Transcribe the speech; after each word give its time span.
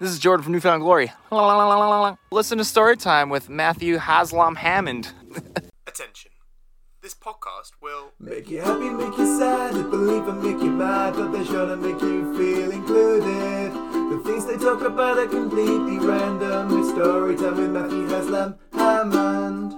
This 0.00 0.12
is 0.12 0.18
Jordan 0.18 0.42
from 0.42 0.54
New 0.54 0.60
Found 0.60 0.80
Glory. 0.80 1.12
Listen 1.30 2.56
to 2.56 2.64
Storytime 2.64 3.28
with 3.28 3.50
Matthew 3.50 3.98
Haslam 3.98 4.54
Hammond. 4.54 5.12
Attention. 5.86 6.30
This 7.02 7.12
podcast 7.14 7.72
will. 7.82 8.12
Make 8.18 8.48
you 8.48 8.62
happy, 8.62 8.88
make 8.88 9.18
you 9.18 9.38
sad, 9.38 9.74
believe 9.90 10.26
and 10.26 10.42
make 10.42 10.62
you 10.62 10.70
mad, 10.70 11.16
but 11.16 11.32
they're 11.32 11.44
sure 11.44 11.66
to 11.66 11.76
make 11.76 12.00
you 12.00 12.34
feel 12.34 12.70
included. 12.70 13.72
The 13.74 14.22
things 14.24 14.46
they 14.46 14.56
talk 14.56 14.80
about 14.80 15.18
are 15.18 15.26
completely 15.26 15.98
random. 15.98 16.80
It's 16.80 16.88
story 16.88 17.36
time 17.36 17.58
with 17.58 17.70
Matthew 17.70 18.06
Haslam 18.06 18.58
Hammond. 18.72 19.74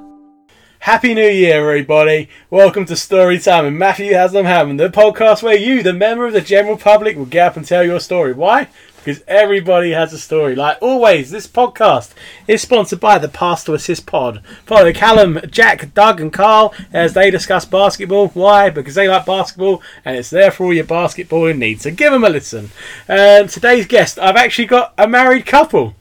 Happy 0.78 1.14
New 1.14 1.28
Year, 1.28 1.68
everybody! 1.68 2.28
Welcome 2.48 2.84
to 2.86 2.94
Storytime 2.94 3.64
with 3.64 3.74
Matthew 3.74 4.14
Haslam 4.14 4.44
Hammond, 4.44 4.78
the 4.78 4.88
podcast 4.88 5.42
where 5.42 5.56
you, 5.56 5.82
the 5.82 5.92
member 5.92 6.26
of 6.26 6.32
the 6.32 6.40
general 6.40 6.76
public, 6.76 7.16
will 7.16 7.24
get 7.24 7.48
up 7.48 7.56
and 7.56 7.66
tell 7.66 7.82
your 7.82 7.98
story. 7.98 8.32
Why? 8.32 8.68
Because 9.02 9.22
everybody 9.26 9.90
has 9.90 10.12
a 10.12 10.18
story. 10.18 10.54
Like 10.54 10.78
always, 10.80 11.30
this 11.30 11.48
podcast 11.48 12.12
is 12.46 12.62
sponsored 12.62 13.00
by 13.00 13.18
the 13.18 13.28
Pass 13.28 13.64
to 13.64 13.74
Assist 13.74 14.06
Pod. 14.06 14.42
Follow 14.64 14.92
Callum, 14.92 15.40
Jack, 15.50 15.92
Doug, 15.92 16.20
and 16.20 16.32
Carl 16.32 16.72
as 16.92 17.12
they 17.12 17.30
discuss 17.30 17.64
basketball. 17.64 18.28
Why? 18.28 18.70
Because 18.70 18.94
they 18.94 19.08
like 19.08 19.26
basketball 19.26 19.82
and 20.04 20.16
it's 20.16 20.30
there 20.30 20.52
for 20.52 20.66
all 20.66 20.72
your 20.72 20.84
basketballing 20.84 21.58
needs. 21.58 21.82
So 21.82 21.90
give 21.90 22.12
them 22.12 22.22
a 22.22 22.28
listen. 22.28 22.70
Um, 23.08 23.48
today's 23.48 23.86
guest, 23.86 24.20
I've 24.20 24.36
actually 24.36 24.66
got 24.66 24.94
a 24.96 25.08
married 25.08 25.46
couple 25.46 25.96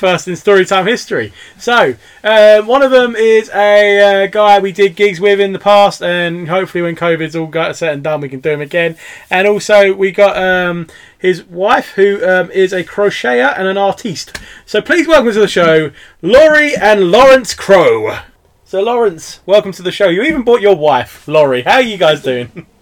first 0.00 0.26
in 0.26 0.34
Storytime 0.34 0.88
history. 0.88 1.32
So, 1.58 1.94
um, 2.24 2.66
one 2.66 2.82
of 2.82 2.90
them 2.90 3.14
is 3.14 3.48
a 3.50 4.24
uh, 4.24 4.26
guy 4.26 4.58
we 4.58 4.72
did 4.72 4.96
gigs 4.96 5.20
with 5.20 5.38
in 5.38 5.52
the 5.52 5.58
past, 5.58 6.02
and 6.02 6.48
hopefully, 6.48 6.82
when 6.82 6.96
COVID's 6.96 7.36
all 7.36 7.46
got 7.46 7.76
set 7.76 7.92
and 7.92 8.02
done, 8.02 8.20
we 8.20 8.28
can 8.28 8.40
do 8.40 8.50
him 8.50 8.60
again. 8.60 8.96
And 9.30 9.46
also, 9.46 9.94
we 9.94 10.10
got 10.10 10.36
um, 10.36 10.88
his 11.18 11.44
wife, 11.44 11.90
who 11.90 12.24
um, 12.26 12.50
is 12.50 12.72
a 12.72 12.82
crocheter 12.82 13.56
and 13.56 13.68
an 13.68 13.78
artiste. 13.78 14.40
So, 14.66 14.82
please 14.82 15.06
welcome 15.06 15.32
to 15.32 15.40
the 15.40 15.46
show, 15.46 15.92
Lori 16.22 16.74
and 16.74 17.12
Laurence 17.12 17.54
Crow. 17.54 18.18
So, 18.64 18.82
Laurence, 18.82 19.40
welcome 19.46 19.72
to 19.72 19.82
the 19.82 19.92
show. 19.92 20.08
You 20.08 20.22
even 20.22 20.42
brought 20.42 20.62
your 20.62 20.76
wife, 20.76 21.28
Lori. 21.28 21.62
How 21.62 21.74
are 21.74 21.82
you 21.82 21.98
guys 21.98 22.22
doing? 22.22 22.66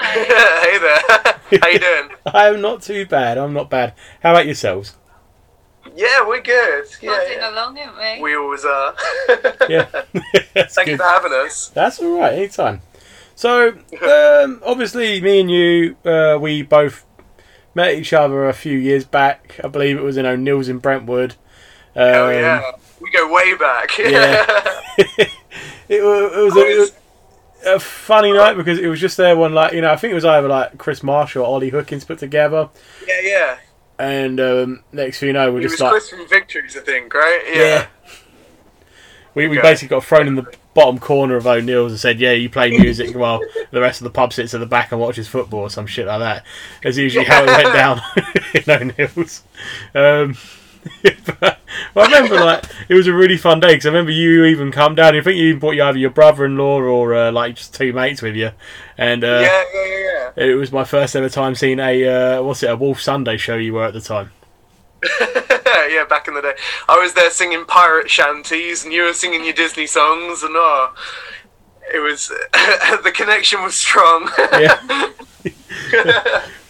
hey 0.00 0.78
there. 0.78 0.98
How 1.60 1.68
you 1.68 1.78
doing? 1.78 2.10
I'm 2.26 2.60
not 2.60 2.82
too 2.82 3.04
bad. 3.04 3.36
I'm 3.36 3.52
not 3.52 3.68
bad. 3.68 3.92
How 4.22 4.30
about 4.30 4.46
yourselves? 4.46 4.96
Yeah, 5.96 6.26
we're 6.26 6.40
good. 6.40 6.86
Yeah, 7.00 7.10
Nodding 7.10 7.38
yeah. 7.38 7.50
along, 7.50 7.78
aren't 7.78 8.18
we? 8.18 8.22
We 8.22 8.36
always 8.36 8.64
are. 8.64 8.94
Yeah. 9.68 9.86
That's 10.54 10.74
Thank 10.74 10.88
you 10.88 10.96
good. 10.96 10.98
for 10.98 11.08
having 11.08 11.32
us. 11.32 11.68
That's 11.68 12.00
all 12.00 12.18
right. 12.18 12.32
Anytime. 12.32 12.80
So, 13.34 13.68
um, 14.02 14.60
obviously, 14.64 15.20
me 15.20 15.40
and 15.40 15.50
you, 15.50 15.96
uh, 16.04 16.38
we 16.40 16.62
both 16.62 17.06
met 17.74 17.94
each 17.94 18.12
other 18.12 18.48
a 18.48 18.52
few 18.52 18.76
years 18.76 19.04
back. 19.04 19.60
I 19.62 19.68
believe 19.68 19.96
it 19.96 20.02
was 20.02 20.16
in 20.16 20.26
O'Neill's 20.26 20.68
in 20.68 20.78
Brentwood. 20.78 21.36
Um, 21.94 22.08
Hell 22.08 22.32
yeah. 22.32 22.72
We 23.00 23.10
go 23.10 23.32
way 23.32 23.54
back. 23.56 23.96
yeah. 23.98 24.44
it, 24.98 25.30
it 25.88 26.02
was 26.02 26.56
a, 26.56 26.60
it 26.60 26.78
was 26.78 26.92
a 27.66 27.80
funny 27.80 28.32
night 28.32 28.56
because 28.56 28.78
it 28.78 28.88
was 28.88 29.00
just 29.00 29.16
there 29.16 29.36
one 29.36 29.52
like 29.52 29.72
you 29.72 29.80
know 29.80 29.90
I 29.90 29.96
think 29.96 30.12
it 30.12 30.14
was 30.14 30.24
either 30.24 30.48
like 30.48 30.78
Chris 30.78 31.02
Marshall 31.02 31.42
or 31.42 31.46
Ollie 31.46 31.70
Hookins 31.70 32.06
put 32.06 32.18
together, 32.18 32.68
yeah, 33.06 33.20
yeah. 33.22 33.58
And 34.00 34.40
um, 34.40 34.82
next 34.92 35.20
thing 35.20 35.28
you 35.28 35.32
know 35.32 35.52
we're 35.52 35.58
It 35.60 35.62
just 35.62 35.74
was 35.74 35.80
like 35.82 35.90
Chris 35.92 36.08
from 36.10 36.26
Victories, 36.28 36.76
I 36.76 36.80
think, 36.80 37.12
right? 37.14 37.42
yeah. 37.52 37.60
Yeah. 37.62 37.86
We, 39.34 39.46
we 39.46 39.58
Okay. 39.58 39.68
basically 39.68 39.88
got 39.96 40.04
thrown 40.04 40.26
in 40.26 40.34
the 40.34 40.52
bottom 40.74 40.98
corner 40.98 41.36
of 41.36 41.46
O'Neill's 41.46 41.92
and 41.92 42.00
said, 42.00 42.18
"Yeah, 42.18 42.32
you 42.32 42.50
play 42.50 42.70
music 42.70 43.14
while 43.14 43.40
the 43.70 43.80
rest 43.80 44.00
of 44.00 44.04
the 44.04 44.10
pub 44.10 44.32
sits 44.32 44.54
at 44.54 44.60
the 44.60 44.66
back 44.66 44.90
and 44.90 45.00
watches 45.00 45.28
football 45.28 45.60
or 45.60 45.70
some 45.70 45.86
shit 45.86 46.06
like 46.08 46.18
that." 46.18 46.44
That's 46.82 46.96
usually 46.96 47.24
how 47.26 47.44
it 47.44 47.46
went 47.46 47.62
down 47.74 48.00
in 48.54 48.92
O'Neill's. 48.98 49.42
Um, 49.94 50.36
but 51.34 51.60
I 51.96 52.04
remember 52.04 52.36
like 52.36 52.64
it 52.88 52.94
was 52.94 53.06
a 53.06 53.12
really 53.12 53.36
fun 53.36 53.60
day 53.60 53.74
because 53.74 53.86
I 53.86 53.90
remember 53.90 54.12
you 54.12 54.44
even 54.44 54.72
come 54.72 54.94
down. 54.94 55.16
I 55.16 55.20
think 55.20 55.36
you 55.36 55.48
even 55.48 55.60
brought 55.60 55.72
you 55.72 55.82
either 55.82 55.98
your 55.98 56.10
brother-in-law 56.10 56.80
or 56.80 57.14
uh, 57.14 57.32
like 57.32 57.56
just 57.56 57.74
two 57.74 57.92
mates 57.92 58.22
with 58.22 58.36
you, 58.36 58.50
and 58.96 59.22
uh, 59.24 59.40
yeah, 59.42 59.64
yeah, 59.74 59.86
yeah, 59.86 60.30
yeah. 60.36 60.44
it 60.44 60.54
was 60.54 60.72
my 60.72 60.84
first 60.84 61.14
ever 61.16 61.28
time 61.28 61.54
seeing 61.54 61.78
a 61.78 62.06
uh, 62.38 62.42
what's 62.42 62.62
it 62.62 62.70
a 62.70 62.76
Wolf 62.76 63.00
Sunday 63.00 63.36
show 63.36 63.56
you 63.56 63.74
were 63.74 63.84
at 63.84 63.92
the 63.92 64.00
time. 64.00 64.32
yeah, 65.20 66.04
back 66.08 66.28
in 66.28 66.34
the 66.34 66.42
day. 66.42 66.54
I 66.88 66.98
was 66.98 67.14
there 67.14 67.30
singing 67.30 67.64
pirate 67.64 68.10
shanties 68.10 68.84
and 68.84 68.92
you 68.92 69.04
were 69.04 69.12
singing 69.12 69.44
your 69.44 69.54
Disney 69.54 69.86
songs 69.86 70.42
and 70.42 70.54
oh 70.54 70.94
it 71.92 72.00
was 72.00 72.28
the 73.02 73.12
connection 73.14 73.62
was 73.62 73.74
strong. 73.74 74.30
Yeah. 74.38 75.10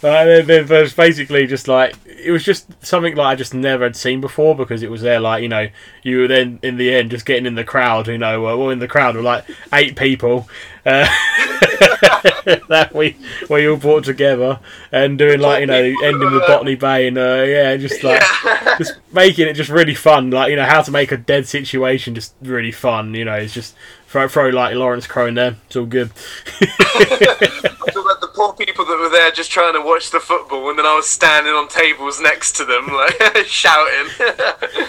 Then, 0.01 0.47
then 0.47 0.65
there's 0.65 0.93
basically 0.93 1.45
just 1.45 1.67
like 1.67 1.95
it 2.05 2.31
was 2.31 2.43
just 2.43 2.67
something 2.83 3.15
like 3.15 3.27
I 3.27 3.35
just 3.35 3.53
never 3.53 3.83
had 3.83 3.95
seen 3.95 4.19
before 4.19 4.55
because 4.55 4.81
it 4.81 4.89
was 4.89 5.01
there 5.01 5.19
like 5.19 5.43
you 5.43 5.49
know 5.49 5.69
you 6.01 6.21
were 6.21 6.27
then 6.27 6.59
in 6.63 6.77
the 6.77 6.93
end 6.93 7.11
just 7.11 7.25
getting 7.25 7.45
in 7.45 7.53
the 7.53 7.63
crowd 7.63 8.07
you 8.07 8.17
know 8.17 8.41
well 8.41 8.69
in 8.69 8.79
the 8.79 8.87
crowd 8.87 9.15
were 9.15 9.21
like 9.21 9.45
eight 9.73 9.95
people 9.95 10.49
uh, 10.85 11.07
that 12.69 12.91
we 12.93 13.15
we 13.49 13.67
all 13.67 13.77
brought 13.77 14.03
together 14.03 14.59
and 14.91 15.17
doing 15.17 15.39
like 15.39 15.61
you 15.61 15.67
know 15.67 15.81
ending 16.03 16.31
with 16.31 16.45
Botany 16.47 16.75
Bay 16.75 17.07
and 17.07 17.17
uh, 17.17 17.43
yeah 17.43 17.75
just 17.77 18.03
like 18.03 18.21
yeah. 18.43 18.77
just 18.77 18.93
making 19.11 19.47
it 19.47 19.53
just 19.53 19.69
really 19.69 19.95
fun 19.95 20.31
like 20.31 20.49
you 20.49 20.55
know 20.55 20.65
how 20.65 20.81
to 20.81 20.91
make 20.91 21.11
a 21.11 21.17
dead 21.17 21.47
situation 21.47 22.15
just 22.15 22.33
really 22.41 22.71
fun 22.71 23.13
you 23.13 23.25
know 23.25 23.35
it's 23.35 23.53
just 23.53 23.75
throw 24.07 24.27
throw 24.27 24.49
like 24.49 24.75
Laurence 24.75 25.07
Crow 25.07 25.27
in 25.27 25.35
there 25.35 25.55
it's 25.71 25.77
all 25.77 25.85
good. 25.85 26.11
I 26.61 27.91
feel 27.93 28.05
like 28.05 28.19
the 28.19 28.29
poor 28.35 28.51
people 28.51 28.83
that 28.83 28.99
were 28.99 29.09
there 29.09 29.31
just 29.31 29.51
trying 29.51 29.73
to 29.73 29.79
watch 29.79 30.11
the 30.11 30.19
football, 30.19 30.69
and 30.69 30.77
then 30.77 30.85
I 30.85 30.93
was 30.95 31.07
standing 31.07 31.53
on 31.53 31.69
tables 31.69 32.19
next 32.19 32.57
to 32.57 32.65
them, 32.65 32.87
like 32.87 33.15
shouting. 33.45 34.11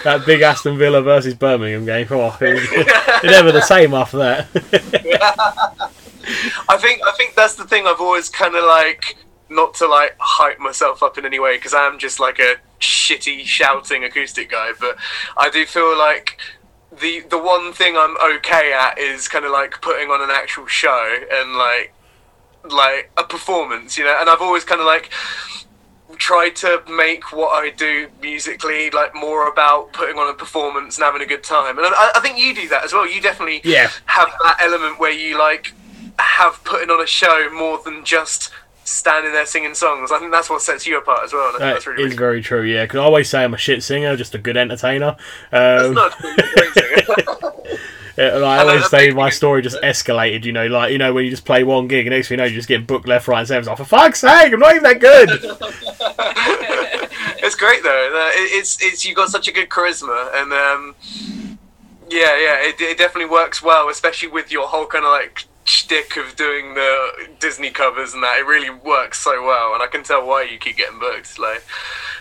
that 0.03 0.23
big 0.25 0.41
Aston 0.41 0.77
Villa 0.77 1.01
versus 1.01 1.35
Birmingham 1.35 1.85
game. 1.85 2.05
Oh, 2.11 2.37
it 2.41 2.53
was, 2.53 3.23
never 3.23 3.53
the 3.53 3.61
same 3.61 3.93
after 3.93 4.17
that. 4.17 5.91
I 6.69 6.77
think 6.77 7.01
I 7.05 7.11
think 7.17 7.35
that's 7.35 7.55
the 7.55 7.65
thing. 7.65 7.85
I've 7.87 8.01
always 8.01 8.29
kind 8.29 8.55
of 8.55 8.63
like 8.63 9.17
not 9.49 9.73
to 9.75 9.87
like 9.87 10.15
hype 10.19 10.59
myself 10.59 11.03
up 11.03 11.17
in 11.17 11.25
any 11.25 11.39
way 11.39 11.57
because 11.57 11.73
I'm 11.73 11.99
just 11.99 12.19
like 12.19 12.39
a 12.39 12.55
shitty 12.79 13.43
shouting 13.45 14.03
acoustic 14.03 14.49
guy, 14.51 14.71
but 14.79 14.97
I 15.37 15.49
do 15.49 15.65
feel 15.65 15.97
like. 15.97 16.37
The, 17.01 17.21
the 17.21 17.39
one 17.39 17.73
thing 17.73 17.95
I'm 17.97 18.15
okay 18.35 18.71
at 18.71 18.99
is 18.99 19.27
kind 19.27 19.45
of 19.45 19.51
like 19.51 19.81
putting 19.81 20.09
on 20.11 20.21
an 20.21 20.29
actual 20.29 20.67
show 20.67 21.19
and 21.31 21.55
like 21.55 21.91
like 22.69 23.09
a 23.17 23.23
performance, 23.23 23.97
you 23.97 24.03
know. 24.03 24.15
And 24.19 24.29
I've 24.29 24.41
always 24.43 24.63
kind 24.63 24.79
of 24.79 24.85
like 24.85 25.09
tried 26.17 26.55
to 26.57 26.83
make 26.87 27.31
what 27.33 27.49
I 27.49 27.71
do 27.71 28.07
musically 28.21 28.91
like 28.91 29.15
more 29.15 29.47
about 29.49 29.91
putting 29.93 30.17
on 30.19 30.29
a 30.29 30.35
performance 30.35 30.97
and 30.97 31.03
having 31.03 31.23
a 31.23 31.25
good 31.25 31.43
time. 31.43 31.79
And 31.79 31.87
I, 31.87 32.11
I 32.15 32.19
think 32.19 32.37
you 32.37 32.53
do 32.53 32.67
that 32.69 32.83
as 32.85 32.93
well. 32.93 33.09
You 33.09 33.19
definitely 33.19 33.61
Yeah. 33.63 33.89
have 34.05 34.29
that 34.43 34.57
element 34.61 34.99
where 34.99 35.11
you 35.11 35.39
like 35.39 35.73
have 36.19 36.63
putting 36.63 36.89
on 36.89 37.01
a 37.01 37.07
show 37.07 37.49
more 37.53 37.79
than 37.83 38.03
just 38.05 38.51
standing 38.85 39.31
there 39.31 39.45
singing 39.45 39.73
songs. 39.73 40.11
I 40.11 40.19
think 40.19 40.31
that's 40.31 40.49
what 40.49 40.61
sets 40.61 40.85
you 40.85 40.97
apart 40.97 41.21
as 41.23 41.33
well. 41.33 41.47
And 41.47 41.55
I 41.55 41.57
think 41.57 41.59
That 41.61 41.73
that's 41.73 41.87
really, 41.87 42.01
is 42.03 42.05
really 42.05 42.17
very 42.17 42.41
true. 42.41 42.63
Yeah, 42.63 42.83
because 42.83 42.99
I 42.99 43.03
always 43.03 43.29
say 43.29 43.43
I'm 43.43 43.53
a 43.53 43.57
shit 43.57 43.83
singer, 43.83 44.15
just 44.17 44.35
a 44.35 44.37
good 44.37 44.57
entertainer. 44.57 45.15
Um, 45.51 45.93
not 45.93 46.11
true. 46.13 46.29
You're 46.37 46.47
a 46.47 46.55
great 46.55 46.73
singer. 46.73 47.77
yeah, 48.17 48.35
and 48.35 48.45
I 48.45 48.59
always 48.59 48.87
say 48.89 49.09
my 49.11 49.29
story 49.29 49.61
just 49.61 49.81
escalated. 49.81 50.43
You 50.45 50.51
know, 50.51 50.67
like 50.67 50.91
you 50.91 50.97
know 50.97 51.13
when 51.13 51.23
you 51.25 51.31
just 51.31 51.45
play 51.45 51.63
one 51.63 51.87
gig 51.87 52.05
and 52.05 52.13
next 52.15 52.27
thing 52.27 52.37
you 52.37 52.43
know 52.43 52.49
you 52.49 52.55
just 52.55 52.67
get 52.67 52.85
booked 52.85 53.07
left, 53.07 53.27
right, 53.27 53.39
and 53.39 53.47
centre. 53.47 53.69
Like, 53.69 53.77
for 53.77 53.85
fuck's 53.85 54.19
sake, 54.19 54.53
I'm 54.53 54.59
not 54.59 54.71
even 54.75 54.83
that 54.83 54.99
good. 54.99 55.29
it's 57.43 57.55
great 57.55 57.83
though. 57.83 58.29
It- 58.35 58.51
It's 58.59 58.77
it's 58.81 59.05
you 59.05 59.15
got 59.15 59.29
such 59.29 59.47
a 59.47 59.51
good 59.51 59.69
charisma 59.69 60.29
and 60.35 60.53
um, 60.53 60.95
yeah, 62.09 62.37
yeah, 62.37 62.57
it, 62.67 62.79
it 62.79 62.97
definitely 62.97 63.29
works 63.31 63.61
well, 63.63 63.89
especially 63.89 64.27
with 64.29 64.51
your 64.51 64.67
whole 64.67 64.85
kind 64.85 65.05
of 65.05 65.11
like 65.11 65.45
shtick 65.65 66.17
of 66.17 66.35
doing 66.35 66.73
the 66.73 67.29
Disney 67.39 67.69
covers 67.71 68.13
and 68.13 68.21
that. 68.23 68.39
It 68.39 68.45
really 68.45 68.69
works 68.69 69.19
so 69.19 69.43
well, 69.45 69.73
and 69.73 69.81
I 69.83 69.87
can 69.87 70.03
tell 70.03 70.25
why 70.25 70.43
you 70.43 70.57
keep 70.57 70.77
getting 70.77 70.99
booked. 70.99 71.37
Like, 71.39 71.63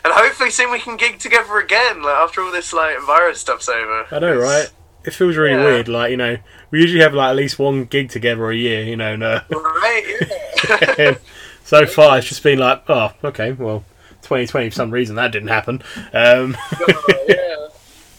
and 0.04 0.12
hopefully 0.12 0.50
soon 0.50 0.70
we 0.70 0.78
can 0.78 0.96
gig 0.96 1.18
together 1.18 1.58
again. 1.58 2.02
Like 2.02 2.16
after 2.16 2.42
all 2.42 2.52
this 2.52 2.72
like 2.72 2.98
virus 3.00 3.40
stuff's 3.40 3.68
over. 3.68 4.06
I 4.10 4.18
know, 4.18 4.36
right? 4.36 4.70
It 5.04 5.12
feels 5.14 5.36
really 5.36 5.54
Yeah. 5.54 5.64
weird. 5.64 5.88
Like 5.88 6.10
you 6.12 6.16
know, 6.16 6.36
we 6.70 6.80
usually 6.80 7.02
have 7.02 7.14
like 7.14 7.30
at 7.30 7.36
least 7.36 7.58
one 7.58 7.84
gig 7.86 8.08
together 8.10 8.50
a 8.50 8.56
year. 8.56 8.84
You 8.84 8.96
know, 8.96 9.16
no. 9.16 9.32
uh, 9.32 9.42
Right. 9.50 10.96
Yeah. 10.98 11.14
so 11.64 11.86
far 11.86 12.18
it's 12.18 12.28
just 12.28 12.42
been 12.42 12.58
like, 12.60 12.84
oh, 12.88 13.12
okay, 13.24 13.52
well, 13.52 13.84
2020 14.22 14.70
for 14.70 14.74
some 14.76 14.90
reason 14.92 15.16
that 15.16 15.32
didn't 15.32 15.48
happen. 15.48 15.82
Um, 16.12 16.56
Oh, 16.80 17.24
yeah. 17.28 17.61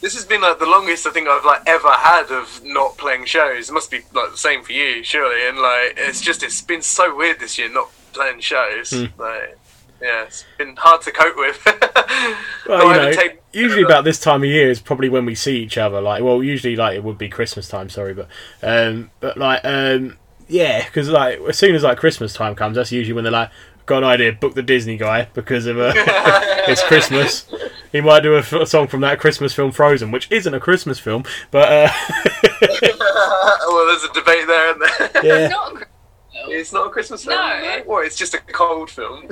This 0.03 0.15
has 0.15 0.25
been 0.25 0.41
like 0.41 0.59
the 0.59 0.65
longest 0.65 1.07
I 1.07 1.11
think 1.11 1.29
I've 1.29 1.45
like 1.45 1.61
ever 1.65 1.89
had 1.89 2.29
of 2.29 2.61
not 2.65 2.97
playing 2.97 3.23
shows. 3.23 3.69
It 3.69 3.71
must 3.71 3.89
be 3.89 4.01
like 4.13 4.31
the 4.31 4.38
same 4.38 4.61
for 4.61 4.73
you, 4.73 5.01
surely. 5.01 5.47
And 5.47 5.57
like 5.57 5.94
it's 5.95 6.19
just 6.19 6.44
it's 6.44 6.61
been 6.61 6.81
so 6.81 7.15
weird 7.15 7.39
this 7.39 7.57
year 7.57 7.69
not 7.69 7.89
playing 8.11 8.41
shows. 8.41 8.91
Like 9.17 9.57
yeah, 10.01 10.23
it's 10.23 10.44
been 10.57 10.75
hard 10.75 11.01
to 11.03 11.11
cope 11.11 11.38
with. 11.38 11.57
Well, 12.67 12.88
you 12.88 13.01
know, 13.01 13.11
taken- 13.11 13.39
usually 13.51 13.83
about 13.83 14.05
this 14.05 14.19
time 14.19 14.41
of 14.44 14.50
year 14.50 14.69
is 14.69 14.79
probably 14.79 15.09
when 15.09 15.25
we 15.25 15.35
see 15.35 15.57
each 15.61 15.77
other. 15.77 16.00
Like, 16.00 16.23
well, 16.23 16.41
usually 16.41 16.77
like 16.77 16.95
it 16.95 17.03
would 17.03 17.17
be 17.17 17.27
Christmas 17.27 17.67
time. 17.67 17.89
Sorry, 17.89 18.13
but 18.13 18.27
um, 18.61 19.11
but 19.19 19.38
like 19.38 19.59
um, 19.65 20.17
yeah, 20.47 20.85
because 20.85 21.09
like 21.09 21.39
as 21.41 21.57
soon 21.57 21.75
as 21.75 21.83
like 21.83 21.97
Christmas 21.97 22.33
time 22.33 22.55
comes, 22.55 22.75
that's 22.75 22.91
usually 22.91 23.13
when 23.13 23.23
they're 23.25 23.31
like, 23.31 23.51
got 23.85 24.00
an 24.00 24.03
idea, 24.09 24.31
book 24.33 24.53
the 24.56 24.62
Disney 24.63 24.97
guy 24.97 25.27
because 25.33 25.65
of 25.65 25.80
uh, 25.80 25.94
it's 25.95 26.83
Christmas. 26.83 27.45
he 27.91 28.01
might 28.01 28.21
do 28.21 28.35
a, 28.35 28.39
f- 28.39 28.53
a 28.53 28.65
song 28.65 28.88
from 28.88 29.01
that 29.01 29.19
Christmas 29.19 29.53
film 29.53 29.71
Frozen, 29.71 30.12
which 30.12 30.31
isn't 30.31 30.53
a 30.53 30.59
Christmas 30.59 31.00
film, 31.00 31.24
but 31.51 31.71
uh, 31.71 31.89
well, 32.62 33.88
there's 33.88 34.03
a 34.03 34.13
debate 34.13 34.47
there, 34.47 34.71
and 34.71 34.81
there. 34.81 35.25
yeah. 35.25 35.47
It's 35.47 35.51
not 35.51 35.71
a 35.74 35.75
Christmas 35.75 35.94
film. 36.33 36.51
It's 36.51 36.74
not 36.74 36.88
a 36.88 36.89
Christmas 36.89 37.25
film. 37.25 37.38
No. 37.38 37.83
Well, 37.85 38.06
it's 38.06 38.15
just 38.15 38.33
a 38.33 38.39
cold 38.39 38.89
film. 38.89 39.27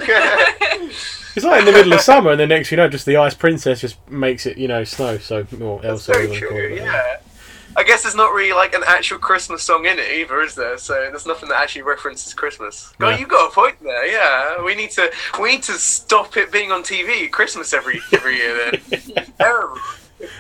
It's 1.34 1.46
like 1.46 1.60
in 1.60 1.66
the 1.66 1.72
middle 1.72 1.94
of 1.94 2.02
summer, 2.02 2.32
and 2.32 2.40
then 2.40 2.50
next 2.50 2.72
you 2.72 2.78
know, 2.78 2.90
just 2.90 3.06
the 3.06 3.18
Ice 3.18 3.34
Princess 3.34 3.80
just 3.82 3.98
makes 4.10 4.46
it, 4.46 4.58
you 4.58 4.68
know, 4.68 4.84
snow. 4.84 5.18
So 5.18 5.46
or 5.62 5.84
Elsa. 5.86 6.12
Very 6.14 6.28
whatever 6.28 6.48
true. 6.48 6.78
call 6.80 6.88
it. 6.88 7.22
I 7.78 7.84
guess 7.84 8.04
there's 8.04 8.16
not 8.16 8.34
really 8.34 8.54
like 8.54 8.74
an 8.76 8.84
actual 8.86 9.18
Christmas 9.18 9.64
song 9.64 9.86
in 9.86 9.98
it 9.98 10.12
either, 10.12 10.42
is 10.42 10.56
there? 10.56 10.78
So 10.78 10.94
there's 10.94 11.26
nothing 11.26 11.50
that 11.50 11.62
actually 11.62 11.84
references 11.84 12.34
Christmas. 12.34 12.94
Oh, 13.00 13.10
Yeah. 13.10 13.18
you 13.18 13.26
got 13.28 13.50
a 13.50 13.54
point 13.54 13.82
there. 13.82 14.06
Yeah, 14.06 14.64
we 14.64 14.76
need 14.76 14.92
to 14.92 15.12
we 15.40 15.52
need 15.52 15.64
to 15.64 15.74
stop 15.74 16.36
it 16.38 16.52
being 16.52 16.72
on 16.72 16.84
TV 16.84 17.30
Christmas 17.32 17.74
every 17.74 18.02
every 18.12 18.38
year. 18.38 18.72
Then 18.90 19.26
terrible. 19.40 19.78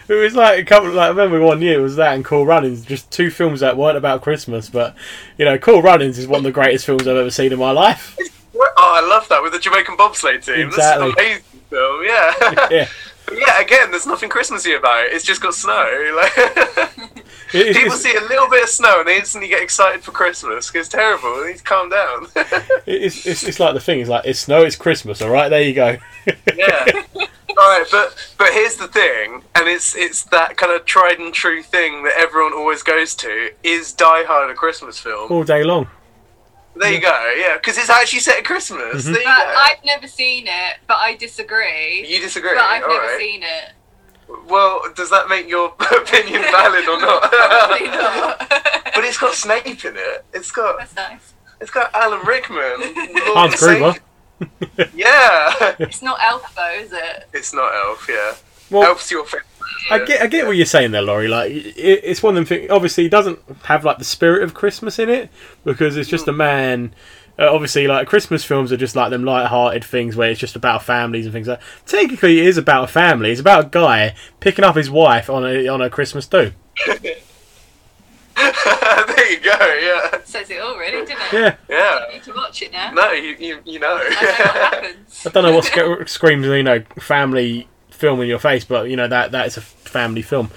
It 0.07 0.13
was 0.13 0.35
like 0.35 0.59
a 0.59 0.65
couple. 0.65 0.89
Like 0.91 1.05
I 1.05 1.09
remember 1.09 1.39
one 1.41 1.61
year 1.61 1.79
it 1.79 1.81
was 1.81 1.95
that 1.95 2.13
and 2.13 2.23
Cool 2.23 2.45
Runnings, 2.45 2.85
just 2.85 3.09
two 3.11 3.29
films 3.31 3.61
that 3.61 3.77
weren't 3.77 3.97
about 3.97 4.21
Christmas. 4.21 4.69
But 4.69 4.95
you 5.37 5.45
know, 5.45 5.57
Cool 5.57 5.81
Runnings 5.81 6.19
is 6.19 6.27
one 6.27 6.39
of 6.39 6.43
the 6.43 6.51
greatest 6.51 6.85
films 6.85 7.07
I've 7.07 7.15
ever 7.17 7.31
seen 7.31 7.51
in 7.53 7.59
my 7.59 7.71
life. 7.71 8.15
Oh, 8.53 8.73
I 8.77 9.07
love 9.07 9.27
that 9.29 9.41
with 9.41 9.53
the 9.53 9.59
Jamaican 9.59 9.95
bobsleigh 9.97 10.43
team. 10.43 10.67
Exactly. 10.67 11.11
That's 11.15 11.19
an 11.19 11.25
amazing 11.25 11.43
film. 11.69 12.03
Yeah. 12.05 12.67
Yeah, 12.71 12.87
yeah. 13.33 13.59
Again, 13.61 13.91
there's 13.91 14.05
nothing 14.07 14.29
Christmassy 14.29 14.73
about 14.73 15.05
it. 15.05 15.13
It's 15.13 15.25
just 15.25 15.41
got 15.41 15.53
snow. 15.53 16.13
Like 16.15 16.31
It- 16.37 17.27
people 17.75 17.95
see 17.97 18.15
a 18.15 18.21
little 18.21 18.49
bit 18.49 18.63
of 18.63 18.69
snow 18.69 18.99
and 18.99 19.07
they 19.07 19.17
instantly 19.17 19.49
get 19.49 19.61
excited 19.61 20.03
for 20.03 20.11
Christmas. 20.11 20.71
It's 20.73 20.89
terrible. 20.89 21.41
They 21.41 21.49
need 21.51 21.57
to 21.57 21.63
calm 21.63 21.89
down. 21.89 22.27
it's, 22.85 23.25
it's, 23.25 23.43
it's 23.43 23.59
like 23.59 23.73
the 23.73 23.79
thing. 23.79 23.99
It's 23.99 24.09
like 24.09 24.25
it's 24.25 24.39
snow, 24.39 24.61
it's 24.63 24.75
Christmas. 24.75 25.21
All 25.21 25.29
right, 25.29 25.49
there 25.49 25.61
you 25.61 25.73
go. 25.73 25.97
yeah. 26.55 26.85
All 27.57 27.77
right, 27.77 27.85
but 27.91 28.15
but 28.37 28.53
here's 28.53 28.77
the 28.77 28.87
thing, 28.87 29.43
and 29.55 29.67
it's 29.67 29.93
it's 29.95 30.23
that 30.25 30.55
kind 30.55 30.71
of 30.73 30.85
tried 30.85 31.19
and 31.19 31.33
true 31.33 31.61
thing 31.61 32.03
that 32.03 32.13
everyone 32.17 32.53
always 32.53 32.81
goes 32.81 33.13
to: 33.15 33.51
is 33.61 33.91
Die 33.91 34.23
Hard 34.23 34.49
a 34.49 34.53
Christmas 34.53 34.97
film? 34.97 35.29
All 35.29 35.43
day 35.43 35.61
long. 35.63 35.87
There 36.81 36.93
you 36.93 36.99
go, 37.01 37.33
yeah, 37.37 37.53
because 37.57 37.77
it's 37.77 37.89
actually 37.89 38.19
set 38.19 38.37
at 38.39 38.43
Christmas. 38.45 39.05
Mhm. 39.05 39.13
There 39.13 39.21
you 39.21 39.27
But 39.27 39.45
go. 39.45 39.53
I've 39.57 39.83
never 39.85 40.07
seen 40.07 40.47
it, 40.47 40.77
but 40.87 40.97
I 40.97 41.15
disagree. 41.15 42.05
you 42.07 42.19
disagree? 42.19 42.53
but 42.55 42.63
I've 42.63 42.83
All 42.83 42.89
never 42.89 43.05
right. 43.05 43.19
seen 43.19 43.43
it. 43.43 43.73
Well, 44.47 44.81
does 44.95 45.09
that 45.09 45.27
make 45.29 45.47
your 45.49 45.67
opinion 45.97 46.41
valid 46.43 46.87
or 46.87 46.99
not? 46.99 47.31
Probably 47.31 47.87
not. 47.87 48.39
but 48.95 49.03
it's 49.03 49.17
got 49.17 49.33
Snape 49.35 49.83
in 49.85 49.95
it. 49.97 50.25
It's 50.33 50.51
got 50.51 50.77
That's 50.79 50.95
nice. 50.95 51.33
it's 51.59 51.71
got 51.71 51.93
Alan 51.93 52.25
Rickman. 52.25 52.59
Lord 53.35 53.51
Hans 53.51 53.61
and 53.61 53.79
Gruber. 53.79 53.99
Yeah, 54.95 55.75
It's 55.79 56.01
not 56.01 56.19
Elf 56.23 56.55
though, 56.55 56.71
is 56.71 56.91
it? 56.91 57.27
it's 57.33 57.53
not 57.53 57.71
Elf. 57.75 58.07
Yeah, 58.09 58.33
Well, 58.69 58.83
Elf's 58.89 59.11
your 59.11 59.23
favorite. 59.25 59.45
I 59.89 59.99
get, 60.05 60.21
I 60.21 60.27
get 60.27 60.45
what 60.47 60.55
you're 60.55 60.65
saying 60.65 60.91
there, 60.91 61.01
Lori. 61.01 61.27
Like, 61.27 61.51
it, 61.51 61.75
it's 61.77 62.23
one 62.23 62.31
of 62.31 62.35
them 62.35 62.45
things. 62.45 62.71
Obviously, 62.71 63.05
it 63.05 63.09
doesn't 63.09 63.39
have 63.63 63.83
like 63.83 63.97
the 63.97 64.03
spirit 64.05 64.43
of 64.43 64.53
Christmas 64.53 64.99
in 64.99 65.09
it 65.09 65.29
because 65.63 65.97
it's 65.97 66.09
just 66.09 66.27
a 66.27 66.31
man. 66.33 66.93
Uh, 67.39 67.49
obviously, 67.51 67.87
like 67.87 68.07
Christmas 68.07 68.43
films 68.43 68.71
are 68.71 68.77
just 68.77 68.95
like 68.95 69.09
them 69.09 69.23
light-hearted 69.23 69.83
things 69.83 70.15
where 70.15 70.29
it's 70.29 70.39
just 70.39 70.55
about 70.55 70.83
families 70.83 71.25
and 71.25 71.33
things 71.33 71.47
like. 71.47 71.61
Technically, 71.85 72.39
it 72.39 72.45
is 72.45 72.57
about 72.57 72.85
a 72.85 72.87
family. 72.87 73.31
It's 73.31 73.41
about 73.41 73.65
a 73.65 73.69
guy 73.69 74.15
picking 74.39 74.63
up 74.63 74.75
his 74.75 74.89
wife 74.89 75.29
on 75.29 75.45
a 75.45 75.67
on 75.67 75.81
a 75.81 75.89
Christmas 75.89 76.27
do. 76.27 76.51
there 78.35 79.31
you 79.31 79.39
go. 79.39 79.57
Yeah, 79.59 80.21
Says 80.23 80.49
it 80.49 80.61
all, 80.61 80.77
really, 80.77 81.05
didn't 81.05 81.21
it? 81.21 81.33
Yeah, 81.33 81.55
yeah. 81.69 82.05
I 82.07 82.13
need 82.13 82.23
to 82.23 82.33
watch 82.33 82.61
it 82.61 82.71
now. 82.71 82.91
No, 82.91 83.11
you 83.11 83.35
you, 83.39 83.59
you 83.65 83.79
know. 83.79 83.97
I 83.97 84.09
know 84.09 84.15
what 84.15 84.35
happens. 84.73 85.25
I 85.25 85.29
don't 85.29 85.43
know 85.43 85.53
what 85.55 85.65
sc- 85.65 86.07
screams, 86.07 86.45
you 86.45 86.63
know, 86.63 86.81
family 86.99 87.67
film 88.01 88.19
in 88.21 88.27
your 88.27 88.39
face, 88.39 88.65
but 88.65 88.89
you 88.89 88.95
know 88.97 89.07
that 89.07 89.31
that 89.31 89.45
is 89.47 89.55
a 89.57 89.61
family 89.61 90.23
film. 90.23 90.49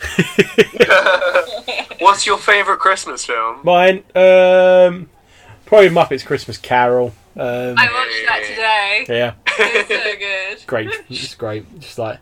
What's 1.98 2.26
your 2.26 2.38
favourite 2.38 2.78
Christmas 2.78 3.24
film? 3.24 3.60
Mine, 3.64 3.98
um, 4.14 5.08
probably 5.66 5.88
Muppets 5.88 6.24
Christmas 6.24 6.56
Carol. 6.58 7.08
Um, 7.36 7.74
I 7.78 7.86
watched 7.92 8.26
that 8.26 8.44
today. 8.48 9.18
yeah, 9.18 9.34
It's 9.46 9.88
so 9.88 10.18
good. 10.18 10.66
great. 10.66 10.90
It's 11.08 11.34
great. 11.34 11.80
Just 11.80 11.98
like 11.98 12.18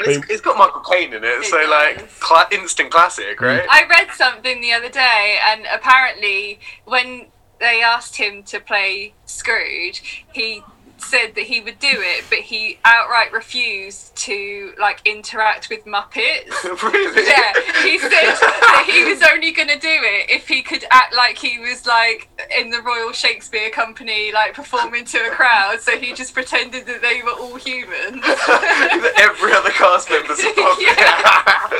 It's, 0.00 0.24
it's 0.30 0.40
got 0.40 0.56
Michael 0.58 0.80
Caine 0.82 1.12
in 1.12 1.24
it, 1.24 1.26
It 1.26 1.44
so 1.46 1.58
does. 1.58 1.70
like 1.70 2.08
cla- 2.20 2.48
instant 2.52 2.90
classic, 2.90 3.40
right? 3.40 3.62
I 3.68 3.84
read 3.88 4.08
something 4.14 4.60
the 4.60 4.72
other 4.72 4.88
day, 4.88 5.38
and 5.48 5.66
apparently, 5.72 6.60
when 6.84 7.26
they 7.58 7.82
asked 7.82 8.16
him 8.16 8.42
to 8.44 8.60
play 8.60 9.14
Scrooge, 9.26 10.24
he 10.32 10.62
said 11.02 11.34
that 11.34 11.44
he 11.44 11.60
would 11.60 11.78
do 11.78 11.88
it, 11.90 12.24
but 12.28 12.38
he 12.38 12.78
outright 12.84 13.32
refused 13.32 14.14
to 14.16 14.72
like 14.78 15.00
interact 15.04 15.68
with 15.68 15.84
Muppets. 15.84 16.52
really? 16.82 17.26
Yeah, 17.26 17.52
he 17.82 17.98
said 17.98 18.10
that 18.10 18.88
he 18.88 19.04
was 19.04 19.22
only 19.32 19.52
going 19.52 19.68
to 19.68 19.78
do 19.78 19.88
it 19.88 20.30
if 20.30 20.48
he 20.48 20.62
could 20.62 20.84
act 20.90 21.14
like 21.14 21.38
he 21.38 21.58
was 21.58 21.86
like 21.86 22.28
in 22.58 22.70
the 22.70 22.80
Royal 22.80 23.12
Shakespeare 23.12 23.70
Company, 23.70 24.32
like 24.32 24.54
performing 24.54 25.04
to 25.06 25.18
a 25.18 25.30
crowd. 25.30 25.80
So 25.80 25.98
he 25.98 26.12
just 26.14 26.34
pretended 26.34 26.86
that 26.86 27.02
they 27.02 27.22
were 27.22 27.30
all 27.30 27.56
humans. 27.56 28.22
Every 29.18 29.52
other 29.52 29.70
cast 29.70 30.10
member's 30.10 30.40
above 30.40 30.78
Yeah. 30.80 31.70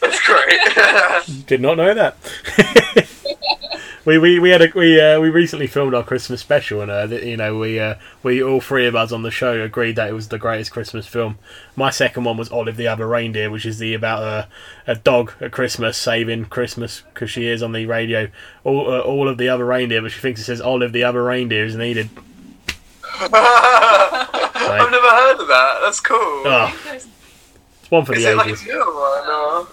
That's 0.00 0.20
great. 0.26 1.46
Did 1.46 1.60
not 1.60 1.76
know 1.76 1.94
that. 1.94 2.16
We, 4.04 4.18
we, 4.18 4.38
we 4.38 4.50
had 4.50 4.62
a 4.62 4.72
we 4.74 5.00
uh, 5.00 5.20
we 5.20 5.30
recently 5.30 5.66
filmed 5.66 5.94
our 5.94 6.02
Christmas 6.02 6.40
special 6.40 6.80
and 6.80 6.90
uh, 6.90 7.06
you 7.14 7.36
know 7.36 7.58
we 7.58 7.78
uh, 7.78 7.94
we 8.22 8.42
all 8.42 8.60
three 8.60 8.86
of 8.86 8.96
us 8.96 9.12
on 9.12 9.22
the 9.22 9.30
show 9.30 9.60
agreed 9.62 9.96
that 9.96 10.08
it 10.08 10.12
was 10.12 10.28
the 10.28 10.38
greatest 10.38 10.72
Christmas 10.72 11.06
film. 11.06 11.38
My 11.76 11.90
second 11.90 12.24
one 12.24 12.36
was 12.36 12.50
Olive 12.50 12.76
the 12.76 12.88
Other 12.88 13.06
Reindeer, 13.06 13.50
which 13.50 13.64
is 13.64 13.78
the 13.78 13.94
about 13.94 14.22
a, 14.22 14.48
a 14.86 14.96
dog 14.96 15.32
at 15.40 15.52
Christmas 15.52 15.96
saving 15.96 16.46
Christmas 16.46 17.02
because 17.14 17.30
she 17.30 17.46
is 17.46 17.62
on 17.62 17.72
the 17.72 17.86
radio. 17.86 18.28
All 18.64 18.92
uh, 18.92 19.00
all 19.00 19.28
of 19.28 19.38
the 19.38 19.48
other 19.48 19.64
reindeer, 19.64 20.02
but 20.02 20.10
she 20.10 20.20
thinks 20.20 20.40
it 20.40 20.44
says 20.44 20.60
Olive 20.60 20.92
the 20.92 21.04
Other 21.04 21.22
Reindeer 21.22 21.64
is 21.64 21.76
needed. 21.76 22.10
I've 23.20 23.30
never 24.90 25.08
heard 25.08 25.40
of 25.40 25.48
that. 25.48 25.80
That's 25.84 26.00
cool. 26.00 26.16
Oh, 26.18 26.74
it's 26.86 27.06
one 27.90 28.04
for 28.04 28.14
Is 28.14 28.24
the 28.24 28.32
it 28.32 28.36
like 28.36 28.48
ages. 28.48 28.62
a 28.62 28.66
new 28.66 28.78
one? 28.78 29.28
Or... 29.28 29.68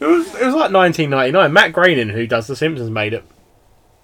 It 0.00 0.06
was 0.06 0.26
it 0.34 0.46
was 0.46 0.54
like 0.54 0.72
1999. 0.72 1.52
Matt 1.52 1.72
Groening, 1.72 2.08
who 2.08 2.26
does 2.26 2.46
The 2.46 2.56
Simpsons, 2.56 2.90
made 2.90 3.12
it. 3.14 3.24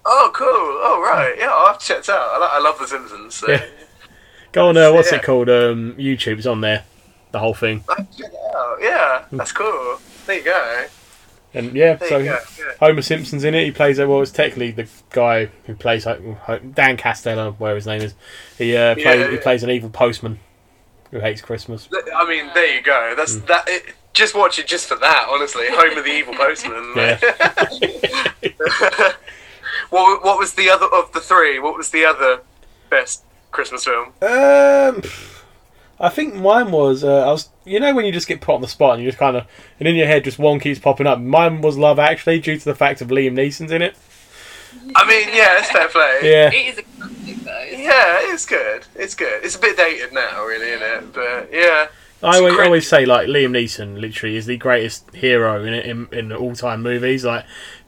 Oh, 0.07 0.29
cool. 0.33 0.47
Oh, 0.49 1.01
right. 1.03 1.35
Yeah, 1.37 1.65
have 1.67 1.79
checked 1.79 2.09
out. 2.09 2.29
I, 2.33 2.37
lo- 2.37 2.49
I 2.51 2.59
love 2.59 2.77
The 2.79 2.87
Simpsons. 2.87 3.35
So. 3.35 3.51
Yeah. 3.51 3.65
Go 4.51 4.69
on, 4.69 4.77
uh, 4.77 4.91
what's 4.93 5.11
Yeah. 5.11 5.17
it 5.17 5.23
called? 5.23 5.49
Um, 5.49 5.95
YouTube. 5.97 6.37
It's 6.37 6.45
on 6.45 6.61
there. 6.61 6.83
The 7.31 7.39
whole 7.39 7.53
thing. 7.53 7.83
I'll 7.89 7.95
have 7.97 8.11
to 8.11 8.17
check 8.21 8.31
it 8.31 8.55
out. 8.55 8.77
Yeah, 8.81 9.25
that's 9.31 9.51
cool. 9.51 9.99
There 10.25 10.37
you 10.37 10.43
go. 10.43 10.85
And 11.53 11.73
yeah, 11.75 11.95
There 11.95 12.09
so. 12.09 12.17
Yeah. 12.19 12.39
Homer 12.79 13.01
Simpson's 13.01 13.43
in 13.43 13.53
it. 13.55 13.65
He 13.65 13.71
plays 13.71 13.99
uh, 13.99 14.07
well. 14.07 14.21
It's 14.21 14.31
technically 14.31 14.71
the 14.71 14.87
guy 15.09 15.45
who 15.65 15.75
plays 15.75 16.05
like 16.05 16.21
Dan 16.75 16.95
Castello, 16.97 17.53
where 17.57 17.75
his 17.75 17.85
name 17.87 18.01
is. 18.01 18.13
He 18.57 18.75
uh, 18.77 18.95
plays 18.95 19.19
Yeah, 19.21 19.31
he 19.31 19.37
plays 19.37 19.63
an 19.63 19.69
evil 19.69 19.89
postman 19.89 20.39
who 21.11 21.19
hates 21.19 21.41
Christmas. 21.41 21.89
I 22.15 22.27
mean, 22.29 22.49
there 22.53 22.75
you 22.75 22.81
go. 22.81 23.13
That's 23.17 23.35
Mm. 23.37 23.47
that. 23.47 23.63
It, 23.67 23.95
just 24.13 24.33
watch 24.35 24.59
it 24.59 24.67
just 24.67 24.87
for 24.87 24.95
that. 24.95 25.27
Honestly, 25.29 25.65
Homer 25.69 26.01
the 26.01 26.11
Evil 26.11 26.33
Postman. 26.35 26.93
what 29.95 30.23
What 30.23 30.37
was 30.37 30.53
the 30.53 30.69
other 30.69 30.87
of 30.87 31.11
the 31.13 31.21
three? 31.21 31.57
What 31.59 31.77
was 31.77 31.89
the 31.89 32.05
other 32.05 32.41
best 32.89 33.23
Christmas 33.51 33.85
film? 33.85 34.07
Um, 34.21 35.01
I 35.99 36.09
think 36.09 36.35
mine 36.35 36.71
was 36.71 37.03
uh, 37.03 37.27
I 37.27 37.31
was 37.31 37.49
you 37.63 37.79
know 37.79 37.95
when 37.95 38.05
you 38.05 38.11
just 38.11 38.27
get 38.27 38.41
put 38.41 38.55
on 38.55 38.61
the 38.61 38.67
spot 38.67 38.95
and 38.95 39.03
you 39.03 39.09
just 39.09 39.17
kind 39.17 39.37
of 39.37 39.47
and 39.79 39.87
in 39.87 39.95
your 39.95 40.07
head 40.07 40.23
just 40.25 40.37
one 40.37 40.59
keeps 40.59 40.79
popping 40.79 41.07
up. 41.07 41.19
Mine 41.19 41.61
was 41.61 41.77
Love 41.77 41.97
Actually 41.97 42.39
due 42.39 42.59
to 42.59 42.65
the 42.65 42.75
fact 42.75 43.01
of 43.01 43.07
Liam 43.07 43.33
Neeson's 43.33 43.71
in 43.71 43.81
it. 43.81 43.95
I 44.95 45.07
mean, 45.07 45.29
yeah, 45.33 45.57
it's 45.57 45.71
fair 45.71 45.87
play. 45.87 46.19
Yeah, 46.23 46.51
It 46.51 46.73
is 46.73 46.77
a 46.77 46.83
classic 46.83 47.37
though. 47.37 47.63
Yeah, 47.71 48.33
it's 48.33 48.45
good. 48.45 48.85
It's 48.95 49.15
good. 49.15 49.43
It's 49.43 49.55
a 49.55 49.59
bit 49.59 49.77
dated 49.77 50.13
now, 50.13 50.43
really, 50.45 50.67
isn't 50.67 50.83
it? 50.83 51.13
But 51.13 51.49
yeah, 51.53 51.87
I 52.21 52.37
always, 52.39 52.59
always 52.59 52.87
say 52.87 53.05
like 53.05 53.27
Liam 53.27 53.51
Neeson 53.51 53.99
literally 53.99 54.35
is 54.35 54.45
the 54.45 54.57
greatest 54.57 55.09
hero 55.15 55.63
in 55.63 55.73
in, 55.73 56.07
in 56.11 56.33
all 56.33 56.55
time 56.55 56.83
movies. 56.83 57.23
Like 57.23 57.45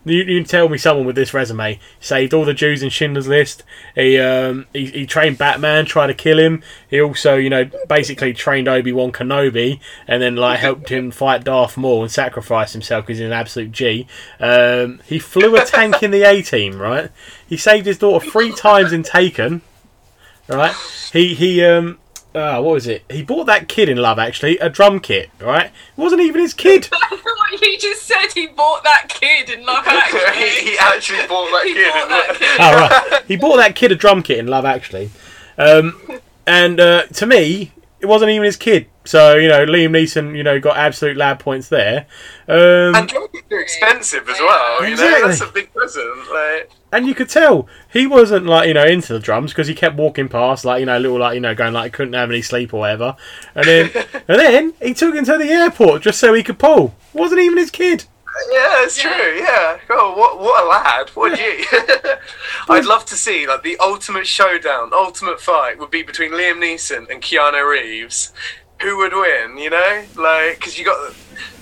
you, 0.08 0.24
you 0.24 0.40
can 0.40 0.48
tell 0.48 0.70
me 0.70 0.78
someone 0.78 1.06
with 1.06 1.16
this 1.16 1.34
resume 1.34 1.80
saved 2.00 2.34
all 2.34 2.46
the 2.46 2.54
Jews 2.54 2.84
in 2.84 2.90
Schindler's 2.90 3.28
List. 3.28 3.64
He 3.96 4.18
um 4.20 4.68
he, 4.74 4.88
he 4.88 5.06
trained 5.06 5.38
Batman, 5.38 5.86
tried 5.86 6.08
to 6.08 6.14
kill 6.14 6.40
him. 6.40 6.64
He 6.90 7.02
also 7.02 7.36
you 7.36 7.50
know 7.50 7.70
basically 7.88 8.34
trained 8.34 8.68
Obi 8.68 8.92
Wan 8.92 9.12
Kenobi 9.12 9.80
and 10.08 10.22
then 10.22 10.36
like 10.36 10.60
helped 10.60 10.90
him 10.90 11.12
fight 11.12 11.44
Darth 11.44 11.78
Maul 11.78 12.04
and 12.04 12.12
sacrifice 12.12 12.74
himself 12.74 13.06
because 13.06 13.20
he's 13.20 13.28
an 13.28 13.34
absolute 13.34 13.72
G. 13.72 14.08
Um, 14.40 15.00
he 15.06 15.20
flew 15.20 15.56
a 15.56 15.66
tank 15.66 16.02
in 16.04 16.12
the 16.12 16.24
A 16.24 16.42
Team, 16.42 16.80
right? 16.80 17.12
He 17.48 17.58
saved 17.58 17.86
his 17.86 17.98
daughter 17.98 18.30
three 18.30 18.52
times 18.54 18.92
in 18.92 19.04
Taken. 19.04 19.62
Right? 20.50 20.74
He 21.12 21.34
he 21.36 21.64
um 21.66 22.00
uh, 22.38 22.62
what 22.62 22.74
was 22.74 22.88
it? 22.88 23.04
He 23.10 23.24
bought 23.24 23.46
that 23.46 23.68
kid 23.68 23.90
in 23.90 23.98
Love 23.98 24.20
Actually 24.20 24.58
a 24.60 24.70
drum 24.70 25.00
kit, 25.00 25.30
right? 25.42 25.66
It 25.68 25.72
wasn't 25.98 26.22
even 26.22 26.42
his 26.42 26.54
kid. 26.54 26.88
I 26.94 27.16
thought 27.18 27.62
you 27.62 27.78
just 27.80 28.04
said 28.04 28.28
he 28.34 28.48
bought 28.48 28.84
that 28.84 29.08
kid 29.10 29.50
in 29.50 29.66
Love 29.66 29.84
Actually. 29.88 30.40
he, 30.40 30.72
he 30.72 30.78
actually 30.78 31.26
bought 31.28 31.50
that 31.52 31.64
He 31.66 31.74
kid. 31.74 31.92
bought 31.94 32.10
that 32.10 32.36
kid. 32.38 32.60
oh 32.60 33.12
right, 33.12 33.24
he 33.28 33.36
bought 33.36 33.58
that 33.58 33.76
kid 33.76 33.92
a 33.92 33.96
drum 33.96 34.22
kit 34.24 34.38
in 34.40 34.48
Love 34.48 34.66
Actually, 34.66 35.10
um, 35.58 36.00
and 36.46 36.80
uh, 36.80 37.04
to 37.08 37.26
me, 37.26 37.72
it 38.00 38.06
wasn't 38.06 38.30
even 38.32 38.46
his 38.46 38.56
kid. 38.58 38.86
So 39.08 39.36
you 39.36 39.48
know, 39.48 39.66
Liam 39.66 39.92
Neeson, 39.92 40.36
you 40.36 40.44
know, 40.44 40.60
got 40.60 40.78
absolute 40.78 41.18
lab 41.18 41.40
points 41.40 41.70
there. 41.70 42.06
Um, 42.48 42.94
And 42.96 43.08
drums 43.08 43.30
are 43.52 43.60
expensive 43.60 44.28
as 44.30 44.40
well. 44.40 44.86
You 44.88 44.96
know, 44.96 45.28
that's 45.28 45.42
a 45.42 45.48
big 45.48 45.74
present. 45.74 46.18
Like, 46.32 46.72
And 46.92 47.08
you 47.08 47.16
could 47.16 47.30
tell 47.30 47.68
he 47.92 48.06
wasn't 48.08 48.46
like 48.46 48.68
you 48.68 48.74
know 48.74 48.86
into 48.86 49.14
the 49.14 49.20
drums 49.20 49.52
because 49.52 49.68
he 49.68 49.74
kept 49.76 49.96
walking 49.96 50.28
past 50.30 50.66
like 50.66 50.80
you 50.82 50.86
know 50.86 50.98
little 50.98 51.20
like 51.20 51.36
you 51.36 51.40
know 51.42 51.56
going 51.56 51.74
like 51.74 51.86
he 51.86 51.90
couldn't 51.92 52.14
have 52.14 52.30
any 52.30 52.42
sleep 52.42 52.74
or 52.74 52.82
whatever, 52.82 53.16
and 53.56 53.66
then 53.66 53.92
and 54.28 54.40
then 54.40 54.74
he 54.82 54.94
took 54.94 55.16
him 55.16 55.26
to 55.26 55.38
the 55.38 55.50
airport 55.50 56.02
just 56.02 56.20
so 56.20 56.34
he 56.34 56.44
could 56.44 56.60
pull. 56.60 56.94
Wasn't 57.14 57.40
even 57.42 57.58
his 57.58 57.72
kid. 57.72 58.06
yeah, 58.52 58.84
it's 58.84 59.04
Yeah. 59.04 59.14
true. 59.16 59.38
Yeah. 59.40 59.78
Oh, 59.90 60.16
what 60.18 60.40
what 60.40 60.64
a 60.64 60.68
lad. 60.68 61.10
What 61.12 61.40
I'd 62.70 62.86
love 62.86 63.06
to 63.06 63.16
see 63.16 63.48
like 63.48 63.64
the 63.64 63.78
ultimate 63.80 64.28
showdown, 64.28 64.92
ultimate 64.94 65.40
fight 65.42 65.80
would 65.80 65.92
be 65.92 66.04
between 66.04 66.32
Liam 66.32 66.58
Neeson 66.58 67.10
and 67.10 67.22
Keanu 67.22 67.68
Reeves. 67.70 68.34
Who 68.82 68.98
would 68.98 69.14
win? 69.14 69.58
You 69.58 69.70
know, 69.72 70.04
like 70.16 70.60
because 70.60 70.78
you 70.78 70.86
got 70.86 71.14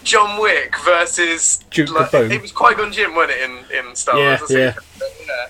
John 0.04 0.42
Wick 0.42 0.76
versus 0.84 1.64
Duke 1.72 1.92
like, 1.92 2.10
Kaboom. 2.12 2.32
It 2.32 2.42
was 2.42 2.52
Qui 2.52 2.76
Gon 2.76 2.92
Jinn, 2.92 3.16
wasn't 3.16 3.40
it, 3.40 3.50
in 3.50 3.88
in 3.88 3.96
Star 3.96 4.18
Yeah, 4.18 4.30
Wars? 4.30 4.42
wasn't 4.42 4.60
yeah. 4.60 5.48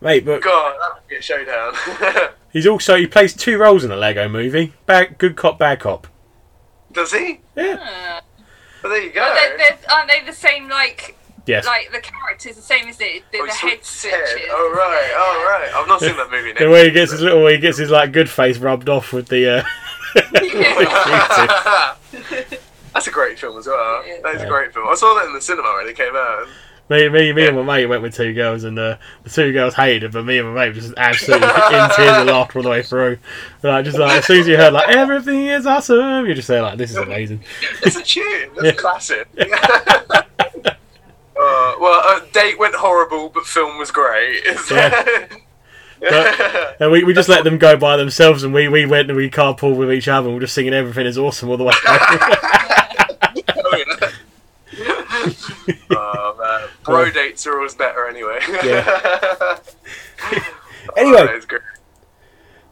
Mate, 0.00 0.24
but 0.24 0.42
God, 0.42 0.74
that 0.80 0.94
would 0.94 1.08
be 1.08 1.16
a 1.16 1.22
showdown. 1.22 1.74
he's 2.52 2.66
also 2.66 2.94
he 2.96 3.06
plays 3.06 3.34
two 3.34 3.58
roles 3.58 3.82
in 3.82 3.90
the 3.90 3.96
Lego 3.96 4.28
Movie: 4.28 4.72
bad, 4.86 5.18
good 5.18 5.34
cop, 5.34 5.58
bad 5.58 5.80
cop. 5.80 6.06
Does 6.92 7.12
he? 7.12 7.40
Yeah. 7.56 7.74
Uh, 7.74 8.20
Well, 8.82 8.92
there 8.92 9.02
you 9.02 9.10
go. 9.10 9.34
they're, 9.34 9.56
they're, 9.58 9.78
aren't 9.90 10.08
they 10.08 10.22
the 10.24 10.32
same? 10.32 10.68
Like, 10.68 11.16
Yes. 11.46 11.66
like 11.66 11.90
the 11.90 11.98
characters 12.00 12.54
the 12.56 12.62
same 12.62 12.86
as 12.88 13.00
it? 13.00 13.24
The, 13.32 13.38
Oh, 13.40 13.46
the 13.46 13.52
head 13.52 13.84
switched 13.84 14.02
his 14.04 14.12
switches. 14.30 14.48
Oh 14.50 14.72
right, 14.76 15.10
oh 15.16 15.44
right. 15.50 15.74
I've 15.74 15.88
not 15.88 16.00
seen 16.00 16.16
that 16.16 16.30
movie. 16.30 16.52
the 16.58 16.70
way 16.70 16.84
he 16.84 16.90
gets 16.92 17.10
his 17.10 17.20
little, 17.20 17.44
he 17.48 17.58
gets 17.58 17.78
his 17.78 17.90
like 17.90 18.12
good 18.12 18.30
face 18.30 18.58
rubbed 18.58 18.88
off 18.88 19.12
with 19.12 19.26
the. 19.28 19.58
Uh, 19.58 19.64
That's 22.94 23.06
a 23.06 23.10
great 23.10 23.38
film 23.38 23.58
as 23.58 23.66
well. 23.66 24.06
Yeah. 24.06 24.20
That 24.22 24.34
is 24.36 24.42
a 24.42 24.46
great 24.46 24.72
film. 24.72 24.88
I 24.88 24.94
saw 24.94 25.14
that 25.14 25.26
in 25.26 25.34
the 25.34 25.40
cinema 25.40 25.74
when 25.76 25.86
it 25.88 25.96
came 25.96 26.16
out. 26.16 26.46
Me, 26.90 27.06
me, 27.10 27.34
me 27.34 27.46
and 27.46 27.54
my 27.54 27.62
mate 27.62 27.84
went 27.86 28.00
with 28.02 28.14
two 28.14 28.32
girls, 28.32 28.64
and 28.64 28.78
uh, 28.78 28.96
the 29.22 29.28
two 29.28 29.52
girls 29.52 29.74
hated 29.74 30.04
it, 30.04 30.12
but 30.12 30.24
me 30.24 30.38
and 30.38 30.48
my 30.48 30.54
mate 30.64 30.68
were 30.74 30.80
just 30.80 30.94
absolutely 30.96 31.46
in 31.46 31.90
tears 31.90 32.16
of 32.16 32.26
laughter 32.28 32.58
all 32.58 32.62
the 32.62 32.70
way 32.70 32.82
through. 32.82 33.18
Like, 33.62 33.84
just 33.84 33.98
like 33.98 34.16
as 34.18 34.24
soon 34.26 34.40
as 34.40 34.48
you 34.48 34.56
heard 34.56 34.72
like 34.72 34.88
everything 34.88 35.48
is 35.48 35.66
awesome, 35.66 36.24
you 36.24 36.32
just 36.34 36.46
say 36.48 36.62
like 36.62 36.78
this 36.78 36.90
is 36.90 36.96
amazing. 36.96 37.42
It's 37.82 37.96
a 37.96 38.02
tune. 38.02 38.50
That's 38.54 38.64
Yeah. 38.68 38.72
classic. 38.72 39.28
uh, 39.38 40.74
well, 41.36 42.02
uh, 42.06 42.20
date 42.32 42.58
went 42.58 42.74
horrible, 42.74 43.28
but 43.28 43.44
film 43.44 43.76
was 43.78 43.90
great. 43.90 44.42
Yeah. 46.00 46.64
And 46.80 46.92
we, 46.92 47.02
we 47.02 47.12
just 47.12 47.28
let 47.28 47.42
them 47.42 47.58
go 47.58 47.76
by 47.76 47.96
themselves, 47.96 48.44
and 48.44 48.54
we, 48.54 48.68
we 48.68 48.86
went 48.86 49.10
and 49.10 49.16
we 49.16 49.28
carpooled 49.28 49.76
with 49.76 49.92
each 49.92 50.06
other, 50.06 50.28
and 50.28 50.36
we 50.36 50.38
are 50.38 50.42
just 50.42 50.54
singing 50.54 50.72
everything 50.72 51.06
is 51.06 51.18
awesome 51.18 51.48
all 51.50 51.56
the 51.56 51.64
way. 51.64 51.72
oh 55.90 56.36
man, 56.38 56.68
bro 56.84 57.10
dates 57.10 57.46
are 57.46 57.56
always 57.56 57.74
better 57.74 58.06
anyway. 58.06 58.38
Yeah. 58.64 59.58
Oh, 60.20 60.94
Anyway. 60.96 61.40
great. 61.46 61.62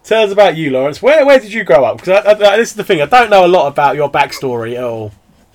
Tell 0.05 0.25
us 0.25 0.33
about 0.33 0.57
you, 0.57 0.71
Laurence. 0.71 1.03
Where 1.03 1.27
where 1.27 1.39
did 1.41 1.53
you 1.53 1.65
grow 1.65 1.85
up? 1.85 1.99
Because 1.99 2.39
this 2.39 2.71
is 2.71 2.75
the 2.77 2.85
thing, 2.85 3.03
I 3.03 3.07
don't 3.07 3.31
know 3.31 3.45
a 3.45 3.49
lot 3.49 3.67
about 3.67 3.97
your 3.97 4.11
backstory 4.11 4.77
at 4.77 4.85
all. 4.85 5.13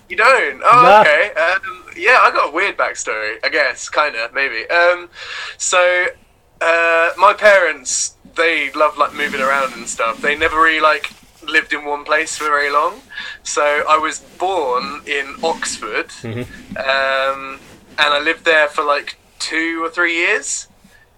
You 0.09 0.17
don't? 0.17 0.61
Oh, 0.63 0.81
Nah. 0.83 1.01
okay. 1.01 1.31
Um, 1.35 1.83
yeah, 1.95 2.19
I 2.21 2.31
got 2.31 2.49
a 2.49 2.51
weird 2.51 2.77
backstory, 2.77 3.37
I 3.43 3.49
guess, 3.49 3.87
kind 3.89 4.15
of, 4.15 4.33
maybe. 4.33 4.69
Um, 4.69 5.09
so, 5.57 6.07
uh, 6.61 7.11
my 7.17 7.33
parents, 7.33 8.15
they 8.35 8.71
love 8.71 8.97
like 8.97 9.13
moving 9.13 9.41
around 9.41 9.73
and 9.73 9.87
stuff. 9.87 10.21
They 10.21 10.37
never 10.37 10.61
really 10.61 10.79
like 10.79 11.11
lived 11.47 11.73
in 11.73 11.85
one 11.85 12.03
place 12.03 12.37
for 12.37 12.45
very 12.45 12.71
long. 12.71 13.01
So 13.43 13.83
I 13.89 13.97
was 13.97 14.19
born 14.19 15.01
in 15.07 15.35
Oxford, 15.43 16.11
um, 16.77 17.59
and 17.97 18.13
I 18.13 18.19
lived 18.23 18.45
there 18.45 18.67
for 18.67 18.83
like 18.83 19.17
two 19.39 19.83
or 19.83 19.89
three 19.89 20.15
years, 20.15 20.67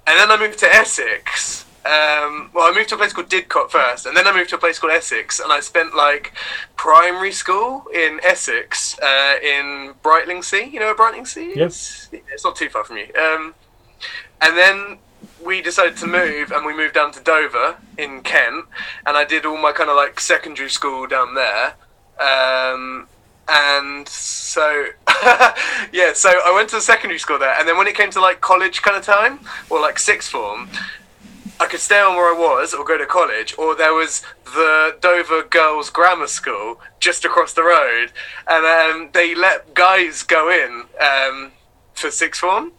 and 0.07 0.17
then 0.17 0.31
I 0.31 0.37
moved 0.37 0.59
to 0.59 0.73
Essex. 0.73 1.65
Um, 1.85 2.49
well, 2.53 2.71
I 2.71 2.73
moved 2.73 2.87
to 2.89 2.95
a 2.95 2.97
place 2.97 3.11
called 3.11 3.27
Didcot 3.29 3.69
first, 3.69 4.05
and 4.05 4.15
then 4.15 4.25
I 4.25 4.33
moved 4.33 4.51
to 4.51 4.55
a 4.55 4.59
place 4.59 4.79
called 4.79 4.93
Essex, 4.93 5.41
and 5.41 5.51
I 5.51 5.59
spent 5.59 5.93
like 5.93 6.31
primary 6.77 7.33
school 7.33 7.83
in 7.93 8.21
Essex, 8.23 8.97
uh, 8.99 9.35
in 9.43 9.93
Brightlingsea. 10.01 10.71
You 10.71 10.79
know 10.79 10.85
where 10.85 10.95
Brightlingsea 10.95 11.57
is? 11.57 12.07
It's 12.31 12.45
not 12.45 12.55
too 12.55 12.69
far 12.69 12.85
from 12.85 12.97
you. 12.97 13.07
Um, 13.21 13.53
and 14.41 14.57
then 14.57 14.97
we 15.45 15.61
decided 15.61 15.97
to 15.97 16.07
move, 16.07 16.51
and 16.51 16.65
we 16.65 16.75
moved 16.75 16.93
down 16.93 17.11
to 17.13 17.19
Dover 17.21 17.77
in 17.97 18.21
Kent, 18.21 18.65
and 19.05 19.17
I 19.17 19.23
did 19.25 19.45
all 19.45 19.57
my 19.57 19.71
kind 19.71 19.89
of 19.89 19.95
like 19.95 20.19
secondary 20.19 20.69
school 20.69 21.07
down 21.07 21.35
there. 21.35 21.75
Um, 22.19 23.07
and 23.47 24.07
so, 24.07 24.85
yeah, 25.91 26.13
so 26.13 26.29
I 26.29 26.51
went 26.55 26.69
to 26.69 26.81
secondary 26.81 27.19
school 27.19 27.39
there, 27.39 27.55
and 27.57 27.67
then 27.67 27.77
when 27.77 27.87
it 27.87 27.95
came 27.95 28.09
to 28.11 28.21
like 28.21 28.41
college 28.41 28.81
kind 28.81 28.97
of 28.97 29.03
time, 29.03 29.39
or 29.69 29.81
like 29.81 29.99
sixth 29.99 30.31
form, 30.31 30.69
I 31.59 31.67
could 31.67 31.79
stay 31.79 31.99
on 31.99 32.15
where 32.15 32.33
I 32.33 32.37
was 32.37 32.73
or 32.73 32.83
go 32.83 32.97
to 32.97 33.05
college, 33.05 33.55
or 33.57 33.75
there 33.75 33.93
was 33.93 34.21
the 34.45 34.97
Dover 35.01 35.43
Girls 35.43 35.89
Grammar 35.89 36.27
School 36.27 36.79
just 36.99 37.25
across 37.25 37.53
the 37.53 37.63
road, 37.63 38.11
and 38.47 38.65
um, 38.65 39.09
they 39.13 39.35
let 39.35 39.73
guys 39.73 40.23
go 40.23 40.49
in 40.49 40.83
um, 41.01 41.51
for 41.93 42.11
sixth 42.11 42.41
form. 42.41 42.71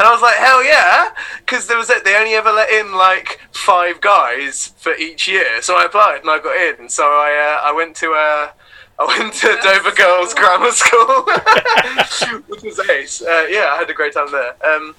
And 0.00 0.06
I 0.06 0.12
was 0.12 0.22
like, 0.22 0.36
hell 0.36 0.62
yeah, 0.62 1.10
because 1.38 1.66
there 1.66 1.76
was 1.76 1.88
they 1.88 2.16
only 2.16 2.34
ever 2.34 2.52
let 2.52 2.70
in 2.70 2.92
like 2.92 3.40
five 3.50 4.00
guys 4.00 4.72
for 4.76 4.94
each 4.94 5.26
year. 5.26 5.60
So 5.60 5.76
I 5.76 5.86
applied 5.86 6.20
and 6.20 6.30
I 6.30 6.38
got 6.38 6.56
in. 6.56 6.88
So 6.88 7.02
I 7.02 7.58
uh, 7.64 7.68
I 7.68 7.72
went 7.72 7.96
to 7.96 8.12
uh, 8.12 8.50
I 9.00 9.18
went 9.18 9.34
to 9.34 9.58
Dover 9.60 9.90
Girls 9.90 10.34
Grammar 10.34 10.70
School, 10.70 11.24
which 12.46 12.62
was 12.62 12.78
ace. 12.88 13.22
Uh, 13.22 13.46
yeah, 13.50 13.70
I 13.72 13.76
had 13.76 13.90
a 13.90 13.94
great 13.94 14.14
time 14.14 14.30
there. 14.30 14.54
Um, 14.64 14.94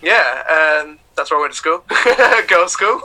yeah, 0.00 0.82
um, 0.84 1.00
that's 1.16 1.32
where 1.32 1.38
I 1.38 1.42
went 1.42 1.52
to 1.52 1.58
school, 1.58 1.84
girls' 2.48 2.72
school. 2.72 3.02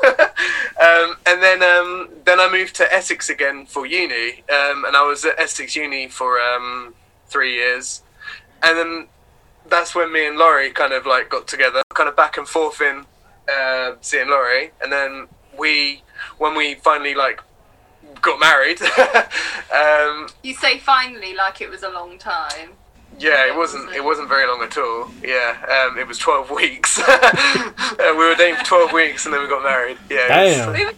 um, 0.79 1.17
and 1.25 1.41
then 1.41 1.63
um, 1.63 2.09
then 2.25 2.39
I 2.39 2.49
moved 2.51 2.75
to 2.75 2.93
Essex 2.93 3.29
again 3.29 3.65
for 3.65 3.87
uni, 3.87 4.43
um, 4.49 4.85
and 4.85 4.95
I 4.95 5.03
was 5.03 5.25
at 5.25 5.39
Essex 5.39 5.75
Uni 5.75 6.07
for 6.07 6.39
um, 6.39 6.93
three 7.27 7.55
years, 7.55 8.03
and 8.61 8.77
then 8.77 9.07
that's 9.69 9.95
when 9.95 10.11
me 10.11 10.27
and 10.27 10.37
Lori 10.37 10.71
kind 10.71 10.93
of 10.93 11.05
like 11.05 11.29
got 11.29 11.47
together, 11.47 11.81
kind 11.93 12.09
of 12.09 12.15
back 12.15 12.37
and 12.37 12.47
forth 12.47 12.81
in 12.81 13.05
uh, 13.51 13.93
seeing 14.01 14.29
Lori, 14.29 14.71
and 14.81 14.91
then 14.91 15.27
we 15.57 16.01
when 16.37 16.55
we 16.55 16.75
finally 16.75 17.15
like 17.15 17.41
got 18.21 18.39
married. 18.39 18.81
um, 19.73 20.27
You 20.43 20.53
say 20.53 20.79
finally 20.79 21.33
like 21.35 21.61
it 21.61 21.69
was 21.69 21.83
a 21.83 21.89
long 21.89 22.17
time. 22.17 22.71
yeah, 23.19 23.47
it 23.47 23.55
wasn't. 23.55 23.91
It 23.93 24.03
wasn't 24.03 24.27
very 24.29 24.47
long 24.47 24.61
at 24.63 24.77
all. 24.77 25.09
Yeah, 25.23 25.57
um, 25.91 25.97
it 25.97 26.07
was 26.07 26.17
twelve 26.17 26.49
weeks. 26.51 26.99
Uh, 27.97 28.13
we 28.17 28.25
were 28.27 28.35
dating 28.35 28.55
for 28.57 28.65
twelve 28.65 28.91
weeks, 28.91 29.25
and 29.25 29.33
then 29.33 29.41
we 29.41 29.47
got 29.47 29.63
married. 29.63 29.97
Yeah. 30.09 30.41
it 30.41 30.47
was- 30.47 30.57
Damn. 30.57 30.73
We 30.73 30.85
were 30.85 30.91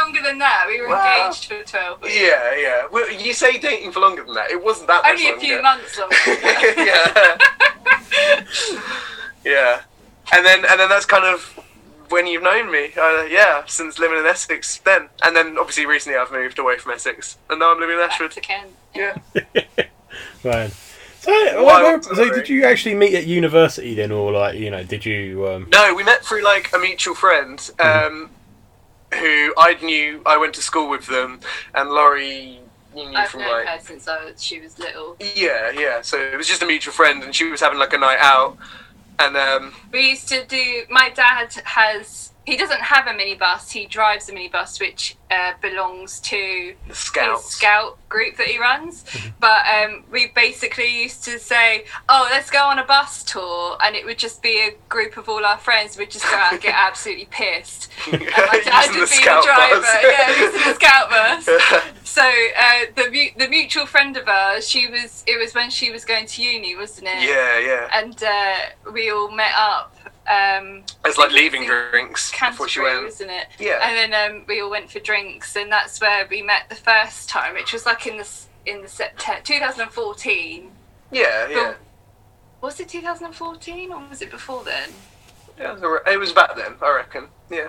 longer 0.00 0.20
than 0.22 0.38
that. 0.38 0.64
We 0.68 0.80
were 0.80 0.88
Wow. 0.88 1.26
engaged 1.26 1.46
for 1.46 1.62
12 1.62 2.02
weeks. 2.02 2.14
Yeah, 2.16 2.54
yeah. 2.56 2.86
Well, 2.90 3.10
you 3.10 3.32
say 3.32 3.58
dating 3.58 3.92
for 3.92 4.00
longer 4.00 4.24
than 4.24 4.34
that. 4.34 4.50
It 4.50 4.62
wasn't 4.62 4.88
that 4.88 5.02
much 5.02 5.10
Only 5.12 5.26
a 5.28 5.30
longer. 5.32 5.44
few 5.46 5.62
months 5.62 5.98
longer. 5.98 6.16
yeah. 6.82 7.38
yeah. 9.44 9.80
And 10.32 10.44
then 10.44 10.64
and 10.68 10.78
then 10.80 10.88
that's 10.88 11.06
kind 11.06 11.24
of 11.24 11.58
when 12.10 12.26
you've 12.26 12.42
known 12.42 12.70
me. 12.70 12.92
Uh, 12.96 13.22
yeah, 13.24 13.62
since 13.66 13.98
living 13.98 14.18
in 14.18 14.26
Essex 14.26 14.78
then. 14.78 15.08
And 15.22 15.34
then 15.36 15.56
obviously 15.58 15.86
recently 15.86 16.18
I've 16.18 16.32
moved 16.32 16.58
away 16.58 16.78
from 16.78 16.92
Essex. 16.92 17.36
And 17.50 17.58
now 17.60 17.72
I'm 17.72 17.80
living 17.80 17.96
in 17.96 18.02
Ashford. 18.02 18.30
to 18.32 18.40
Kent. 18.40 18.70
Yeah. 18.94 19.16
Right. 20.42 20.70
So, 21.20 21.32
Wild 21.64 21.82
where- 21.82 21.98
where- 21.98 22.02
so 22.28 22.34
did 22.34 22.48
you 22.48 22.64
actually 22.64 22.94
meet 22.94 23.14
at 23.14 23.26
university 23.26 23.94
then, 23.94 24.10
or 24.12 24.32
like 24.32 24.56
you 24.56 24.70
know, 24.70 24.82
did 24.84 25.04
you? 25.04 25.46
Um, 25.48 25.68
No, 25.70 25.92
we 25.94 26.02
met 26.04 26.24
through 26.24 26.42
like 26.42 26.72
a 26.72 26.78
mutual 26.78 27.14
friend 27.14 27.70
um, 27.80 28.30
who 29.14 29.54
I 29.56 29.76
knew. 29.82 30.22
I 30.26 30.36
went 30.36 30.54
to 30.54 30.62
school 30.62 30.88
with 30.88 31.06
them, 31.06 31.40
and 31.74 31.90
Lori 31.90 32.60
you 32.94 33.08
knew 33.10 33.16
I've 33.16 33.28
from 33.28 33.40
known 33.40 33.50
like 33.50 33.66
her 33.66 33.78
since 33.80 34.08
I 34.08 34.24
was, 34.24 34.42
she 34.42 34.60
was 34.60 34.78
little. 34.78 35.16
yeah, 35.34 35.70
yeah. 35.70 36.00
So 36.00 36.18
it 36.18 36.36
was 36.36 36.46
just 36.46 36.62
a 36.62 36.66
mutual 36.66 36.92
friend, 36.92 37.22
and 37.22 37.34
she 37.34 37.44
was 37.44 37.60
having 37.60 37.78
like 37.78 37.92
a 37.92 37.98
night 37.98 38.18
out, 38.20 38.56
and 39.18 39.36
um, 39.36 39.74
We 39.92 40.10
used 40.10 40.28
to 40.28 40.44
do. 40.46 40.82
My 40.90 41.10
dad 41.10 41.52
has. 41.64 42.32
He 42.44 42.56
doesn't 42.56 42.80
have 42.80 43.06
a 43.06 43.10
minibus. 43.10 43.70
He 43.70 43.84
drives 43.84 44.28
a 44.30 44.32
minibus, 44.32 44.80
which 44.80 45.16
uh, 45.30 45.52
belongs 45.60 46.18
to 46.20 46.74
the 46.88 46.94
scouts. 46.94 47.50
scout 47.50 47.98
group 48.08 48.36
that 48.36 48.46
he 48.46 48.58
runs. 48.58 49.04
But 49.40 49.62
um, 49.66 50.04
we 50.10 50.28
basically 50.28 51.02
used 51.02 51.24
to 51.24 51.38
say, 51.38 51.84
"Oh, 52.08 52.26
let's 52.30 52.50
go 52.50 52.64
on 52.64 52.78
a 52.78 52.84
bus 52.84 53.22
tour," 53.22 53.76
and 53.82 53.94
it 53.96 54.04
would 54.04 54.18
just 54.18 54.42
be 54.42 54.60
a 54.60 54.70
group 54.88 55.16
of 55.16 55.28
all 55.28 55.44
our 55.44 55.58
friends. 55.58 55.96
We'd 55.98 56.10
just 56.10 56.24
go 56.30 56.36
out 56.36 56.52
and 56.52 56.60
get 56.62 56.74
absolutely 56.88 57.28
pissed. 57.30 57.90
And 58.12 58.20
my 58.22 58.60
dad 58.64 58.90
would 58.90 59.08
the 59.08 59.10
be 59.10 59.18
the 59.18 59.42
driver. 59.44 59.80
bus. 59.80 59.96
yeah, 60.02 60.28
using 60.44 60.60
the 60.68 60.74
scout 60.80 61.10
bus. 61.10 61.44
So 62.04 62.22
uh, 62.22 62.80
the 62.96 63.10
mu- 63.10 63.44
the 63.44 63.48
mutual 63.48 63.86
friend 63.86 64.16
of 64.16 64.26
ours, 64.28 64.68
she 64.68 64.86
was. 64.88 65.22
It 65.26 65.38
was 65.38 65.54
when 65.54 65.70
she 65.70 65.90
was 65.90 66.04
going 66.04 66.26
to 66.26 66.42
uni, 66.42 66.74
wasn't 66.76 67.08
it? 67.08 67.22
yeah, 67.28 67.58
yeah. 67.58 67.88
and 67.92 68.22
uh, 68.22 68.90
we 68.92 69.10
all 69.10 69.30
met 69.30 69.52
up 69.56 69.94
Um, 70.28 70.84
It's 71.04 71.16
like 71.18 71.32
leaving 71.32 71.64
drinks 71.66 72.30
before 72.32 72.68
she 72.68 72.80
went. 72.80 73.04
wasn't 73.04 73.30
it? 73.30 73.46
Yeah. 73.58 73.80
And 73.82 74.12
then 74.12 74.12
um, 74.36 74.44
we 74.46 74.60
all 74.60 74.70
went 74.70 74.90
for 74.90 75.00
drinks, 75.00 75.56
and 75.56 75.70
that's 75.72 76.00
where 76.00 76.26
we 76.30 76.42
met 76.42 76.68
the 76.68 76.74
first 76.76 77.28
time, 77.28 77.54
which 77.54 77.72
was 77.72 77.86
like 77.86 77.97
in 78.06 78.16
the 78.16 78.28
in 78.66 78.82
the 78.82 78.88
September 78.88 79.40
2014. 79.42 80.70
Yeah, 81.10 81.48
yeah. 81.48 81.74
Was 82.60 82.80
it 82.80 82.88
2014 82.88 83.92
or 83.92 84.08
was 84.08 84.22
it 84.22 84.30
before 84.30 84.64
then? 84.64 84.90
yeah 85.58 85.76
it, 86.06 86.18
was 86.18 86.32
back 86.32 86.54
then, 86.56 86.74
I 86.80 86.94
reckon. 86.94 87.28
Yeah. 87.50 87.68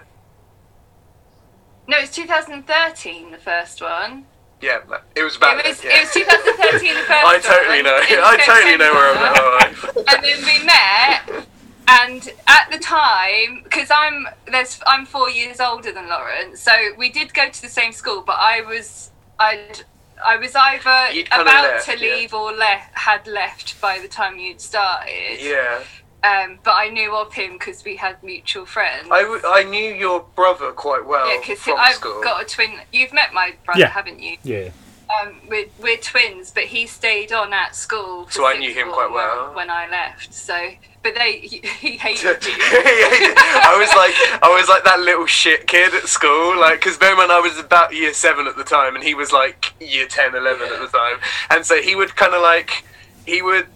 No, 1.88 1.98
it's 1.98 2.15
2013. 2.15 3.31
The 3.31 3.38
first 3.38 3.81
one. 3.81 4.25
Yeah, 4.62 4.79
it 5.15 5.24
was 5.24 5.38
back 5.38 5.65
it 5.65 5.69
was 5.69 5.81
then. 5.81 5.91
Yeah. 5.91 5.98
it 6.00 6.03
was 6.03 6.13
2013. 6.13 6.93
The 6.93 7.00
first 7.00 7.12
I 7.12 7.24
one. 7.24 7.41
totally 7.41 7.81
know. 7.81 7.98
I 7.98 8.38
totally 8.45 8.77
know 8.77 8.93
where 8.93 9.15
I'm 9.15 9.24
at. 9.57 9.95
and 10.15 10.24
then 10.24 10.45
we 10.45 10.65
met 10.65 11.48
and 11.89 12.31
at 12.48 12.69
the 12.71 12.77
time 12.77 13.62
because 13.63 13.89
i'm 13.91 14.27
there's 14.45 14.79
i'm 14.86 15.05
four 15.05 15.29
years 15.29 15.59
older 15.59 15.91
than 15.91 16.07
laurence 16.07 16.59
so 16.62 16.71
we 16.98 17.09
did 17.09 17.33
go 17.33 17.50
to 17.50 17.62
the 17.62 17.67
same 17.67 17.91
school 17.91 18.21
but 18.21 18.36
i 18.38 18.62
was 18.62 19.09
i'd 19.39 19.83
i 20.25 20.35
was 20.38 20.55
either 20.55 21.07
about 21.27 21.63
left, 21.63 21.85
to 21.85 21.91
yeah. 21.97 22.15
leave 22.15 22.33
or 22.33 22.51
left 22.51 22.97
had 22.97 23.25
left 23.27 23.79
by 23.81 23.99
the 23.99 24.07
time 24.07 24.38
you'd 24.38 24.59
started 24.61 25.38
Yeah. 25.39 25.81
um 26.23 26.59
but 26.63 26.71
i 26.75 26.89
knew 26.89 27.15
of 27.15 27.33
him 27.33 27.53
because 27.53 27.83
we 27.85 27.95
had 27.95 28.21
mutual 28.23 28.65
friends 28.65 29.07
I, 29.11 29.21
w- 29.21 29.41
I 29.45 29.63
knew 29.63 29.93
your 29.93 30.25
brother 30.35 30.71
quite 30.71 31.05
well 31.05 31.31
yeah 31.31 31.39
because 31.39 31.65
i've 31.77 31.95
school. 31.95 32.21
got 32.21 32.41
a 32.41 32.45
twin 32.45 32.79
you've 32.91 33.13
met 33.13 33.33
my 33.33 33.53
brother 33.65 33.79
Yeah. 33.81 33.88
haven't 33.89 34.19
you 34.19 34.38
Yeah. 34.43 34.69
Um, 35.09 35.35
we're, 35.47 35.65
we're 35.81 35.97
twins, 35.97 36.51
but 36.51 36.65
he 36.65 36.85
stayed 36.85 37.31
on 37.31 37.53
at 37.53 37.75
school. 37.75 38.27
So 38.29 38.45
I 38.45 38.57
knew 38.57 38.73
him 38.73 38.91
quite 38.91 39.11
well. 39.11 39.53
when 39.53 39.69
I 39.69 39.89
left. 39.89 40.33
So, 40.33 40.71
but 41.01 41.15
they 41.15 41.39
he, 41.39 41.57
he 41.57 41.91
hated 41.97 42.45
you. 42.45 42.53
I 42.57 43.75
was 43.79 43.89
like, 43.95 44.43
I 44.43 44.49
was 44.49 44.69
like 44.69 44.83
that 44.83 44.99
little 44.99 45.25
shit 45.25 45.67
kid 45.67 45.93
at 45.93 46.07
school, 46.07 46.59
like, 46.59 46.79
because 46.79 46.97
bear 46.97 47.11
in 47.11 47.17
mind 47.17 47.31
I 47.31 47.39
was 47.39 47.57
about 47.57 47.95
year 47.95 48.13
seven 48.13 48.47
at 48.47 48.55
the 48.55 48.63
time, 48.63 48.95
and 48.95 49.03
he 49.03 49.13
was 49.13 49.31
like 49.31 49.73
year 49.79 50.07
10, 50.07 50.35
11 50.35 50.73
at 50.73 50.79
the 50.79 50.97
time, 50.97 51.17
and 51.49 51.65
so 51.65 51.81
he 51.81 51.95
would 51.95 52.15
kind 52.15 52.33
of 52.33 52.41
like, 52.41 52.83
he 53.25 53.41
would 53.41 53.67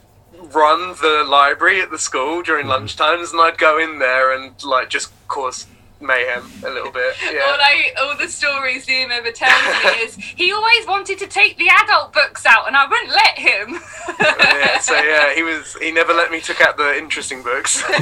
run 0.52 0.96
the 1.02 1.26
library 1.28 1.82
at 1.82 1.90
the 1.90 1.98
school 1.98 2.42
during 2.44 2.68
lunch 2.68 2.96
times, 2.96 3.32
and 3.32 3.42
I'd 3.42 3.58
go 3.58 3.80
in 3.80 4.00
there 4.00 4.34
and 4.36 4.62
like 4.64 4.90
just 4.90 5.12
cause 5.28 5.68
mayhem 6.04 6.44
a 6.66 6.70
little 6.70 6.92
bit. 6.92 7.16
All 7.24 7.58
I, 7.60 7.92
all 8.02 8.18
the 8.18 8.28
stories 8.28 8.86
Liam 8.86 9.10
ever 9.10 9.32
tells 9.32 9.62
me 9.64 9.90
is 10.04 10.16
he 10.16 10.52
always 10.52 10.86
wanted 10.88 11.18
to 11.20 11.28
take 11.28 11.58
the 11.58 11.70
adult 11.84 12.14
books 12.14 12.46
out, 12.46 12.68
and 12.68 12.76
I 12.76 12.86
wouldn't 12.88 13.10
let 13.10 13.38
him. 13.38 13.80
yeah, 14.20 14.80
so 14.80 14.94
yeah, 14.94 15.34
he 15.34 15.44
was. 15.44 15.76
He 15.82 15.92
never 15.92 16.14
let 16.14 16.32
me 16.32 16.42
took 16.42 16.62
out 16.62 16.78
the 16.78 16.98
interesting 16.98 17.44
books. 17.44 17.84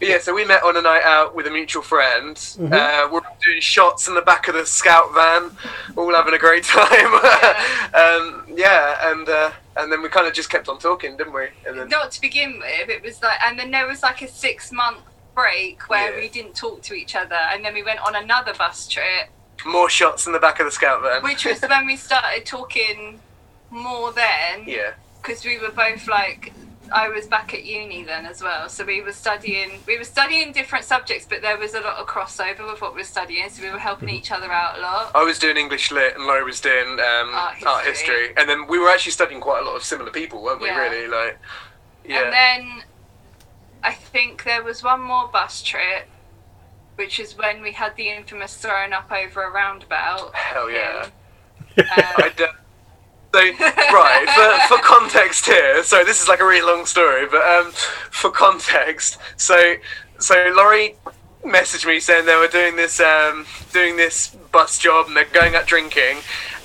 But 0.00 0.08
yeah, 0.08 0.18
so 0.18 0.34
we 0.34 0.44
met 0.44 0.62
on 0.64 0.76
a 0.76 0.82
night 0.82 1.02
out 1.04 1.34
with 1.36 1.46
a 1.46 1.50
mutual 1.50 1.80
friend. 1.80 2.36
Uh, 2.60 3.08
we're 3.10 3.20
doing 3.42 3.60
shots 3.60 4.08
in 4.08 4.14
the 4.14 4.22
back 4.22 4.48
of 4.48 4.54
the 4.54 4.66
scout 4.66 5.14
van, 5.14 5.56
all 5.96 6.12
having 6.12 6.34
a 6.34 6.38
great 6.38 6.64
time. 6.64 7.14
um, 7.94 8.44
yeah, 8.54 9.10
and 9.10 9.28
uh, 9.28 9.50
and 9.76 9.90
then 9.90 10.02
we 10.02 10.08
kind 10.08 10.26
of 10.26 10.32
just 10.34 10.50
kept 10.50 10.68
on 10.68 10.78
talking, 10.78 11.16
didn't 11.16 11.32
we? 11.32 11.48
And 11.66 11.78
then 11.78 11.88
Not 11.88 12.10
to 12.12 12.20
begin 12.20 12.58
with, 12.58 12.88
it 12.88 13.02
was 13.02 13.22
like, 13.22 13.38
and 13.44 13.58
then 13.58 13.70
there 13.70 13.86
was 13.86 14.02
like 14.02 14.22
a 14.22 14.28
six 14.28 14.70
month 14.72 14.98
break 15.34 15.88
where 15.90 16.14
Yeah. 16.14 16.20
we 16.20 16.28
didn't 16.28 16.54
talk 16.54 16.82
to 16.82 16.94
each 16.94 17.16
other, 17.16 17.34
and 17.34 17.64
then 17.64 17.74
we 17.74 17.82
went 17.82 18.00
on 18.00 18.14
another 18.14 18.54
bus 18.54 18.86
trip, 18.88 19.28
more 19.66 19.88
shots 19.90 20.26
in 20.26 20.32
the 20.32 20.38
back 20.38 20.60
of 20.60 20.66
the 20.66 20.72
scout 20.72 21.02
van. 21.02 21.22
which 21.22 21.44
was 21.44 21.60
when 21.62 21.86
we 21.86 21.96
started 21.96 22.44
talking 22.46 23.18
more 23.70 24.12
then. 24.12 24.62
yeah, 24.66 24.92
because 25.22 25.44
we 25.44 25.58
were 25.58 25.70
both 25.70 26.06
like 26.06 26.52
I 26.92 27.08
was 27.08 27.26
back 27.26 27.54
at 27.54 27.64
uni 27.64 28.04
then 28.04 28.26
as 28.26 28.42
well, 28.42 28.68
so 28.68 28.84
we 28.84 29.00
were 29.00 29.12
studying 29.12 29.80
we 29.86 29.98
were 29.98 30.04
studying 30.04 30.52
different 30.52 30.84
subjects, 30.84 31.26
but 31.28 31.42
there 31.42 31.58
was 31.58 31.74
a 31.74 31.80
lot 31.80 31.96
of 31.96 32.06
crossover 32.06 32.70
with 32.70 32.80
what 32.80 32.94
we 32.94 33.00
were 33.00 33.04
studying, 33.04 33.48
so 33.48 33.62
we 33.62 33.70
were 33.70 33.78
helping 33.78 34.08
each 34.08 34.30
other 34.30 34.50
out 34.52 34.78
a 34.78 34.80
lot. 34.82 35.10
I 35.14 35.22
was 35.24 35.38
doing 35.38 35.56
English 35.56 35.90
lit, 35.90 36.14
and 36.16 36.26
Lori 36.26 36.44
was 36.44 36.60
doing 36.60 36.92
um, 37.00 37.30
Art 37.34 37.62
art, 37.66 37.84
history. 37.84 38.14
history. 38.28 38.34
and 38.36 38.48
then 38.48 38.66
we 38.66 38.78
were 38.78 38.88
actually 38.90 39.12
studying 39.12 39.40
quite 39.40 39.62
a 39.62 39.64
lot 39.64 39.76
of 39.76 39.82
similar 39.84 40.10
people, 40.10 40.42
weren't 40.42 40.60
we? 40.60 40.66
Yeah. 40.68 40.78
Really, 40.78 41.08
like 41.08 41.38
yeah. 42.04 42.22
And 42.22 42.32
then 42.32 42.82
I 43.82 43.92
think 43.92 44.44
there 44.44 44.62
was 44.62 44.82
one 44.82 45.00
more 45.00 45.28
bus 45.28 45.62
trip, 45.62 46.08
which 46.96 47.18
is 47.18 47.36
when 47.36 47.62
we 47.62 47.72
had 47.72 47.96
the 47.96 48.08
infamous 48.10 48.56
thrown 48.56 48.92
up 48.92 49.10
over 49.10 49.42
a 49.42 49.50
roundabout. 49.50 50.34
Hell 50.34 50.70
yeah. 50.70 51.08
Um, 51.76 51.84
I 51.96 52.32
d- 52.36 52.44
so 53.34 53.40
right 53.40 54.66
for, 54.68 54.76
for 54.76 54.82
context 54.82 55.46
here. 55.46 55.82
So 55.82 56.04
this 56.04 56.22
is 56.22 56.28
like 56.28 56.38
a 56.38 56.46
really 56.46 56.64
long 56.64 56.86
story, 56.86 57.26
but 57.26 57.42
um, 57.42 57.72
for 58.10 58.30
context, 58.30 59.18
so 59.36 59.74
so 60.20 60.52
Lori 60.54 60.94
messaged 61.42 61.84
me 61.84 61.98
saying 61.98 62.26
they 62.26 62.36
were 62.36 62.46
doing 62.46 62.76
this 62.76 63.00
um, 63.00 63.44
doing 63.72 63.96
this 63.96 64.28
bus 64.52 64.78
job 64.78 65.08
and 65.08 65.16
they're 65.16 65.24
going 65.24 65.56
out 65.56 65.66
drinking, 65.66 66.18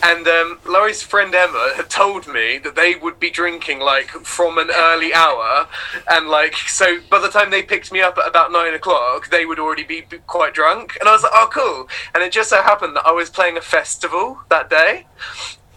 and 0.04 0.28
um, 0.28 0.60
Lori's 0.64 1.02
friend 1.02 1.34
Emma 1.34 1.74
had 1.76 1.90
told 1.90 2.28
me 2.28 2.60
that 2.60 2.76
they 2.76 2.94
would 2.94 3.20
be 3.20 3.32
drinking 3.32 3.80
like 3.80 4.10
from 4.10 4.60
an 4.60 4.70
early 4.72 5.12
hour, 5.12 5.68
and 6.12 6.28
like 6.28 6.54
so 6.54 7.00
by 7.10 7.18
the 7.18 7.30
time 7.30 7.50
they 7.50 7.64
picked 7.64 7.92
me 7.92 8.00
up 8.00 8.16
at 8.20 8.28
about 8.28 8.52
nine 8.52 8.76
o'clock, 8.76 9.32
they 9.32 9.44
would 9.44 9.58
already 9.58 9.84
be 9.84 10.04
quite 10.28 10.54
drunk, 10.54 10.98
and 11.00 11.10
I 11.10 11.14
was 11.14 11.24
like, 11.24 11.32
oh 11.34 11.50
cool, 11.52 11.90
and 12.14 12.24
it 12.24 12.32
just 12.32 12.52
so 12.52 12.62
happened 12.62 12.96
that 12.96 13.08
I 13.08 13.12
was 13.12 13.32
playing 13.32 13.58
a 13.58 13.62
festival 13.62 14.38
that 14.50 14.70
day. 14.70 15.08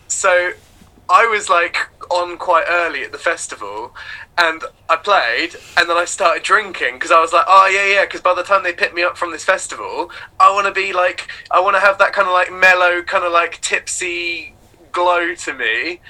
So 0.08 0.52
I 1.08 1.26
was 1.26 1.48
like 1.48 1.76
on 2.10 2.36
quite 2.38 2.64
early 2.68 3.02
at 3.04 3.12
the 3.12 3.18
festival 3.18 3.94
and 4.38 4.62
I 4.88 4.96
played 4.96 5.56
and 5.76 5.88
then 5.88 5.96
I 5.96 6.04
started 6.04 6.42
drinking 6.42 6.94
because 6.94 7.10
I 7.10 7.20
was 7.20 7.32
like, 7.32 7.44
oh 7.48 7.68
yeah, 7.72 7.94
yeah, 7.94 8.04
because 8.04 8.20
by 8.20 8.34
the 8.34 8.42
time 8.42 8.62
they 8.62 8.72
pick 8.72 8.94
me 8.94 9.02
up 9.02 9.16
from 9.16 9.30
this 9.30 9.44
festival, 9.44 10.10
I 10.40 10.52
want 10.52 10.66
to 10.66 10.72
be 10.72 10.92
like, 10.92 11.28
I 11.50 11.60
want 11.60 11.76
to 11.76 11.80
have 11.80 11.98
that 11.98 12.12
kind 12.12 12.28
of 12.28 12.32
like 12.32 12.52
mellow, 12.52 13.02
kind 13.02 13.24
of 13.24 13.32
like 13.32 13.60
tipsy 13.60 14.54
glow 14.92 15.34
to 15.34 15.54
me 15.54 16.00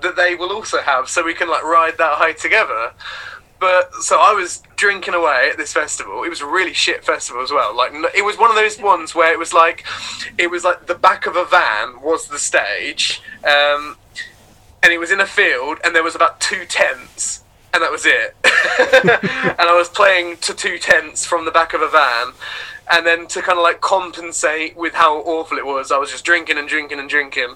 that 0.00 0.16
they 0.16 0.34
will 0.34 0.52
also 0.52 0.78
have 0.78 1.08
so 1.08 1.24
we 1.24 1.34
can 1.34 1.48
like 1.48 1.62
ride 1.62 1.96
that 1.98 2.18
high 2.18 2.32
together. 2.32 2.92
But 3.60 3.94
so 3.94 4.18
I 4.20 4.32
was 4.32 4.62
drinking 4.74 5.14
away 5.14 5.50
at 5.52 5.56
this 5.56 5.72
festival. 5.72 6.24
It 6.24 6.28
was 6.28 6.40
a 6.40 6.46
really 6.46 6.72
shit 6.72 7.04
festival 7.04 7.42
as 7.42 7.52
well. 7.52 7.76
Like 7.76 7.92
it 8.16 8.24
was 8.24 8.36
one 8.36 8.50
of 8.50 8.56
those 8.56 8.80
ones 8.80 9.14
where 9.14 9.32
it 9.32 9.38
was 9.38 9.52
like, 9.52 9.84
it 10.36 10.50
was 10.50 10.64
like 10.64 10.86
the 10.86 10.96
back 10.96 11.26
of 11.26 11.36
a 11.36 11.44
van 11.44 12.00
was 12.02 12.26
the 12.26 12.40
stage, 12.40 13.22
um, 13.44 13.96
and 14.82 14.92
it 14.92 14.98
was 14.98 15.10
in 15.10 15.20
a 15.20 15.26
field, 15.26 15.78
and 15.84 15.94
there 15.94 16.02
was 16.02 16.14
about 16.14 16.40
two 16.40 16.64
tents, 16.66 17.44
and 17.72 17.82
that 17.82 17.90
was 17.90 18.04
it. 18.04 18.34
and 18.44 19.68
I 19.68 19.74
was 19.76 19.88
playing 19.88 20.38
to 20.38 20.54
two 20.54 20.78
tents 20.78 21.24
from 21.24 21.44
the 21.44 21.50
back 21.50 21.74
of 21.74 21.82
a 21.82 21.88
van, 21.88 22.32
and 22.90 23.06
then 23.06 23.26
to 23.28 23.42
kind 23.42 23.58
of 23.58 23.62
like 23.62 23.80
compensate 23.80 24.76
with 24.76 24.94
how 24.94 25.18
awful 25.18 25.58
it 25.58 25.66
was, 25.66 25.92
I 25.92 25.98
was 25.98 26.10
just 26.10 26.24
drinking 26.24 26.58
and 26.58 26.68
drinking 26.68 26.98
and 26.98 27.08
drinking. 27.08 27.54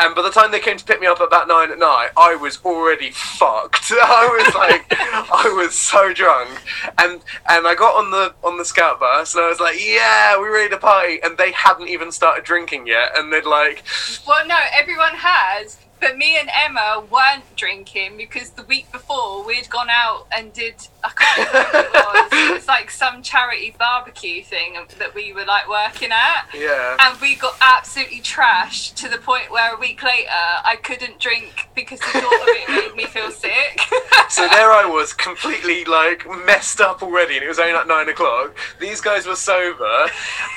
And 0.00 0.14
by 0.14 0.22
the 0.22 0.30
time 0.30 0.52
they 0.52 0.60
came 0.60 0.76
to 0.76 0.84
pick 0.84 1.00
me 1.00 1.08
up 1.08 1.20
at 1.20 1.26
about 1.26 1.48
nine 1.48 1.72
at 1.72 1.78
night, 1.78 2.10
I 2.16 2.36
was 2.36 2.64
already 2.64 3.10
fucked. 3.10 3.86
I 3.90 4.44
was 4.44 4.54
like, 4.54 4.86
I 4.90 5.52
was 5.56 5.74
so 5.74 6.12
drunk, 6.12 6.50
and 6.98 7.20
and 7.48 7.66
I 7.66 7.74
got 7.74 7.96
on 7.96 8.12
the 8.12 8.32
on 8.44 8.58
the 8.58 8.64
scout 8.64 9.00
bus, 9.00 9.34
and 9.34 9.42
I 9.42 9.48
was 9.48 9.58
like, 9.58 9.84
yeah, 9.84 10.38
we're 10.38 10.54
ready 10.54 10.70
to 10.70 10.78
party, 10.78 11.20
and 11.22 11.36
they 11.36 11.50
hadn't 11.50 11.88
even 11.88 12.12
started 12.12 12.44
drinking 12.44 12.86
yet, 12.86 13.10
and 13.16 13.32
they'd 13.32 13.44
like, 13.44 13.82
Well, 14.24 14.46
no, 14.46 14.56
everyone 14.72 15.14
has, 15.14 15.78
but 16.00 16.16
me 16.16 16.38
and 16.38 16.48
Emma 16.52 17.04
weren't 17.10 17.56
drinking 17.56 18.16
because 18.16 18.50
the 18.50 18.62
week 18.64 18.90
before 18.92 19.44
we'd 19.44 19.68
gone 19.68 19.88
out 19.90 20.26
and 20.36 20.52
did 20.52 20.74
I 21.08 21.12
can't 21.16 21.52
remember 21.52 21.88
what 21.90 22.16
it 22.16 22.32
was. 22.32 22.48
It 22.50 22.54
was 22.54 22.68
like 22.68 22.90
some 22.90 23.22
charity 23.22 23.74
barbecue 23.78 24.42
thing 24.42 24.76
that 24.98 25.14
we 25.14 25.32
were 25.32 25.44
like 25.44 25.68
working 25.68 26.10
at. 26.12 26.46
yeah, 26.54 26.96
And 27.00 27.20
we 27.20 27.34
got 27.36 27.56
absolutely 27.60 28.20
trashed 28.20 28.94
to 28.96 29.08
the 29.08 29.18
point 29.18 29.50
where 29.50 29.74
a 29.74 29.78
week 29.78 30.02
later 30.02 30.28
I 30.30 30.76
couldn't 30.82 31.18
drink 31.18 31.68
because 31.74 32.00
the 32.00 32.06
thought 32.06 32.42
of 32.42 32.48
it 32.48 32.68
made 32.68 32.94
me 32.96 33.06
feel 33.06 33.30
sick. 33.30 33.80
So 34.28 34.46
there 34.48 34.70
I 34.70 34.84
was, 34.84 35.14
completely 35.14 35.86
like 35.86 36.26
messed 36.44 36.82
up 36.82 37.02
already, 37.02 37.36
and 37.36 37.44
it 37.44 37.48
was 37.48 37.58
only 37.58 37.72
like 37.72 37.86
nine 37.86 38.10
o'clock. 38.10 38.54
These 38.78 39.00
guys 39.00 39.26
were 39.26 39.36
sober, 39.36 40.06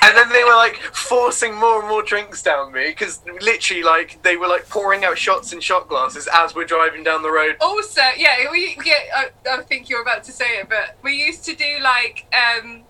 and 0.02 0.14
then 0.14 0.28
they 0.28 0.44
were 0.44 0.54
like 0.54 0.76
forcing 0.92 1.54
more 1.54 1.80
and 1.80 1.88
more 1.88 2.02
drinks 2.02 2.42
down 2.42 2.70
me 2.72 2.88
because 2.88 3.20
literally, 3.40 3.82
like 3.82 4.22
they 4.22 4.36
were 4.36 4.46
like 4.46 4.68
pouring 4.68 5.04
out 5.04 5.16
shots 5.16 5.54
in 5.54 5.60
shot 5.60 5.88
glasses 5.88 6.28
as 6.34 6.54
we're 6.54 6.66
driving 6.66 7.02
down 7.02 7.22
the 7.22 7.30
road. 7.30 7.56
also, 7.62 8.02
yeah, 8.18 8.36
we 8.50 8.76
yeah, 8.84 8.94
I, 9.16 9.30
I 9.50 9.62
think 9.62 9.88
you're 9.88 10.02
about 10.02 10.22
to 10.24 10.32
say 10.32 10.41
it, 10.44 10.68
but 10.68 10.96
we 11.02 11.14
used 11.14 11.44
to 11.46 11.54
do 11.54 11.78
like 11.82 12.26
um 12.34 12.82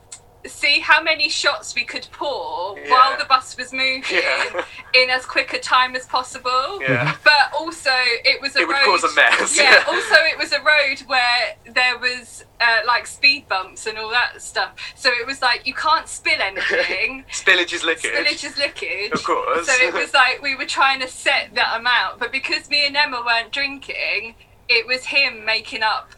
see 0.45 0.81
how 0.81 1.01
many 1.01 1.29
shots 1.29 1.73
we 1.77 1.85
could 1.85 2.05
pour 2.11 2.77
Yeah. 2.77 2.91
while 2.91 3.17
the 3.17 3.25
bus 3.27 3.57
was 3.57 3.73
moving 3.73 4.03
Yeah. 4.11 4.65
in 4.95 5.09
as 5.09 5.25
quick 5.25 5.53
a 5.53 5.61
time 5.61 5.95
as 5.95 6.05
possible. 6.07 6.81
Yeah, 6.83 7.15
But 7.23 7.53
also, 7.57 7.93
it 7.95 8.41
was 8.43 8.57
a 8.57 8.63
It 8.63 8.67
would 8.67 8.77
cause 8.79 9.05
a 9.05 9.15
mess, 9.15 9.57
Yeah. 9.57 9.71
yeah. 9.71 9.85
Also, 9.87 10.17
it 10.33 10.37
was 10.37 10.53
a 10.53 10.59
road 10.59 10.99
where 11.07 11.55
there 11.65 11.97
was 11.97 12.45
uh, 12.61 12.81
like 12.89 13.07
speed 13.07 13.49
bumps 13.49 13.87
and 13.87 13.97
all 13.99 14.11
that 14.11 14.43
stuff. 14.43 14.73
So 14.97 15.11
it 15.13 15.29
was 15.29 15.41
like 15.41 15.65
you 15.65 15.75
can't 15.75 16.09
spill 16.09 16.41
anything. 16.51 17.25
spillage 17.31 17.73
is 17.73 17.85
liquid. 17.85 18.13
Spillage 18.13 18.43
is 18.45 18.59
liquid. 18.59 19.13
Of 19.13 19.23
course. 19.23 19.69
So 19.69 19.75
it 19.75 19.95
was 19.95 20.13
like 20.13 20.43
we 20.43 20.57
were 20.57 20.67
trying 20.67 20.99
to 21.03 21.09
set 21.09 21.55
that 21.55 21.79
amount, 21.79 22.19
but 22.19 22.33
because 22.33 22.69
me 22.69 22.85
and 22.85 22.97
Emma 22.97 23.23
weren't 23.25 23.53
drinking, 23.53 24.35
it 24.69 24.87
was 24.87 25.05
him 25.05 25.45
making 25.45 25.83
up. 25.83 26.11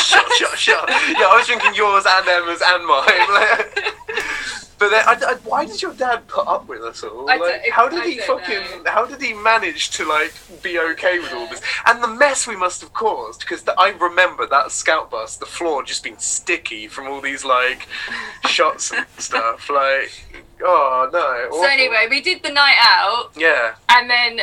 shut, 0.00 0.32
shut, 0.32 0.58
shut. 0.58 0.88
Yeah, 0.88 1.26
I 1.26 1.36
was 1.36 1.46
drinking 1.46 1.74
yours 1.74 2.04
and 2.08 2.28
Emma's 2.28 2.62
and 2.64 2.86
mine. 2.86 3.86
but 4.78 4.88
then, 4.90 5.04
I, 5.06 5.32
I, 5.32 5.34
why 5.44 5.64
did 5.64 5.80
your 5.80 5.94
dad 5.94 6.26
put 6.26 6.46
up 6.48 6.66
with 6.66 6.82
us 6.82 7.04
all? 7.04 7.26
Like, 7.26 7.68
how 7.70 7.88
did 7.88 8.04
he 8.04 8.18
fucking? 8.18 8.84
How 8.86 9.06
did 9.06 9.22
he 9.22 9.32
manage 9.32 9.90
to 9.90 10.04
like 10.04 10.34
be 10.62 10.78
okay 10.78 11.20
with 11.20 11.32
all 11.32 11.46
this 11.46 11.62
and 11.86 12.02
the 12.02 12.08
mess 12.08 12.46
we 12.46 12.56
must 12.56 12.80
have 12.80 12.92
caused? 12.92 13.40
Because 13.40 13.64
I 13.78 13.90
remember 13.90 14.46
that 14.46 14.72
scout 14.72 15.10
bus, 15.10 15.36
the 15.36 15.46
floor 15.46 15.84
just 15.84 16.02
being 16.02 16.18
sticky 16.18 16.88
from 16.88 17.06
all 17.06 17.20
these 17.20 17.44
like 17.44 17.86
shots 18.46 18.92
and 18.92 19.06
stuff. 19.18 19.70
Like, 19.70 20.10
oh 20.64 21.08
no. 21.12 21.56
So 21.58 21.68
anyway, 21.68 22.08
we 22.10 22.20
did 22.20 22.42
the 22.42 22.50
night 22.50 22.76
out, 22.80 23.30
yeah. 23.36 23.74
and 23.88 24.10
then 24.10 24.40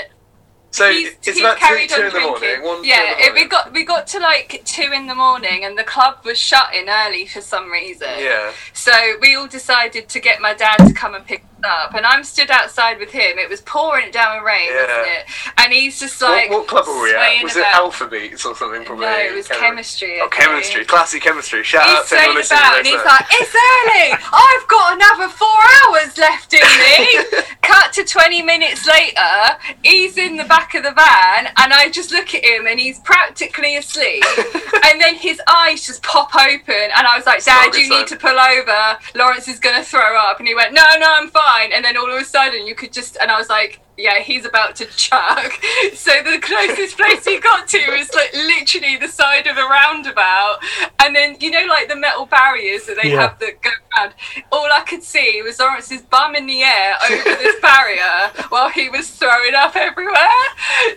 So 0.71 0.91
he's, 0.91 1.09
it's 1.09 1.27
he's 1.27 1.39
about 1.39 1.57
two, 1.57 1.65
carried 1.65 1.89
two 1.89 1.95
on 2.01 2.07
in 2.07 2.13
the 2.13 2.19
morning. 2.19 2.63
One, 2.63 2.83
yeah, 2.83 3.15
the 3.15 3.25
it- 3.25 3.33
we 3.33 3.45
got 3.45 3.73
we 3.73 3.83
got 3.83 4.05
to 4.07 4.19
like 4.19 4.61
two 4.65 4.91
in 4.93 5.07
the 5.07 5.15
morning, 5.15 5.65
and 5.65 5.77
the 5.77 5.83
club 5.83 6.19
was 6.23 6.37
shutting 6.37 6.87
early 6.87 7.25
for 7.25 7.41
some 7.41 7.71
reason. 7.71 8.07
Yeah. 8.19 8.51
So 8.73 8.91
we 9.21 9.35
all 9.35 9.47
decided 9.47 10.07
to 10.09 10.19
get 10.19 10.41
my 10.41 10.53
dad 10.53 10.77
to 10.77 10.93
come 10.93 11.15
and 11.15 11.25
pick 11.25 11.43
up, 11.63 11.93
and 11.93 12.05
I'm 12.05 12.23
stood 12.23 12.49
outside 12.51 12.99
with 12.99 13.11
him. 13.11 13.37
It 13.37 13.49
was 13.49 13.61
pouring 13.61 14.11
down 14.11 14.37
with 14.37 14.45
rain, 14.45 14.69
Yeah. 14.69 14.81
wasn't 14.87 15.07
it? 15.07 15.25
And 15.57 15.73
he's 15.73 15.99
just 15.99 16.21
like 16.21 16.49
what 16.49 16.67
club 16.67 16.87
were 16.87 17.01
we 17.01 17.13
at? 17.15 17.43
Was 17.43 17.55
it 17.55 17.59
about. 17.61 17.75
Alpha 17.75 18.07
Beats 18.07 18.45
or 18.45 18.55
something? 18.55 18.83
Probably. 18.85 19.05
No, 19.05 19.17
it 19.17 19.33
was 19.35 19.47
Can't 19.47 19.59
chemistry. 19.61 20.19
Oh, 20.21 20.29
chemistry, 20.29 20.85
classic 20.85 21.21
chemistry. 21.23 21.63
Shout 21.63 21.87
out 21.87 21.99
He's 21.99 22.09
to 22.09 22.17
anyone 22.17 22.43
swaying 22.43 22.61
listening. 22.61 22.61
about 22.61 22.77
and 22.77 22.87
he's 22.87 23.05
like, 23.05 23.25
"It's 23.31 23.55
early. 23.55 24.11
I've 24.33 24.67
got 24.67 24.93
another 24.93 25.29
four 25.29 25.59
hours 25.85 26.17
left 26.17 26.53
in 26.53 26.61
me." 26.61 27.41
Cut 27.61 27.93
to 27.93 28.03
twenty 28.03 28.41
minutes 28.41 28.85
later, 28.87 29.57
he's 29.83 30.17
in 30.17 30.37
the 30.37 30.45
back 30.45 30.73
of 30.75 30.83
the 30.83 30.91
van, 30.91 31.51
and 31.57 31.73
I 31.73 31.89
just 31.91 32.11
look 32.11 32.33
at 32.33 32.43
him, 32.43 32.65
and 32.67 32.79
he's 32.79 32.99
practically 32.99 33.75
asleep. 33.77 34.23
and 34.85 34.99
then 34.99 35.15
his 35.15 35.39
eyes 35.47 35.85
just 35.85 36.01
pop 36.03 36.33
open, 36.35 36.73
and 36.97 37.05
I 37.07 37.15
was 37.17 37.25
like, 37.25 37.43
"Dad, 37.43 37.73
you 37.75 37.89
need 37.89 38.07
to 38.07 38.15
pull 38.15 38.39
over. 38.39 38.97
Laurence 39.15 39.47
is 39.47 39.59
gonna 39.59 39.83
throw 39.83 40.17
up." 40.17 40.39
And 40.39 40.47
he 40.47 40.55
went, 40.55 40.73
"No, 40.73 40.83
no, 40.99 41.07
I'm 41.13 41.29
fine." 41.29 41.47
And 41.73 41.83
then 41.83 41.97
all 41.97 42.09
of 42.11 42.21
a 42.21 42.25
sudden, 42.25 42.65
you 42.67 42.75
could 42.75 42.93
just, 42.93 43.17
and 43.21 43.31
I 43.31 43.37
was 43.37 43.49
like. 43.49 43.81
Yeah, 44.01 44.19
he's 44.19 44.45
about 44.45 44.77
to 44.77 44.85
chuck. 44.85 45.51
So 45.93 46.11
the 46.23 46.39
closest 46.39 46.95
place 46.95 47.25
he 47.25 47.37
got 47.41 47.67
to 47.67 47.79
was 47.91 48.09
like 48.15 48.33
literally 48.33 48.95
the 48.95 49.09
side 49.09 49.45
of 49.45 49.57
a 49.57 49.63
roundabout, 49.63 50.59
and 50.99 51.13
then 51.13 51.35
you 51.41 51.51
know 51.51 51.65
like 51.67 51.89
the 51.89 51.97
metal 51.97 52.25
barriers 52.25 52.85
that 52.85 52.97
they 53.01 53.09
Yeah. 53.11 53.23
have 53.23 53.39
that 53.39 53.61
go 53.61 53.69
around. 53.97 54.13
All 54.53 54.69
I 54.71 54.83
could 54.87 55.03
see 55.03 55.41
was 55.41 55.59
Laurence's 55.59 56.01
bum 56.03 56.35
in 56.37 56.45
the 56.47 56.61
air 56.63 56.95
over 57.11 57.23
this 57.43 57.59
barrier 57.59 58.31
while 58.49 58.69
he 58.69 58.87
was 58.87 59.09
throwing 59.09 59.53
up 59.53 59.75
everywhere. 59.75 60.45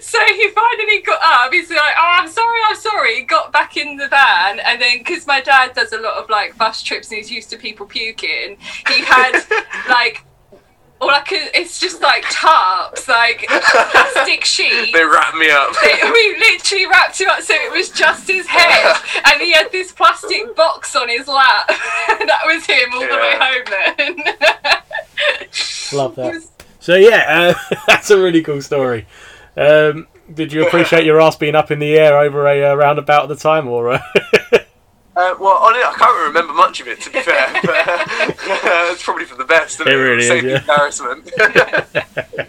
So 0.01 0.19
he 0.27 0.49
finally 0.51 1.01
got 1.03 1.21
up. 1.25 1.53
He's 1.53 1.71
like, 1.71 1.97
"Oh, 1.99 2.11
I'm 2.21 2.29
sorry, 2.29 2.61
I'm 2.69 2.77
sorry." 2.77 3.17
He 3.17 3.23
got 3.23 3.53
back 3.53 3.77
in 3.77 3.97
the 3.97 4.07
van, 4.07 4.61
and 4.61 4.81
then 4.81 4.99
because 4.99 5.27
my 5.27 5.41
dad 5.41 5.75
does 5.75 5.93
a 5.93 5.99
lot 5.99 6.23
of 6.23 6.31
like 6.31 6.57
bus 6.57 6.85
trips 6.85 7.09
and 7.09 7.17
he's 7.19 7.33
used 7.33 7.51
to 7.51 7.57
people 7.57 7.85
puking, 7.87 8.59
he 8.87 9.01
had 9.05 9.43
like. 9.88 10.25
All 11.03 11.11
I 11.11 11.21
could, 11.23 11.51
it's 11.53 11.81
just 11.81 12.01
like 12.01 12.23
tarps, 12.27 13.09
like 13.09 13.45
plastic 13.49 14.45
sheets. 14.55 14.93
They 14.93 15.03
wrapped 15.05 15.35
me 15.37 15.51
up. 15.51 15.75
They- 15.83 16.01
we 16.11 16.37
literally 16.38 16.87
wrapped 16.87 17.21
him 17.21 17.29
up 17.29 17.43
so 17.43 17.55
it 17.55 17.73
was 17.73 17.91
just 17.91 18.29
his 18.29 18.47
head, 18.47 18.97
and 19.25 19.43
he 19.43 19.51
had 19.51 19.73
this 19.73 19.91
plastic 19.91 20.55
box 20.55 20.95
on 20.95 21.09
his 21.09 21.27
lap. 21.27 21.67
that 21.69 22.43
was 22.47 22.65
him 22.67 22.88
all 22.95 23.01
the 23.01 23.09
way 23.09 23.37
home 23.37 23.65
then. 24.15 24.35
Love 25.93 26.15
that. 26.15 26.41
So 26.79 26.95
yeah, 26.95 27.55
uh, 27.69 27.77
that's 27.88 28.11
a 28.11 28.17
really 28.23 28.43
cool 28.43 28.62
story. 28.62 29.05
Um, 29.57 30.07
did 30.33 30.53
you 30.53 30.65
appreciate 30.67 31.05
your 31.05 31.21
ass 31.21 31.35
being 31.37 31.57
up 31.57 31.73
in 31.73 31.81
the 31.81 31.99
air 31.99 32.17
over 32.17 32.47
a 32.47 32.71
uh, 32.71 32.75
roundabout 32.77 33.25
at 33.25 33.29
the 33.29 33.35
time, 33.37 33.67
or? 33.67 33.91
Uh, 33.95 34.01
Uh, 35.23 35.37
well, 35.39 35.57
on 35.59 35.75
it, 35.77 35.85
I 35.85 35.95
can't 35.97 36.27
remember 36.29 36.53
much 36.53 36.81
of 36.81 36.89
it 36.89 37.01
to 37.03 37.11
be 37.11 37.21
fair, 37.23 37.49
but 37.63 37.89
uh, 37.89 38.93
it's 38.93 39.03
probably 39.03 39.25
for 39.25 39.37
the 39.37 39.45
best. 39.45 39.81
It 39.81 39.87
it, 39.87 39.95
really 39.95 40.25
is, 40.25 40.43
yeah. 40.45 40.61
embarrassment. 40.61 41.31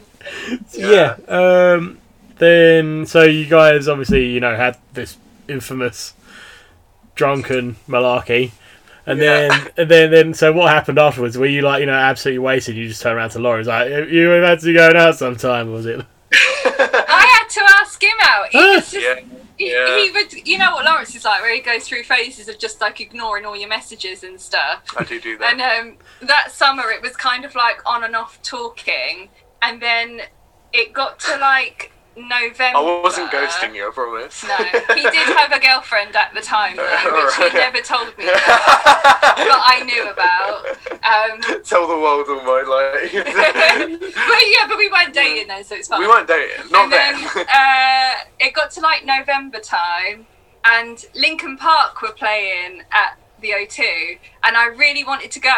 yeah. 0.73 1.15
Um, 1.27 1.99
then 2.37 3.05
so 3.05 3.23
you 3.23 3.45
guys 3.45 3.87
obviously 3.87 4.25
you 4.27 4.39
know 4.39 4.55
had 4.55 4.77
this 4.93 5.17
infamous 5.47 6.13
drunken 7.15 7.75
malarkey. 7.87 8.51
And 9.05 9.19
Yeah. 9.19 9.49
then, 9.49 9.71
and 9.77 9.91
then, 9.91 10.11
then, 10.11 10.33
so 10.33 10.53
what 10.53 10.69
happened 10.71 10.97
afterwards? 10.97 11.37
Were 11.37 11.45
you 11.45 11.61
like, 11.61 11.81
you 11.81 11.85
know, 11.87 11.91
absolutely 11.93 12.39
wasted? 12.39 12.75
You 12.77 12.87
just 12.87 13.01
turn 13.01 13.17
around 13.17 13.31
to 13.31 13.39
Laura's 13.39 13.67
like, 13.67 13.89
you 14.09 14.29
were 14.29 14.39
about 14.41 14.61
to 14.61 14.71
go 14.73 14.91
out 14.95 15.15
sometime, 15.17 15.73
was 15.73 15.85
it? 15.85 15.99
I 16.31 17.27
had 17.41 17.49
to 17.49 17.61
ask 17.81 18.01
him 18.01 18.15
out. 18.21 18.47
He 18.49 18.57
was 18.57 18.91
just, 18.91 18.93
yeah, 18.93 19.15
he, 19.19 19.25
yeah. 19.69 19.97
he 19.97 20.11
would, 20.11 20.47
you 20.47 20.57
know 20.57 20.73
what 20.73 20.85
Laurence 20.85 21.15
is 21.15 21.25
like, 21.25 21.41
where 21.41 21.53
he 21.53 21.61
goes 21.61 21.87
through 21.87 22.03
phases 22.03 22.47
of 22.47 22.59
just 22.59 22.81
like 22.81 22.99
ignoring 22.99 23.45
all 23.45 23.55
your 23.55 23.69
messages 23.69 24.23
and 24.23 24.39
stuff. 24.39 24.83
I 24.97 25.03
do 25.03 25.19
do 25.19 25.37
that. 25.37 25.53
And 25.53 25.61
um, 25.61 25.97
that 26.27 26.51
summer, 26.51 26.91
it 26.91 27.01
was 27.01 27.15
kind 27.15 27.45
of 27.45 27.55
like 27.55 27.81
on 27.85 28.03
and 28.03 28.15
off 28.15 28.41
talking, 28.41 29.29
and 29.61 29.81
then 29.81 30.21
it 30.73 30.91
got 30.91 31.19
to 31.21 31.37
like 31.37 31.92
November. 32.15 32.77
I 32.77 33.01
wasn't 33.03 33.31
ghosting 33.31 33.73
you, 33.75 33.87
I 33.87 33.91
promise. 33.91 34.43
No, 34.43 34.55
he 34.95 35.01
did 35.01 35.37
have 35.37 35.51
a 35.51 35.59
girlfriend 35.59 36.15
at 36.15 36.33
the 36.33 36.41
time, 36.41 36.75
though, 36.77 36.83
which 37.25 37.35
he 37.35 37.57
never 37.57 37.81
told 37.81 38.15
me 38.17 38.25
about, 38.29 39.35
but 39.35 39.61
I 39.65 39.83
knew 39.85 40.09
about. 40.09 40.65
Um, 41.03 41.63
Tell 41.63 41.87
the 41.87 41.97
world 41.97 42.25
all 42.29 42.43
my 42.43 42.61
like. 42.61 43.11
but 43.13 44.43
yeah, 44.47 44.67
but 44.67 44.77
we 44.77 44.89
weren't 44.89 45.13
dating 45.13 45.47
then, 45.47 45.63
so 45.63 45.75
it's 45.75 45.87
fine. 45.87 45.99
we 46.01 46.07
weren't 46.07 46.27
dating, 46.27 46.69
not 46.71 46.83
and 46.83 46.91
then 46.91 47.13
then. 47.35 47.45
uh, 47.49 48.13
it 48.39 48.53
got 48.53 48.71
to 48.71 48.81
like 48.81 49.05
November 49.05 49.59
time, 49.59 50.27
and 50.65 51.05
Linkin 51.15 51.57
Park 51.57 52.01
were 52.01 52.11
playing 52.13 52.83
at 52.91 53.17
the 53.41 53.49
O2, 53.49 54.19
and 54.43 54.55
I 54.55 54.67
really 54.67 55.03
wanted 55.03 55.31
to 55.31 55.39
go. 55.39 55.49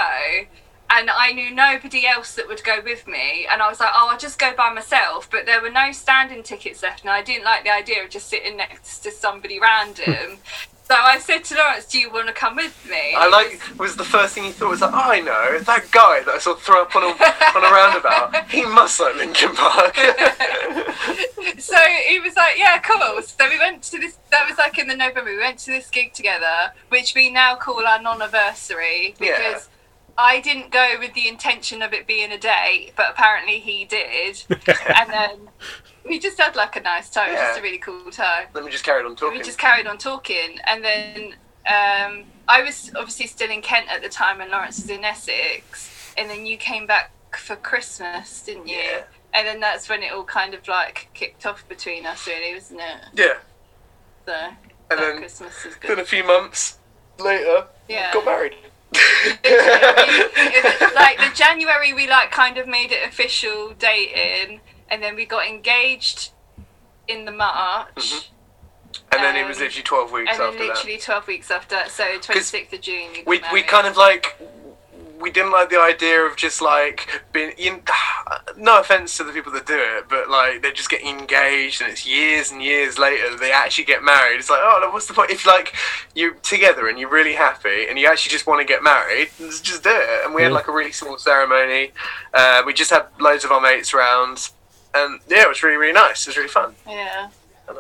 And 0.90 1.10
I 1.10 1.32
knew 1.32 1.52
nobody 1.52 2.06
else 2.06 2.36
that 2.36 2.48
would 2.48 2.64
go 2.64 2.80
with 2.84 3.08
me, 3.08 3.48
and 3.52 3.62
I 3.62 3.70
was 3.70 3.80
like, 3.80 3.90
"Oh, 3.94 4.10
I'll 4.12 4.18
just 4.18 4.38
go 4.40 4.54
by 4.56 4.72
myself." 4.72 5.30
But 5.30 5.46
there 5.46 5.62
were 5.62 5.72
no 5.72 5.92
standing 5.92 6.44
tickets 6.44 6.84
left, 6.84 7.02
and 7.02 7.10
I 7.10 7.22
didn't 7.22 7.44
like 7.44 7.64
the 7.64 7.72
idea 7.72 8.04
of 8.04 8.10
just 8.10 8.30
sitting 8.30 8.58
next 8.58 9.00
to 9.00 9.12
somebody 9.12 9.60
random. 9.60 10.38
so 10.88 10.94
I 10.96 11.18
said 11.18 11.44
to 11.46 11.56
Laurence, 11.56 11.86
"Do 11.86 11.98
you 12.00 12.12
want 12.12 12.28
to 12.28 12.34
come 12.34 12.56
with 12.56 12.88
me?" 12.88 13.16
I 13.16 13.28
like 13.28 13.60
was 13.80 13.96
the 13.96 14.04
first 14.04 14.36
thing 14.36 14.44
he 14.44 14.52
thought 14.52 14.70
was 14.70 14.82
like, 14.82 14.94
oh, 14.94 15.12
I 15.12 15.20
know 15.20 15.60
that 15.60 15.90
guy 15.92 16.22
that 16.22 16.36
I 16.36 16.38
saw 16.38 16.56
throw 16.56 16.84
up 16.84 16.96
on 16.96 17.04
a 17.04 17.08
on 17.08 17.64
a 17.64 17.72
roundabout. 17.74 18.50
He 18.50 18.64
must 18.64 19.00
like 19.00 19.16
Linkin 19.16 19.56
Park. 19.56 19.96
so 21.58 21.78
he 22.08 22.20
was 22.20 22.36
like, 22.36 22.58
"Yeah, 22.58 22.78
cool." 22.80 23.22
So 23.24 23.50
we 23.50 23.58
went 23.58 23.82
to 23.84 23.98
this. 23.98 24.18
That 24.30 24.48
was 24.48 24.58
like 24.60 24.78
in 24.78 24.88
the 24.88 24.96
November. 24.96 25.32
We 25.32 25.40
went 25.40 25.58
to 25.60 25.72
this 25.72 25.90
gig 25.90 26.14
together, 26.14 26.74
which 26.90 27.16
we 27.16 27.32
now 27.32 27.56
call 27.56 27.86
our 27.86 28.00
non-anniversary 28.02 29.16
Yeah. 29.20 29.60
Because 30.16 30.30
I 30.30 30.40
didn't 30.42 30.72
go 30.72 30.96
with 31.00 31.14
the 31.14 31.28
intention 31.28 31.82
of 31.82 31.94
it 31.94 32.08
being 32.08 32.32
a 32.32 32.38
date, 32.38 32.94
but 32.96 33.08
apparently 33.10 33.60
he 33.60 33.86
did, 33.86 34.44
and 34.50 35.10
then 35.10 35.50
we 36.08 36.20
just 36.20 36.40
had 36.40 36.56
like 36.56 36.76
a 36.76 36.82
nice 36.82 37.10
time. 37.10 37.30
It 37.30 37.34
was 37.34 37.42
just 37.42 37.60
a 37.60 37.62
really 37.62 37.78
cool 37.78 38.12
time. 38.12 38.48
Then 38.54 38.64
we 38.66 38.72
just 38.72 38.84
carried 38.86 39.06
on 39.06 39.16
talking. 39.16 39.38
We 39.38 39.44
just 39.44 39.58
carried 39.60 39.88
on 39.88 39.98
talking, 39.98 40.58
and 40.66 40.84
then 40.84 41.34
um, 41.68 42.24
I 42.48 42.62
was 42.64 42.92
obviously 42.96 43.28
still 43.28 43.50
in 43.52 43.62
Kent 43.62 43.88
at 43.90 44.02
the 44.02 44.10
time, 44.10 44.42
and 44.42 44.52
Laurence 44.52 44.82
was 44.82 44.90
in 44.90 45.04
Essex, 45.04 46.14
and 46.18 46.30
then 46.30 46.46
you 46.46 46.58
came 46.58 46.86
back 46.88 47.12
for 47.38 47.56
Christmas, 47.56 48.42
didn't 48.44 48.68
you? 48.68 48.76
Yeah. 48.78 49.04
And 49.34 49.46
then 49.46 49.60
that's 49.60 49.90
when 49.90 50.02
it 50.02 50.14
all 50.14 50.24
kind 50.24 50.54
of 50.54 50.66
like 50.68 51.10
kicked 51.14 51.46
off 51.46 51.68
between 51.68 52.06
us, 52.06 52.26
really, 52.26 52.54
wasn't 52.54 52.80
it? 52.80 52.98
yeah. 53.16 53.34
So 54.26 54.34
And 54.90 55.00
then 55.00 55.18
Christmas 55.18 55.66
is 55.66 55.76
then 55.86 56.00
a 56.00 56.06
few 56.06 56.24
months 56.24 56.78
later, 57.20 57.66
Yeah. 57.90 58.14
got 58.14 58.24
married. 58.26 58.56
Like 60.96 61.18
the 61.18 61.32
January, 61.36 61.94
we 61.94 62.08
like 62.10 62.32
kind 62.32 62.58
of 62.58 62.68
made 62.68 62.92
it 62.92 63.08
official 63.08 63.74
dating, 63.78 64.62
and 64.90 65.02
then 65.04 65.16
we 65.16 65.26
got 65.26 65.48
engaged 65.48 66.32
in 67.08 67.26
the 67.26 67.32
March, 67.32 67.88
Mhm. 67.96 68.26
and 69.12 69.24
then 69.24 69.36
it 69.36 69.46
was 69.48 69.58
Um, 69.58 69.64
literally 69.64 69.84
twelve 69.84 70.12
weeks 70.12 70.32
and 70.32 70.40
then 70.40 70.48
after 70.48 70.60
that. 70.60 70.68
literally 70.76 70.98
twelve 70.98 71.28
weeks 71.28 71.52
after, 71.52 71.84
so 71.90 72.18
twenty 72.20 72.42
sixth 72.42 72.74
of 72.74 72.82
June. 72.82 73.24
We 73.26 73.42
we 73.52 73.62
kind 73.64 73.86
of 73.88 73.98
like 73.98 74.36
we 75.20 75.32
didn't 75.32 75.52
like 75.52 75.70
the 75.70 75.80
idea 75.80 76.20
of 76.22 76.36
just 76.36 76.62
like 76.62 77.22
being 77.32 77.54
you 77.58 77.82
no 78.58 78.80
offense 78.80 79.16
to 79.18 79.24
the 79.24 79.32
people 79.32 79.52
that 79.52 79.66
do 79.66 79.78
it 79.78 80.06
but 80.10 80.30
like 80.30 80.62
they're 80.62 80.72
just 80.74 80.90
get 80.90 81.02
engaged 81.02 81.82
and 81.82 81.90
it's 81.92 82.06
years 82.06 82.52
and 82.52 82.62
years 82.62 82.98
later 83.00 83.36
they 83.38 83.52
actually 83.52 83.84
get 83.84 84.04
married 84.04 84.38
it's 84.38 84.50
like 84.50 84.60
oh 84.62 84.90
what's 84.92 85.06
the 85.08 85.14
point 85.14 85.30
if 85.32 85.46
like 85.46 85.74
you're 86.16 86.34
together 86.36 86.88
and 86.88 87.00
you're 87.00 87.10
really 87.10 87.34
happy 87.34 87.88
and 87.90 87.98
you 88.00 88.08
actually 88.08 88.32
just 88.32 88.46
want 88.48 88.60
to 88.60 88.66
get 88.66 88.84
married 88.84 89.30
let's 89.40 89.62
just 89.62 89.84
do 89.84 89.90
it 89.92 90.26
and 90.26 90.34
we 90.34 90.42
had 90.44 90.52
like 90.52 90.68
a 90.68 90.72
really 90.72 90.92
small 90.92 91.18
ceremony 91.18 91.92
uh, 92.34 92.62
we 92.66 92.74
just 92.74 92.90
had 92.92 93.06
loads 93.20 93.44
of 93.46 93.52
our 93.52 93.62
mates 93.62 93.94
around 93.94 94.50
and 94.94 95.20
yeah 95.30 95.44
it 95.44 95.50
was 95.50 95.64
really 95.64 95.78
really 95.78 95.94
nice 95.94 96.26
it 96.26 96.30
was 96.30 96.38
really 96.38 96.50
fun 96.50 96.74
Yeah. 96.88 97.30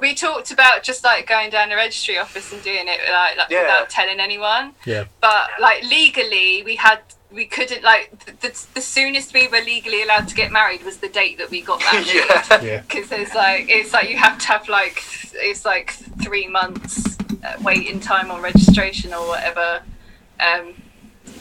We 0.02 0.16
talked 0.16 0.50
about 0.50 0.82
just 0.82 1.04
like 1.04 1.28
going 1.28 1.52
down 1.52 1.70
the 1.70 1.76
registry 1.76 2.18
office 2.18 2.52
and 2.52 2.60
doing 2.64 2.88
it 2.88 3.00
like, 3.08 3.38
like 3.38 3.50
Yeah. 3.52 3.62
without 3.62 3.90
telling 3.92 4.20
anyone. 4.20 4.74
Yeah. 4.84 5.04
But 5.22 5.52
like 5.62 5.84
legally, 5.84 6.64
we 6.64 6.76
had 6.76 7.02
we 7.36 7.46
couldn't 7.46 7.84
like 7.84 8.18
the, 8.26 8.32
the, 8.48 8.66
the 8.76 8.82
soonest 8.82 9.34
we 9.34 9.48
were 9.50 9.60
legally 9.62 10.02
allowed 10.04 10.28
to 10.30 10.36
get 10.36 10.52
married 10.52 10.84
was 10.84 10.98
the 10.98 11.10
date 11.10 11.38
that 11.38 11.50
we 11.52 11.62
got 11.62 11.80
married. 11.92 12.08
yeah 12.08 12.62
Yeah. 12.64 12.82
Because 12.88 13.10
there's 13.10 13.36
like 13.36 13.66
it's 13.70 13.92
like 13.94 14.10
you 14.10 14.18
have 14.18 14.38
to 14.40 14.48
have 14.48 14.68
like 14.70 15.04
it's 15.34 15.66
like 15.66 15.92
three 16.24 16.48
months 16.48 17.18
uh, 17.44 17.58
waiting 17.62 18.00
time 18.00 18.32
on 18.32 18.42
registration 18.42 19.14
or 19.14 19.28
whatever. 19.28 19.82
Um, 20.40 20.74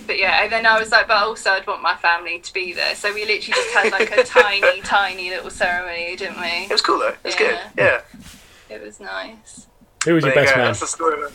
but 0.06 0.18
yeah, 0.18 0.42
and 0.42 0.52
then 0.52 0.66
I 0.66 0.78
was 0.78 0.90
like, 0.90 1.08
but 1.08 1.16
also 1.16 1.50
I'd 1.50 1.66
want 1.66 1.80
my 1.82 1.96
family 1.96 2.38
to 2.40 2.52
be 2.52 2.72
there. 2.74 2.94
So 2.94 3.12
we 3.14 3.24
literally 3.24 3.54
just 3.54 3.70
had 3.74 3.90
like 3.92 4.10
a 4.16 4.22
tiny, 4.40 4.80
tiny 4.82 5.30
little 5.30 5.50
ceremony, 5.50 6.16
didn't 6.16 6.40
we? 6.40 6.46
It 6.46 6.70
was 6.70 6.82
cool 6.82 6.98
though. 6.98 7.08
It 7.08 7.24
was 7.24 7.34
Yeah. 7.34 7.38
good. 7.38 7.58
Yeah. 7.78 8.76
It 8.76 8.82
was 8.82 9.00
nice. 9.00 9.66
Who 10.04 10.14
was 10.14 10.24
your 10.24 10.34
There 10.34 10.42
you 10.42 10.46
best 10.46 10.54
go, 10.54 10.60
man? 10.60 10.66
That's 10.68 10.80
the 10.80 10.86
story. 10.86 11.22
of. 11.22 11.32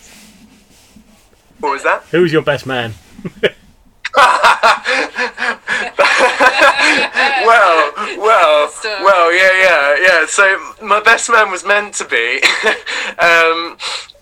What 1.60 1.72
was 1.72 1.84
that? 1.84 2.04
Who 2.12 2.22
was 2.22 2.32
your 2.32 2.42
best 2.44 2.66
man? 2.68 2.94
well, 7.46 7.94
well, 8.18 8.72
well, 8.84 9.34
yeah, 9.34 9.52
yeah, 9.62 9.96
yeah. 10.02 10.26
So 10.28 10.74
my 10.82 11.02
best 11.02 11.30
man 11.30 11.52
was 11.52 11.66
meant 11.66 11.94
to 11.96 12.06
be, 12.06 12.42
um, 13.20 13.78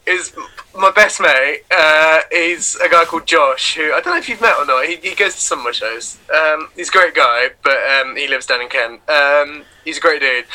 is 0.05 0.33
my 0.77 0.91
best 0.91 1.19
mate 1.19 1.61
uh, 1.71 2.19
is 2.31 2.75
a 2.83 2.89
guy 2.89 3.03
called 3.05 3.25
Josh, 3.25 3.75
who 3.75 3.93
I 3.93 4.01
don't 4.01 4.13
know 4.13 4.17
if 4.17 4.29
you've 4.29 4.41
met 4.41 4.55
or 4.57 4.65
not. 4.65 4.85
He, 4.85 4.95
he 4.97 5.15
goes 5.15 5.33
to 5.33 5.41
some 5.41 5.59
of 5.59 5.65
my 5.65 5.71
shows. 5.71 6.17
Um, 6.33 6.69
he's 6.75 6.89
a 6.89 6.91
great 6.91 7.15
guy, 7.15 7.49
but 7.63 7.77
um, 7.77 8.15
he 8.15 8.27
lives 8.27 8.45
down 8.45 8.61
in 8.61 8.69
Kent. 8.69 9.01
Um, 9.09 9.63
he's 9.83 9.97
a 9.97 10.01
great 10.01 10.21
dude. 10.21 10.45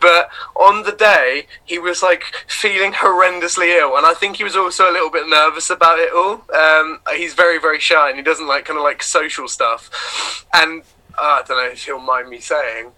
But 0.00 0.30
on 0.56 0.82
the 0.84 0.92
day, 0.92 1.46
he 1.64 1.78
was 1.78 2.02
like 2.02 2.24
feeling 2.46 2.92
horrendously 2.92 3.78
ill, 3.78 3.96
and 3.96 4.06
I 4.06 4.14
think 4.14 4.36
he 4.36 4.44
was 4.44 4.56
also 4.56 4.90
a 4.90 4.92
little 4.92 5.10
bit 5.10 5.28
nervous 5.28 5.70
about 5.70 5.98
it 5.98 6.12
all. 6.12 6.44
Um, 6.54 7.00
he's 7.16 7.34
very, 7.34 7.58
very 7.58 7.80
shy, 7.80 8.08
and 8.08 8.16
he 8.16 8.22
doesn't 8.22 8.46
like 8.46 8.66
kind 8.66 8.78
of 8.78 8.84
like 8.84 9.02
social 9.02 9.48
stuff. 9.48 10.46
And 10.54 10.82
I 11.18 11.42
don't 11.46 11.56
know 11.56 11.70
if 11.70 11.84
he'll 11.84 11.98
mind 11.98 12.28
me 12.28 12.40
saying, 12.40 12.92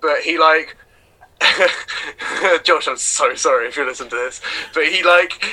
but 0.00 0.20
he 0.20 0.38
like 0.38 0.76
Josh, 2.64 2.88
I'm 2.88 2.96
so 2.96 3.34
sorry 3.34 3.68
if 3.68 3.76
you 3.76 3.84
listen 3.84 4.08
to 4.08 4.16
this, 4.16 4.40
but 4.72 4.86
he 4.86 5.02
like 5.02 5.44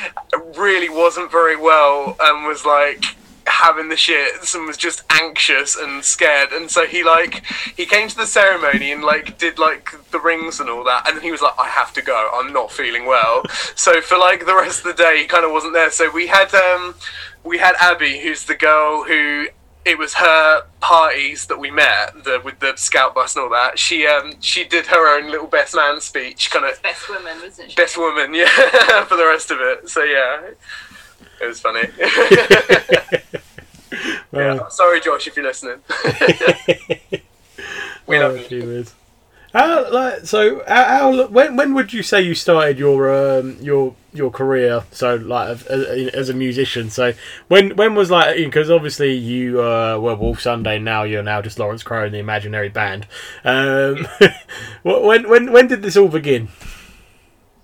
really 0.55 0.89
wasn't 0.89 1.31
very 1.31 1.57
well 1.57 2.15
and 2.21 2.45
was 2.45 2.65
like 2.65 3.03
having 3.45 3.89
the 3.89 3.95
shits 3.95 4.55
and 4.55 4.65
was 4.65 4.77
just 4.77 5.03
anxious 5.09 5.75
and 5.75 6.03
scared. 6.03 6.51
And 6.53 6.71
so 6.71 6.85
he 6.85 7.03
like 7.03 7.45
he 7.75 7.85
came 7.85 8.07
to 8.07 8.15
the 8.15 8.25
ceremony 8.25 8.91
and 8.91 9.03
like 9.03 9.37
did 9.37 9.59
like 9.59 9.91
the 10.11 10.19
rings 10.19 10.59
and 10.59 10.69
all 10.69 10.83
that. 10.85 11.07
And 11.07 11.17
then 11.17 11.23
he 11.23 11.31
was 11.31 11.41
like 11.41 11.53
I 11.59 11.67
have 11.67 11.93
to 11.93 12.01
go. 12.01 12.29
I'm 12.33 12.53
not 12.53 12.71
feeling 12.71 13.05
well. 13.05 13.43
So 13.75 14.01
for 14.01 14.17
like 14.17 14.45
the 14.45 14.55
rest 14.55 14.85
of 14.85 14.95
the 14.95 15.03
day 15.03 15.19
he 15.19 15.25
kind 15.25 15.43
of 15.43 15.51
wasn't 15.51 15.73
there. 15.73 15.91
So 15.91 16.09
we 16.09 16.27
had 16.27 16.53
um 16.53 16.95
we 17.43 17.57
had 17.57 17.75
Abby 17.79 18.19
who's 18.19 18.45
the 18.45 18.55
girl 18.55 19.03
who 19.03 19.47
it 19.85 19.97
was 19.97 20.13
her 20.13 20.63
parties 20.79 21.45
that 21.47 21.59
we 21.59 21.69
met 21.71 22.23
the, 22.23 22.41
with 22.43 22.59
the 22.59 22.73
scout 22.75 23.13
bus 23.13 23.35
and 23.35 23.43
all 23.43 23.49
that. 23.51 23.77
She 23.77 24.07
um 24.07 24.35
she 24.39 24.63
did 24.63 24.87
her 24.87 25.17
own 25.17 25.29
little 25.29 25.47
best 25.47 25.75
man 25.75 25.99
speech, 26.01 26.49
kind 26.51 26.65
of 26.65 26.81
Best 26.81 27.09
woman, 27.09 27.39
wasn't 27.41 27.71
she? 27.71 27.75
best 27.75 27.97
woman, 27.97 28.33
yeah, 28.33 29.03
for 29.05 29.17
the 29.17 29.25
rest 29.25 29.51
of 29.51 29.59
it. 29.61 29.89
So 29.89 30.03
yeah, 30.03 30.49
it 31.41 31.47
was 31.47 31.59
funny. 31.59 31.87
Well, 34.31 34.55
yeah. 34.55 34.67
Sorry, 34.69 34.99
Josh, 34.99 35.27
if 35.27 35.35
you're 35.35 35.45
listening. 35.45 35.79
we 38.07 38.17
oh, 38.17 38.29
love 38.29 38.51
you. 38.51 38.85
How, 39.53 39.91
like, 39.91 40.25
so, 40.25 40.63
how, 40.67 40.83
how, 40.83 41.27
when 41.27 41.55
when 41.55 41.75
would 41.75 41.93
you 41.93 42.01
say 42.01 42.21
you 42.23 42.33
started 42.33 42.79
your 42.79 43.13
um, 43.13 43.57
your 43.61 43.95
your 44.11 44.31
career? 44.31 44.83
So, 44.89 45.15
like, 45.15 45.49
as, 45.49 45.63
as 46.11 46.29
a 46.29 46.33
musician. 46.33 46.89
So, 46.89 47.13
when 47.49 47.75
when 47.75 47.93
was 47.93 48.09
like 48.09 48.35
because 48.35 48.71
obviously 48.71 49.13
you 49.13 49.61
uh, 49.61 49.99
were 49.99 50.15
Wolf 50.15 50.41
Sunday. 50.41 50.79
Now 50.79 51.03
you're 51.03 51.21
now 51.21 51.39
just 51.43 51.59
Laurence 51.59 51.83
Crow 51.83 52.03
and 52.03 52.13
the 52.13 52.17
Imaginary 52.17 52.69
Band. 52.69 53.05
Um, 53.43 54.07
when 54.83 55.29
when 55.29 55.51
when 55.51 55.67
did 55.67 55.83
this 55.83 55.97
all 55.97 56.07
begin? 56.07 56.47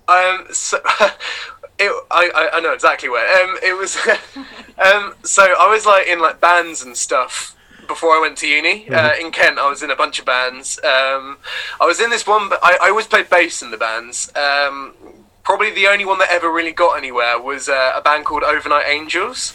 Um, 0.06 0.46
so 0.52 0.78
it, 1.80 2.04
I 2.12 2.50
I 2.52 2.60
know 2.60 2.72
exactly 2.72 3.08
where. 3.08 3.42
Um, 3.42 3.58
it 3.64 3.76
was. 3.76 3.96
um, 4.78 5.14
so 5.24 5.42
I 5.42 5.68
was 5.68 5.86
like 5.86 6.06
in 6.06 6.20
like 6.20 6.40
bands 6.40 6.82
and 6.84 6.96
stuff 6.96 7.56
before 7.90 8.10
I 8.16 8.20
went 8.20 8.36
to 8.38 8.46
uni. 8.46 8.88
Uh, 8.88 9.12
in 9.20 9.30
Kent, 9.30 9.58
I 9.58 9.68
was 9.68 9.82
in 9.82 9.90
a 9.90 9.96
bunch 9.96 10.18
of 10.20 10.24
bands. 10.24 10.78
Um, 10.84 11.38
I 11.80 11.84
was 11.84 12.00
in 12.00 12.08
this 12.10 12.26
one, 12.26 12.48
but 12.48 12.58
I, 12.62 12.78
I 12.84 12.88
always 12.90 13.06
played 13.06 13.28
bass 13.28 13.60
in 13.62 13.70
the 13.70 13.76
bands. 13.76 14.30
Um, 14.36 14.94
probably 15.42 15.70
the 15.74 15.86
only 15.88 16.04
one 16.04 16.18
that 16.20 16.30
ever 16.30 16.50
really 16.50 16.72
got 16.72 16.96
anywhere 16.96 17.38
was 17.40 17.68
uh, 17.68 17.92
a 17.94 18.00
band 18.00 18.24
called 18.24 18.42
Overnight 18.44 18.86
Angels. 18.88 19.54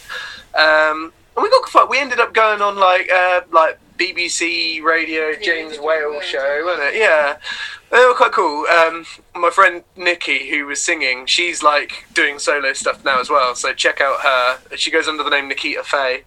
Um, 0.53 1.11
and 1.35 1.43
we 1.43 1.49
got 1.49 1.63
quite- 1.63 1.89
we 1.89 1.97
ended 1.99 2.19
up 2.19 2.33
going 2.33 2.61
on 2.61 2.75
like 2.77 3.09
uh, 3.11 3.41
like 3.51 3.79
BBC 3.97 4.81
Radio 4.83 5.33
James? 5.41 5.77
Whale 5.79 6.13
Yeah. 6.15 6.21
show, 6.21 6.61
wasn't 6.65 6.87
it? 6.89 6.95
Yeah. 6.95 7.37
They 7.91 8.05
were 8.05 8.13
quite 8.13 8.31
cool. 8.31 8.65
Um, 8.67 9.05
my 9.35 9.49
friend 9.49 9.83
Nikki, 9.95 10.49
who 10.49 10.65
was 10.65 10.81
singing, 10.81 11.25
she's 11.25 11.63
like 11.63 12.05
doing 12.13 12.39
solo 12.39 12.73
stuff 12.73 13.03
now 13.05 13.19
as 13.19 13.29
well. 13.29 13.55
So 13.55 13.73
check 13.73 14.01
out 14.01 14.21
her. 14.21 14.59
She 14.75 14.91
goes 14.91 15.07
under 15.07 15.23
the 15.23 15.29
name 15.29 15.47
Nikita 15.47 15.83
Faye. 15.83 16.23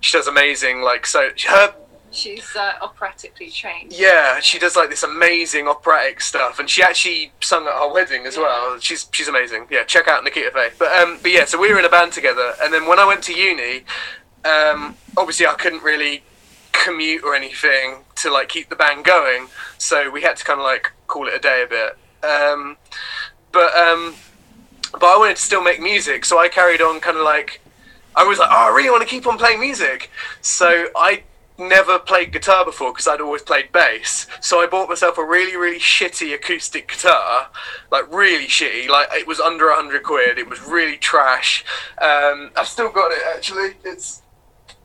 She 0.00 0.16
does 0.16 0.26
amazing. 0.26 0.82
Like 0.82 1.06
so, 1.06 1.30
her 1.48 1.74
She's 2.14 2.54
uh, 2.54 2.74
operatically 2.82 3.50
trained. 3.50 3.90
yeah, 3.94 4.38
she 4.40 4.58
does 4.58 4.76
like 4.76 4.90
this 4.90 5.02
amazing 5.02 5.66
operatic 5.66 6.20
stuff, 6.20 6.58
and 6.58 6.68
she 6.68 6.82
actually 6.82 7.32
sung 7.40 7.66
at 7.66 7.72
our 7.72 7.90
wedding 7.90 8.26
as 8.26 8.36
well. 8.36 8.78
She's 8.80 9.08
she's 9.12 9.28
amazing. 9.28 9.66
Yeah, 9.70 9.84
check 9.84 10.08
out 10.08 10.22
Nikita 10.22 10.50
Faye. 10.50 10.70
But 10.78 10.92
um, 10.92 11.18
but 11.22 11.30
yeah, 11.30 11.46
so 11.46 11.58
we 11.58 11.72
were 11.72 11.78
in 11.78 11.86
a 11.86 11.88
band 11.88 12.12
together, 12.12 12.52
and 12.60 12.70
then 12.72 12.86
when 12.86 12.98
I 12.98 13.06
went 13.06 13.22
to 13.24 13.32
uni, 13.34 13.84
um, 14.44 14.94
obviously 15.16 15.46
I 15.46 15.54
couldn't 15.54 15.82
really 15.82 16.22
commute 16.72 17.22
or 17.24 17.34
anything 17.34 18.04
to 18.16 18.30
like 18.30 18.48
keep 18.48 18.68
the 18.68 18.76
band 18.76 19.04
going, 19.04 19.48
so 19.78 20.10
we 20.10 20.22
had 20.22 20.36
to 20.36 20.44
kind 20.44 20.60
of 20.60 20.64
like 20.64 20.92
call 21.06 21.28
it 21.28 21.34
a 21.34 21.38
day 21.38 21.62
a 21.62 21.66
bit. 21.66 21.96
Um, 22.24 22.76
but 23.52 23.74
um, 23.76 24.14
but 24.92 25.04
I 25.04 25.16
wanted 25.18 25.36
to 25.36 25.42
still 25.42 25.62
make 25.62 25.80
music, 25.80 26.24
so 26.24 26.38
I 26.38 26.48
carried 26.48 26.80
on 26.80 27.00
kind 27.00 27.16
of 27.16 27.24
like 27.24 27.60
I 28.14 28.24
was 28.24 28.38
like, 28.38 28.48
oh, 28.50 28.70
I 28.70 28.74
really 28.74 28.90
want 28.90 29.02
to 29.02 29.08
keep 29.08 29.26
on 29.26 29.38
playing 29.38 29.60
music. 29.60 30.10
So 30.40 30.88
I 30.96 31.22
never 31.58 31.98
played 31.98 32.32
guitar 32.32 32.64
before 32.64 32.92
because 32.92 33.08
I'd 33.08 33.20
always 33.20 33.42
played 33.42 33.72
bass. 33.72 34.26
So 34.40 34.60
I 34.60 34.66
bought 34.66 34.88
myself 34.88 35.18
a 35.18 35.24
really, 35.24 35.56
really 35.56 35.78
shitty 35.78 36.34
acoustic 36.34 36.88
guitar, 36.88 37.48
like 37.90 38.12
really 38.12 38.46
shitty. 38.46 38.88
Like 38.88 39.08
it 39.12 39.26
was 39.26 39.40
under 39.40 39.68
a 39.68 39.74
hundred 39.74 40.02
quid. 40.02 40.38
It 40.38 40.48
was 40.48 40.60
really 40.62 40.96
trash. 40.96 41.64
Um, 41.98 42.50
I've 42.56 42.68
still 42.68 42.90
got 42.90 43.12
it 43.12 43.22
actually. 43.34 43.74
It's 43.84 44.22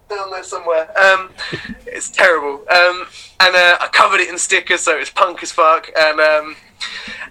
down 0.09 0.31
there 0.31 0.43
somewhere. 0.43 0.89
Um, 0.99 1.31
it's 1.85 2.09
terrible. 2.09 2.65
Um, 2.69 3.07
and 3.39 3.55
uh, 3.55 3.77
I 3.79 3.89
covered 3.91 4.19
it 4.19 4.29
in 4.29 4.37
stickers, 4.37 4.81
so 4.81 4.97
it's 4.97 5.09
punk 5.09 5.43
as 5.43 5.51
fuck. 5.51 5.89
And 5.97 6.19
um, 6.19 6.55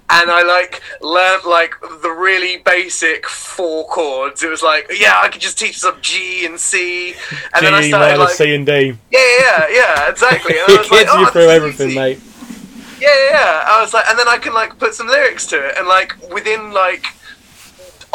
and 0.09 0.31
I 0.31 0.43
like 0.43 0.83
learnt 1.01 1.47
like 1.47 1.75
the 2.03 2.11
really 2.11 2.59
basic 2.59 3.27
four 3.27 3.87
chords. 3.87 4.43
It 4.43 4.51
was 4.51 4.63
like, 4.63 4.91
yeah, 4.99 5.19
I 5.21 5.29
could 5.29 5.41
just 5.41 5.59
teach 5.59 5.79
some 5.79 5.99
G 6.01 6.47
and 6.47 6.59
C, 6.59 7.15
and 7.55 7.65
then 7.65 7.75
I 7.75 7.83
G 7.83 7.89
started 7.89 8.19
like, 8.19 8.31
C 8.31 8.55
and 8.55 8.67
D. 8.67 8.73
yeah, 8.73 8.93
yeah, 9.11 9.39
yeah, 9.41 9.67
yeah, 9.71 10.11
exactly. 10.11 10.59
And 10.59 10.69
I 10.69 10.79
was 10.79 10.91
like, 10.91 11.07
oh, 11.11 11.21
you 11.21 11.31
through 11.31 11.49
everything, 11.49 11.89
easy. 11.91 11.99
mate. 11.99 12.21
Yeah, 13.01 13.09
yeah, 13.09 13.31
yeah. 13.31 13.65
I 13.67 13.81
was 13.83 13.93
like, 13.93 14.09
and 14.09 14.19
then 14.19 14.29
I 14.29 14.39
can 14.39 14.55
like 14.55 14.79
put 14.79 14.95
some 14.95 15.09
lyrics 15.09 15.47
to 15.49 15.57
it, 15.57 15.75
and 15.77 15.87
like 15.89 16.15
within 16.33 16.73
like 16.73 17.05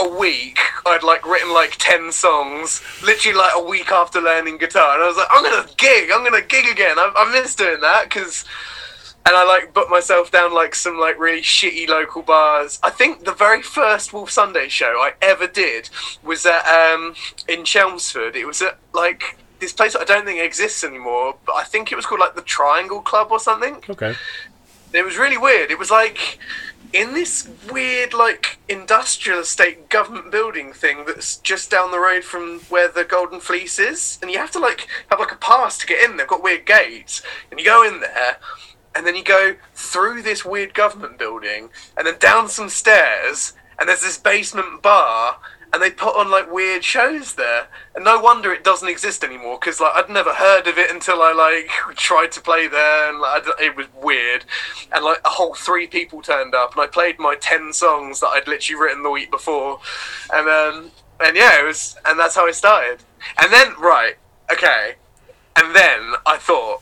a 0.01 0.17
week, 0.17 0.59
I'd 0.85 1.03
like 1.03 1.25
written 1.25 1.53
like 1.53 1.75
ten 1.77 2.11
songs, 2.11 2.81
literally 3.03 3.37
like 3.37 3.53
a 3.55 3.63
week 3.63 3.91
after 3.91 4.19
learning 4.19 4.57
guitar, 4.57 4.95
and 4.95 5.03
I 5.03 5.07
was 5.07 5.17
like, 5.17 5.27
I'm 5.31 5.43
gonna 5.43 5.67
gig, 5.77 6.09
I'm 6.11 6.23
gonna 6.23 6.41
gig 6.41 6.65
again. 6.69 6.97
I, 6.97 7.11
I 7.15 7.31
miss 7.31 7.55
doing 7.55 7.81
that 7.81 8.05
because. 8.05 8.45
And 9.23 9.35
I 9.35 9.45
like 9.45 9.75
put 9.75 9.87
myself 9.87 10.31
down 10.31 10.51
like 10.51 10.73
some 10.73 10.97
like 10.97 11.19
really 11.19 11.43
shitty 11.43 11.87
local 11.87 12.23
bars. 12.23 12.79
I 12.81 12.89
think 12.89 13.23
the 13.23 13.33
very 13.33 13.61
first 13.61 14.13
Wolf 14.13 14.31
Sunday 14.31 14.67
show 14.67 14.93
I 14.97 15.13
ever 15.21 15.45
did 15.45 15.91
was 16.23 16.43
at 16.47 16.65
um 16.65 17.13
in 17.47 17.63
Chelmsford. 17.63 18.35
It 18.35 18.45
was 18.45 18.63
at 18.63 18.79
like 18.95 19.37
this 19.59 19.73
place 19.73 19.95
I 19.95 20.05
don't 20.05 20.25
think 20.25 20.41
exists 20.41 20.83
anymore, 20.83 21.35
but 21.45 21.53
I 21.53 21.63
think 21.63 21.91
it 21.91 21.95
was 21.95 22.07
called 22.07 22.19
like 22.19 22.33
the 22.33 22.41
Triangle 22.41 22.99
Club 23.01 23.27
or 23.29 23.39
something. 23.39 23.83
Okay. 23.87 24.15
It 24.91 25.05
was 25.05 25.19
really 25.19 25.37
weird. 25.37 25.69
It 25.69 25.77
was 25.77 25.91
like 25.91 26.39
in 26.93 27.13
this 27.13 27.47
weird, 27.71 28.13
like 28.13 28.59
industrial 28.67 29.39
estate 29.39 29.89
government 29.89 30.31
building 30.31 30.73
thing 30.73 31.05
that's 31.05 31.37
just 31.37 31.71
down 31.71 31.91
the 31.91 31.99
road 31.99 32.23
from 32.23 32.59
where 32.69 32.87
the 32.87 33.03
Golden 33.03 33.39
Fleece 33.39 33.79
is, 33.79 34.19
and 34.21 34.29
you 34.29 34.37
have 34.37 34.51
to 34.51 34.59
like 34.59 34.87
have 35.09 35.19
like 35.19 35.31
a 35.31 35.37
pass 35.37 35.77
to 35.79 35.87
get 35.87 36.09
in. 36.09 36.17
They've 36.17 36.27
got 36.27 36.43
weird 36.43 36.65
gates, 36.65 37.21
and 37.49 37.59
you 37.59 37.65
go 37.65 37.83
in 37.83 37.99
there, 38.01 38.37
and 38.95 39.05
then 39.05 39.15
you 39.15 39.23
go 39.23 39.55
through 39.73 40.21
this 40.21 40.43
weird 40.43 40.73
government 40.73 41.17
building, 41.17 41.69
and 41.97 42.05
then 42.05 42.17
down 42.19 42.49
some 42.49 42.69
stairs, 42.69 43.53
and 43.79 43.87
there's 43.87 44.01
this 44.01 44.17
basement 44.17 44.81
bar. 44.81 45.37
And 45.73 45.81
they 45.81 45.89
put 45.89 46.17
on 46.17 46.29
like 46.29 46.51
weird 46.51 46.83
shows 46.83 47.35
there, 47.35 47.67
and 47.95 48.03
no 48.03 48.19
wonder 48.19 48.51
it 48.51 48.63
doesn't 48.63 48.89
exist 48.89 49.23
anymore. 49.23 49.57
Because 49.59 49.79
like 49.79 49.93
I'd 49.95 50.09
never 50.09 50.33
heard 50.33 50.67
of 50.67 50.77
it 50.77 50.91
until 50.91 51.21
I 51.21 51.31
like 51.31 51.69
tried 51.97 52.31
to 52.33 52.41
play 52.41 52.67
there, 52.67 53.09
and 53.09 53.19
like, 53.19 53.43
it 53.59 53.75
was 53.75 53.87
weird. 54.01 54.45
And 54.91 55.05
like 55.05 55.21
a 55.23 55.29
whole 55.29 55.53
three 55.53 55.87
people 55.87 56.21
turned 56.21 56.53
up, 56.53 56.73
and 56.73 56.81
I 56.81 56.87
played 56.87 57.19
my 57.19 57.35
ten 57.35 57.71
songs 57.73 58.19
that 58.19 58.27
I'd 58.27 58.47
literally 58.47 58.81
written 58.81 59.03
the 59.03 59.11
week 59.11 59.31
before, 59.31 59.79
and 60.33 60.47
um, 60.49 60.91
and 61.23 61.35
yeah, 61.35 61.61
it 61.61 61.65
was, 61.65 61.95
and 62.05 62.19
that's 62.19 62.35
how 62.35 62.47
I 62.47 62.51
started. 62.51 63.03
And 63.41 63.53
then 63.53 63.73
right, 63.79 64.15
okay, 64.51 64.95
and 65.55 65.75
then 65.75 66.13
I 66.25 66.37
thought 66.37 66.81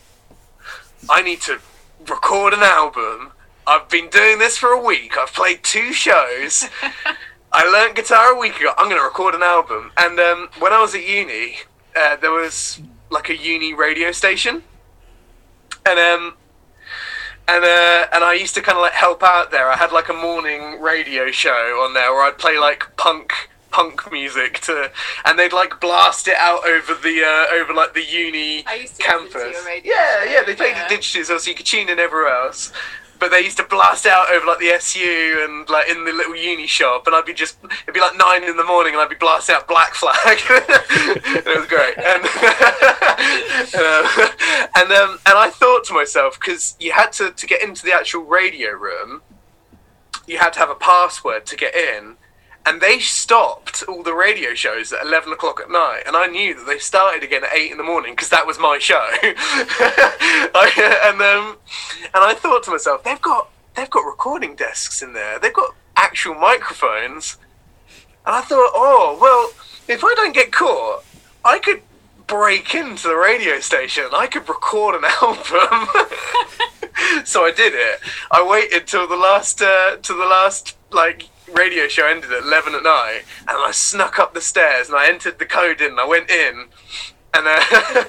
I 1.09 1.21
need 1.21 1.41
to 1.41 1.59
record 2.07 2.53
an 2.53 2.63
album. 2.63 3.33
I've 3.67 3.87
been 3.89 4.09
doing 4.09 4.39
this 4.39 4.57
for 4.57 4.69
a 4.69 4.83
week. 4.83 5.17
I've 5.17 5.33
played 5.33 5.63
two 5.63 5.93
shows. 5.93 6.67
I 7.51 7.67
learnt 7.69 7.95
guitar 7.95 8.33
a 8.33 8.39
week 8.39 8.59
ago. 8.59 8.73
I'm 8.77 8.89
going 8.89 8.99
to 9.01 9.05
record 9.05 9.33
an 9.35 9.43
album. 9.43 9.91
And 9.97 10.19
um, 10.19 10.49
when 10.59 10.71
I 10.71 10.81
was 10.81 10.93
at 10.93 11.07
uni, 11.07 11.55
uh, 11.95 12.15
there 12.17 12.31
was 12.31 12.79
like 13.09 13.29
a 13.29 13.35
uni 13.35 13.73
radio 13.73 14.11
station, 14.11 14.63
and 15.85 15.99
um, 15.99 16.37
and 17.47 17.63
uh, 17.63 18.07
and 18.13 18.23
I 18.23 18.33
used 18.39 18.53
to 18.55 18.61
kind 18.61 18.77
of 18.77 18.81
like 18.83 18.93
help 18.93 19.23
out 19.23 19.51
there. 19.51 19.69
I 19.69 19.75
had 19.75 19.91
like 19.91 20.09
a 20.09 20.13
morning 20.13 20.79
radio 20.79 21.31
show 21.31 21.81
on 21.83 21.93
there 21.93 22.11
where 22.13 22.23
I'd 22.23 22.37
play 22.37 22.59
like 22.59 22.85
punk 22.97 23.33
punk 23.71 24.11
music 24.11 24.59
to, 24.61 24.91
and 25.25 25.37
they'd 25.37 25.53
like 25.53 25.79
blast 25.79 26.27
it 26.27 26.35
out 26.37 26.67
over 26.67 26.93
the 26.93 27.23
uh, 27.23 27.55
over 27.55 27.73
like 27.73 27.93
the 27.93 28.03
uni 28.03 28.65
I 28.67 28.75
used 28.75 28.97
to 28.97 29.03
campus. 29.03 29.57
yeah, 29.83 30.23
show, 30.23 30.31
yeah, 30.31 30.43
they 30.45 30.55
played 30.55 30.75
yeah. 30.75 30.85
it 30.85 30.91
digitally 30.91 31.25
so 31.25 31.49
you 31.49 31.55
could 31.55 31.65
tune 31.65 31.89
in 31.89 31.99
everywhere 31.99 32.29
else. 32.29 32.71
But 33.19 33.31
they 33.31 33.41
used 33.41 33.57
to 33.57 33.63
blast 33.63 34.05
out 34.05 34.31
over 34.31 34.45
like 34.45 34.59
the 34.59 34.69
SU 34.69 35.45
and 35.45 35.69
like 35.69 35.89
in 35.89 36.05
the 36.05 36.13
little 36.13 36.35
uni 36.35 36.67
shop, 36.67 37.05
and 37.05 37.15
I'd 37.15 37.25
be 37.25 37.33
just 37.33 37.57
it'd 37.63 37.93
be 37.93 37.99
like 37.99 38.17
nine 38.17 38.43
in 38.43 38.55
the 38.55 38.63
morning, 38.63 38.93
and 38.93 39.01
I'd 39.01 39.09
be 39.09 39.15
blasting 39.15 39.55
out 39.55 39.67
Black 39.67 39.93
Flag. 39.93 40.15
it 40.49 41.45
was 41.45 41.67
great, 41.67 41.97
and 41.97 42.23
uh, 43.75 44.29
and 44.75 44.91
um, 44.91 45.19
and 45.25 45.37
I 45.37 45.49
thought 45.49 45.83
to 45.85 45.93
myself 45.93 46.39
because 46.39 46.75
you 46.79 46.93
had 46.93 47.11
to 47.13 47.31
to 47.31 47.47
get 47.47 47.61
into 47.61 47.83
the 47.83 47.93
actual 47.93 48.23
radio 48.23 48.71
room, 48.71 49.21
you 50.25 50.37
had 50.37 50.53
to 50.53 50.59
have 50.59 50.69
a 50.69 50.75
password 50.75 51.45
to 51.47 51.57
get 51.57 51.75
in, 51.75 52.15
and 52.69 52.79
they 52.81 52.99
stopped 52.99 53.83
all 53.87 54.03
the 54.03 54.13
radio 54.13 54.53
shows 54.53 54.93
at 54.93 55.03
11 55.03 55.33
o'clock 55.33 55.59
at 55.59 55.71
night 55.71 56.03
and 56.05 56.15
i 56.15 56.27
knew 56.27 56.53
that 56.53 56.67
they 56.67 56.77
started 56.77 57.23
again 57.23 57.43
at 57.43 57.51
8 57.51 57.71
in 57.71 57.77
the 57.77 57.83
morning 57.83 58.13
because 58.13 58.29
that 58.29 58.45
was 58.45 58.59
my 58.59 58.77
show. 58.77 58.93
I, 59.23 61.01
and 61.07 61.19
um, 61.19 61.57
and 62.03 62.23
i 62.23 62.35
thought 62.35 62.63
to 62.63 62.71
myself 62.71 63.03
they've 63.03 63.21
got 63.21 63.49
they've 63.75 63.89
got 63.89 64.01
recording 64.01 64.55
desks 64.55 65.01
in 65.01 65.13
there. 65.13 65.39
They've 65.39 65.53
got 65.53 65.73
actual 65.95 66.35
microphones. 66.35 67.37
And 68.25 68.35
i 68.35 68.41
thought 68.41 68.71
oh 68.75 69.17
well 69.19 69.51
if 69.87 70.03
i 70.03 70.13
don't 70.15 70.35
get 70.35 70.51
caught 70.51 71.03
i 71.43 71.57
could 71.57 71.81
break 72.27 72.75
into 72.75 73.07
the 73.07 73.15
radio 73.15 73.59
station. 73.59 74.05
I 74.13 74.27
could 74.27 74.47
record 74.47 74.93
an 74.95 75.09
album. 75.21 75.87
So 77.25 77.43
I 77.45 77.51
did 77.51 77.73
it. 77.75 77.99
I 78.29 78.45
waited 78.45 78.85
till 78.85 79.07
the 79.07 79.15
last, 79.15 79.61
uh, 79.61 79.97
till 80.01 80.17
the 80.17 80.25
last 80.25 80.75
like 80.91 81.23
radio 81.53 81.87
show 81.87 82.05
ended 82.05 82.31
at 82.31 82.43
eleven 82.43 82.75
at 82.75 82.83
night, 82.83 83.21
and 83.41 83.57
I 83.57 83.71
snuck 83.71 84.19
up 84.19 84.33
the 84.33 84.41
stairs 84.41 84.87
and 84.87 84.97
I 84.97 85.07
entered 85.07 85.39
the 85.39 85.45
code 85.45 85.81
in. 85.81 85.91
and 85.91 85.99
I 85.99 86.05
went 86.05 86.29
in, 86.29 86.67
and 87.33 87.47
uh, 87.47 87.61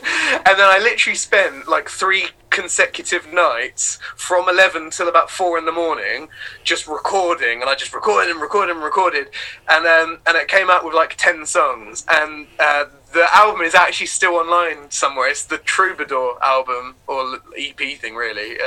and 0.47 0.59
then 0.59 0.69
I 0.69 0.79
literally 0.83 1.17
spent 1.17 1.69
like 1.69 1.89
three 1.89 2.27
consecutive 2.51 3.33
nights 3.33 4.01
from 4.17 4.49
11 4.49 4.91
till 4.91 5.09
about 5.09 5.31
4 5.31 5.57
in 5.59 5.67
the 5.67 5.73
morning 5.73 6.29
just 6.65 6.89
recording 6.89 7.61
and 7.61 7.71
I 7.71 7.77
just 7.77 7.95
recorded 7.95 8.31
and 8.31 8.41
recorded 8.41 8.75
and 8.75 8.85
recorded 8.85 9.29
and 9.69 9.87
um, 9.87 10.19
and 10.27 10.37
it 10.37 10.49
came 10.49 10.69
out 10.69 10.85
with 10.85 10.93
like 10.93 11.15
10 11.17 11.47
songs 11.47 12.05
and 12.11 12.49
uh, 12.59 12.87
the 13.13 13.27
album 13.37 13.63
is 13.63 13.75
actually 13.75 14.07
still 14.07 14.35
online 14.35 14.91
somewhere 14.91 15.29
it's 15.29 15.45
the 15.45 15.59
Troubadour 15.59 16.39
album 16.43 16.95
or 17.07 17.39
EP 17.59 17.99
thing 17.99 18.15
really 18.15 18.59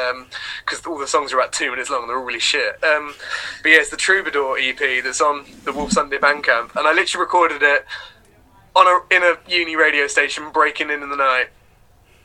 because 0.65 0.85
all 0.85 0.97
the 0.97 1.07
songs 1.07 1.31
are 1.31 1.39
about 1.39 1.53
two 1.53 1.69
minutes 1.69 1.89
long 1.89 2.01
and 2.01 2.09
they're 2.09 2.17
all 2.17 2.25
really 2.25 2.39
shit 2.39 2.83
um, 2.83 3.13
but 3.61 3.69
yeah 3.69 3.77
it's 3.77 3.89
the 3.89 3.97
Troubadour 3.97 4.57
EP 4.57 5.03
that's 5.03 5.21
on 5.21 5.45
the 5.63 5.71
Wolf 5.71 5.91
Sunday 5.91 6.17
Bandcamp 6.17 6.75
and 6.75 6.87
I 6.87 6.93
literally 6.93 7.23
recorded 7.23 7.61
it 7.61 7.85
on 8.75 8.87
a 8.87 9.15
in 9.15 9.23
a 9.23 9.37
uni 9.49 9.75
radio 9.75 10.07
station 10.07 10.51
breaking 10.51 10.89
in 10.89 11.03
in 11.03 11.09
the 11.09 11.15
night 11.15 11.49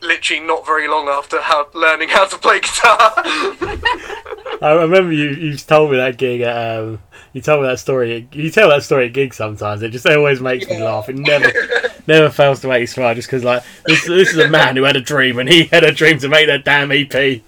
literally 0.01 0.41
not 0.45 0.65
very 0.65 0.87
long 0.87 1.07
after 1.07 1.41
how 1.41 1.67
learning 1.73 2.09
how 2.09 2.25
to 2.25 2.37
play 2.37 2.59
guitar. 2.59 2.97
I 4.61 4.73
remember 4.73 5.11
you, 5.11 5.29
you 5.29 5.57
told 5.57 5.91
me 5.91 5.97
that 5.97 6.17
gig 6.17 6.41
at, 6.41 6.79
um, 6.79 6.99
you 7.33 7.41
tell 7.41 7.61
me 7.61 7.67
that 7.67 7.79
story. 7.79 8.27
You 8.31 8.49
tell 8.49 8.69
that 8.69 8.83
story 8.83 9.05
at 9.07 9.13
gigs 9.13 9.37
sometimes. 9.37 9.83
It 9.83 9.89
just 9.89 10.07
always 10.07 10.41
makes 10.41 10.67
me 10.67 10.81
laugh. 10.81 11.09
It 11.09 11.15
never, 11.15 11.51
never 12.07 12.29
fails 12.29 12.61
to 12.61 12.67
make 12.67 12.81
you 12.81 12.87
smile. 12.87 13.13
Just 13.13 13.27
because 13.27 13.43
like 13.43 13.63
this, 13.85 14.05
this 14.07 14.31
is 14.31 14.37
a 14.37 14.47
man 14.47 14.75
who 14.75 14.83
had 14.83 14.95
a 14.95 15.01
dream 15.01 15.37
and 15.37 15.47
he 15.47 15.65
had 15.65 15.83
a 15.83 15.91
dream 15.91 16.17
to 16.19 16.27
make 16.27 16.47
that 16.47 16.65
damn 16.65 16.91
EP. 16.91 17.13
and 17.13 17.43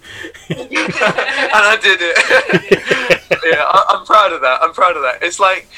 I 0.50 1.78
did 1.82 1.98
it. 2.00 2.80
yeah, 3.44 3.64
I, 3.64 3.84
I'm 3.90 4.06
proud 4.06 4.32
of 4.32 4.40
that. 4.42 4.62
I'm 4.62 4.72
proud 4.72 4.96
of 4.96 5.02
that. 5.02 5.22
It's 5.22 5.40
like 5.40 5.68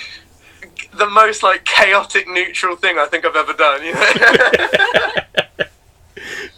the 0.92 1.08
most 1.08 1.42
like 1.42 1.64
chaotic 1.64 2.28
neutral 2.28 2.76
thing 2.76 2.98
I 2.98 3.06
think 3.06 3.24
I've 3.24 3.36
ever 3.36 3.54
done. 3.54 3.84
You 3.84 3.94
know? 3.94 5.66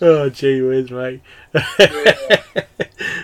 Oh 0.03 0.29
gee 0.29 0.61
whiz, 0.61 0.91
mate. 0.91 1.23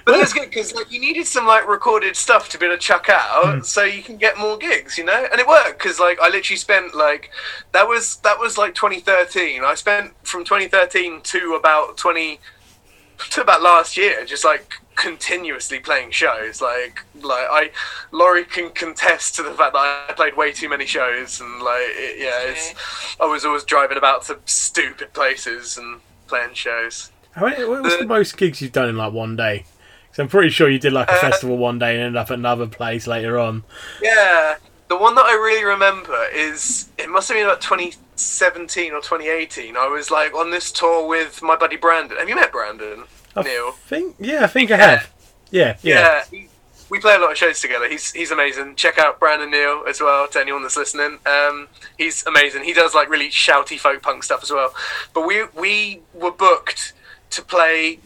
But 0.05 0.12
it's 0.23 0.33
good 0.33 0.51
because 0.51 0.75
like 0.75 0.91
you 0.91 1.01
needed 1.01 1.27
some 1.27 1.47
like 1.47 1.69
recorded 1.69 2.17
stuff 2.17 2.49
to 2.51 2.59
be 2.59 2.67
able 2.67 2.77
to 2.77 2.81
chuck 2.81 3.09
out, 3.09 3.45
mm. 3.45 3.65
so 3.65 3.85
you 3.85 4.03
can 4.03 4.17
get 4.17 4.39
more 4.39 4.57
gigs, 4.57 4.97
you 4.97 5.05
know. 5.05 5.27
And 5.31 5.41
it 5.41 5.47
worked 5.47 5.79
because 5.79 5.99
like 6.01 6.19
I 6.21 6.29
literally 6.29 6.57
spent 6.57 6.95
like 6.95 7.31
that 7.73 7.87
was 7.89 8.17
that 8.19 8.39
was 8.39 8.59
like 8.59 8.75
2013. 8.75 9.63
I 9.65 9.75
spent 9.75 10.13
from 10.27 10.45
2013 10.45 11.21
to 11.23 11.55
about 11.55 11.97
20 11.97 12.41
to 13.31 13.41
about 13.41 13.63
last 13.63 13.97
year, 13.97 14.25
just 14.25 14.45
like 14.45 14.75
continuously 14.95 15.79
playing 15.79 16.11
shows. 16.11 16.61
Like 16.61 17.05
like 17.15 17.47
I, 17.51 17.71
Lori 18.11 18.45
can 18.45 18.71
contest 18.71 19.35
to 19.37 19.43
the 19.43 19.53
fact 19.53 19.73
that 19.75 20.07
I 20.09 20.13
played 20.13 20.37
way 20.37 20.53
too 20.53 20.69
many 20.69 20.87
shows, 20.87 21.41
and 21.41 21.63
like 21.63 21.83
it, 21.83 22.21
yeah, 22.21 22.51
it's 22.51 22.75
I 23.21 23.27
was 23.27 23.45
always 23.45 23.65
driving 23.65 23.99
about 23.99 24.23
to 24.25 24.39
stupid 24.47 25.13
places 25.13 25.79
and 25.79 26.01
playing 26.27 26.55
shows. 26.55 27.11
How 27.33 27.47
many- 27.47 27.65
What's 27.65 27.97
the 27.97 28.07
most 28.07 28.37
gigs 28.37 28.61
you've 28.61 28.73
done 28.73 28.91
in 28.91 28.97
like 28.97 29.13
one 29.13 29.37
day? 29.37 29.65
Because 30.13 30.21
I'm 30.25 30.29
pretty 30.29 30.51
sure 30.51 30.69
you 30.69 30.79
did 30.79 30.93
like 30.93 31.09
a 31.09 31.15
Uh, 31.15 31.21
festival 31.21 31.57
one 31.57 31.79
day 31.79 31.95
and 31.95 32.03
ended 32.05 32.17
up 32.21 32.31
at 32.31 32.35
another 32.39 32.67
place 32.67 33.07
later 33.07 33.39
on. 33.39 33.65
Yeah, 34.03 34.57
the 34.89 34.97
one 34.97 35.15
that 35.15 35.25
I 35.25 35.33
really 35.33 35.65
remember 35.65 36.27
is 36.33 36.91
it 36.99 37.09
must 37.09 37.29
have 37.29 37.37
been 37.37 37.47
about 37.47 37.63
2017 37.63 38.93
or 38.93 39.01
2018. 39.01 39.77
I 39.77 39.87
was 39.89 40.11
like 40.11 40.35
on 40.35 40.51
this 40.51 40.71
tour 40.71 41.07
with 41.09 41.43
my 41.43 41.57
buddy 41.57 41.77
Brandon. 41.77 42.19
Have 42.19 42.29
you 42.29 42.35
met 42.35 42.53
Brandon? 42.53 43.05
I 43.35 43.43
Neil. 43.43 43.73
think 43.73 44.17
yeah, 44.21 44.45
I 44.45 44.47
think 44.49 44.71
I 44.71 44.77
have. 44.77 45.11
Yeah, 45.51 45.77
yeah. 45.83 46.23
Yeah. 46.31 46.41
we 46.91 46.99
play 47.01 47.15
a 47.15 47.19
lot 47.19 47.31
of 47.33 47.39
shows 47.39 47.61
together. 47.61 47.89
He's 47.89 48.13
he's 48.13 48.31
amazing. 48.31 48.75
Check 48.77 48.99
out 48.99 49.19
Brandon 49.19 49.51
Neal 49.51 49.85
as 49.89 50.01
well. 50.03 50.29
To 50.29 50.41
anyone 50.41 50.61
that's 50.63 50.77
listening, 50.77 51.19
um, 51.25 51.69
he's 51.97 52.25
amazing. 52.27 52.65
He 52.65 52.75
does 52.75 52.95
like 52.95 53.09
really 53.09 53.31
shouty 53.31 53.79
folk 53.79 54.03
punk 54.03 54.25
stuff 54.25 54.43
as 54.43 54.51
well. 54.51 54.75
But 55.15 55.27
we 55.27 55.45
we 55.59 56.03
were 56.13 56.33
booked 56.33 56.93
to 57.31 57.41
play. 57.43 58.01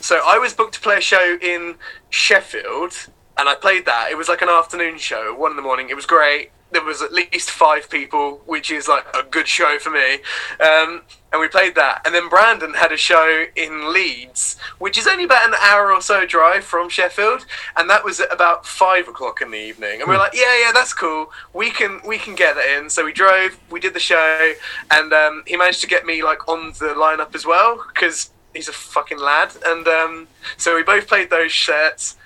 So 0.00 0.20
I 0.24 0.38
was 0.38 0.54
booked 0.54 0.74
to 0.74 0.80
play 0.80 0.96
a 0.96 1.00
show 1.00 1.38
in 1.42 1.76
Sheffield, 2.08 3.08
and 3.36 3.48
I 3.48 3.54
played 3.54 3.84
that. 3.84 4.10
It 4.10 4.16
was 4.16 4.28
like 4.28 4.42
an 4.42 4.48
afternoon 4.48 4.98
show, 4.98 5.34
one 5.34 5.52
in 5.52 5.56
the 5.56 5.62
morning. 5.62 5.90
It 5.90 5.96
was 5.96 6.06
great. 6.06 6.50
There 6.72 6.82
was 6.82 7.02
at 7.02 7.12
least 7.12 7.50
five 7.50 7.90
people, 7.90 8.40
which 8.46 8.70
is 8.70 8.88
like 8.88 9.04
a 9.14 9.24
good 9.24 9.46
show 9.46 9.78
for 9.78 9.90
me. 9.90 10.14
Um, 10.60 11.02
and 11.32 11.40
we 11.40 11.48
played 11.48 11.74
that. 11.74 12.02
And 12.04 12.14
then 12.14 12.28
Brandon 12.28 12.74
had 12.74 12.92
a 12.92 12.96
show 12.96 13.44
in 13.56 13.92
Leeds, 13.92 14.56
which 14.78 14.96
is 14.96 15.06
only 15.06 15.24
about 15.24 15.48
an 15.48 15.54
hour 15.62 15.92
or 15.92 16.00
so 16.00 16.24
drive 16.24 16.64
from 16.64 16.88
Sheffield, 16.88 17.44
and 17.76 17.90
that 17.90 18.04
was 18.04 18.20
at 18.20 18.32
about 18.32 18.64
five 18.64 19.06
o'clock 19.06 19.42
in 19.42 19.50
the 19.50 19.58
evening. 19.58 20.00
And 20.00 20.08
we 20.08 20.14
were 20.14 20.20
like, 20.20 20.34
yeah, 20.34 20.60
yeah, 20.62 20.72
that's 20.72 20.94
cool. 20.94 21.30
We 21.52 21.70
can 21.70 22.00
we 22.06 22.18
can 22.18 22.34
get 22.34 22.54
that 22.54 22.78
in. 22.78 22.88
So 22.88 23.04
we 23.04 23.12
drove, 23.12 23.58
we 23.70 23.80
did 23.80 23.94
the 23.94 24.00
show, 24.00 24.52
and 24.90 25.12
um, 25.12 25.42
he 25.46 25.56
managed 25.56 25.82
to 25.82 25.86
get 25.86 26.06
me 26.06 26.22
like 26.22 26.48
on 26.48 26.68
the 26.78 26.94
lineup 26.96 27.34
as 27.34 27.44
well 27.44 27.84
because 27.92 28.30
he's 28.54 28.68
a 28.68 28.72
fucking 28.72 29.18
lad. 29.18 29.52
And 29.64 29.86
um, 29.86 30.28
so 30.56 30.76
we 30.76 30.82
both 30.82 31.06
played 31.06 31.30
those 31.30 31.52
shirts. 31.52 32.16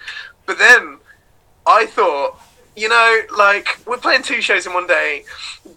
But 0.47 0.59
then 0.59 0.99
I 1.67 1.87
thought, 1.87 2.39
you 2.77 2.89
know, 2.89 3.21
like 3.37 3.69
we're 3.87 3.99
playing 3.99 4.23
two 4.23 4.41
shows 4.41 4.67
in 4.67 4.75
one 4.75 4.87
day. 4.87 5.25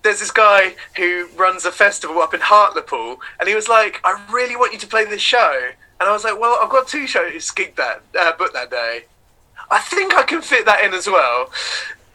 There's 0.03 0.19
this 0.19 0.31
guy 0.31 0.75
who 0.95 1.27
runs 1.35 1.65
a 1.65 1.71
festival 1.71 2.19
up 2.19 2.33
in 2.33 2.41
Hartlepool, 2.41 3.21
and 3.39 3.47
he 3.47 3.55
was 3.55 3.67
like, 3.67 4.01
"I 4.03 4.19
really 4.31 4.55
want 4.55 4.73
you 4.73 4.79
to 4.79 4.87
play 4.87 5.05
this 5.05 5.21
show." 5.21 5.69
And 5.99 6.09
I 6.09 6.11
was 6.11 6.23
like, 6.23 6.39
"Well, 6.39 6.57
I've 6.61 6.69
got 6.69 6.87
two 6.87 7.07
shows 7.07 7.51
gigged 7.51 7.75
that 7.75 8.01
uh, 8.19 8.31
booked 8.37 8.53
that 8.53 8.71
day. 8.71 9.05
I 9.69 9.79
think 9.79 10.15
I 10.15 10.23
can 10.23 10.41
fit 10.41 10.65
that 10.65 10.83
in 10.83 10.93
as 10.93 11.07
well." 11.07 11.51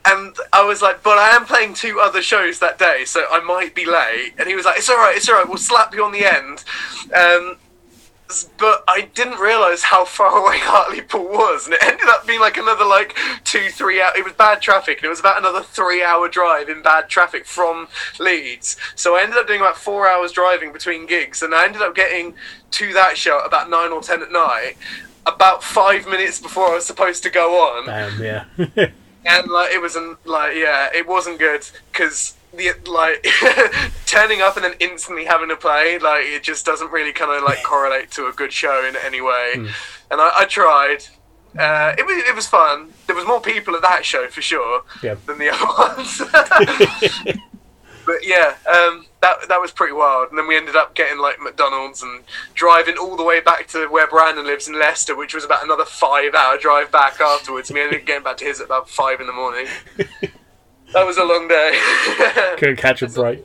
And 0.05 0.35
I 0.53 0.65
was 0.65 0.83
like, 0.83 1.03
"But 1.05 1.19
I 1.19 1.29
am 1.37 1.47
playing 1.47 1.75
two 1.75 2.01
other 2.01 2.23
shows 2.23 2.59
that 2.59 2.79
day, 2.79 3.05
so 3.05 3.25
I 3.31 3.41
might 3.41 3.75
be 3.75 3.87
late." 3.87 4.35
And 4.37 4.49
he 4.49 4.57
was 4.57 4.65
like, 4.65 4.79
"It's 4.79 4.91
all 4.91 4.97
right, 4.97 5.17
it's 5.17 5.29
all 5.29 5.37
right. 5.37 5.49
We'll 5.49 5.59
slap 5.59 5.95
you 5.95 6.05
on 6.05 6.11
the 6.11 6.25
end." 6.25 6.65
Um, 7.15 7.57
but 8.59 8.85
I 8.89 9.11
didn't 9.15 9.39
realise 9.39 9.83
how 9.83 10.05
far 10.05 10.39
away 10.43 10.59
Hartlepool 10.59 11.29
was, 11.29 11.67
and 11.67 11.75
it 11.75 11.83
ended 11.83 12.07
up 12.09 12.27
being 12.27 12.41
like 12.41 12.57
another 12.57 12.85
like 12.85 13.17
two, 13.45 13.69
three 13.71 14.01
hour. 14.01 14.13
It 14.17 14.25
was 14.25 14.35
bad 14.35 14.61
traffic, 14.61 14.99
and 14.99 15.05
it 15.05 15.09
was 15.09 15.21
about 15.21 15.39
another 15.39 15.63
three-hour 15.63 16.29
drive 16.29 16.69
in 16.69 16.83
bad 16.83 17.09
traffic 17.09 17.47
from 17.47 17.89
Leeds. 18.19 18.77
So 18.95 19.17
I 19.17 19.23
ended 19.23 19.39
up 19.39 19.47
doing 19.47 19.61
about 19.61 19.77
four 19.77 20.09
hours 20.11 20.33
driving 20.33 20.73
between 20.73 21.07
gigs, 21.07 21.43
and 21.43 21.55
I 21.55 21.65
ended 21.65 21.83
up 21.83 21.95
getting 21.95 22.35
to 22.73 22.93
that 22.95 23.17
show 23.17 23.41
at 23.41 23.47
about 23.47 23.69
nine 23.71 23.91
or 23.93 24.01
ten 24.01 24.23
at 24.23 24.33
night, 24.33 24.77
about 25.27 25.63
five 25.63 26.07
minutes 26.07 26.41
before 26.41 26.69
I 26.69 26.75
was 26.75 26.87
supposed 26.87 27.23
to 27.23 27.31
go 27.31 27.61
on 27.61 27.87
Damn, 27.87 28.23
yeah. 28.23 28.45
and 29.25 29.49
like 29.49 29.73
it 29.73 29.81
wasn't 29.81 30.25
like 30.27 30.57
yeah 30.57 30.89
it 30.95 31.07
wasn't 31.07 31.39
good 31.39 31.65
because 31.93 32.35
the 32.57 32.71
like 32.91 33.27
turning 34.07 34.43
up 34.43 34.57
and 34.57 34.65
then 34.65 34.75
instantly 34.81 35.25
having 35.25 35.49
to 35.49 35.57
play 35.57 35.99
like 35.99 36.25
it 36.27 36.43
just 36.43 36.67
doesn't 36.67 36.91
really 36.93 37.13
kind 37.13 37.31
of 37.37 37.43
like 37.43 37.63
correlate 37.63 38.11
to 38.11 38.27
a 38.27 38.33
good 38.33 38.53
show 38.53 38.85
in 38.87 38.95
any 39.05 39.21
way 39.21 39.53
and 39.57 40.21
I, 40.21 40.31
I 40.41 40.45
tried 40.45 41.05
Uh, 41.59 41.95
it 41.99 42.07
was 42.07 42.17
it 42.31 42.35
was 42.35 42.47
fun. 42.47 42.93
There 43.07 43.15
was 43.17 43.27
more 43.27 43.41
people 43.41 43.75
at 43.77 43.83
that 43.83 44.05
show 44.07 44.27
for 44.29 44.41
sure 44.43 44.83
Yeah. 45.03 45.17
than 45.27 45.37
the 45.39 45.51
other 45.53 45.67
ones. 45.79 46.23
but 48.07 48.27
yeah, 48.27 48.55
um, 48.67 49.07
that 49.21 49.37
that 49.49 49.61
was 49.61 49.71
pretty 49.71 49.93
wild. 49.93 50.31
And 50.31 50.39
then 50.39 50.49
we 50.49 50.57
ended 50.57 50.77
up 50.77 50.95
getting 50.95 51.19
like 51.21 51.41
McDonald's 51.41 52.03
and 52.03 52.25
driving 52.55 52.97
all 52.97 53.17
the 53.17 53.23
way 53.25 53.41
back 53.41 53.69
to 53.69 53.87
where 53.89 54.07
Brandon 54.07 54.47
lives 54.47 54.67
in 54.67 54.79
Leicester, 54.79 55.15
which 55.15 55.35
was 55.35 55.45
about 55.45 55.63
another 55.63 55.85
five-hour 55.85 56.57
drive 56.59 56.91
back 56.91 57.21
afterwards. 57.21 57.69
And 57.71 57.77
we 57.77 57.83
ended 57.85 58.01
up 58.01 58.07
getting 58.07 58.25
back 58.25 58.39
to 58.39 58.45
his 58.47 58.61
at 58.61 58.67
about 58.67 58.89
five 58.89 59.21
in 59.21 59.27
the 59.27 59.33
morning. 59.33 59.67
That 60.93 61.07
was 61.07 61.17
a 61.17 61.25
long 61.25 61.49
day. 61.49 61.79
Couldn't 62.59 62.77
catch 62.77 63.03
a 63.03 63.09
break. 63.09 63.45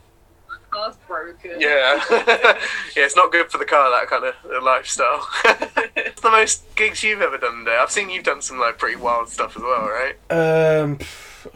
I 0.73 0.87
was 0.87 0.97
broken. 1.07 1.59
Yeah, 1.59 2.01
yeah, 2.11 2.57
it's 2.95 3.15
not 3.15 3.31
good 3.31 3.49
for 3.49 3.57
the 3.57 3.65
car 3.65 3.89
that 3.89 4.07
kind 4.07 4.25
of 4.25 4.35
uh, 4.51 4.63
lifestyle. 4.63 5.27
What's 5.93 6.21
the 6.21 6.31
most 6.31 6.75
gigs 6.75 7.03
you've 7.03 7.21
ever 7.21 7.37
done 7.37 7.63
there? 7.63 7.79
I've 7.79 7.91
seen 7.91 8.09
you've 8.09 8.25
done 8.25 8.41
some 8.41 8.59
like 8.59 8.77
pretty 8.77 8.97
wild 8.97 9.29
stuff 9.29 9.55
as 9.55 9.63
well, 9.63 9.87
right? 9.87 10.15
Um, 10.29 10.99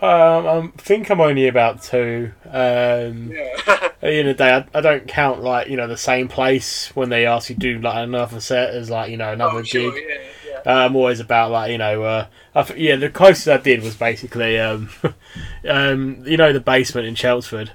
um, 0.02 0.74
I 0.78 0.82
think 0.82 1.10
I'm 1.10 1.22
only 1.22 1.48
about 1.48 1.84
two. 1.84 2.32
Um, 2.46 3.32
Yeah. 3.32 3.56
at 3.68 4.02
the 4.02 4.14
end 4.14 4.30
of 4.30 4.38
the 4.38 4.44
day, 4.44 4.54
I, 4.54 4.78
I 4.78 4.82
don't 4.82 5.08
count 5.08 5.42
like 5.42 5.68
you 5.68 5.78
know 5.78 5.88
the 5.88 5.98
same 5.98 6.28
place 6.28 6.96
when 6.96 7.10
they 7.10 7.26
ask 7.26 7.50
you 7.50 7.56
to 7.56 7.60
do 7.60 7.80
like 7.80 7.96
another 7.98 8.40
set 8.40 8.74
as 8.74 8.90
like 8.90 9.12
you 9.12 9.18
know 9.18 9.34
another 9.34 9.60
oh, 9.60 9.64
gig. 9.64 9.72
sure, 9.72 10.00
yeah, 10.00 10.16
yeah. 10.16 10.22
Uh, 10.66 10.70
I'm 10.86 10.96
always 10.96 11.20
about 11.20 11.52
like 11.52 11.72
you 11.72 11.78
know, 11.78 12.04
uh, 12.04 12.26
I 12.56 12.64
th- 12.64 12.80
yeah. 12.80 12.96
The 12.96 13.10
closest 13.10 13.48
I 13.48 13.58
did 13.58 13.82
was 13.84 13.96
basically, 13.96 14.60
um, 14.60 14.90
um, 15.68 16.24
you 16.26 16.38
know, 16.38 16.54
the 16.54 16.60
basement 16.60 17.08
in 17.08 17.16
Chelmsford. 17.16 17.72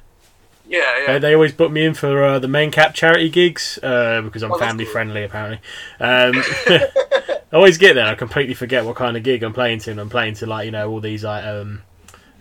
Yeah, 0.69 0.81
yeah. 1.07 1.13
Uh, 1.15 1.19
they 1.21 1.33
always 1.35 1.53
book 1.53 1.71
me 1.71 1.85
in 1.85 1.95
for 1.95 2.25
uh, 2.25 2.39
the 2.41 2.49
Mencap 2.49 2.93
charity 2.93 3.29
gigs 3.31 3.79
uh, 3.85 4.21
because 4.23 4.43
I'm 4.43 4.53
Oh, 4.53 4.59
family 4.59 4.85
cool. 4.85 4.93
friendly 4.95 5.23
apparently. 5.23 5.61
Um, 6.01 6.33
I 6.69 7.57
always 7.57 7.79
get 7.79 7.95
there. 7.95 8.07
I 8.07 8.15
completely 8.17 8.55
forget 8.55 8.85
what 8.85 8.97
kind 8.97 9.17
of 9.17 9.23
gig 9.23 9.43
I'm 9.45 9.53
playing 9.53 9.79
to. 9.81 9.93
And 9.93 10.01
I'm 10.01 10.11
playing 10.11 10.35
to 10.35 10.47
like 10.47 10.65
you 10.67 10.73
know 10.73 10.91
all 10.91 11.01
these 11.01 11.23
like 11.23 11.45
um, 11.45 11.83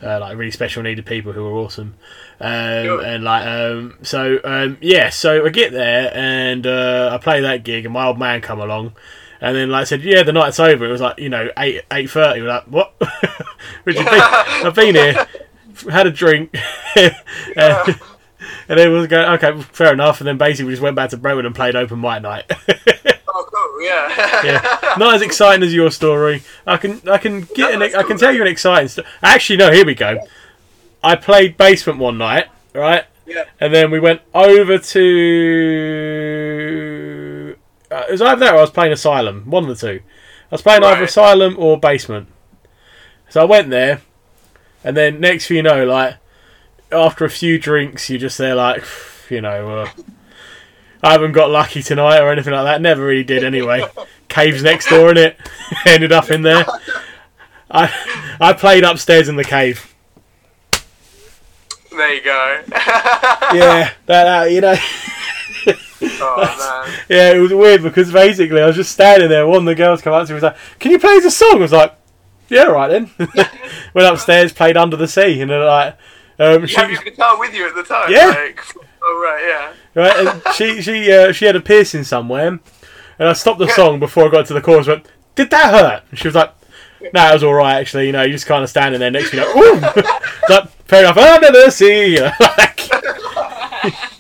uh, 0.02 0.20
like 0.20 0.38
really 0.38 0.50
special 0.52 0.82
needed 0.82 1.06
people 1.06 1.34
who 1.34 1.46
are 1.46 1.52
awesome. 1.54 1.94
Um, 2.40 2.86
Cool. 2.86 3.00
and 3.02 3.24
like 3.24 3.46
um, 3.46 3.98
so 4.02 4.40
um, 4.44 4.78
yeah. 4.82 5.10
So 5.10 5.46
I 5.46 5.50
get 5.50 5.72
there 5.72 6.12
and 6.16 6.66
uh, 6.66 7.12
I 7.14 7.18
play 7.24 7.42
that 7.42 7.64
gig 7.64 7.86
and 7.86 7.94
my 7.94 8.08
old 8.08 8.18
man 8.18 8.42
come 8.42 8.60
along. 8.60 8.94
And 9.46 9.56
then, 9.56 9.70
like 9.70 9.82
I 9.82 9.84
said, 9.84 10.02
yeah, 10.02 10.24
the 10.24 10.34
night's 10.34 10.60
over. 10.60 10.86
It 10.86 10.92
was 10.92 11.02
like 11.02 11.20
you 11.20 11.30
know 11.30 11.52
eight 11.56 11.84
eight 11.92 12.10
thirty. 12.10 12.42
We're 12.42 12.48
like, 12.48 12.64
what? 12.64 12.96
Richard, 13.86 14.08
I've 14.10 14.74
been 14.74 14.96
here, 14.96 15.28
had 15.88 16.08
a 16.08 16.12
drink, 16.12 16.58
uh, 16.96 17.94
and 18.68 18.80
then 18.80 18.92
was 18.92 19.06
going, 19.06 19.30
okay, 19.34 19.62
fair 19.62 19.94
enough. 19.94 20.20
And 20.20 20.28
then 20.28 20.40
basically 20.40 20.66
we 20.66 20.72
just 20.72 20.82
went 20.82 20.96
back 20.96 21.12
to 21.12 21.18
Brentwood 21.18 21.46
and 21.46 21.54
played 21.54 21.76
open 21.76 22.02
mic 22.02 22.24
night. 22.24 22.52
Oh, 23.38 23.48
cool. 23.54 23.84
Yeah. 23.84 24.42
yeah, 24.44 24.96
not 24.98 25.14
as 25.14 25.22
exciting 25.22 25.62
as 25.62 25.72
your 25.72 25.92
story. 25.92 26.42
I 26.66 26.78
can 26.78 27.08
I 27.08 27.20
can 27.20 27.42
get 27.42 27.76
an, 27.76 27.84
I 27.84 28.02
can 28.02 28.18
tell 28.18 28.34
you 28.34 28.42
an 28.42 28.48
exciting 28.48 28.88
story. 28.88 29.06
Actually, 29.22 29.58
no, 29.58 29.72
here 29.72 29.86
we 29.86 29.94
go. 29.94 30.26
I 31.04 31.16
played 31.16 31.56
basement 31.56 32.00
one 32.00 32.18
night, 32.18 32.48
right? 32.74 33.04
Yeah. 33.28 33.44
And 33.60 33.72
then 33.72 33.92
we 33.92 34.00
went 34.00 34.22
over 34.34 34.80
to. 34.80 36.55
Uh, 37.96 38.04
it 38.10 38.12
was 38.12 38.22
either 38.22 38.40
that 38.42 38.54
or 38.54 38.58
I 38.58 38.62
was 38.62 38.72
playing 38.72 38.92
Asylum. 38.92 39.50
One 39.50 39.64
of 39.64 39.70
the 39.70 39.88
two. 39.88 40.02
I 40.52 40.56
was 40.56 40.62
playing 40.62 40.84
either 40.84 41.04
Asylum 41.04 41.56
or 41.58 41.80
Basement. 41.80 42.28
So 43.30 43.42
I 43.42 43.46
went 43.46 43.70
there, 43.70 44.02
and 44.84 44.98
then 44.98 45.22
next 45.22 45.48
thing 45.48 45.58
you 45.58 45.64
know, 45.64 45.86
like 45.86 46.18
after 46.92 47.24
a 47.24 47.30
few 47.30 47.58
drinks, 47.58 48.10
you're 48.10 48.20
just 48.20 48.38
there, 48.38 48.54
like 48.54 48.84
you 49.30 49.40
know. 49.40 49.80
Uh, 49.80 49.90
I 51.02 51.14
haven't 51.14 51.32
got 51.32 51.52
lucky 51.52 51.82
tonight 51.84 52.20
or 52.20 52.32
anything 52.32 52.52
like 52.52 52.66
that. 52.66 52.82
Never 52.82 53.06
really 53.06 53.24
did 53.24 53.44
anyway. 53.46 53.86
Caves 54.28 54.62
next 54.62 54.90
door 54.90 55.12
in 55.12 55.18
it. 55.18 55.38
Ended 55.86 56.12
up 56.12 56.32
in 56.32 56.42
there. 56.42 56.66
I 57.72 57.94
I 58.42 58.52
played 58.52 58.84
upstairs 58.84 59.30
in 59.30 59.38
the 59.38 59.44
cave. 59.46 59.96
There 61.92 62.14
you 62.14 62.22
go. 62.22 62.62
Yeah, 63.54 63.92
that, 64.08 64.24
that 64.26 64.52
you 64.52 64.60
know. 64.60 64.76
Oh 66.22 66.84
man. 66.88 67.00
Yeah, 67.10 67.32
it 67.34 67.40
was 67.40 67.54
weird 67.54 67.84
because 67.84 68.12
basically 68.12 68.62
I 68.62 68.68
was 68.68 68.76
just 68.76 68.92
standing 68.92 69.30
there. 69.30 69.48
One 69.48 69.60
of 69.60 69.66
the 69.66 69.76
girls 69.76 70.02
come 70.02 70.14
up 70.14 70.28
to 70.28 70.34
me 70.34 70.38
and 70.38 70.44
was 70.44 70.52
like, 70.52 70.80
"Can 70.80 70.92
you 70.92 71.00
play 71.00 71.16
us 71.16 71.26
a 71.26 71.32
song?" 71.32 71.58
I 71.58 71.60
was 71.60 71.72
like, 71.72 71.96
"Yeah, 72.50 72.64
right 72.64 72.88
then." 72.88 73.10
Went 73.94 74.08
upstairs, 74.14 74.54
played 74.54 74.78
Under 74.78 74.98
the 74.98 75.08
Sea, 75.08 75.42
and 75.42 75.52
then 75.52 75.66
like, 75.66 75.98
um, 76.40 76.62
You 76.62 76.68
she, 76.68 76.76
have 76.76 76.92
your 76.92 77.02
guitar 77.02 77.40
with 77.40 77.54
you 77.54 77.68
at 77.68 77.76
the 77.76 77.84
time. 77.84 78.12
Yeah. 78.12 78.28
Like, 78.28 78.62
oh 79.04 79.22
right, 79.24 79.74
yeah. 79.96 80.02
right, 80.02 80.28
and 80.28 80.56
she 80.56 80.82
she 80.82 81.12
uh, 81.12 81.32
she 81.32 81.46
had 81.46 81.56
a 81.56 81.62
piercing 81.62 82.04
somewhere, 82.04 82.48
and 82.48 83.30
I 83.30 83.34
stopped 83.34 83.60
the 83.60 83.70
song 83.70 84.00
before 84.00 84.28
I 84.28 84.32
got 84.32 84.46
to 84.48 84.54
the 84.54 84.62
chorus. 84.62 84.88
Went, 84.88 85.08
"Did 85.36 85.50
that 85.52 85.74
hurt?" 85.74 86.04
And 86.10 86.20
she 86.20 86.28
was 86.28 86.36
like, 86.36 86.54
"No, 87.14 87.30
it 87.30 87.34
was 87.34 87.44
all 87.44 87.54
right 87.54 87.76
actually." 87.76 88.08
You 88.08 88.12
know, 88.12 88.24
you 88.24 88.32
just 88.32 88.48
kind 88.48 88.64
of 88.64 88.70
standing 88.70 89.00
there 89.00 89.12
next 89.12 89.32
to 89.32 89.38
me, 89.38 89.46
like, 89.46 89.56
"Ooh," 89.56 90.54
like 90.54 90.70
fair 90.88 91.02
enough. 91.02 91.18
Under 91.18 91.52
the 91.52 91.70
sea, 91.72 92.20
like, 92.20 92.90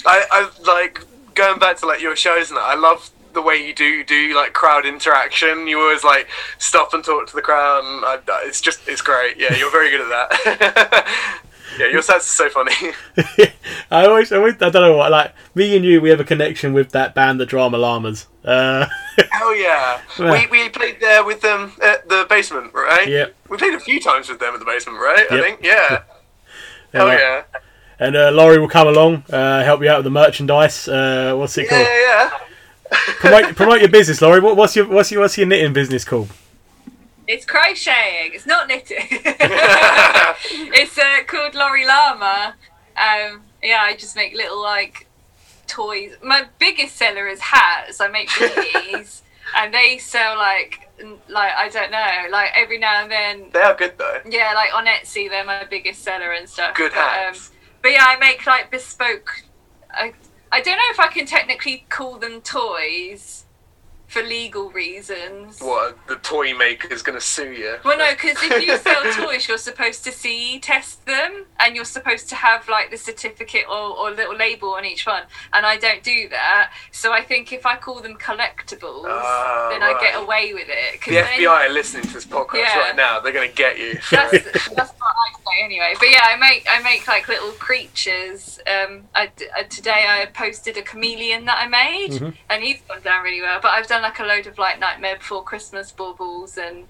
I, 0.05 0.25
I 0.31 0.49
like 0.65 1.04
going 1.35 1.59
back 1.59 1.77
to 1.77 1.85
like 1.85 2.01
your 2.01 2.15
shows 2.15 2.49
and 2.49 2.57
that. 2.57 2.63
I 2.63 2.75
love 2.75 3.09
the 3.33 3.41
way 3.41 3.55
you 3.55 3.75
do 3.75 4.03
do 4.03 4.33
like 4.35 4.53
crowd 4.53 4.85
interaction. 4.85 5.67
You 5.67 5.79
always 5.79 6.03
like 6.03 6.27
stop 6.57 6.93
and 6.93 7.03
talk 7.03 7.27
to 7.27 7.35
the 7.35 7.41
crowd, 7.41 7.83
and 7.83 8.05
I, 8.05 8.19
it's 8.47 8.61
just 8.61 8.87
it's 8.87 9.01
great. 9.01 9.37
Yeah, 9.37 9.53
you're 9.55 9.71
very 9.71 9.89
good 9.91 10.01
at 10.01 10.09
that. 10.09 11.07
yeah, 11.79 11.87
your 11.87 12.01
sets 12.01 12.25
are 12.25 12.49
so 12.49 12.49
funny. 12.49 12.93
I 13.91 14.05
always, 14.05 14.31
I 14.31 14.37
always, 14.37 14.55
I 14.55 14.69
don't 14.69 14.81
know 14.81 14.95
what, 14.97 15.11
like 15.11 15.33
me 15.53 15.75
and 15.75 15.83
you, 15.85 16.01
we 16.01 16.09
have 16.09 16.19
a 16.19 16.23
connection 16.23 16.73
with 16.73 16.91
that 16.91 17.13
band, 17.13 17.39
the 17.39 17.45
Drama 17.45 17.77
Llamas. 17.77 18.27
Uh, 18.43 18.87
Hell 19.31 19.55
yeah. 19.55 20.01
Yeah. 20.17 20.31
We, 20.31 20.47
we 20.47 20.69
played 20.69 20.99
there 21.01 21.23
with 21.23 21.41
them 21.41 21.73
at 21.83 22.07
the 22.09 22.25
basement, 22.29 22.73
right? 22.73 23.07
Yeah. 23.07 23.27
We 23.49 23.57
played 23.57 23.73
a 23.73 23.79
few 23.79 23.99
times 24.01 24.29
with 24.29 24.39
them 24.39 24.53
at 24.53 24.59
the 24.59 24.65
basement, 24.65 24.97
right? 24.99 25.25
I 25.29 25.41
think. 25.41 25.59
Yeah. 25.61 26.03
Hell 26.93 27.07
like- 27.07 27.19
yeah. 27.19 27.43
And 27.99 28.15
uh, 28.15 28.31
Lori 28.31 28.59
will 28.59 28.67
come 28.67 28.87
along, 28.87 29.23
uh, 29.29 29.63
help 29.63 29.81
you 29.81 29.89
out 29.89 29.97
with 29.99 30.03
the 30.05 30.09
merchandise. 30.11 30.87
Uh, 30.87 31.33
what's 31.37 31.57
it 31.57 31.63
Yeah, 31.63 31.69
called? 31.69 31.87
yeah, 31.87 32.29
yeah. 32.31 32.39
Promote, 33.19 33.55
promote 33.55 33.79
your 33.79 33.89
business, 33.89 34.21
Lori. 34.21 34.39
What, 34.39 34.55
what's 34.57 34.75
your 34.75 34.87
what's 34.87 35.11
your 35.11 35.21
what's 35.21 35.37
your 35.37 35.47
knitting 35.47 35.73
business 35.73 36.05
called? 36.05 36.29
It's 37.27 37.43
crocheting. 37.45 38.31
It's 38.33 38.45
not 38.45 38.67
knitting. 38.67 38.97
it's 39.09 40.97
uh, 40.97 41.23
called 41.25 41.55
Lori 41.55 41.85
Llama. 41.85 42.55
Um, 42.95 43.41
yeah, 43.63 43.79
I 43.81 43.95
just 43.97 44.15
make 44.15 44.35
little 44.35 44.61
like 44.61 45.07
toys. 45.67 46.15
My 46.23 46.45
biggest 46.59 46.95
seller 46.95 47.27
is 47.27 47.39
hats. 47.39 47.99
I 47.99 48.07
make 48.09 48.29
beanies, 48.29 49.21
and 49.57 49.73
they 49.73 49.97
sell 49.97 50.37
like 50.37 50.87
like 51.27 51.53
I 51.57 51.69
don't 51.69 51.91
know, 51.91 52.29
like 52.31 52.51
every 52.55 52.77
now 52.77 53.01
and 53.01 53.11
then. 53.11 53.49
They 53.51 53.61
are 53.61 53.73
good 53.75 53.97
though. 53.97 54.21
Yeah, 54.29 54.53
like 54.53 54.73
on 54.75 54.85
Etsy, 54.85 55.27
they're 55.29 55.43
my 55.43 55.63
biggest 55.65 56.03
seller 56.03 56.33
and 56.33 56.47
stuff. 56.47 56.75
Good 56.75 56.91
But, 56.91 56.99
um, 56.99 57.03
hats. 57.05 57.51
But 57.85 57.91
yeah, 57.91 58.05
I 58.07 58.17
make 58.17 58.47
like 58.47 58.71
bespoke. 58.71 59.43
I, 59.91 60.13
I 60.51 60.59
don't 60.59 60.75
know 60.75 60.89
if 60.89 60.99
I 60.99 61.05
can 61.05 61.27
technically 61.27 61.85
call 61.87 62.17
them 62.17 62.41
toys 62.41 63.44
for 64.07 64.21
legal 64.23 64.69
reasons. 64.71 65.59
What? 65.59 65.97
The 66.07 66.15
toy 66.17 66.53
maker's 66.53 67.01
gonna 67.01 67.19
sue 67.21 67.51
you? 67.51 67.75
Well, 67.83 67.97
no, 67.97 68.11
because 68.11 68.37
if 68.41 68.65
you 68.65 68.77
sell 68.77 69.03
toys, 69.13 69.47
you're 69.47 69.57
supposed 69.57 70.03
to 70.05 70.11
see 70.11 70.59
test 70.59 71.05
them, 71.05 71.45
and 71.59 71.75
you're 71.75 71.85
supposed 71.85 72.29
to 72.29 72.35
have 72.35 72.67
like 72.69 72.91
the 72.91 72.97
certificate 72.97 73.65
or, 73.69 73.97
or 73.97 74.11
little 74.11 74.35
label 74.35 74.69
on 74.73 74.85
each 74.85 75.05
one. 75.05 75.23
And 75.53 75.65
I 75.65 75.77
don't 75.77 76.03
do 76.03 76.29
that, 76.29 76.71
so 76.91 77.11
I 77.13 77.21
think 77.23 77.51
if 77.51 77.65
I 77.65 77.75
call 77.77 77.99
them 78.01 78.15
collectibles, 78.15 79.05
Ah, 79.07 79.69
then 79.71 79.81
I 79.83 79.97
get 79.99 80.15
away 80.21 80.53
with 80.53 80.67
it. 80.69 81.01
The 81.05 81.11
then- 81.15 81.25
FBI 81.39 81.67
are 81.69 81.73
listening 81.73 82.03
to 82.03 82.13
this 82.13 82.25
podcast 82.25 82.55
Yeah. 82.59 82.79
right 82.79 82.95
now. 82.95 83.19
They're 83.19 83.33
gonna 83.33 83.47
get 83.47 83.77
you. 83.79 83.93
That's, 84.11 84.31
that's 84.75 84.91
what 84.93 84.95
I 85.01 85.33
say 85.33 85.63
anyway. 85.63 85.93
But 85.99 86.09
yeah, 86.11 86.21
I 86.23 86.35
make 86.37 86.65
I 86.69 86.81
make 86.83 87.07
like 87.07 87.27
little 87.27 87.51
creatures. 87.53 88.59
Um, 88.67 89.03
I, 89.13 89.27
d- 89.35 89.45
uh, 89.57 89.63
today 89.63 90.05
I 90.07 90.25
posted 90.27 90.77
a 90.77 90.81
chameleon 90.81 91.45
that 91.45 91.57
I 91.59 91.67
made, 91.67 92.11
Mm-hmm. 92.11 92.29
and 92.49 92.63
he's 92.63 92.81
gone 92.87 93.01
down 93.01 93.23
really 93.23 93.41
well. 93.41 93.59
But 93.61 93.71
I've 93.71 93.87
done 93.87 93.94
like 94.01 94.19
a 94.19 94.23
load 94.23 94.47
of 94.47 94.57
like 94.57 94.79
Nightmare 94.79 95.17
Before 95.17 95.43
Christmas 95.43 95.91
baubles 95.91 96.57
and 96.57 96.85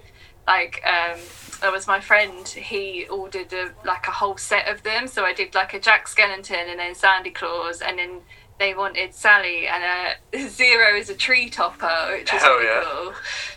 like 0.47 0.83
um, 0.85 1.19
there 1.61 1.71
was 1.71 1.87
my 1.87 1.99
friend. 1.99 2.47
He 2.47 3.07
ordered 3.07 3.51
a, 3.53 3.71
like 3.85 4.07
a 4.07 4.11
whole 4.11 4.37
set 4.37 4.67
of 4.67 4.83
them. 4.83 5.07
So 5.07 5.23
I 5.25 5.33
did 5.33 5.55
like 5.55 5.73
a 5.73 5.79
Jack 5.79 6.07
Skellington 6.07 6.69
and 6.69 6.79
then 6.79 6.93
Sandy 6.95 7.31
Claws, 7.31 7.81
and 7.81 7.97
then 7.97 8.21
they 8.59 8.73
wanted 8.73 9.13
Sally 9.13 9.67
and 9.67 9.83
uh, 9.83 10.47
Zero 10.47 10.95
is 10.95 11.09
a 11.09 11.15
tree 11.15 11.49
topper, 11.49 12.09
which 12.11 12.31
is 12.33 12.41
Hell 12.41 12.53
really 12.55 12.65
yeah. 12.67 12.83
cool. 12.85 13.13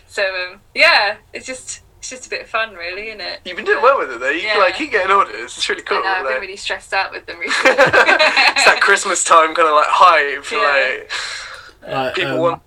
So 0.07 0.23
um, 0.23 0.61
yeah, 0.73 1.17
it's 1.33 1.45
just. 1.45 1.81
It's 1.99 2.11
just 2.11 2.27
a 2.27 2.29
bit 2.29 2.43
of 2.43 2.47
fun, 2.47 2.75
really, 2.75 3.09
isn't 3.09 3.19
it? 3.19 3.41
You've 3.43 3.57
been 3.57 3.65
doing 3.65 3.83
well 3.83 3.97
with 3.99 4.09
it 4.09 4.21
though. 4.21 4.29
You 4.29 4.39
Yeah. 4.47 4.57
like 4.59 4.75
keep 4.75 4.91
getting 4.91 5.11
orders. 5.11 5.57
It's 5.57 5.67
really 5.67 5.81
cool. 5.81 5.97
I 5.97 6.01
know, 6.01 6.07
I've 6.07 6.23
like- 6.23 6.33
been 6.35 6.41
really 6.43 6.55
stressed 6.55 6.93
out 6.93 7.11
with 7.11 7.25
them 7.25 7.37
recently. 7.39 7.71
it's 7.71 7.83
that 8.65 8.79
Christmas 8.79 9.21
time 9.25 9.53
kind 9.53 9.67
of 9.67 9.75
like 9.75 9.87
hype. 9.89 10.45
for, 10.45 10.55
Yeah. 10.55 11.03
Like 11.81 11.93
Uh, 11.93 12.11
people 12.13 12.31
um, 12.35 12.39
want. 12.39 12.61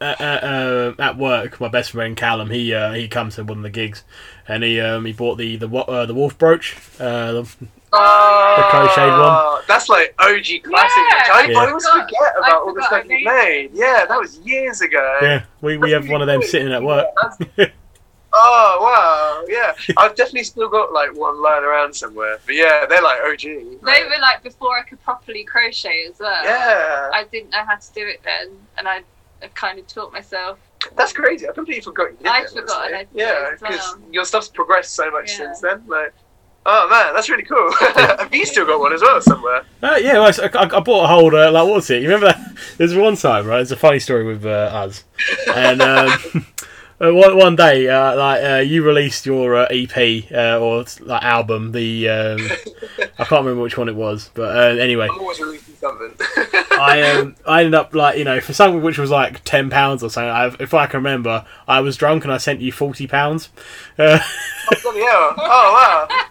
Uh, 0.00 0.04
uh, 0.04 0.94
at 0.98 1.16
work, 1.16 1.60
my 1.60 1.68
best 1.68 1.92
friend 1.92 2.16
Callum, 2.16 2.50
he 2.50 2.74
uh, 2.74 2.92
he 2.92 3.08
comes 3.08 3.36
to 3.36 3.44
one 3.44 3.58
of 3.58 3.62
the 3.62 3.70
gigs, 3.70 4.04
and 4.48 4.62
he 4.64 4.80
um, 4.80 5.04
he 5.04 5.12
bought 5.12 5.36
the 5.36 5.56
the 5.56 5.68
uh, 5.74 6.06
the 6.06 6.14
wolf 6.14 6.36
brooch. 6.38 6.76
Uh, 7.00 7.32
the, 7.32 7.56
Oh, 7.96 8.66
crocheted 8.70 9.12
one. 9.12 9.62
That's 9.68 9.88
like 9.88 10.16
OG 10.18 10.64
classic. 10.64 10.96
Yeah, 10.96 11.32
I, 11.32 11.46
Yeah. 11.48 11.58
I 11.60 11.68
always 11.68 11.84
forgot- 11.86 12.08
forget 12.08 12.20
I 12.34 12.38
about 12.48 12.62
all 12.62 12.74
the 12.74 12.82
stuff 12.82 13.04
you 13.08 13.24
made. 13.24 13.70
Yeah, 13.72 14.04
that 14.06 14.18
was 14.18 14.38
years 14.40 14.80
ago. 14.80 15.18
yeah, 15.22 15.44
we, 15.60 15.76
we 15.78 15.92
have 15.92 16.08
one 16.08 16.20
of 16.20 16.26
them 16.26 16.42
sitting 16.42 16.72
at 16.72 16.82
work. 16.82 17.06
Oh 18.36 18.78
wow, 18.82 19.44
yeah. 19.48 19.74
I've 19.96 20.16
definitely 20.16 20.42
still 20.42 20.68
got 20.68 20.92
like 20.92 21.14
one 21.16 21.40
lying 21.40 21.62
around 21.62 21.94
somewhere. 21.94 22.38
But 22.44 22.56
yeah, 22.56 22.84
they're 22.88 23.00
like 23.00 23.20
OG. 23.20 23.42
They 23.42 24.02
were 24.04 24.20
like 24.20 24.42
before 24.42 24.76
I 24.76 24.82
could 24.82 25.00
properly 25.04 25.44
crochet 25.44 26.06
as 26.10 26.18
well. 26.18 26.42
Yeah, 26.44 27.10
I 27.12 27.24
didn't 27.30 27.50
know 27.50 27.64
how 27.64 27.76
to 27.76 27.92
do 27.94 28.04
it 28.08 28.20
then, 28.24 28.48
and 28.76 28.88
I, 28.88 29.02
I 29.44 29.48
kind 29.48 29.78
of 29.78 29.86
taught 29.86 30.12
myself. 30.12 30.58
that's 30.96 31.12
crazy. 31.12 31.48
I 31.48 31.52
completely 31.52 31.82
forgot 31.82 32.10
you 32.12 32.16
did 32.18 32.26
I'd 32.26 32.44
that, 32.44 32.50
forgotten. 32.52 32.94
I 32.94 32.98
did 32.98 33.08
Yeah, 33.12 33.50
as 33.54 33.60
well. 33.60 33.70
because 33.70 33.96
your 34.10 34.24
stuff's 34.24 34.48
progressed 34.48 34.94
so 34.94 35.10
much 35.10 35.30
Yeah. 35.30 35.36
since 35.36 35.60
then. 35.60 35.82
Like, 35.86 36.12
oh 36.66 36.88
man, 36.88 37.14
that's 37.14 37.28
really 37.28 37.42
cool. 37.44 37.72
Have 37.94 38.34
you 38.34 38.44
still 38.46 38.66
got 38.66 38.80
one 38.80 38.92
as 38.92 39.02
well 39.02 39.20
somewhere? 39.20 39.62
Uh, 39.82 39.96
yeah, 40.00 40.14
well, 40.14 40.32
I, 40.42 40.46
I, 40.58 40.62
I 40.76 40.80
bought 40.80 41.04
a 41.04 41.06
whole 41.08 41.34
uh, 41.34 41.50
like 41.50 41.64
what 41.64 41.74
was 41.74 41.90
it? 41.90 42.02
You 42.02 42.08
remember 42.08 42.26
that? 42.28 42.56
There's 42.78 42.94
one 42.94 43.16
time, 43.16 43.46
right? 43.46 43.60
It's 43.60 43.70
a 43.70 43.76
funny 43.76 43.98
story 43.98 44.24
with 44.24 44.44
uh, 44.46 44.48
us, 44.72 45.04
and 45.54 45.80
um, 45.82 46.12
one 47.12 47.36
one 47.36 47.56
day, 47.56 47.88
uh, 47.88 48.16
like 48.16 48.44
uh, 48.44 48.56
you 48.56 48.84
released 48.84 49.26
your 49.26 49.56
uh, 49.56 49.66
EP 49.70 50.30
uh, 50.32 50.58
or 50.58 50.84
like 51.00 51.22
album. 51.22 51.72
The 51.72 52.08
um, 52.08 52.38
I 53.18 53.24
can't 53.24 53.44
remember 53.44 53.62
which 53.62 53.76
one 53.76 53.88
it 53.88 53.96
was, 53.96 54.30
but 54.34 54.56
uh, 54.56 54.80
anyway, 54.80 55.08
I'm 55.10 55.18
always 55.18 55.40
releasing 55.40 55.74
something. 55.74 56.12
I 56.72 57.02
um, 57.02 57.36
I 57.46 57.60
ended 57.60 57.74
up 57.74 57.94
like 57.94 58.18
you 58.18 58.24
know 58.24 58.40
for 58.40 58.52
something 58.52 58.82
which 58.82 58.98
was 58.98 59.10
like 59.10 59.42
ten 59.44 59.70
pounds 59.70 60.02
or 60.02 60.10
something. 60.10 60.30
I, 60.30 60.62
if 60.62 60.72
I 60.72 60.86
can 60.86 60.98
remember, 60.98 61.44
I 61.66 61.80
was 61.80 61.96
drunk 61.96 62.24
and 62.24 62.32
I 62.32 62.38
sent 62.38 62.60
you 62.60 62.72
forty 62.72 63.06
pounds. 63.06 63.50
Uh, 63.98 64.18
oh, 64.84 65.34
oh 65.36 66.08
wow. 66.08 66.24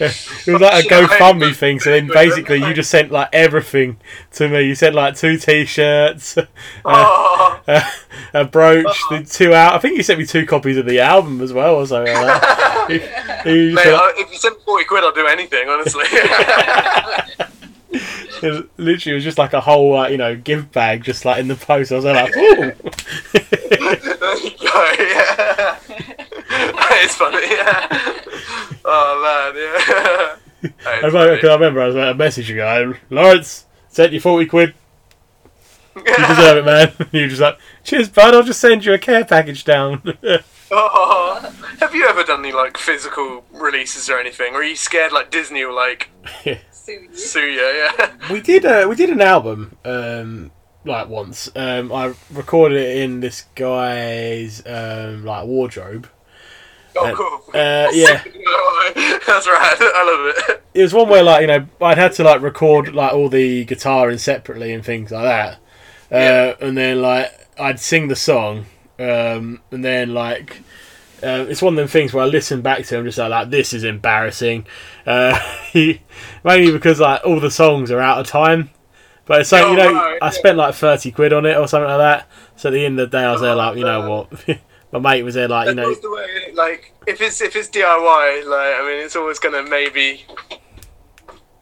it 0.00 0.52
was 0.52 0.60
like 0.60 0.84
a 0.84 0.88
GoFundMe 0.88 1.54
thing. 1.54 1.80
So 1.80 1.90
then 1.90 2.08
basically 2.08 2.58
you 2.58 2.72
just 2.72 2.90
sent 2.90 3.10
like 3.10 3.28
everything 3.32 3.98
to 4.32 4.48
me. 4.48 4.62
You 4.62 4.74
sent 4.74 4.94
like 4.94 5.16
two 5.16 5.36
T-shirts, 5.36 6.38
uh, 6.38 6.46
Oh, 6.84 7.60
a, 7.66 7.82
a 8.34 8.44
brooch, 8.44 8.96
the 9.10 9.24
two 9.24 9.54
out. 9.54 9.74
I 9.74 9.78
think 9.78 9.96
you 9.96 10.02
sent 10.02 10.18
me 10.20 10.26
two 10.26 10.46
copies 10.46 10.76
of 10.76 10.86
the 10.86 11.00
album 11.00 11.40
as 11.40 11.52
well 11.52 11.76
or 11.76 11.86
something 11.86 12.14
like 12.14 12.40
that. 12.40 12.86
You- 13.44 13.52
you 13.52 13.74
mate, 13.74 13.84
said- 13.84 13.94
I, 13.94 14.12
if 14.16 14.30
you 14.32 14.38
send 14.38 14.56
forty 14.64 14.84
quid, 14.84 15.04
I'll 15.04 15.12
do 15.12 15.26
anything. 15.26 15.68
Honestly. 15.68 16.04
it 17.92 18.42
was- 18.42 18.64
literally, 18.76 19.12
it 19.12 19.14
was 19.14 19.24
just 19.24 19.38
like 19.38 19.52
a 19.52 19.60
whole 19.60 19.94
like, 19.94 20.10
you 20.12 20.18
know 20.18 20.34
gift 20.36 20.72
bag, 20.72 21.02
just 21.04 21.24
like 21.24 21.38
in 21.38 21.48
the 21.48 21.54
post. 21.56 21.92
I 21.92 21.96
was 21.96 22.04
like, 22.04 22.36
ooh. 22.36 22.72
there 23.32 24.38
you 24.38 24.50
go. 24.58 24.94
Yeah. 24.98 25.78
it's 27.02 27.14
funny. 27.16 27.46
Yeah. 27.48 27.86
Oh 28.84 29.22
man. 29.22 29.54
Yeah. 29.56 30.36
That 30.62 31.02
I 31.04 31.06
remember. 31.06 31.48
I 31.48 31.54
remember 31.54 31.80
I 31.80 31.86
was 31.86 31.94
like, 31.96 32.14
a 32.14 32.18
message 32.18 32.54
going, 32.54 32.96
Laurence, 33.08 33.66
sent 33.88 34.12
you 34.12 34.20
40 34.20 34.46
quid. 34.46 34.74
You 35.96 36.26
deserve 36.26 36.58
it, 36.58 36.64
man. 36.64 36.92
you 37.12 37.28
just 37.28 37.40
like, 37.40 37.58
cheers, 37.84 38.08
bud. 38.08 38.34
I'll 38.34 38.42
just 38.42 38.60
send 38.60 38.84
you 38.84 38.92
a 38.94 38.98
care 38.98 39.24
package 39.24 39.64
down. 39.64 40.02
Oh, 40.72 41.52
have 41.80 41.96
you 41.96 42.06
ever 42.06 42.22
done 42.22 42.44
any 42.44 42.52
like 42.52 42.76
physical 42.78 43.44
releases 43.52 44.08
or 44.08 44.20
anything? 44.20 44.54
Or 44.54 44.58
are 44.58 44.62
you 44.62 44.76
scared 44.76 45.10
like 45.10 45.28
Disney 45.28 45.64
will 45.64 45.74
like 45.74 46.10
Soon. 46.70 47.08
sue 47.12 47.40
you? 47.40 47.60
Yeah. 47.60 48.10
we 48.30 48.40
did 48.40 48.64
uh, 48.64 48.86
we 48.88 48.94
did 48.94 49.10
an 49.10 49.20
album 49.20 49.76
um, 49.84 50.52
like 50.84 51.08
once. 51.08 51.50
Um, 51.56 51.90
I 51.90 52.14
recorded 52.32 52.78
it 52.78 52.98
in 52.98 53.18
this 53.18 53.46
guy's 53.56 54.64
um, 54.64 55.24
like 55.24 55.44
wardrobe. 55.44 56.08
Oh, 56.94 57.04
Uh, 57.06 57.14
cool. 57.16 57.42
uh, 57.52 57.88
yeah. 57.92 58.22
That's 59.26 59.48
right. 59.48 59.76
I 59.80 60.04
love 60.06 60.34
it. 60.50 60.62
It 60.72 60.82
was 60.82 60.94
one 60.94 61.08
where 61.08 61.24
like 61.24 61.40
you 61.40 61.46
know 61.48 61.66
I'd 61.80 61.98
had 61.98 62.12
to 62.12 62.22
like 62.22 62.42
record 62.42 62.94
like 62.94 63.12
all 63.12 63.28
the 63.28 63.64
guitar 63.64 64.08
in 64.08 64.18
separately 64.20 64.72
and 64.72 64.84
things 64.84 65.10
like 65.10 65.24
that, 65.24 65.58
Yeah. 66.10 66.54
and 66.60 66.76
then 66.76 67.00
like 67.02 67.48
I'd 67.58 67.80
sing 67.80 68.08
the 68.08 68.16
song, 68.16 68.66
um, 68.98 69.60
and 69.70 69.84
then 69.84 70.14
like. 70.14 70.62
Uh, 71.22 71.44
it's 71.50 71.60
one 71.60 71.74
of 71.74 71.76
them 71.76 71.86
things 71.86 72.14
where 72.14 72.24
I 72.24 72.26
listen 72.26 72.62
back 72.62 72.82
to. 72.86 72.94
it, 72.94 72.98
I'm 72.98 73.04
just 73.04 73.18
like, 73.18 73.28
like 73.28 73.50
this 73.50 73.74
is 73.74 73.84
embarrassing, 73.84 74.66
uh, 75.06 75.38
mainly 75.74 76.72
because 76.72 76.98
like 76.98 77.20
all 77.26 77.38
the 77.40 77.50
songs 77.50 77.90
are 77.90 78.00
out 78.00 78.18
of 78.20 78.26
time. 78.26 78.70
But 79.26 79.42
it's 79.42 79.52
like 79.52 79.66
Oh, 79.66 79.70
you 79.72 79.76
know, 79.76 79.92
right, 79.92 80.18
I 80.22 80.26
yeah. 80.26 80.30
spent 80.30 80.56
like 80.56 80.74
thirty 80.74 81.12
quid 81.12 81.34
on 81.34 81.44
it 81.44 81.58
or 81.58 81.68
something 81.68 81.90
like 81.90 81.98
that. 81.98 82.26
So 82.56 82.70
at 82.70 82.72
the 82.72 82.86
end 82.86 82.98
of 82.98 83.10
the 83.10 83.18
day, 83.18 83.22
I 83.22 83.32
was 83.32 83.42
there 83.42 83.54
like, 83.54 83.76
you 83.76 83.84
know 83.84 84.08
what, 84.08 84.58
my 84.92 84.98
mate 84.98 85.22
was 85.22 85.34
there 85.34 85.46
like, 85.46 85.68
you 85.68 85.74
That's 85.74 86.02
know, 86.02 86.08
the 86.08 86.10
way. 86.10 86.52
Like 86.54 86.94
if 87.06 87.20
it's 87.20 87.42
if 87.42 87.54
it's 87.54 87.68
DIY, 87.68 88.46
like 88.46 88.74
I 88.80 88.86
mean, 88.88 89.04
it's 89.04 89.14
always 89.14 89.38
gonna 89.38 89.62
maybe. 89.62 90.24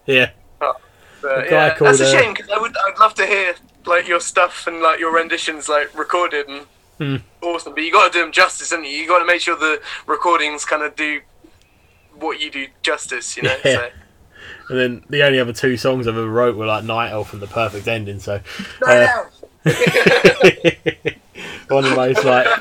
yeah, 0.07 0.31
But 0.61 1.51
yeah, 1.51 1.75
called, 1.75 1.89
that's 1.99 2.01
a 2.01 2.05
uh, 2.07 2.13
shame 2.13 2.33
because 2.33 2.49
I 2.49 2.59
would 2.59 2.77
I'd 2.87 2.99
love 3.01 3.15
to 3.15 3.27
hear 3.27 3.55
like 3.89 4.07
your 4.07 4.21
stuff 4.21 4.67
and 4.67 4.81
like 4.81 5.01
your 5.01 5.13
renditions 5.13 5.69
like 5.69 5.97
recorded 5.99 6.49
and 6.49 6.67
Hmm. 6.99 7.17
awesome. 7.43 7.75
But 7.75 7.85
you 7.85 7.93
got 7.93 8.13
to 8.13 8.19
do 8.19 8.23
them 8.25 8.33
justice, 8.33 8.71
haven't 8.71 8.87
you? 8.87 8.91
You 8.91 9.07
got 9.07 9.21
to 9.21 9.25
make 9.25 9.41
sure 9.41 9.55
the 9.57 9.81
recordings 10.07 10.65
kind 10.65 10.83
of 10.83 10.97
do 10.97 11.21
what 12.19 12.41
you 12.41 12.51
do 12.51 12.67
justice. 12.83 13.37
You 13.37 13.45
know. 13.45 13.57
Yeah. 13.65 13.75
So. 13.75 13.91
and 14.71 14.79
then 14.79 15.05
the 15.09 15.23
only 15.23 15.39
other 15.39 15.53
two 15.53 15.77
songs 15.77 16.09
I've 16.09 16.17
ever 16.17 16.29
wrote 16.29 16.57
were 16.57 16.67
like 16.67 16.83
Night 16.85 17.11
Elf 17.13 17.33
and 17.33 17.41
The 17.41 17.47
Perfect 17.47 17.87
Ending. 17.87 18.19
So 18.19 18.41
No, 18.85 18.89
Uh, 18.89 19.25
no. 19.65 19.73
one 21.69 21.85
of 21.85 21.95
those 21.95 22.25
like 22.25 22.47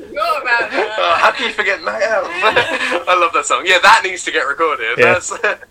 Forgot 0.00 0.42
about. 0.42 0.70
Oh, 0.72 1.14
how 1.18 1.30
can 1.32 1.46
you 1.48 1.52
forget 1.52 1.82
Night 1.82 2.02
Elf? 2.02 2.26
I 2.32 3.16
love 3.20 3.32
that 3.32 3.46
song. 3.46 3.62
Yeah, 3.66 3.78
that 3.82 4.02
needs 4.04 4.22
to 4.24 4.30
get 4.30 4.42
recorded. 4.42 4.98
Yeah. 4.98 5.14
That's, 5.14 5.30
that. 5.40 5.64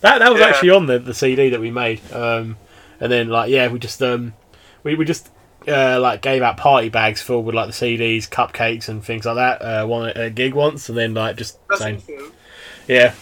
That 0.00 0.30
was 0.30 0.40
Yeah. 0.40 0.46
actually 0.48 0.70
on 0.70 0.86
the, 0.86 0.98
the 0.98 1.14
CD 1.14 1.48
that 1.50 1.60
we 1.60 1.70
made. 1.70 2.00
Um, 2.12 2.56
and 3.00 3.10
then 3.10 3.28
like 3.28 3.50
yeah, 3.50 3.68
we 3.68 3.78
just 3.78 4.02
um, 4.02 4.34
we 4.84 4.94
we 4.94 5.04
just 5.04 5.30
uh, 5.66 5.98
like 6.00 6.22
gave 6.22 6.42
out 6.42 6.56
party 6.56 6.88
bags 6.88 7.20
filled 7.20 7.44
with 7.46 7.54
like 7.54 7.66
the 7.66 7.72
CDs, 7.72 8.28
cupcakes, 8.28 8.88
and 8.88 9.04
things 9.04 9.24
like 9.24 9.36
that. 9.36 9.62
Uh, 9.62 9.86
one 9.86 10.08
at 10.08 10.16
a 10.16 10.30
gig 10.30 10.54
once, 10.54 10.88
and 10.88 10.96
then 10.96 11.14
like 11.14 11.36
just 11.36 11.58
that's 11.68 11.80
same 11.80 11.96
awesome. 11.96 12.32
yeah. 12.86 13.14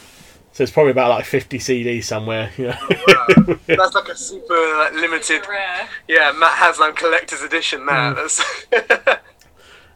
So 0.52 0.62
it's 0.62 0.72
probably 0.72 0.90
about 0.90 1.08
like 1.08 1.24
fifty 1.24 1.58
CDs 1.58 2.04
somewhere. 2.04 2.50
You 2.58 2.68
know? 2.68 2.76
Wow. 2.90 3.58
That's 3.66 3.94
like 3.94 4.08
a 4.08 4.16
super 4.16 4.54
like, 4.78 4.92
limited, 4.92 5.46
Rare. 5.48 5.88
yeah, 6.08 6.32
Matt 6.36 6.58
Haslam 6.58 6.94
collector's 6.94 7.40
edition. 7.40 7.86
That. 7.86 8.16
That's 8.16 8.66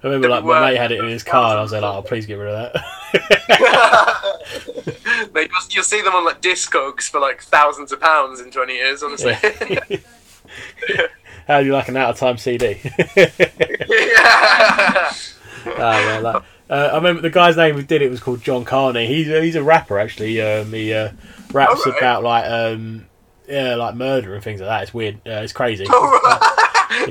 I 0.02 0.08
remember 0.08 0.28
like 0.28 0.44
my 0.44 0.70
mate 0.70 0.76
had 0.76 0.92
it 0.92 1.00
in 1.00 1.08
his 1.08 1.22
car, 1.22 1.50
and 1.50 1.58
I 1.58 1.62
was 1.62 1.72
like, 1.72 1.82
oh, 1.82 2.02
please 2.02 2.26
get 2.26 2.34
rid 2.34 2.54
of 2.54 2.72
that. 2.72 2.84
Mate, 5.34 5.50
you'll, 5.50 5.62
you'll 5.70 5.84
see 5.84 6.02
them 6.02 6.14
on 6.14 6.24
like 6.24 6.40
Discogs 6.42 7.08
for 7.08 7.18
like 7.18 7.42
thousands 7.42 7.92
of 7.92 8.00
pounds 8.00 8.40
in 8.40 8.50
20 8.50 8.74
years, 8.74 9.02
honestly. 9.02 9.34
How 11.48 11.60
do 11.60 11.66
you 11.66 11.72
like 11.72 11.88
an 11.88 11.96
out 11.96 12.10
of 12.10 12.16
time 12.18 12.38
CD? 12.38 12.80
yeah. 13.16 15.12
Ah, 15.68 15.74
well, 15.78 16.22
that, 16.22 16.42
uh, 16.70 16.90
I 16.92 16.96
remember 16.96 17.22
the 17.22 17.30
guy's 17.30 17.56
name 17.56 17.74
who 17.74 17.82
did 17.82 18.02
it 18.02 18.10
was 18.10 18.20
called 18.20 18.42
John 18.42 18.64
Carney. 18.64 19.06
He's 19.06 19.26
he's 19.26 19.56
a 19.56 19.62
rapper 19.62 19.98
actually. 19.98 20.40
Um, 20.40 20.72
he 20.72 20.92
uh, 20.92 21.10
raps 21.52 21.84
Alright. 21.86 21.98
about 22.00 22.22
like 22.22 22.44
um, 22.50 23.06
yeah, 23.48 23.74
like 23.76 23.94
murder 23.94 24.34
and 24.34 24.42
things 24.42 24.60
like 24.60 24.68
that. 24.68 24.82
It's 24.84 24.94
weird. 24.94 25.16
Uh, 25.26 25.42
it's 25.42 25.52
crazy. 25.52 25.84
you 25.84 25.90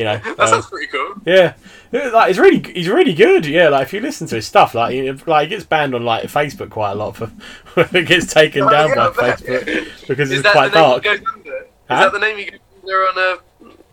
know. 0.03 0.17
that 0.17 0.35
uh, 0.39 0.47
sounds 0.47 0.65
pretty 0.67 0.87
cool. 0.87 1.15
yeah, 1.25 1.53
like 1.91 2.29
it's 2.29 2.39
really 2.39 2.59
he's 2.73 2.87
really 2.89 3.13
good. 3.13 3.45
Yeah, 3.45 3.69
like 3.69 3.83
if 3.87 3.93
you 3.93 3.99
listen 4.01 4.27
to 4.27 4.35
his 4.35 4.45
stuff, 4.47 4.73
like 4.75 4.93
he, 4.93 5.11
like 5.11 5.43
he 5.49 5.55
gets 5.55 5.65
banned 5.65 5.93
on 5.95 6.03
like 6.05 6.23
Facebook 6.25 6.69
quite 6.69 6.91
a 6.91 6.95
lot 6.95 7.15
for 7.17 7.31
it 7.77 8.07
gets 8.07 8.33
taken 8.33 8.63
Oh, 8.63 8.69
down 8.69 8.89
yeah, 8.89 8.95
by. 8.95 9.31
Facebook 9.33 10.07
because 10.07 10.31
Is 10.31 10.39
it's 10.39 10.43
that 10.43 10.53
quite 10.53 10.71
the 10.73 10.79
name 10.81 10.89
dark. 10.89 11.03
he 11.03 11.09
goes 11.09 11.27
under? 11.33 11.57
Is 11.57 11.63
Huh? 11.89 12.03
that 12.03 12.13
the 12.13 12.19
name 12.19 12.37
he 12.37 12.45
goes 12.45 12.59
under 12.81 12.95
on 13.07 13.17
uh, 13.17 13.37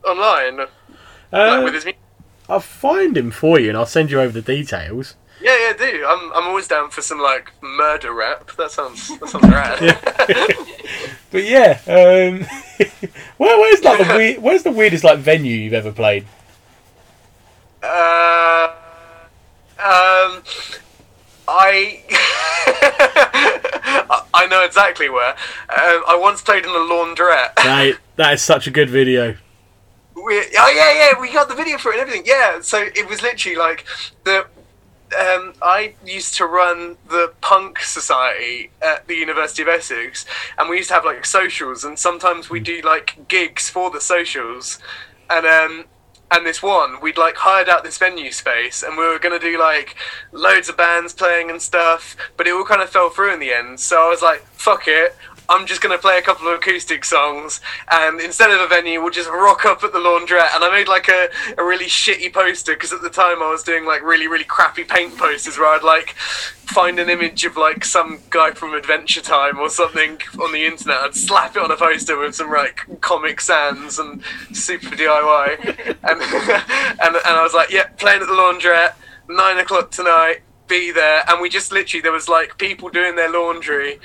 online? 0.04 0.56
like, 0.58 0.70
Uh, 1.32 1.60
with 1.64 1.74
his 1.74 1.84
music? 1.84 1.98
I'll 2.48 2.60
find 2.60 3.16
him 3.16 3.30
for 3.30 3.58
you 3.58 3.68
and 3.68 3.78
I'll 3.78 3.86
send 3.86 4.10
you 4.10 4.20
over 4.20 4.32
the 4.32 4.42
details. 4.42 5.14
Yeah, 5.40 5.56
yeah, 5.58 5.72
do. 5.72 6.04
I'm, 6.06 6.32
I'm 6.34 6.44
always 6.48 6.68
down 6.68 6.90
for 6.90 7.02
some 7.02 7.18
like 7.20 7.50
murder 7.62 8.12
rap. 8.12 8.50
That 8.56 8.70
sounds, 8.70 9.08
that 9.18 9.28
sounds 9.28 9.48
rad. 9.48 10.58
But 11.32 11.44
yeah, 11.44 11.78
um, 11.86 12.40
where, 13.38 13.58
where's 13.58 13.82
like 13.82 14.06
the 14.06 14.14
weird, 14.14 14.42
where's 14.42 14.62
the 14.64 14.70
weirdest 14.70 15.02
like 15.02 15.18
venue 15.18 15.56
you've 15.56 15.72
ever 15.72 15.90
played? 15.90 16.26
Uh, 17.82 18.68
um, 19.78 20.42
I 21.48 22.02
I- 24.34 24.46
know 24.50 24.62
exactly 24.64 25.08
where. 25.08 25.30
Um, 25.30 26.04
I 26.06 26.18
once 26.20 26.42
played 26.42 26.64
in 26.64 26.70
a 26.70 26.74
laundrette. 26.74 27.52
Mate, 27.64 27.96
that 28.16 28.34
is 28.34 28.42
such 28.42 28.66
a 28.66 28.70
good 28.70 28.90
video. 28.90 29.36
We, 30.24 30.38
oh 30.38 30.72
yeah, 30.74 30.92
yeah, 30.92 31.20
we 31.20 31.32
got 31.32 31.48
the 31.48 31.54
video 31.54 31.78
for 31.78 31.90
it 31.90 31.98
and 31.98 32.02
everything. 32.02 32.24
Yeah, 32.26 32.60
so 32.60 32.78
it 32.94 33.08
was 33.08 33.22
literally 33.22 33.56
like 33.56 33.84
the. 34.24 34.46
Um, 35.18 35.52
I 35.60 35.94
used 36.06 36.36
to 36.36 36.46
run 36.46 36.96
the 37.10 37.34
punk 37.42 37.80
society 37.80 38.70
at 38.80 39.06
the 39.08 39.14
University 39.14 39.60
of 39.60 39.68
Essex, 39.68 40.24
and 40.56 40.70
we 40.70 40.78
used 40.78 40.88
to 40.88 40.94
have 40.94 41.04
like 41.04 41.26
socials, 41.26 41.84
and 41.84 41.98
sometimes 41.98 42.48
we 42.48 42.60
do 42.60 42.80
like 42.82 43.28
gigs 43.28 43.68
for 43.68 43.90
the 43.90 44.00
socials, 44.00 44.78
and 45.28 45.44
um, 45.44 45.84
and 46.30 46.46
this 46.46 46.62
one 46.62 46.98
we'd 47.02 47.18
like 47.18 47.36
hired 47.36 47.68
out 47.68 47.84
this 47.84 47.98
venue 47.98 48.32
space, 48.32 48.82
and 48.82 48.96
we 48.96 49.04
were 49.06 49.18
gonna 49.18 49.38
do 49.38 49.58
like 49.58 49.96
loads 50.32 50.70
of 50.70 50.78
bands 50.78 51.12
playing 51.12 51.50
and 51.50 51.60
stuff, 51.60 52.16
but 52.36 52.46
it 52.46 52.54
all 52.54 52.64
kind 52.64 52.80
of 52.80 52.88
fell 52.88 53.10
through 53.10 53.34
in 53.34 53.40
the 53.40 53.52
end. 53.52 53.78
So 53.80 54.06
I 54.06 54.08
was 54.08 54.22
like, 54.22 54.40
fuck 54.52 54.84
it, 54.86 55.14
I'm 55.48 55.66
just 55.66 55.80
gonna 55.80 55.98
play 55.98 56.18
a 56.18 56.22
couple 56.22 56.48
of 56.48 56.54
acoustic 56.54 57.04
songs, 57.04 57.60
and 57.90 58.20
instead 58.20 58.50
of 58.50 58.60
a 58.60 58.66
venue, 58.66 59.00
we'll 59.00 59.10
just 59.10 59.28
rock 59.28 59.64
up 59.64 59.82
at 59.84 59.92
the 59.92 59.98
laundrette. 59.98 60.54
And 60.54 60.64
I 60.64 60.70
made 60.70 60.88
like 60.88 61.08
a, 61.08 61.28
a 61.58 61.64
really 61.64 61.86
shitty 61.86 62.32
poster 62.32 62.74
because 62.74 62.92
at 62.92 63.02
the 63.02 63.10
time 63.10 63.42
I 63.42 63.50
was 63.50 63.62
doing 63.62 63.84
like 63.84 64.02
really 64.02 64.28
really 64.28 64.44
crappy 64.44 64.84
paint 64.84 65.16
posters 65.18 65.58
where 65.58 65.68
I'd 65.68 65.82
like 65.82 66.14
find 66.72 66.98
an 66.98 67.10
image 67.10 67.44
of 67.44 67.56
like 67.56 67.84
some 67.84 68.20
guy 68.30 68.52
from 68.52 68.74
Adventure 68.74 69.20
Time 69.20 69.58
or 69.58 69.68
something 69.68 70.18
on 70.40 70.52
the 70.52 70.64
internet. 70.64 70.98
I'd 70.98 71.14
slap 71.14 71.56
it 71.56 71.62
on 71.62 71.70
a 71.70 71.76
poster 71.76 72.18
with 72.18 72.34
some 72.34 72.50
like 72.50 73.00
Comic 73.00 73.40
Sans 73.40 73.98
and 73.98 74.22
super 74.52 74.96
DIY, 74.96 75.96
and 76.02 76.22
and 77.00 77.16
and 77.16 77.26
I 77.26 77.42
was 77.42 77.54
like, 77.54 77.70
yeah, 77.70 77.88
playing 77.98 78.22
at 78.22 78.28
the 78.28 78.34
laundrette, 78.34 78.94
nine 79.28 79.58
o'clock 79.58 79.90
tonight. 79.90 80.40
Be 80.68 80.90
there, 80.90 81.22
and 81.28 81.42
we 81.42 81.50
just 81.50 81.70
literally 81.70 82.00
there 82.00 82.12
was 82.12 82.28
like 82.28 82.56
people 82.56 82.88
doing 82.88 83.16
their 83.16 83.30
laundry, 83.30 83.98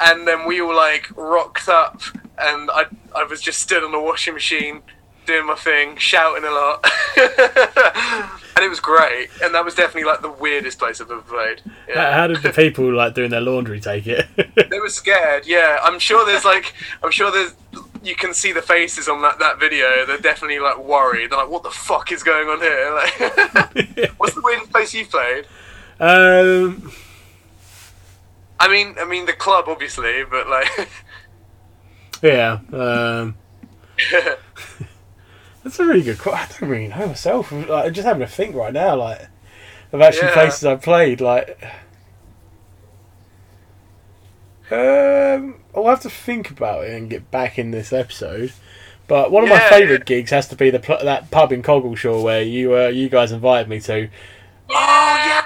and 0.00 0.26
then 0.26 0.46
we 0.46 0.60
all 0.60 0.74
like 0.76 1.08
rocked 1.16 1.68
up, 1.68 2.00
and 2.38 2.70
I 2.70 2.84
I 3.14 3.24
was 3.24 3.40
just 3.40 3.60
stood 3.60 3.82
on 3.84 3.92
the 3.92 4.00
washing 4.00 4.34
machine 4.34 4.82
doing 5.26 5.46
my 5.46 5.54
thing, 5.54 5.96
shouting 5.96 6.44
a 6.44 6.50
lot, 6.50 6.84
and 7.16 8.62
it 8.64 8.68
was 8.68 8.80
great. 8.80 9.28
And 9.42 9.54
that 9.54 9.64
was 9.64 9.74
definitely 9.74 10.04
like 10.04 10.20
the 10.20 10.30
weirdest 10.30 10.78
place 10.78 11.00
I've 11.00 11.10
ever 11.10 11.22
played. 11.22 11.60
How, 11.88 11.92
Yeah. 11.94 12.12
how 12.14 12.26
did 12.26 12.42
the 12.42 12.50
people 12.50 12.92
like 12.92 13.14
doing 13.14 13.30
their 13.30 13.40
laundry 13.40 13.80
take 13.80 14.06
it? 14.06 14.26
They 14.70 14.80
were 14.80 14.88
scared. 14.90 15.46
Yeah, 15.46 15.78
I'm 15.82 15.98
sure 15.98 16.26
there's 16.26 16.44
like 16.44 16.74
I'm 17.02 17.10
sure 17.10 17.30
there's 17.30 17.54
you 18.02 18.14
can 18.14 18.34
see 18.34 18.52
the 18.52 18.60
faces 18.60 19.08
on 19.08 19.22
that 19.22 19.38
that 19.38 19.58
video. 19.58 20.04
They're 20.06 20.18
definitely 20.18 20.58
like 20.58 20.78
worried. 20.78 21.30
They're 21.30 21.38
like, 21.38 21.48
what 21.48 21.62
the 21.62 21.70
fuck 21.70 22.12
is 22.12 22.22
going 22.22 22.48
on 22.48 22.60
here? 22.60 22.90
Like, 22.94 24.12
what's 24.18 24.34
the 24.34 24.42
weirdest 24.42 24.70
place 24.72 24.92
you've 24.94 25.10
played? 25.10 25.46
um, 26.00 26.92
I 28.58 28.68
mean, 28.68 28.94
I 28.98 29.04
mean 29.04 29.26
the 29.26 29.32
club 29.32 29.66
obviously, 29.68 30.24
but 30.24 30.48
like. 30.48 30.88
yeah. 32.22 32.60
Um, 32.72 33.36
that's 35.62 35.78
a 35.78 35.84
really 35.86 36.02
good. 36.02 36.18
que- 36.18 36.32
I 36.32 36.46
don't 36.58 36.68
really 36.68 36.88
know 36.88 37.06
myself. 37.08 37.52
I'm, 37.52 37.66
like, 37.66 37.86
I'm 37.86 37.94
just 37.94 38.06
having 38.06 38.20
to 38.20 38.26
think 38.32 38.54
right 38.54 38.72
now, 38.72 38.96
like 38.96 39.28
of 39.92 40.00
actually 40.00 40.28
Yeah. 40.28 40.34
places 40.34 40.64
I've 40.64 40.82
played. 40.82 41.20
Like, 41.20 41.62
um, 44.70 45.56
I'll 45.74 45.86
have 45.88 46.00
to 46.02 46.10
think 46.10 46.50
about 46.50 46.84
it 46.84 46.92
and 46.94 47.10
get 47.10 47.30
back 47.30 47.58
in 47.58 47.70
this 47.70 47.92
episode. 47.92 48.52
But 49.06 49.30
one 49.30 49.42
of 49.44 49.50
my 49.50 49.58
Yeah, 49.58 49.68
favourite 49.68 50.06
gigs 50.06 50.30
has 50.30 50.48
to 50.48 50.56
be 50.56 50.70
the 50.70 50.78
that 51.02 51.30
pub 51.30 51.52
in 51.52 51.62
Coggeshall 51.62 52.22
where 52.22 52.42
you 52.42 52.74
uh, 52.76 52.88
you 52.88 53.08
guys 53.10 53.32
invited 53.32 53.68
me 53.68 53.80
to. 53.80 54.08
Oh 54.70 55.22
yeah. 55.26 55.44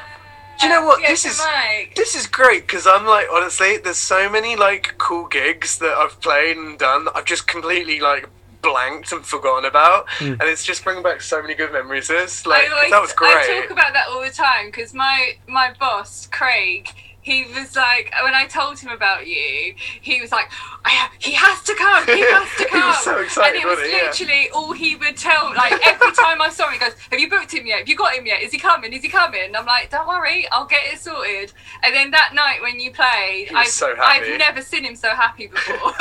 Do 0.60 0.66
you 0.66 0.72
know 0.72 0.84
what? 0.86 1.00
This 1.06 1.24
is 1.24 1.38
Mike. 1.38 1.94
this 1.94 2.14
is 2.14 2.26
great 2.26 2.66
because 2.66 2.86
I'm 2.86 3.06
like 3.06 3.26
honestly, 3.32 3.76
there's 3.78 3.98
so 3.98 4.28
many 4.28 4.56
like 4.56 4.96
cool 4.98 5.26
gigs 5.26 5.78
that 5.78 5.96
I've 5.96 6.20
played 6.20 6.56
and 6.56 6.78
done. 6.78 7.04
that 7.04 7.16
I've 7.16 7.24
just 7.24 7.46
completely 7.46 8.00
like 8.00 8.28
blanked 8.60 9.12
and 9.12 9.24
forgotten 9.24 9.64
about, 9.64 10.06
hmm. 10.10 10.32
and 10.32 10.42
it's 10.42 10.64
just 10.64 10.82
bringing 10.82 11.02
back 11.02 11.20
so 11.22 11.40
many 11.40 11.54
good 11.54 11.72
memories. 11.72 12.08
This 12.08 12.46
like 12.46 12.64
I 12.64 12.74
always, 12.74 12.90
that 12.90 13.00
was 13.00 13.12
great. 13.12 13.36
I 13.36 13.60
talk 13.60 13.70
about 13.70 13.92
that 13.92 14.08
all 14.08 14.20
the 14.20 14.30
time 14.30 14.66
because 14.66 14.92
my 14.94 15.36
my 15.46 15.72
boss 15.78 16.26
Craig. 16.26 16.88
He 17.28 17.44
was 17.54 17.76
like, 17.76 18.12
when 18.24 18.34
I 18.34 18.46
told 18.46 18.78
him 18.78 18.90
about 18.90 19.26
you, 19.26 19.74
he 20.00 20.20
was 20.20 20.32
like, 20.32 20.46
I 20.84 20.90
ha- 20.90 21.12
he 21.18 21.32
has 21.32 21.62
to 21.64 21.74
come, 21.74 22.04
he 22.06 22.20
has 22.24 22.48
to 22.56 22.64
come. 22.70 22.78
He 22.78 22.80
come. 22.80 22.88
was 22.88 23.04
so 23.04 23.18
excited, 23.18 23.56
and 23.56 23.64
it 23.64 23.66
was 23.66 23.76
wasn't 23.78 23.92
he? 23.92 23.96
Yeah. 23.98 24.06
literally 24.08 24.50
all 24.54 24.72
he 24.72 24.96
would 24.96 25.16
tell. 25.16 25.52
Like 25.54 25.72
every 25.86 26.12
time 26.12 26.40
I 26.40 26.48
saw 26.50 26.66
him, 26.68 26.72
he 26.74 26.78
goes, 26.78 26.94
"Have 27.10 27.20
you 27.20 27.28
booked 27.28 27.52
him 27.52 27.66
yet? 27.66 27.80
Have 27.80 27.88
you 27.88 27.96
got 27.96 28.14
him 28.14 28.24
yet? 28.26 28.40
Is 28.42 28.52
he 28.52 28.58
coming? 28.58 28.92
Is 28.92 29.02
he 29.02 29.08
coming?" 29.08 29.42
And 29.44 29.56
I'm 29.56 29.66
like, 29.66 29.90
"Don't 29.90 30.08
worry, 30.08 30.48
I'll 30.52 30.66
get 30.66 30.80
it 30.92 30.98
sorted." 30.98 31.52
And 31.84 31.94
then 31.94 32.10
that 32.12 32.32
night 32.34 32.62
when 32.62 32.80
you 32.80 32.90
played, 32.92 33.48
He 33.48 33.54
was 33.54 33.66
I've, 33.66 33.72
so 33.72 33.94
happy. 33.96 34.32
I've 34.32 34.38
never 34.38 34.62
seen 34.62 34.84
him 34.84 34.96
so 34.96 35.10
happy 35.10 35.48
before. 35.48 35.92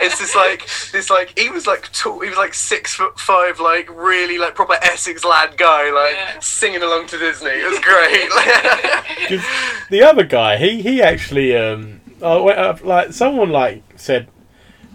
it's 0.00 0.18
just 0.18 0.34
like 0.36 0.60
this 0.92 1.10
like 1.10 1.36
he 1.38 1.50
was 1.50 1.66
like 1.66 1.92
tall 1.92 2.20
he 2.20 2.28
was 2.28 2.38
like 2.38 2.54
six 2.54 2.94
foot 2.94 3.18
five 3.18 3.58
like 3.60 3.88
really 3.94 4.38
like 4.38 4.54
proper 4.54 4.74
Essex 4.82 5.24
lad 5.24 5.56
guy 5.56 5.90
like 5.90 6.14
Yeah. 6.14 6.38
singing 6.40 6.82
along 6.82 7.06
to 7.08 7.18
Disney 7.18 7.50
it 7.50 7.68
was 7.68 7.80
great. 7.80 8.28
the 9.90 10.02
other 10.02 10.24
guy, 10.24 10.37
he 10.58 10.82
he 10.82 11.02
actually 11.02 11.56
um, 11.56 12.00
I 12.22 12.36
went 12.36 12.58
up, 12.58 12.84
like 12.84 13.12
someone 13.12 13.50
like 13.50 13.82
said, 13.96 14.28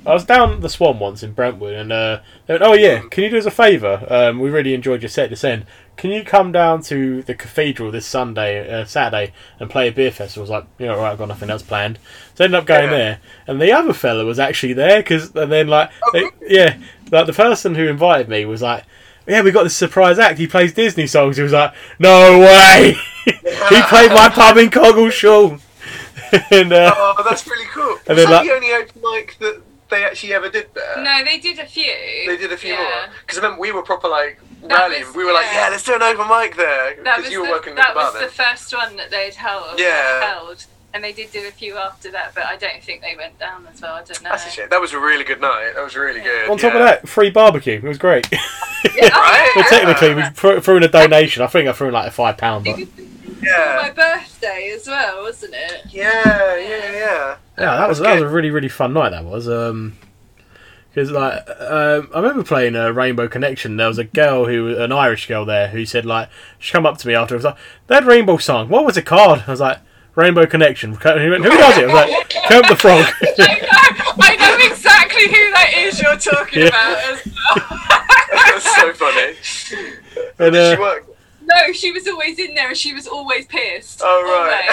I 0.06 0.14
was 0.14 0.26
down 0.26 0.60
the 0.62 0.70
Swan 0.70 1.00
once 1.00 1.24
in 1.24 1.34
Brentwood, 1.34 1.74
and 1.74 1.92
uh, 1.92 2.20
they 2.46 2.54
went, 2.56 2.64
oh 2.64 2.74
yeah, 2.74 3.02
can 3.10 3.24
you 3.24 3.30
do 3.30 3.38
us 3.38 3.46
a 3.46 3.52
favour? 3.52 4.06
Um, 4.10 4.40
we 4.40 4.50
really 4.50 4.74
enjoyed 4.74 5.02
your 5.02 5.10
set 5.10 5.30
this 5.30 5.44
end. 5.44 5.66
Can 5.96 6.10
you 6.12 6.24
come 6.24 6.52
down 6.52 6.82
to 6.84 7.22
the 7.22 7.36
cathedral 7.36 7.92
this 7.92 8.06
Sunday, 8.08 8.68
uh, 8.82 8.84
Saturday, 8.86 9.32
and 9.60 9.70
play 9.70 9.88
a 9.88 9.92
beer 9.92 10.12
festival? 10.12 10.42
I 10.42 10.44
was 10.44 10.50
like, 10.50 10.66
you 10.80 10.88
know, 10.88 10.98
right, 10.98 11.12
I've 11.12 11.20
got 11.20 11.28
nothing 11.28 11.50
else 11.52 11.62
planned. 11.62 12.00
So 12.36 12.44
I 12.44 12.46
ended 12.46 12.60
up 12.60 12.66
going 12.66 12.90
Yeah. 12.90 12.98
there, 12.98 13.20
and 13.48 13.62
the 13.62 13.72
other 13.72 13.94
fella 13.94 14.26
was 14.26 14.40
actually 14.40 14.74
there 14.74 15.00
because, 15.02 15.34
and 15.36 15.52
then 15.52 15.68
like, 15.68 15.90
Oh, 16.04 16.12
they, 16.14 16.26
yeah, 16.48 16.78
like 17.12 17.28
the 17.28 17.34
person 17.34 17.76
who 17.76 17.88
invited 17.88 18.28
me 18.30 18.46
was 18.46 18.62
like. 18.62 18.84
Yeah, 19.28 19.42
we 19.42 19.52
got 19.52 19.64
this 19.64 19.76
surprise 19.76 20.20
act. 20.20 20.38
He 20.40 20.48
plays 20.48 20.74
Disney 20.74 21.08
songs. 21.08 21.38
He 21.38 21.44
was 21.44 21.54
like, 21.54 21.74
"No 22.00 22.40
way!" 22.40 22.96
he 23.26 23.82
played 23.84 24.12
my 24.12 24.30
pub 24.34 24.58
in 24.58 24.70
Coggeshall. 24.70 25.60
and 26.52 26.74
uh, 26.74 26.94
oh 26.98 27.24
that's 27.24 27.46
really 27.48 27.66
cool 27.68 27.98
And 28.08 28.16
was 28.16 28.18
then, 28.18 28.26
that 28.26 28.32
like- 28.32 28.48
the 28.48 28.54
only 28.54 28.74
open 28.74 29.02
mic 29.04 29.38
that 29.40 29.62
they 29.92 30.04
actually 30.04 30.34
ever 30.34 30.50
did 30.50 30.68
there 30.74 31.04
no, 31.04 31.24
they 31.24 31.38
did 31.38 31.60
a 31.60 31.66
few. 31.68 31.84
they 32.26 32.38
did 32.38 32.52
a 32.52 32.58
few 32.58 32.72
Yeah. 32.74 32.80
more 32.80 33.14
because 33.22 33.38
I 33.38 33.42
remember 33.44 33.62
we 33.62 33.72
were 33.72 33.84
proper 33.84 34.08
like 34.08 34.42
That 34.64 34.72
rallying 34.80 35.06
was- 35.06 35.16
we 35.16 35.26
were 35.26 35.34
like 35.34 35.46
yeah. 35.46 35.66
yeah 35.66 35.70
let's 35.70 35.84
do 35.84 35.94
an 35.94 36.02
open 36.02 36.28
mic 36.28 36.56
there 36.56 36.96
because 36.96 37.30
you 37.30 37.42
were 37.42 37.46
the, 37.48 37.52
working 37.52 37.76
that 37.76 37.90
at 37.90 37.94
the 37.94 38.00
bar 38.00 38.12
was 38.14 38.22
the 38.22 38.28
first 38.30 38.74
one 38.76 38.96
that 38.96 39.12
they'd 39.12 39.36
held. 39.36 39.80
Yeah. 39.80 40.34
held. 40.34 40.66
And 40.94 41.04
they 41.04 41.12
did 41.12 41.32
do 41.32 41.48
a 41.48 41.52
few 41.52 41.76
after 41.78 42.12
that, 42.12 42.34
but 42.36 42.44
I 42.44 42.56
don't 42.56 42.82
think 42.84 43.02
they 43.02 43.16
went 43.16 43.40
down 43.40 43.66
as 43.72 43.82
well. 43.82 43.96
I 43.96 44.04
don't 44.04 44.22
know. 44.22 44.30
that's 44.30 44.46
a 44.46 44.50
shit 44.50 44.70
that 44.70 44.80
was 44.80 44.94
a 44.94 45.00
really 45.00 45.24
good 45.24 45.42
night 45.42 45.74
that 45.76 45.84
was 45.84 45.96
really 45.96 46.22
good 46.22 46.50
on 46.50 46.58
top 46.58 46.74
yeah. 46.74 46.80
of 46.80 46.86
that, 46.86 47.10
free 47.10 47.32
barbecue. 47.32 47.76
It 47.76 47.84
was 47.84 47.98
great. 47.98 48.28
Yeah, 48.98 49.18
Right? 49.18 49.50
yeah. 49.56 49.62
but 49.62 49.70
technically, 49.70 50.14
we 50.14 50.24
threw, 50.32 50.60
threw 50.60 50.76
in 50.76 50.84
a 50.84 50.90
donation. 50.90 51.42
I 51.42 51.48
think 51.48 51.70
I 51.70 51.72
threw 51.72 51.88
in 51.88 51.94
like 51.94 52.10
a 52.10 52.12
five 52.12 52.36
pound. 52.36 52.66
But 52.66 52.80
yeah 53.42 53.80
my 53.82 53.92
birthday 53.92 54.74
as 54.76 54.88
well, 54.88 55.24
wasn't 55.24 55.54
it? 55.54 55.86
yeah 55.90 56.58
yeah 56.58 56.92
yeah 56.92 57.38
yeah, 57.58 57.78
that 57.78 57.88
was 57.88 58.00
That's 58.00 58.10
that 58.10 58.14
was 58.16 58.24
a 58.24 58.28
really 58.28 58.50
really 58.50 58.70
fun 58.70 58.94
night. 58.94 59.12
That 59.12 59.26
was. 59.26 59.48
Um, 59.48 59.98
because 60.94 61.10
like 61.10 61.34
um, 61.60 62.10
I 62.14 62.20
remember 62.20 62.44
playing 62.44 62.76
a 62.76 62.94
Rainbow 62.94 63.28
Connection. 63.28 63.78
There 63.78 63.88
was 63.88 63.98
a 63.98 64.04
girl 64.04 64.46
who, 64.46 64.78
an 64.78 64.92
Irish 64.92 65.28
girl 65.28 65.44
there, 65.44 65.70
who 65.70 65.86
said 65.86 66.06
like 66.06 66.30
she 66.60 66.72
come 66.72 66.86
up 66.86 67.00
to 67.00 67.08
me 67.08 67.16
after. 67.16 67.34
I 67.34 67.38
was 67.38 67.46
like, 67.46 67.58
"That 67.88 68.06
Rainbow 68.06 68.38
song. 68.38 68.70
What 68.70 68.86
was 68.86 68.96
it 68.96 69.06
called?" 69.06 69.44
I 69.48 69.52
was 69.52 69.60
like, 69.60 69.80
"Rainbow 70.16 70.46
Connection." 70.46 70.98
And 71.04 71.22
he 71.22 71.30
went, 71.30 71.44
"Who 71.44 71.52
does 71.52 71.78
it?" 71.78 71.84
I 71.90 71.94
was 71.94 71.94
like, 71.94 72.30
"Kermit 72.48 72.70
the 72.70 72.76
Frog." 72.76 73.06
I 73.40 73.60
know, 73.62 74.24
I 74.24 74.36
know 74.36 74.58
exactly 74.72 75.24
who 75.28 75.52
that 75.52 75.74
is 75.76 76.02
you're 76.02 76.16
talking 76.18 76.62
Yeah. 76.64 76.68
about 76.68 76.98
as 77.14 77.26
well. 77.26 77.80
that's 78.32 78.76
so 78.76 78.94
funny 78.94 79.36
and, 80.40 80.54
did 80.54 80.56
uh, 80.56 80.76
she 80.76 80.80
work 80.82 81.08
no, 81.46 81.74
she 81.74 81.92
was 81.92 82.08
always 82.08 82.40
in 82.40 82.56
there 82.56 82.70
and 82.70 82.78
she 82.78 82.94
was 82.94 83.06
always 83.06 83.46
pissed. 83.48 84.02
oh 84.04 84.24
right 84.24 84.66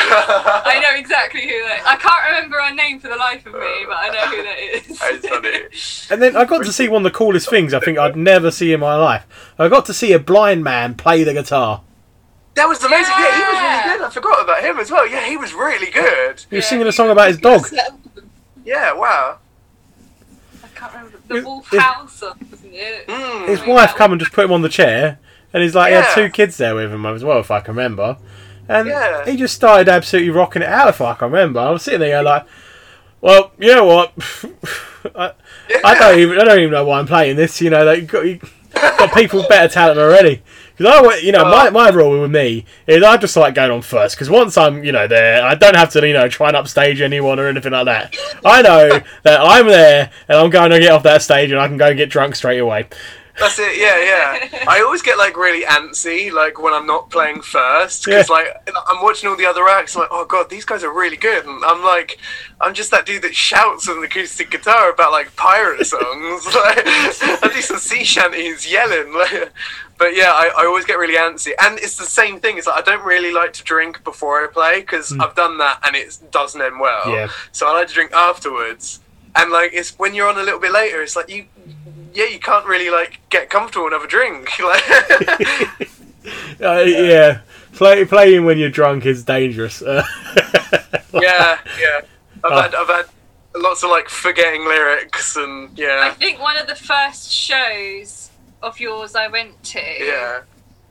I 0.66 0.80
know 0.80 0.96
exactly 0.98 1.42
who 1.42 1.48
that. 1.48 1.82
I 1.84 1.96
can't 1.96 2.24
remember 2.28 2.58
her 2.60 2.72
name 2.74 3.00
for 3.00 3.08
the 3.08 3.16
life 3.16 3.44
of 3.44 3.54
me, 3.54 3.84
but 3.88 3.96
I 3.98 4.08
know 4.10 4.26
who 4.36 4.42
that 4.44 4.58
is. 4.90 4.98
That's 4.98 5.28
funny. 5.28 6.10
And 6.14 6.22
then 6.22 6.36
I 6.36 6.44
got 6.44 6.64
to 6.64 6.72
see 6.72 6.86
one 6.88 7.04
of 7.04 7.12
the 7.12 7.16
coolest 7.16 7.50
things 7.50 7.74
I 7.74 7.80
think 7.80 7.98
I'd 7.98 8.16
never 8.16 8.52
see 8.52 8.72
in 8.72 8.78
my 8.80 8.94
life. 8.94 9.26
I 9.58 9.68
got 9.68 9.84
to 9.86 9.94
see 9.94 10.12
a 10.12 10.18
blind 10.20 10.62
man 10.62 10.94
play 10.94 11.24
the 11.24 11.32
guitar. 11.32 11.82
That 12.54 12.66
was 12.68 12.78
the 12.80 12.86
amazing. 12.86 13.14
Yeah. 13.18 13.34
he 13.36 13.40
was 13.42 13.60
really 13.62 13.98
good. 13.98 14.06
I 14.06 14.10
forgot 14.10 14.42
about 14.44 14.62
him 14.64 14.78
as 14.78 14.90
well. 14.90 15.06
Yeah, 15.08 15.26
he 15.26 15.36
was 15.36 15.54
really 15.54 15.90
good. 15.90 16.44
He 16.50 16.56
was 16.56 16.64
Yeah, 16.64 16.68
singing 16.70 16.86
a 16.86 16.92
song 16.92 17.10
about 17.10 17.28
his 17.28 17.38
dog. 17.38 17.66
Yeah, 18.64 18.92
wow. 18.92 19.38
I 20.62 20.66
can't 20.74 20.92
remember 20.92 21.18
the 21.28 21.34
His- 21.36 21.44
Wolf 21.44 21.70
his- 21.70 21.80
House, 21.80 22.22
wasn't 22.22 22.74
it? 22.74 23.06
Mm. 23.06 23.48
His 23.48 23.64
wife 23.66 23.94
come 23.94 24.12
and 24.12 24.20
just 24.20 24.32
put 24.32 24.44
him 24.44 24.52
on 24.52 24.62
the 24.62 24.68
chair, 24.68 25.18
and 25.52 25.62
he's 25.62 25.74
like, 25.74 25.88
he 25.90 25.94
Yeah. 25.94 26.02
had 26.02 26.14
two 26.14 26.28
kids 26.30 26.56
there 26.56 26.74
with 26.74 26.92
him 26.92 27.06
as 27.06 27.24
well, 27.24 27.38
if 27.40 27.50
I 27.50 27.60
can 27.60 27.74
remember. 27.74 28.16
And 28.68 28.88
Yeah. 28.88 29.24
he 29.24 29.36
just 29.36 29.54
started 29.54 29.88
absolutely 29.88 30.30
rocking 30.30 30.62
it 30.62 30.68
out, 30.68 30.88
if 30.88 31.00
I 31.00 31.14
can 31.14 31.30
remember. 31.30 31.60
I 31.60 31.70
was 31.70 31.82
sitting 31.82 32.00
there 32.00 32.22
like, 32.22 32.44
well, 33.20 33.52
you 33.58 33.74
know 33.74 33.84
what? 33.84 34.12
I, 35.14 35.32
I 35.84 35.98
don't 35.98 36.18
even 36.18 36.38
I 36.40 36.44
don't 36.44 36.58
even 36.58 36.70
know 36.72 36.84
why 36.84 36.98
I'm 36.98 37.06
playing 37.06 37.36
this. 37.36 37.60
You 37.60 37.70
know, 37.70 37.84
like, 37.84 38.00
you've 38.00 38.08
got, 38.10 38.26
you've 38.26 38.60
got 38.74 39.12
people 39.14 39.40
with 39.40 39.48
better 39.50 39.72
talent 39.72 39.98
already. 39.98 40.42
Because 40.80 41.04
I, 41.06 41.16
you 41.18 41.30
know, 41.30 41.44
my, 41.44 41.68
my 41.68 41.90
rule 41.90 42.22
with 42.22 42.30
me 42.30 42.64
is 42.86 43.02
I 43.02 43.18
just 43.18 43.36
like 43.36 43.54
going 43.54 43.70
on 43.70 43.82
first. 43.82 44.16
Because 44.16 44.30
once 44.30 44.56
I'm, 44.56 44.82
you 44.82 44.92
know, 44.92 45.06
there, 45.06 45.44
I 45.44 45.54
don't 45.54 45.76
have 45.76 45.90
to, 45.90 46.06
you 46.06 46.14
know, 46.14 46.26
try 46.26 46.48
and 46.48 46.56
upstage 46.56 47.02
anyone 47.02 47.38
or 47.38 47.48
anything 47.48 47.72
like 47.72 47.84
that. 47.84 48.16
I 48.46 48.62
know 48.62 48.88
that 49.24 49.40
I'm 49.42 49.66
there 49.66 50.10
and 50.26 50.38
I'm 50.38 50.48
going 50.48 50.70
to 50.70 50.78
get 50.80 50.90
off 50.90 51.02
that 51.02 51.20
stage 51.20 51.50
and 51.50 51.60
I 51.60 51.68
can 51.68 51.76
go 51.76 51.88
and 51.88 51.98
get 51.98 52.08
drunk 52.08 52.34
straight 52.34 52.60
away. 52.60 52.88
That's 53.38 53.58
it. 53.58 53.78
Yeah, 53.78 53.98
yeah. 54.50 54.64
I 54.68 54.82
always 54.82 55.00
get 55.02 55.16
like 55.16 55.36
really 55.36 55.64
antsy, 55.64 56.30
like 56.30 56.60
when 56.60 56.74
I'm 56.74 56.86
not 56.86 57.08
playing 57.10 57.40
first, 57.40 58.04
because 58.04 58.28
Yeah. 58.28 58.34
like 58.34 58.68
I'm 58.90 59.02
watching 59.02 59.30
all 59.30 59.36
the 59.36 59.46
other 59.46 59.66
acts. 59.66 59.96
I'm 59.96 60.02
like, 60.02 60.10
oh 60.12 60.26
god, 60.26 60.50
these 60.50 60.66
guys 60.66 60.84
are 60.84 60.92
really 60.92 61.16
good, 61.16 61.46
and 61.46 61.64
I'm 61.64 61.82
like, 61.82 62.18
I'm 62.60 62.74
just 62.74 62.90
that 62.90 63.06
dude 63.06 63.22
that 63.22 63.34
shouts 63.34 63.88
on 63.88 64.00
the 64.00 64.06
acoustic 64.06 64.50
guitar 64.50 64.90
about 64.90 65.12
like 65.12 65.34
pirate 65.36 65.86
songs. 65.86 66.44
like, 66.54 66.82
I 66.86 67.50
do 67.54 67.62
some 67.62 67.78
sea 67.78 68.04
shanties 68.04 68.70
yelling. 68.70 69.14
Like, 69.14 69.52
but 70.00 70.16
yeah, 70.16 70.32
I, 70.32 70.50
I 70.58 70.64
always 70.66 70.84
get 70.84 70.98
really 70.98 71.14
antsy, 71.14 71.50
and 71.62 71.78
it's 71.78 71.96
the 71.96 72.04
same 72.06 72.40
thing. 72.40 72.58
It's 72.58 72.66
like 72.66 72.78
I 72.78 72.82
don't 72.90 73.04
really 73.04 73.32
like 73.32 73.52
to 73.52 73.62
drink 73.62 74.02
before 74.02 74.42
I 74.42 74.48
play 74.48 74.80
because 74.80 75.12
I've 75.20 75.36
done 75.36 75.58
that 75.58 75.78
and 75.86 75.94
it 75.94 76.18
doesn't 76.32 76.60
end 76.60 76.80
well. 76.80 77.08
Yeah. 77.10 77.28
So 77.52 77.68
I 77.68 77.72
like 77.74 77.86
to 77.88 77.94
drink 77.94 78.12
afterwards. 78.12 78.98
And 79.36 79.52
like 79.52 79.70
it's 79.72 79.96
when 79.98 80.12
you're 80.14 80.28
on 80.28 80.38
a 80.38 80.42
little 80.42 80.58
bit 80.58 80.72
later, 80.72 81.00
it's 81.02 81.14
like 81.14 81.28
you 81.28 81.44
yeah, 82.14 82.24
you 82.24 82.40
can't 82.40 82.66
really 82.66 82.90
like 82.90 83.20
get 83.30 83.48
comfortable 83.50 83.84
and 83.86 83.92
have 83.92 84.02
a 84.02 84.08
drink. 84.08 84.50
Like 84.58 84.82
Uh, 86.60 86.82
yeah, 86.86 87.40
play, 87.72 88.04
playing 88.04 88.44
when 88.44 88.58
you're 88.58 88.68
drunk 88.70 89.06
is 89.06 89.24
dangerous. 89.24 89.82
Yeah, 91.12 91.58
yeah. 91.80 92.00
I've 92.44 92.52
Oh. 92.52 92.60
had 92.62 92.74
I've 92.74 92.86
had 92.88 93.06
lots 93.56 93.82
of 93.82 93.90
like 93.90 94.08
forgetting 94.08 94.64
lyrics 94.64 95.36
and 95.36 95.76
yeah. 95.78 96.00
I 96.04 96.10
think 96.10 96.40
one 96.40 96.56
of 96.56 96.66
the 96.66 96.74
first 96.74 97.30
shows 97.32 98.19
of 98.62 98.78
yours 98.80 99.14
I 99.14 99.28
went 99.28 99.62
to, 99.64 99.80
Yeah. 99.80 100.42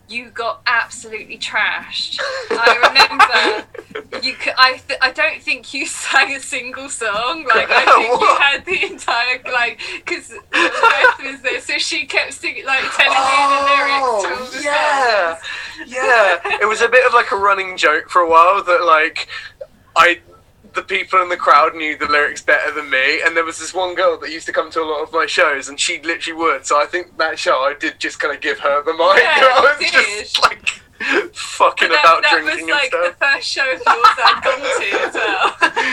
you 0.07 0.29
got 0.31 0.61
absolutely 0.65 1.37
trashed. 1.37 2.19
I 2.51 3.65
remember 4.01 4.25
you. 4.25 4.33
Could, 4.33 4.53
I 4.57 4.77
th- 4.87 4.99
I 5.01 5.11
don't 5.11 5.41
think 5.41 5.73
you 5.73 5.85
sang 6.03 6.35
a 6.35 6.39
single 6.39 6.89
song. 6.89 7.45
Like 7.45 7.67
I 7.69 7.85
think 7.85 8.21
you 8.21 8.27
had 8.39 8.65
the 8.65 8.91
entire 8.91 9.41
like 9.51 9.79
because 10.03 10.29
Beth 10.51 11.23
was 11.23 11.41
there, 11.41 11.61
so 11.61 11.77
she 11.77 12.05
kept 12.05 12.33
singing 12.33 12.65
like 12.65 12.83
telling 12.95 13.17
you 13.17 13.49
the 13.53 13.61
lyrics 13.69 14.23
to 14.23 14.29
all 14.29 14.45
the 14.51 14.57
Oh, 14.57 14.61
yeah, 14.63 15.35
songs. 15.35 15.91
yeah. 15.93 16.59
It 16.61 16.67
was 16.67 16.81
a 16.81 16.89
bit 16.89 17.05
of 17.05 17.13
like 17.13 17.31
a 17.31 17.35
running 17.37 17.77
joke 17.77 18.09
for 18.09 18.21
a 18.21 18.29
while 18.29 18.63
that 18.63 18.83
like 18.83 19.27
I, 19.95 20.19
the 20.73 20.81
people 20.81 21.21
in 21.21 21.29
the 21.29 21.37
crowd 21.37 21.75
knew 21.75 21.97
the 21.97 22.07
lyrics 22.07 22.41
better 22.41 22.71
than 22.73 22.89
me, 22.89 23.21
and 23.23 23.35
there 23.35 23.43
was 23.45 23.57
this 23.59 23.73
one 23.73 23.95
girl 23.95 24.17
that 24.19 24.29
used 24.31 24.45
to 24.47 24.53
come 24.53 24.69
to 24.71 24.81
a 24.81 24.85
lot 24.85 25.01
of 25.01 25.11
my 25.11 25.25
shows, 25.25 25.69
and 25.69 25.79
she 25.79 26.01
literally 26.01 26.37
would. 26.37 26.65
So 26.65 26.79
I 26.81 26.85
think 26.85 27.17
that 27.17 27.37
show 27.39 27.59
I 27.59 27.73
did 27.79 27.99
just 27.99 28.19
kind 28.19 28.33
of 28.35 28.41
give 28.41 28.59
her 28.59 28.83
the 28.83 28.91
mic. 28.93 28.99
Yeah, 29.23 29.39
I 29.53 29.75
was 29.77 29.81
you 29.81 29.91
just 29.91 30.35
did. 30.35 30.41
like 30.43 30.67
fucking 31.33 31.87
But 31.87 31.93
that, 31.95 32.03
about 32.03 32.21
that 32.23 32.41
drinking 32.43 32.65
was 32.67 32.75
like 32.75 32.91
and 32.93 33.13
the 33.13 33.15
first 33.17 33.47
show 33.47 33.63
of 33.71 33.77
yours 33.77 33.85
I'd 33.85 34.41
gone 34.43 34.59
to 34.59 35.07
as 35.07 35.13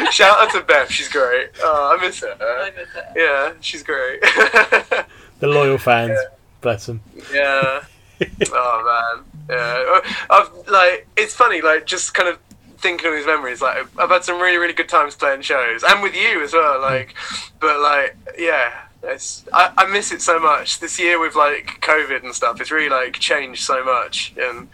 well. 0.02 0.10
Shout 0.10 0.38
out 0.38 0.50
to 0.52 0.62
Beth, 0.62 0.90
she's 0.90 1.08
great. 1.08 1.50
Oh, 1.62 1.96
I 1.96 2.02
miss 2.04 2.20
her. 2.20 2.36
I 2.40 2.70
her. 2.70 2.72
miss 2.76 2.88
it. 2.94 3.04
Yeah, 3.14 3.52
she's 3.60 3.82
great. 3.84 4.20
the 5.40 5.46
loyal 5.46 5.78
fans, 5.78 6.18
bless 6.60 6.86
them. 6.86 7.00
yeah. 7.32 7.84
Oh 8.50 9.14
man. 9.14 9.24
Yeah. 9.48 9.84
Uh, 9.94 10.00
I've 10.30 10.68
like 10.68 11.06
it's 11.16 11.34
funny 11.34 11.60
like 11.60 11.86
just 11.86 12.14
kind 12.14 12.28
of 12.30 12.38
thinking 12.78 13.08
of 13.08 13.14
these 13.14 13.26
memories 13.26 13.62
like 13.62 13.86
I've 13.98 14.10
had 14.10 14.24
some 14.24 14.40
really 14.40 14.58
really 14.58 14.72
good 14.72 14.88
times 14.88 15.14
playing 15.14 15.42
shows 15.42 15.82
and 15.82 16.02
with 16.02 16.14
you 16.14 16.42
as 16.42 16.52
well 16.52 16.76
hmm. 16.76 16.82
like 16.82 17.14
but 17.60 17.80
like 17.80 18.16
yeah 18.38 18.82
it's 19.02 19.44
I, 19.52 19.72
I 19.76 19.86
miss 19.86 20.10
it 20.10 20.20
so 20.20 20.40
much. 20.40 20.80
This 20.80 20.98
year 20.98 21.20
with 21.20 21.34
like 21.34 21.80
covid 21.80 22.24
and 22.24 22.34
stuff 22.34 22.60
it's 22.60 22.70
really 22.70 22.88
like 22.88 23.14
changed 23.14 23.64
so 23.64 23.84
much 23.84 24.34
and 24.38 24.68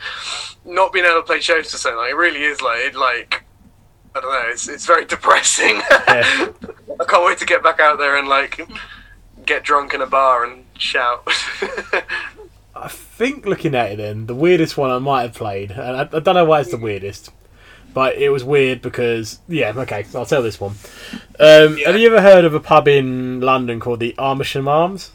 not 0.65 0.93
being 0.93 1.05
able 1.05 1.17
to 1.17 1.23
play 1.23 1.41
shows 1.41 1.71
for 1.71 1.77
so 1.77 1.95
long 1.97 2.09
it 2.09 2.17
really 2.17 2.43
is 2.43 2.63
like 2.63 2.81
it 2.81 2.95
like 2.95 3.45
I 4.15 4.21
don't 4.21 4.33
know 4.33 4.51
it's, 4.51 4.69
it's 4.69 4.87
very 4.87 5.05
depressing. 5.17 5.77
Yeah. 5.91 6.49
I 7.01 7.05
can't 7.05 7.25
wait 7.25 7.39
to 7.39 7.47
get 7.47 7.63
back 7.63 7.81
out 7.81 7.99
there 7.99 8.17
and 8.17 8.29
like 8.29 8.61
get 9.47 9.65
drunk 9.65 9.95
in 9.95 10.03
a 10.03 10.07
bar 10.07 10.45
and 10.45 10.65
shout. 10.79 11.23
I 12.75 12.89
think 12.89 13.47
looking 13.47 13.75
at 13.75 13.93
it, 13.93 13.97
then 13.97 14.27
the 14.27 14.35
weirdest 14.35 14.77
one 14.77 14.91
I 14.91 14.99
might 14.99 15.23
have 15.23 15.35
played, 15.35 15.71
and 15.71 15.97
I, 15.97 16.01
I 16.01 16.21
don't 16.21 16.35
know 16.35 16.45
why 16.45 16.61
it's 16.61 16.71
the 16.71 16.79
weirdest, 16.79 17.31
but 17.95 18.17
it 18.17 18.31
was 18.31 18.45
weird 18.45 18.83
because 18.83 19.41
yeah, 19.49 19.73
okay, 19.77 20.05
I'll 20.15 20.27
tell 20.27 20.43
this 20.43 20.61
one. 20.61 20.73
Um, 21.39 21.77
Yeah. 21.79 21.87
Have 21.87 21.99
you 21.99 22.09
ever 22.09 22.21
heard 22.23 22.45
of 22.45 22.55
a 22.55 22.61
pub 22.61 22.89
in 22.89 23.41
London 23.41 23.81
called 23.81 24.01
the 24.01 24.15
Amersham 24.19 24.69
Arms? 24.69 25.11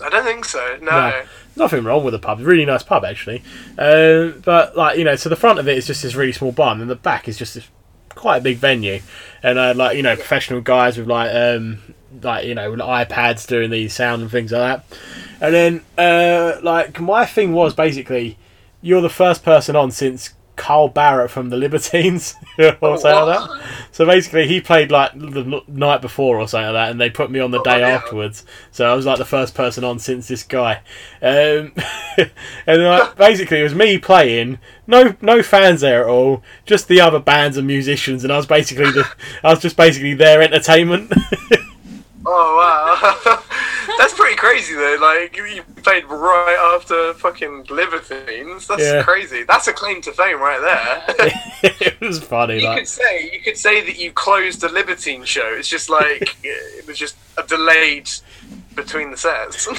I 0.00 0.08
don't 0.08 0.24
think 0.24 0.44
so. 0.44 0.78
No. 0.82 0.90
No. 0.90 1.22
Nothing 1.56 1.84
wrong 1.84 2.04
with 2.04 2.12
the 2.12 2.18
pub. 2.18 2.40
Really 2.40 2.64
nice 2.64 2.82
pub 2.82 3.04
actually. 3.04 3.42
Um, 3.78 4.42
but 4.44 4.76
like 4.76 4.98
you 4.98 5.04
know, 5.04 5.16
so 5.16 5.28
the 5.28 5.36
front 5.36 5.58
of 5.58 5.68
it 5.68 5.78
is 5.78 5.86
just 5.86 6.02
this 6.02 6.14
really 6.14 6.32
small 6.32 6.52
bar, 6.52 6.72
and 6.72 6.80
then 6.80 6.88
the 6.88 6.96
back 6.96 7.28
is 7.28 7.38
just 7.38 7.54
this 7.54 7.68
quite 8.10 8.38
a 8.38 8.40
big 8.40 8.58
venue, 8.58 9.00
and 9.42 9.58
uh, 9.58 9.72
like 9.76 9.96
you 9.96 10.02
know, 10.02 10.16
professional 10.16 10.60
guys 10.60 10.98
with 10.98 11.06
like 11.06 11.34
um, 11.34 11.94
like 12.22 12.46
you 12.46 12.54
know, 12.54 12.70
with 12.70 12.80
iPads 12.80 13.46
doing 13.46 13.70
the 13.70 13.88
sound 13.88 14.22
and 14.22 14.30
things 14.30 14.52
like 14.52 14.82
that. 14.82 14.98
And 15.40 15.54
then 15.54 15.80
uh, 15.96 16.60
like 16.62 17.00
my 17.00 17.24
thing 17.24 17.52
was 17.52 17.74
basically, 17.74 18.36
you're 18.82 19.00
the 19.02 19.08
first 19.08 19.44
person 19.44 19.76
on 19.76 19.90
since 19.90 20.34
Carl 20.56 20.88
Barât 20.90 21.30
from 21.30 21.50
the 21.50 21.56
Libertines 21.56 22.34
or 22.58 22.96
something 22.98 23.10
like 23.26 23.38
that. 23.38 23.60
So 23.92 24.06
basically, 24.06 24.46
he 24.48 24.60
played 24.60 24.90
like 24.90 25.12
the 25.18 25.62
night 25.68 26.00
before 26.00 26.38
or 26.38 26.46
something 26.48 26.72
like 26.72 26.86
that, 26.86 26.90
and 26.90 27.00
they 27.00 27.10
put 27.10 27.30
me 27.30 27.40
on 27.40 27.50
the 27.50 27.60
Oh, 27.60 27.64
day 27.64 27.80
yeah. 27.80 27.88
afterwards. 27.88 28.44
So 28.70 28.90
I 28.90 28.94
was 28.94 29.06
like 29.06 29.18
the 29.18 29.24
first 29.24 29.54
person 29.54 29.84
on 29.84 29.98
since 29.98 30.28
this 30.28 30.42
guy. 30.42 30.80
Um, 31.22 31.72
and 32.66 32.82
like, 32.84 33.16
basically, 33.16 33.60
it 33.60 33.64
was 33.64 33.74
me 33.74 33.98
playing. 33.98 34.58
No, 34.86 35.14
no 35.20 35.42
fans 35.42 35.80
there 35.80 36.04
at 36.04 36.08
all. 36.08 36.42
Just 36.66 36.88
the 36.88 37.00
other 37.00 37.18
bands 37.18 37.56
and 37.56 37.66
musicians, 37.66 38.22
and 38.24 38.32
I 38.32 38.36
was 38.36 38.46
basically 38.46 38.90
the, 38.90 39.08
I 39.42 39.50
was 39.50 39.60
just 39.60 39.76
basically 39.76 40.14
their 40.14 40.42
entertainment. 40.42 41.12
Oh 42.26 42.56
wow, 42.56 43.42
pretty 44.34 44.54
crazy 44.54 44.74
though. 44.74 44.98
Like 45.00 45.36
you 45.36 45.62
played 45.82 46.04
right 46.04 46.74
after 46.74 47.14
fucking 47.14 47.66
Libertines. 47.70 48.66
That's 48.66 48.82
Yeah. 48.82 49.02
crazy. 49.02 49.44
That's 49.44 49.68
a 49.68 49.72
claim 49.72 50.00
to 50.02 50.12
fame 50.12 50.40
right 50.40 50.60
there. 50.60 51.32
it 51.80 52.00
was 52.00 52.22
funny. 52.22 52.60
you 52.60 52.68
Like, 52.68 52.78
could 52.80 52.88
say 52.88 53.30
you 53.32 53.40
could 53.40 53.56
say 53.56 53.84
that 53.84 53.98
you 53.98 54.12
closed 54.12 54.60
the 54.60 54.68
Libertine 54.68 55.24
show. 55.24 55.54
It's 55.56 55.68
just 55.68 55.90
like 55.90 56.36
it 56.42 56.86
was 56.86 56.98
just 56.98 57.16
a 57.36 57.42
delayed 57.42 58.10
between 58.74 59.10
the 59.10 59.16
sets. 59.16 59.66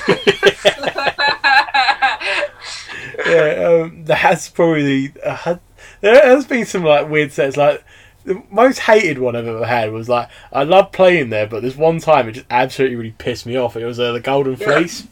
yeah, 3.26 3.82
um, 3.84 4.04
that's 4.06 4.50
probably 4.50 5.08
the. 5.08 5.22
Uh, 5.22 5.36
had- 5.36 5.60
there 6.02 6.22
has 6.22 6.46
been 6.46 6.66
some 6.66 6.84
like 6.84 7.10
weird 7.10 7.32
sets. 7.32 7.58
Like 7.58 7.84
the 8.26 8.42
most 8.50 8.80
hated 8.80 9.20
one 9.20 9.36
I've 9.36 9.48
ever 9.48 9.66
had 9.66 9.92
was 9.92 10.10
like 10.10 10.30
I 10.52 10.64
love 10.64 10.92
playing 10.92 11.30
there, 11.30 11.48
but 11.48 11.62
this 11.62 11.76
one 11.76 12.00
time 12.00 12.28
it 12.28 12.34
just 12.34 12.48
absolutely 12.50 12.96
really 12.98 13.16
pissed 13.18 13.46
me 13.46 13.56
off. 13.58 13.76
It 13.78 13.86
was 13.86 14.00
uh, 14.00 14.12
the 14.14 14.20
Golden 14.20 14.58
Yeah. 14.58 14.66
Fleece. 14.80 15.08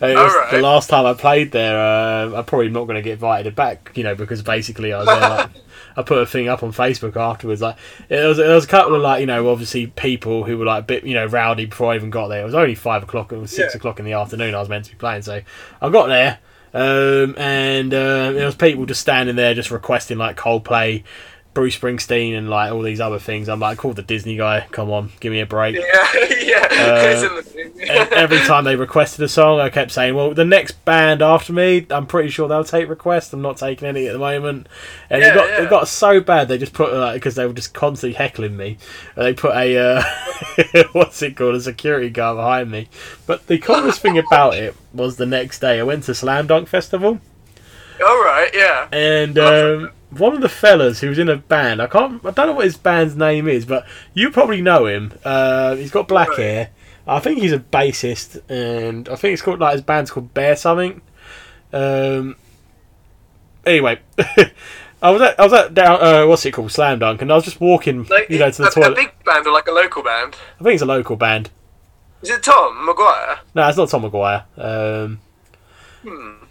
Uh, 0.00 0.06
It 0.06 0.14
was 0.16 0.32
Alright. 0.34 0.50
the 0.50 0.60
last 0.60 0.90
time 0.90 1.06
I 1.06 1.14
played 1.14 1.52
there. 1.52 1.78
Uh, 1.78 2.36
I'm 2.38 2.44
probably 2.44 2.68
not 2.70 2.84
going 2.84 2.96
to 2.96 3.02
get 3.02 3.12
invited 3.12 3.54
back, 3.54 3.92
you 3.94 4.02
know, 4.02 4.14
because 4.16 4.42
basically 4.42 4.92
I 4.92 4.98
was 4.98 5.06
there. 5.06 5.20
Like, 5.20 5.50
I 5.96 6.02
put 6.02 6.18
a 6.18 6.26
thing 6.26 6.48
up 6.48 6.62
on 6.62 6.72
Facebook 6.72 7.16
afterwards. 7.16 7.60
Like 7.60 7.76
there 8.08 8.26
was, 8.26 8.38
there 8.38 8.54
was 8.54 8.64
a 8.64 8.68
couple 8.68 8.94
of 8.96 9.02
like 9.02 9.20
you 9.20 9.26
know 9.26 9.48
obviously 9.50 9.86
people 9.88 10.42
who 10.44 10.56
were 10.58 10.64
like 10.64 10.82
a 10.84 10.86
bit 10.86 11.04
you 11.04 11.14
know 11.14 11.26
rowdy 11.26 11.66
before 11.66 11.92
I 11.92 11.96
even 11.96 12.10
got 12.10 12.28
there. 12.28 12.40
It 12.42 12.44
was 12.44 12.54
only 12.54 12.74
five 12.74 13.02
o'clock. 13.02 13.30
It 13.32 13.36
was 13.38 13.50
six 13.50 13.74
Yeah. 13.74 13.78
o'clock 13.78 13.98
in 13.98 14.04
the 14.04 14.14
afternoon. 14.14 14.54
I 14.54 14.60
was 14.60 14.68
meant 14.68 14.86
to 14.86 14.90
be 14.90 14.96
playing, 14.96 15.22
so 15.22 15.40
I 15.80 15.88
got 15.90 16.06
there. 16.08 16.38
Um, 16.74 17.34
and 17.36 17.92
uh, 17.92 18.32
there 18.32 18.46
was 18.46 18.54
people 18.54 18.86
just 18.86 19.02
standing 19.02 19.36
there, 19.36 19.52
just 19.52 19.70
requesting 19.70 20.16
like 20.16 20.36
Coldplay, 20.38 21.02
Bruce 21.54 21.78
Springsteen, 21.78 22.36
and 22.36 22.48
like 22.48 22.72
all 22.72 22.80
these 22.82 23.00
other 23.00 23.18
things. 23.18 23.48
I'm 23.48 23.60
like, 23.60 23.78
call 23.78 23.92
the 23.92 24.02
Disney 24.02 24.36
guy. 24.36 24.66
Come 24.70 24.90
on, 24.90 25.10
give 25.20 25.32
me 25.32 25.40
a 25.40 25.46
break. 25.46 25.74
yeah, 25.76 25.82
yeah. 26.12 26.66
it's 26.70 27.22
in 27.22 27.34
the 27.36 27.42
thing. 27.42 27.72
And 27.82 28.12
every 28.12 28.38
time 28.38 28.64
they 28.64 28.76
requested 28.76 29.24
a 29.24 29.28
song, 29.28 29.58
I 29.60 29.68
kept 29.68 29.90
saying, 29.90 30.14
"Well, 30.14 30.32
the 30.34 30.44
next 30.44 30.84
band 30.84 31.20
after 31.20 31.52
me, 31.52 31.86
I'm 31.90 32.06
pretty 32.06 32.30
sure 32.30 32.48
they'll 32.48 32.64
take 32.64 32.88
requests. 32.88 33.32
I'm 33.32 33.42
not 33.42 33.56
taking 33.58 33.88
any 33.88 34.06
at 34.06 34.12
the 34.12 34.18
moment." 34.18 34.68
And 35.10 35.20
Yeah, 35.20 35.32
it 35.32 35.34
got 35.34 35.48
yeah. 35.50 35.62
it 35.64 35.70
got 35.70 35.88
so 35.88 36.20
bad 36.20 36.48
they 36.48 36.58
just 36.58 36.72
put 36.72 36.92
like 36.94 37.14
because 37.14 37.34
they 37.34 37.46
were 37.46 37.52
just 37.52 37.74
constantly 37.74 38.14
heckling 38.14 38.56
me. 38.56 38.78
uh, 39.16 39.24
They 39.24 39.34
put 39.34 39.54
a 39.54 39.76
uh, 39.78 40.02
what's 40.92 41.20
it 41.22 41.36
called 41.36 41.56
a 41.56 41.60
security 41.60 42.08
guard 42.08 42.36
behind 42.38 42.70
me. 42.70 42.88
But 43.26 43.46
the 43.46 43.58
coolest 43.58 44.00
thing 44.00 44.16
about 44.16 44.54
it 44.54 44.74
was 44.94 45.16
the 45.16 45.26
next 45.26 45.58
day 45.58 45.80
I 45.80 45.82
went 45.82 46.04
to 46.04 46.14
Slam 46.14 46.46
Dunk 46.46 46.68
Festival 46.68 47.20
All 48.04 48.22
right, 48.24 48.50
yeah. 48.54 48.88
and 48.92 49.38
um, 49.38 49.90
one 50.18 50.34
of 50.34 50.40
the 50.40 50.48
fellas 50.48 51.00
who 51.00 51.08
was 51.08 51.18
in 51.18 51.28
a 51.28 51.36
band, 51.36 51.80
I 51.82 51.86
can't, 51.86 52.24
I 52.24 52.30
don't 52.30 52.46
know 52.48 52.52
what 52.52 52.64
his 52.64 52.76
band's 52.76 53.16
name 53.16 53.48
is, 53.48 53.64
but 53.64 53.86
you 54.14 54.30
probably 54.30 54.60
know 54.60 54.86
him. 54.86 55.12
Uh, 55.24 55.74
he's 55.76 55.90
got 55.90 56.08
black 56.08 56.34
hair. 56.36 56.70
I 57.06 57.18
think 57.18 57.40
he's 57.40 57.52
a 57.52 57.58
bassist, 57.58 58.40
and 58.48 59.08
I 59.08 59.16
think 59.16 59.32
it's 59.32 59.42
called 59.42 59.58
like 59.60 59.72
his 59.72 59.82
band's 59.82 60.10
called 60.10 60.32
Bear 60.34 60.54
something. 60.56 61.00
Um, 61.72 62.36
anyway, 63.66 63.98
I 65.02 65.10
was 65.10 65.20
at 65.22 65.40
I 65.40 65.44
was 65.44 65.52
at 65.52 65.74
down 65.74 66.00
uh, 66.02 66.26
what's 66.26 66.44
it 66.46 66.52
called 66.52 66.70
Slam 66.70 67.00
Dunk, 67.00 67.22
and 67.22 67.32
I 67.32 67.34
was 67.34 67.44
just 67.44 67.60
walking, 67.60 68.04
Like 68.04 68.30
you 68.30 68.38
know, 68.38 68.50
to 68.50 68.62
the 68.62 68.68
a, 68.68 68.70
toilet. 68.70 68.92
a 68.92 68.94
big 68.94 69.12
band 69.24 69.46
or 69.46 69.52
like 69.52 69.66
a 69.66 69.72
local 69.72 70.02
band. 70.02 70.36
I 70.60 70.62
think 70.64 70.74
it's 70.74 70.82
a 70.82 70.86
local 70.86 71.16
band. 71.16 71.50
Is 72.22 72.30
it 72.30 72.42
Tom 72.42 72.86
Maguire? 72.86 73.40
No, 73.54 73.66
it's 73.68 73.76
not 73.76 73.88
Tom 73.88 74.02
Maguire. 74.02 74.44
Um, 74.56 75.20
Hmm. 76.04 76.41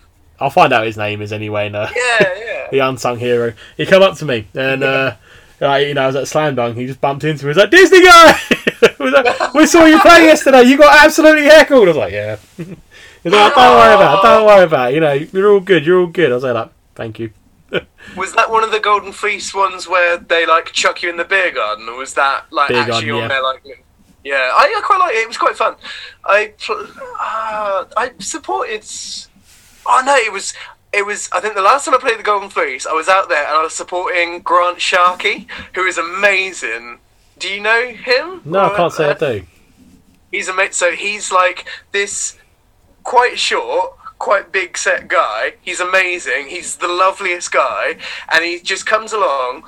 I'll 0.42 0.50
find 0.50 0.74
out 0.74 0.86
his 0.86 0.98
name 0.98 1.22
is 1.22 1.32
anyway. 1.32 1.70
No. 1.70 1.82
Yeah, 1.84 2.34
yeah. 2.38 2.68
the 2.72 2.80
unsung 2.80 3.20
hero. 3.20 3.54
He 3.78 3.86
come 3.86 4.02
up 4.02 4.18
to 4.18 4.26
me 4.26 4.48
and 4.54 4.84
uh, 4.84 5.16
like, 5.60 5.88
you 5.88 5.94
know 5.94 6.04
I 6.04 6.08
was 6.08 6.16
at 6.16 6.28
Slam 6.28 6.56
Dunk. 6.56 6.76
He 6.78 6.88
just 6.88 7.00
bumped 7.00 7.24
into 7.24 7.46
me. 7.46 7.54
He 7.54 7.56
was 7.56 7.58
like, 7.58 7.72
"Disney 7.72 8.04
guy, 8.04 8.40
was 9.00 9.14
like, 9.14 9.54
we 9.54 9.66
saw 9.66 9.86
you 9.86 10.00
play 10.00 10.26
yesterday. 10.26 10.64
You 10.64 10.78
got 10.78 11.06
absolutely 11.06 11.44
heckled." 11.44 11.84
I 11.84 11.88
was 11.88 11.98
like, 11.98 12.14
"Yeah." 12.14 12.38
He's 13.24 13.32
like, 13.34 13.54
don't 13.54 13.78
worry 13.78 13.94
about 13.94 14.18
it, 14.18 14.28
don't 14.28 14.46
worry 14.48 14.64
about 14.64 14.92
it. 14.92 14.96
You 14.96 15.00
know, 15.02 15.14
you're 15.14 15.52
all 15.52 15.60
good, 15.60 15.86
you're 15.86 16.00
all 16.00 16.08
good. 16.08 16.32
I 16.32 16.36
was 16.36 16.44
like, 16.44 16.70
thank 16.96 17.20
you. 17.20 17.32
Was 18.18 18.34
that 18.34 18.50
one 18.50 18.64
of 18.64 18.72
the 18.72 18.80
Golden 18.80 19.12
Fleece 19.12 19.54
ones 19.54 19.88
where 19.88 20.18
they 20.18 20.46
like 20.48 20.72
chuck 20.72 21.04
you 21.04 21.10
in 21.10 21.18
the 21.18 21.24
beer 21.24 21.52
garden, 21.52 21.88
or 21.88 21.98
was 21.98 22.16
that 22.16 22.52
like 22.52 22.70
Beer 22.70 22.80
actually 22.80 23.08
garden, 23.08 23.12
on 23.12 23.22
yeah. 23.22 23.28
there? 23.28 23.44
Like, 23.44 23.86
yeah, 24.24 24.52
I, 24.54 24.76
I 24.78 24.82
quite 24.84 24.98
like 24.98 25.16
it. 25.16 25.20
It 25.20 25.28
was 25.28 25.38
quite 25.38 25.56
fun. 25.56 25.76
I 26.26 26.54
uh, 26.68 27.86
I 27.96 28.12
supported. 28.20 28.84
Oh 29.86 30.02
no, 30.06 30.16
it 30.16 30.32
was. 30.32 30.54
It 30.94 31.06
was. 31.06 31.30
I 31.32 31.40
think 31.40 31.56
the 31.56 31.62
last 31.62 31.86
time 31.86 31.94
I 31.96 31.98
played 31.98 32.20
the 32.20 32.24
Golden 32.24 32.50
Fleece, 32.50 32.86
I 32.86 32.94
was 32.94 33.08
out 33.08 33.30
there 33.30 33.46
and 33.46 33.56
I 33.56 33.64
was 33.64 33.74
supporting 33.74 34.40
Grant 34.42 34.82
Sharkey, 34.82 35.48
who 35.74 35.86
is 35.86 35.98
amazing. 35.98 37.00
Do 37.40 37.48
you 37.48 37.62
know 37.62 37.88
him? 37.90 38.42
No, 38.46 38.66
I 38.66 38.76
can't 38.76 38.94
say 38.94 39.06
I 39.06 39.12
Uh, 39.12 39.14
do. 39.14 39.44
He's 40.32 40.48
amazing. 40.48 40.74
So 40.74 40.92
he's 40.92 41.32
like 41.32 41.66
this 41.92 42.38
quite 43.04 43.40
short, 43.40 43.96
quite 44.20 44.52
big 44.52 44.78
set 44.78 45.08
guy. 45.08 45.54
He's 45.62 45.80
amazing. 45.80 46.48
He's 46.50 46.76
the 46.76 46.88
loveliest 46.88 47.52
guy, 47.52 47.98
and 48.32 48.44
he 48.44 48.60
just 48.60 48.86
comes 48.86 49.12
along. 49.14 49.64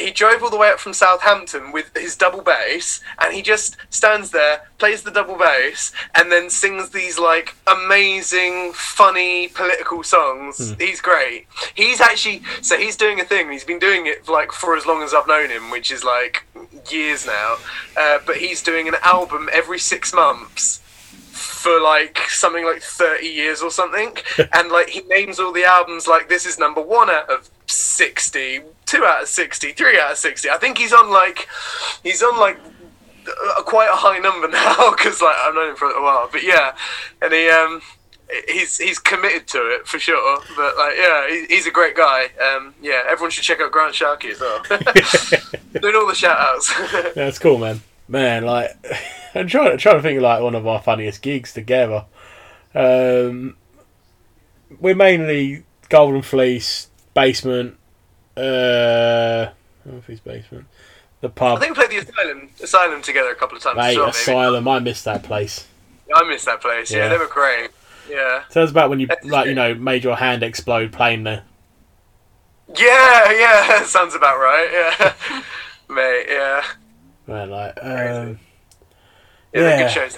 He 0.00 0.10
drove 0.10 0.42
all 0.42 0.50
the 0.50 0.56
way 0.56 0.70
up 0.70 0.78
from 0.78 0.94
Southampton 0.94 1.72
with 1.72 1.96
his 1.96 2.16
double 2.16 2.42
bass, 2.42 3.00
and 3.18 3.34
he 3.34 3.42
just 3.42 3.76
stands 3.90 4.30
there, 4.30 4.68
plays 4.78 5.02
the 5.02 5.10
double 5.10 5.36
bass, 5.36 5.92
and 6.14 6.30
then 6.32 6.50
sings 6.50 6.90
these 6.90 7.18
like 7.18 7.54
amazing, 7.66 8.72
funny 8.74 9.48
political 9.48 10.02
songs. 10.02 10.74
He's 10.78 11.00
great. 11.00 11.46
He's 11.74 12.00
actually 12.00 12.42
so 12.62 12.76
he's 12.76 12.96
doing 12.96 13.20
a 13.20 13.24
thing. 13.24 13.50
He's 13.50 13.64
been 13.64 13.78
doing 13.78 14.06
it 14.06 14.28
like 14.28 14.52
for 14.52 14.76
as 14.76 14.86
long 14.86 15.02
as 15.02 15.14
I've 15.14 15.28
known 15.28 15.50
him, 15.50 15.70
which 15.70 15.90
is 15.90 16.04
like 16.04 16.44
years 16.90 17.26
now. 17.26 17.56
Uh, 17.96 18.18
but 18.26 18.36
he's 18.36 18.62
doing 18.62 18.88
an 18.88 18.94
album 19.02 19.48
every 19.52 19.78
six 19.78 20.12
months 20.12 20.80
for 21.40 21.80
like 21.80 22.18
something 22.28 22.64
like 22.64 22.82
30 22.82 23.26
years 23.26 23.62
or 23.62 23.70
something. 23.70 24.16
And 24.52 24.70
like 24.70 24.90
he 24.90 25.00
names 25.02 25.38
all 25.38 25.52
the 25.52 25.64
albums 25.64 26.06
like 26.06 26.28
this 26.28 26.44
is 26.44 26.58
number 26.58 26.82
one 26.82 27.08
out 27.10 27.30
of 27.30 27.48
60 27.66 28.60
two 28.84 29.04
out 29.04 29.22
of 29.22 29.28
60 29.28 29.72
three 29.72 29.96
out 29.96 30.10
of 30.10 30.18
60 30.18 30.50
i 30.50 30.56
think 30.56 30.76
he's 30.76 30.92
on 30.92 31.08
like 31.08 31.46
he's 32.02 32.20
on 32.20 32.36
like 32.40 32.58
a, 33.58 33.62
quite 33.62 33.88
a 33.88 33.96
high 33.96 34.18
number 34.18 34.48
now 34.60 34.90
because 34.90 35.20
like 35.20 35.36
i've 35.36 35.54
known 35.54 35.70
him 35.70 35.76
for 35.76 35.90
a 35.90 36.02
while. 36.02 36.28
But 36.30 36.42
yeah. 36.42 36.74
And 37.22 37.32
he 37.32 37.48
um 37.48 37.82
he's 38.48 38.78
he's 38.78 38.98
committed 38.98 39.46
to 39.48 39.58
it 39.74 39.86
for 39.86 39.98
sure. 39.98 40.40
But 40.56 40.76
like 40.76 40.94
yeah 40.96 41.28
he, 41.28 41.46
he's 41.46 41.66
a 41.66 41.70
great 41.70 41.96
guy. 41.96 42.28
Um 42.40 42.74
yeah 42.82 43.02
everyone 43.08 43.30
should 43.30 43.44
check 43.44 43.60
out 43.60 43.72
grant 43.72 43.94
sharkey 43.94 44.30
as 44.30 44.40
well. 44.40 44.62
Doing 45.80 45.96
all 45.96 46.06
the 46.06 46.14
shout 46.14 46.38
outs 46.38 46.72
That's 47.14 47.38
cool, 47.38 47.58
man. 47.58 47.82
Man, 48.10 48.44
like 48.44 48.72
I'm 49.34 49.46
trying, 49.46 49.78
trying 49.78 49.96
to 49.96 50.02
think 50.02 50.16
of 50.16 50.24
like 50.24 50.42
one 50.42 50.56
of 50.56 50.66
our 50.66 50.82
funniest 50.82 51.22
gigs 51.22 51.52
together. 51.54 52.06
Um, 52.74 53.56
we're 54.80 54.96
mainly 54.96 55.62
Golden 55.88 56.20
Fleece 56.20 56.88
basement. 57.14 57.76
Uh, 58.36 59.50
Fleece 60.02 60.20
basement. 60.20 60.66
The 61.20 61.28
pub. 61.28 61.58
i 61.58 61.60
think 61.60 61.76
we 61.76 61.86
played 61.86 62.04
the 62.04 62.10
asylum 62.10 62.48
asylum 62.62 63.02
together 63.02 63.30
a 63.30 63.34
couple 63.34 63.56
of 63.56 63.62
times 63.62 63.78
as 63.78 63.84
Mate, 63.84 63.96
well, 63.96 64.06
maybe. 64.06 64.16
Asylum. 64.16 64.68
I 64.68 64.78
missed 64.80 65.04
that 65.04 65.22
place. 65.22 65.66
I 66.14 66.24
miss 66.28 66.44
that 66.46 66.60
place. 66.60 66.90
Yeah, 66.90 66.98
Yeah. 66.98 67.08
they 67.10 67.18
were 67.18 67.26
great. 67.28 67.70
Yeah. 68.08 68.42
So 68.48 68.60
that's 68.60 68.72
about 68.72 68.90
when 68.90 68.98
you 68.98 69.06
That's 69.06 69.24
like 69.26 69.46
you 69.46 69.54
know 69.54 69.74
made 69.74 70.02
your 70.02 70.16
hand 70.16 70.42
explode 70.42 70.92
playing 70.92 71.22
there. 71.22 71.44
Yeah, 72.76 73.30
yeah, 73.32 73.82
sounds 73.84 74.14
about 74.16 74.38
right. 74.38 74.68
Yeah. 74.72 75.42
Mate, 75.94 76.26
yeah. 76.28 76.64
Man, 77.30 77.48
like 77.50 77.78
um, 77.80 78.38
Yeah, 79.52 79.60
Yeah. 79.62 79.82
good 79.82 79.90
shows. 79.92 80.16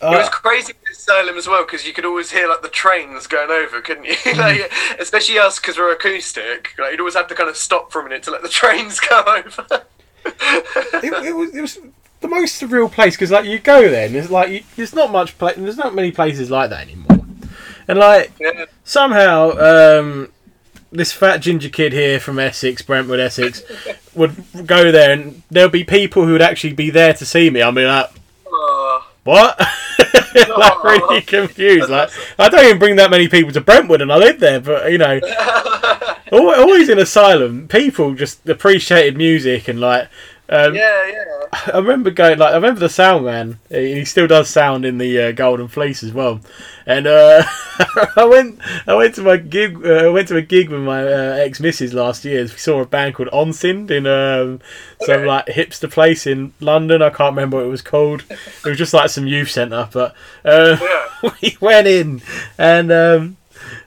uh, 0.00 0.12
it 0.12 0.18
was 0.18 0.28
crazy 0.28 0.72
with 0.72 0.96
Asylum 0.96 1.36
as 1.36 1.48
well 1.48 1.64
because 1.64 1.84
you 1.86 1.92
could 1.92 2.04
always 2.04 2.30
hear 2.30 2.46
like 2.48 2.62
the 2.62 2.68
trains 2.68 3.26
going 3.26 3.50
over, 3.50 3.80
couldn't 3.80 4.04
you? 4.04 4.14
like, 4.36 4.72
especially 5.00 5.38
us 5.38 5.58
because 5.58 5.76
we're 5.76 5.92
acoustic. 5.92 6.68
Like 6.78 6.92
you'd 6.92 7.00
always 7.00 7.14
have 7.16 7.26
to 7.28 7.34
kind 7.34 7.50
of 7.50 7.56
stop 7.56 7.90
for 7.90 8.00
a 8.00 8.04
minute 8.04 8.22
to 8.24 8.30
let 8.30 8.42
the 8.42 8.48
trains 8.60 9.00
go 9.00 9.20
over. 9.26 9.66
it, 10.24 11.26
it 11.26 11.34
was 11.36 11.54
it 11.54 11.60
was 11.60 11.78
the 12.20 12.28
most 12.28 12.62
surreal 12.62 12.90
place 12.90 13.14
because 13.16 13.30
like 13.32 13.44
you 13.46 13.58
go 13.58 13.90
there 13.90 14.06
and 14.06 14.14
there's 14.14 14.30
like 14.30 14.48
you, 14.50 14.62
there's 14.76 14.94
not 14.94 15.10
much 15.10 15.36
pla- 15.38 15.52
there's 15.56 15.76
not 15.76 15.94
many 15.94 16.12
places 16.12 16.50
like 16.50 16.70
that 16.70 16.82
anymore, 16.88 17.26
and 17.88 17.98
like 17.98 18.32
yeah. 18.40 18.64
somehow 18.84 19.50
um, 19.58 20.28
this 20.94 21.12
fat 21.12 21.38
ginger 21.38 21.68
kid 21.68 21.92
here 21.92 22.18
from 22.18 22.38
Essex, 22.38 22.82
Brentwood, 22.82 23.20
Essex, 23.20 23.62
would 24.14 24.44
go 24.66 24.90
there 24.90 25.12
and 25.12 25.42
there'll 25.50 25.70
be 25.70 25.84
people 25.84 26.24
who 26.24 26.32
would 26.32 26.42
actually 26.42 26.72
be 26.72 26.90
there 26.90 27.12
to 27.14 27.26
see 27.26 27.50
me. 27.50 27.60
I'll 27.60 27.72
be 27.72 27.84
like, 27.84 28.10
Oh, 28.46 29.06
what? 29.24 29.60
like 30.58 30.84
really 30.84 31.20
confused. 31.22 31.88
Like 31.88 32.10
I 32.38 32.48
don't 32.48 32.64
even 32.64 32.78
bring 32.78 32.96
that 32.96 33.10
many 33.10 33.28
people 33.28 33.52
to 33.52 33.60
Brentwood, 33.60 34.02
and 34.02 34.12
I 34.12 34.16
live 34.16 34.40
there, 34.40 34.60
but 34.60 34.90
you 34.90 34.98
know, 34.98 35.20
always 36.32 36.88
in 36.88 36.98
asylum, 36.98 37.68
people 37.68 38.14
just 38.14 38.48
appreciated 38.48 39.16
music 39.16 39.68
and 39.68 39.80
like. 39.80 40.08
Um, 40.46 40.74
yeah, 40.74 41.06
yeah. 41.08 41.70
I 41.72 41.78
remember 41.78 42.10
going 42.10 42.38
like 42.38 42.52
I 42.52 42.56
remember 42.56 42.80
the 42.80 42.88
sound 42.90 43.24
man. 43.24 43.58
He 43.70 43.94
he 43.94 44.04
still 44.04 44.26
does 44.26 44.50
sound 44.50 44.84
in 44.84 44.98
the 44.98 45.18
uh, 45.22 45.32
Golden 45.32 45.68
Fleece 45.68 46.02
as 46.02 46.12
well. 46.12 46.40
And 46.86 47.06
uh, 47.06 47.44
I 48.16 48.24
went 48.26 48.58
I 48.86 48.94
went 48.94 49.14
to 49.14 49.22
my 49.22 49.38
gig. 49.38 49.78
Uh, 49.84 50.06
I 50.06 50.08
went 50.10 50.28
to 50.28 50.36
a 50.36 50.42
gig 50.42 50.68
with 50.68 50.82
my 50.82 51.02
uh, 51.02 51.36
ex 51.38 51.60
missus 51.60 51.94
last 51.94 52.26
year. 52.26 52.42
We 52.42 52.48
saw 52.48 52.80
a 52.82 52.86
band 52.86 53.14
called 53.14 53.30
Onsind 53.30 53.90
in 53.90 54.06
um, 54.06 54.60
some 55.00 55.14
Okay. 55.20 55.26
like 55.26 55.46
hipster 55.46 55.90
place 55.90 56.26
in 56.26 56.52
London. 56.60 57.00
I 57.00 57.08
can't 57.08 57.32
remember 57.34 57.56
what 57.56 57.66
it 57.66 57.70
was 57.70 57.82
called. 57.82 58.24
It 58.30 58.68
was 58.68 58.76
just 58.76 58.92
like 58.92 59.08
some 59.08 59.26
youth 59.26 59.50
centre. 59.50 59.88
But 59.90 60.14
uh, 60.44 60.76
Yeah. 60.80 61.30
we 61.42 61.56
went 61.60 61.86
in 61.86 62.20
and 62.58 62.92
um, 62.92 63.36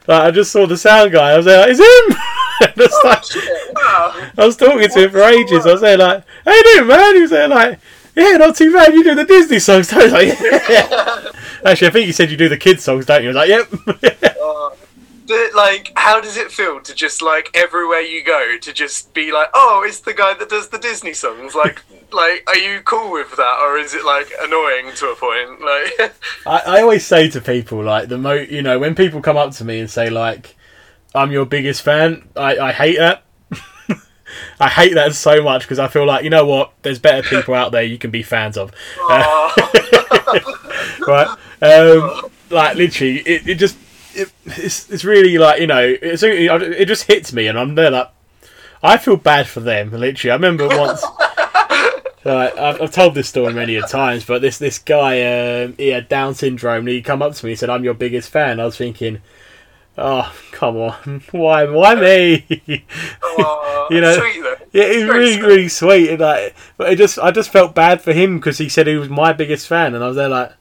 like, 0.08 0.22
I 0.22 0.30
just 0.30 0.50
saw 0.50 0.66
the 0.66 0.76
sound 0.76 1.12
guy. 1.12 1.32
I 1.32 1.36
was 1.36 1.46
like, 1.46 1.70
"Is 1.70 1.78
him?" 1.78 2.18
It's 2.60 3.04
like, 3.04 3.22
Shit, 3.22 3.76
wow. 3.76 4.30
I 4.36 4.44
was 4.46 4.56
talking 4.56 4.88
to 4.88 5.04
him 5.04 5.10
for 5.10 5.20
ages. 5.20 5.64
I 5.64 5.72
was 5.72 5.80
there 5.80 5.96
like, 5.96 6.24
"How 6.44 6.52
you 6.52 6.64
doing, 6.74 6.88
man?" 6.88 7.14
He 7.14 7.20
was 7.20 7.30
there 7.30 7.46
like, 7.46 7.78
"Yeah, 8.16 8.36
not 8.36 8.56
too 8.56 8.72
bad. 8.72 8.92
You 8.94 9.04
do 9.04 9.14
the 9.14 9.24
Disney 9.24 9.60
songs, 9.60 9.88
don't 9.88 10.06
you?" 10.06 10.10
Like, 10.10 10.40
yeah. 10.68 11.30
Actually, 11.64 11.88
I 11.88 11.90
think 11.90 12.06
you 12.08 12.12
said 12.12 12.30
you 12.30 12.36
do 12.36 12.48
the 12.48 12.56
kids 12.56 12.82
songs, 12.82 13.06
don't 13.06 13.22
you? 13.22 13.30
I 13.30 13.32
was 13.32 13.36
like, 13.36 13.48
"Yep." 13.48 14.36
Uh, 14.42 14.70
but 15.28 15.54
like, 15.54 15.92
how 15.94 16.20
does 16.20 16.38
it 16.38 16.50
feel 16.50 16.80
to 16.80 16.94
just 16.94 17.20
like 17.20 17.50
everywhere 17.54 18.00
you 18.00 18.24
go 18.24 18.56
to 18.58 18.72
just 18.72 19.12
be 19.12 19.30
like, 19.30 19.50
oh, 19.52 19.84
it's 19.86 20.00
the 20.00 20.14
guy 20.14 20.32
that 20.34 20.48
does 20.48 20.68
the 20.68 20.78
Disney 20.78 21.12
songs? 21.12 21.54
Like, 21.54 21.82
like, 22.12 22.42
are 22.48 22.56
you 22.56 22.80
cool 22.80 23.12
with 23.12 23.36
that, 23.36 23.58
or 23.62 23.76
is 23.76 23.94
it 23.94 24.04
like 24.04 24.32
annoying 24.40 24.94
to 24.96 25.10
a 25.10 25.14
point? 25.14 25.60
Like, 25.60 26.14
I, 26.46 26.78
I 26.78 26.82
always 26.82 27.06
say 27.06 27.28
to 27.30 27.40
people 27.40 27.82
like 27.84 28.08
the 28.08 28.16
mo, 28.16 28.32
you 28.32 28.62
know, 28.62 28.78
when 28.78 28.94
people 28.94 29.20
come 29.20 29.36
up 29.36 29.52
to 29.52 29.64
me 29.64 29.78
and 29.78 29.90
say 29.90 30.08
like, 30.08 30.56
"I'm 31.14 31.30
your 31.30 31.44
biggest 31.44 31.82
fan," 31.82 32.26
I, 32.34 32.56
I 32.58 32.72
hate 32.72 32.96
that. 32.96 33.24
I 34.60 34.68
hate 34.68 34.94
that 34.94 35.14
so 35.14 35.42
much 35.42 35.62
because 35.62 35.78
I 35.78 35.88
feel 35.88 36.06
like 36.06 36.24
you 36.24 36.30
know 36.30 36.46
what? 36.46 36.72
There's 36.82 36.98
better 36.98 37.22
people 37.28 37.54
out 37.54 37.70
there 37.70 37.82
you 37.82 37.98
can 37.98 38.10
be 38.10 38.22
fans 38.22 38.56
of. 38.56 38.72
right? 41.06 41.36
Um, 41.60 42.30
like 42.50 42.76
literally, 42.76 43.18
it, 43.20 43.46
it 43.46 43.54
just 43.56 43.76
it, 44.18 44.32
it's 44.44 44.90
it's 44.90 45.04
really 45.04 45.38
like 45.38 45.60
you 45.60 45.66
know 45.66 45.82
it's, 45.82 46.22
it 46.22 46.86
just 46.86 47.04
hits 47.04 47.32
me, 47.32 47.46
and 47.46 47.58
I'm 47.58 47.74
there 47.74 47.90
like 47.90 48.10
I 48.82 48.96
feel 48.96 49.16
bad 49.16 49.46
for 49.48 49.60
them. 49.60 49.90
Literally, 49.90 50.30
I 50.30 50.34
remember 50.34 50.68
once. 50.68 51.04
Like, 52.24 52.58
I've, 52.58 52.82
I've 52.82 52.90
told 52.90 53.14
this 53.14 53.28
story 53.28 53.54
many 53.54 53.76
a 53.76 53.82
times, 53.82 54.24
but 54.24 54.42
this 54.42 54.58
this 54.58 54.78
guy 54.78 55.62
um, 55.62 55.74
he 55.78 55.88
had 55.88 56.08
Down 56.08 56.34
syndrome. 56.34 56.80
And 56.80 56.88
he 56.88 57.00
come 57.00 57.22
up 57.22 57.32
to 57.34 57.46
me 57.46 57.52
and 57.52 57.58
said, 57.58 57.70
"I'm 57.70 57.84
your 57.84 57.94
biggest 57.94 58.28
fan." 58.28 58.60
I 58.60 58.66
was 58.66 58.76
thinking, 58.76 59.22
"Oh, 59.96 60.30
come 60.50 60.76
on, 60.76 61.22
why 61.30 61.64
why 61.64 61.94
me?" 61.94 62.84
oh, 63.22 63.86
You 63.90 64.00
know, 64.00 64.18
sweet. 64.18 64.44
Yeah, 64.72 64.84
it 64.84 64.96
was 64.96 65.14
really, 65.14 65.32
sweet. 65.32 65.46
really 65.46 65.68
sweet. 65.68 66.10
And 66.10 66.20
like, 66.20 66.56
but 66.76 66.92
it 66.92 66.96
just, 66.96 67.18
I 67.18 67.30
just 67.30 67.50
felt 67.50 67.74
bad 67.74 68.02
for 68.02 68.12
him 68.12 68.38
because 68.38 68.58
he 68.58 68.68
said 68.68 68.86
he 68.86 68.96
was 68.96 69.08
my 69.08 69.32
biggest 69.32 69.66
fan, 69.66 69.94
and 69.94 70.04
I 70.04 70.08
was 70.08 70.16
there 70.16 70.28
like, 70.28 70.52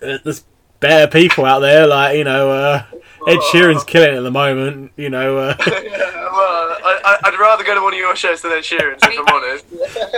"Uh, 0.00 0.18
there's 0.24 0.44
better 0.80 1.06
people 1.10 1.44
out 1.44 1.60
there. 1.60 1.86
Like, 1.86 2.16
you 2.16 2.24
know, 2.24 2.50
uh, 2.50 2.82
Ed 3.26 3.38
Sheeran's 3.52 3.84
killing 3.84 4.14
it 4.14 4.18
at 4.18 4.22
the 4.22 4.30
moment. 4.30 4.92
You 4.96 5.10
know, 5.10 5.38
uh, 5.38 5.54
Yeah, 5.66 5.72
well, 5.74 6.76
I, 7.04 7.18
I'd 7.24 7.38
rather 7.38 7.64
go 7.64 7.74
to 7.74 7.82
one 7.82 7.92
of 7.92 7.98
your 7.98 8.14
shows 8.16 8.42
than 8.42 8.52
Ed 8.52 8.62
Sheeran's, 8.62 9.00
if 9.02 9.18
I'm 9.18 9.34
honest. 9.34 9.64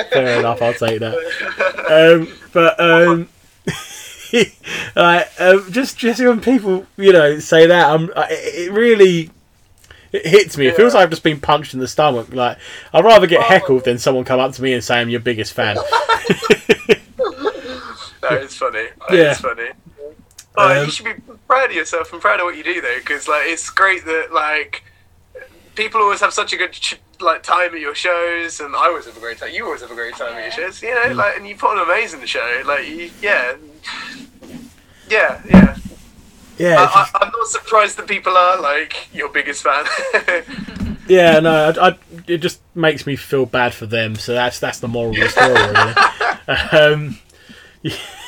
fair 0.12 0.38
enough. 0.40 0.62
I'll 0.62 0.74
take 0.74 1.00
that. 1.00 1.16
Um, 1.90 2.28
but 2.52 2.78
um, 2.78 3.28
like, 4.94 5.28
um, 5.40 5.66
just, 5.72 5.98
just 5.98 6.20
when 6.20 6.40
people, 6.40 6.86
you 6.96 7.12
know, 7.12 7.40
say 7.40 7.66
that, 7.66 7.90
I'm, 7.90 8.10
I- 8.14 8.28
it 8.30 8.70
really. 8.72 9.30
It 10.12 10.26
hits 10.26 10.56
me. 10.56 10.66
It 10.66 10.74
feels 10.76 10.94
like 10.94 11.04
I've 11.04 11.10
just 11.10 11.22
been 11.22 11.40
punched 11.40 11.72
in 11.72 11.78
the 11.78 11.86
stomach. 11.86 12.32
Like 12.34 12.58
I'd 12.92 13.04
rather 13.04 13.28
get 13.28 13.42
heckled 13.44 13.84
than 13.84 13.96
someone 13.98 14.24
come 14.24 14.40
up 14.40 14.52
to 14.54 14.62
me 14.62 14.72
and 14.72 14.82
say 14.82 15.00
I'm 15.00 15.08
your 15.08 15.20
biggest 15.20 15.52
fan. 15.52 15.76
That 18.20 18.40
is 18.42 18.56
funny. 18.56 18.88
Yeah. 19.10 19.30
is 19.32 19.38
funny. 19.38 19.68
Oh, 20.60 20.78
Um, 20.78 20.84
you 20.84 20.90
should 20.90 21.06
be 21.06 21.14
proud 21.46 21.70
of 21.70 21.76
yourself 21.76 22.12
and 22.12 22.20
proud 22.20 22.40
of 22.40 22.44
what 22.44 22.56
you 22.56 22.64
do, 22.64 22.80
though, 22.80 22.98
because 22.98 23.28
like 23.28 23.46
it's 23.46 23.70
great 23.70 24.04
that 24.04 24.32
like 24.32 24.82
people 25.74 26.00
always 26.00 26.20
have 26.20 26.32
such 26.32 26.52
a 26.52 26.56
good 26.56 26.76
like 27.20 27.42
time 27.42 27.74
at 27.74 27.80
your 27.80 27.94
shows, 27.94 28.60
and 28.60 28.74
I 28.74 28.86
always 28.86 29.06
have 29.06 29.16
a 29.16 29.20
great 29.20 29.38
time. 29.38 29.50
You 29.52 29.64
always 29.66 29.80
have 29.82 29.90
a 29.90 29.94
great 29.94 30.14
time 30.14 30.34
at 30.34 30.42
your 30.42 30.52
shows, 30.52 30.82
you 30.82 30.94
know. 30.94 31.12
Like, 31.14 31.36
and 31.36 31.46
you 31.46 31.56
put 31.56 31.70
on 31.70 31.78
an 31.78 31.84
amazing 31.84 32.24
show. 32.24 32.62
Like, 32.66 32.88
you, 32.88 33.10
yeah, 33.20 33.56
yeah, 35.08 35.40
yeah. 35.48 35.76
Yeah, 36.58 36.76
I, 36.78 37.08
I, 37.14 37.24
I'm 37.24 37.32
not 37.32 37.46
surprised 37.46 37.96
that 37.96 38.06
people 38.06 38.36
are 38.36 38.60
like 38.60 39.08
your 39.14 39.30
biggest 39.30 39.62
fan. 39.62 39.86
yeah, 41.08 41.40
no, 41.40 41.72
I, 41.74 41.88
I, 41.88 41.98
it 42.26 42.38
just 42.38 42.60
makes 42.74 43.06
me 43.06 43.16
feel 43.16 43.46
bad 43.46 43.72
for 43.72 43.86
them. 43.86 44.14
So 44.16 44.34
that's 44.34 44.60
that's 44.60 44.78
the 44.80 44.88
moral 44.88 45.12
of 45.12 45.16
the 45.16 45.28
story. 45.30 45.54
Really. 45.54 46.70
um, 46.92 47.18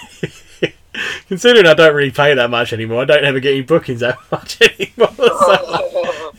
considering 1.28 1.66
I 1.66 1.74
don't 1.74 1.94
really 1.94 2.10
play 2.10 2.34
that 2.34 2.50
much 2.50 2.72
anymore, 2.72 3.02
I 3.02 3.04
don't 3.06 3.24
ever 3.24 3.40
get 3.40 3.52
any 3.52 3.62
bookings 3.62 4.00
that 4.00 4.18
much 4.30 4.60
anymore. 4.60 5.08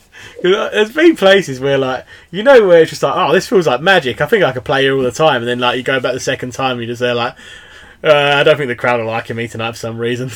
So, 0.43 0.49
'cause 0.51 0.71
there's 0.73 0.91
been 0.91 1.15
places 1.15 1.61
where 1.61 1.77
like 1.77 2.05
you 2.29 2.43
know 2.43 2.67
where 2.67 2.81
it's 2.81 2.89
just 2.89 3.01
like 3.01 3.13
oh 3.15 3.31
this 3.31 3.47
feels 3.47 3.65
like 3.65 3.79
magic. 3.79 4.19
I 4.19 4.25
think 4.25 4.43
I 4.43 4.51
could 4.51 4.65
play 4.65 4.81
here 4.81 4.93
all 4.95 5.01
the 5.03 5.11
time, 5.11 5.37
and 5.37 5.47
then 5.47 5.59
like 5.59 5.77
you 5.77 5.83
go 5.83 6.01
back 6.01 6.11
the 6.13 6.19
second 6.19 6.51
time, 6.51 6.77
you're 6.79 6.87
just 6.87 6.99
there 6.99 7.15
like. 7.15 7.35
Uh, 8.03 8.33
I 8.35 8.43
don't 8.43 8.57
think 8.57 8.67
the 8.67 8.75
crowd 8.75 8.99
are 8.99 9.05
liking 9.05 9.37
me 9.37 9.47
tonight 9.47 9.71
for 9.71 9.77
some 9.77 9.97
reason. 9.97 10.29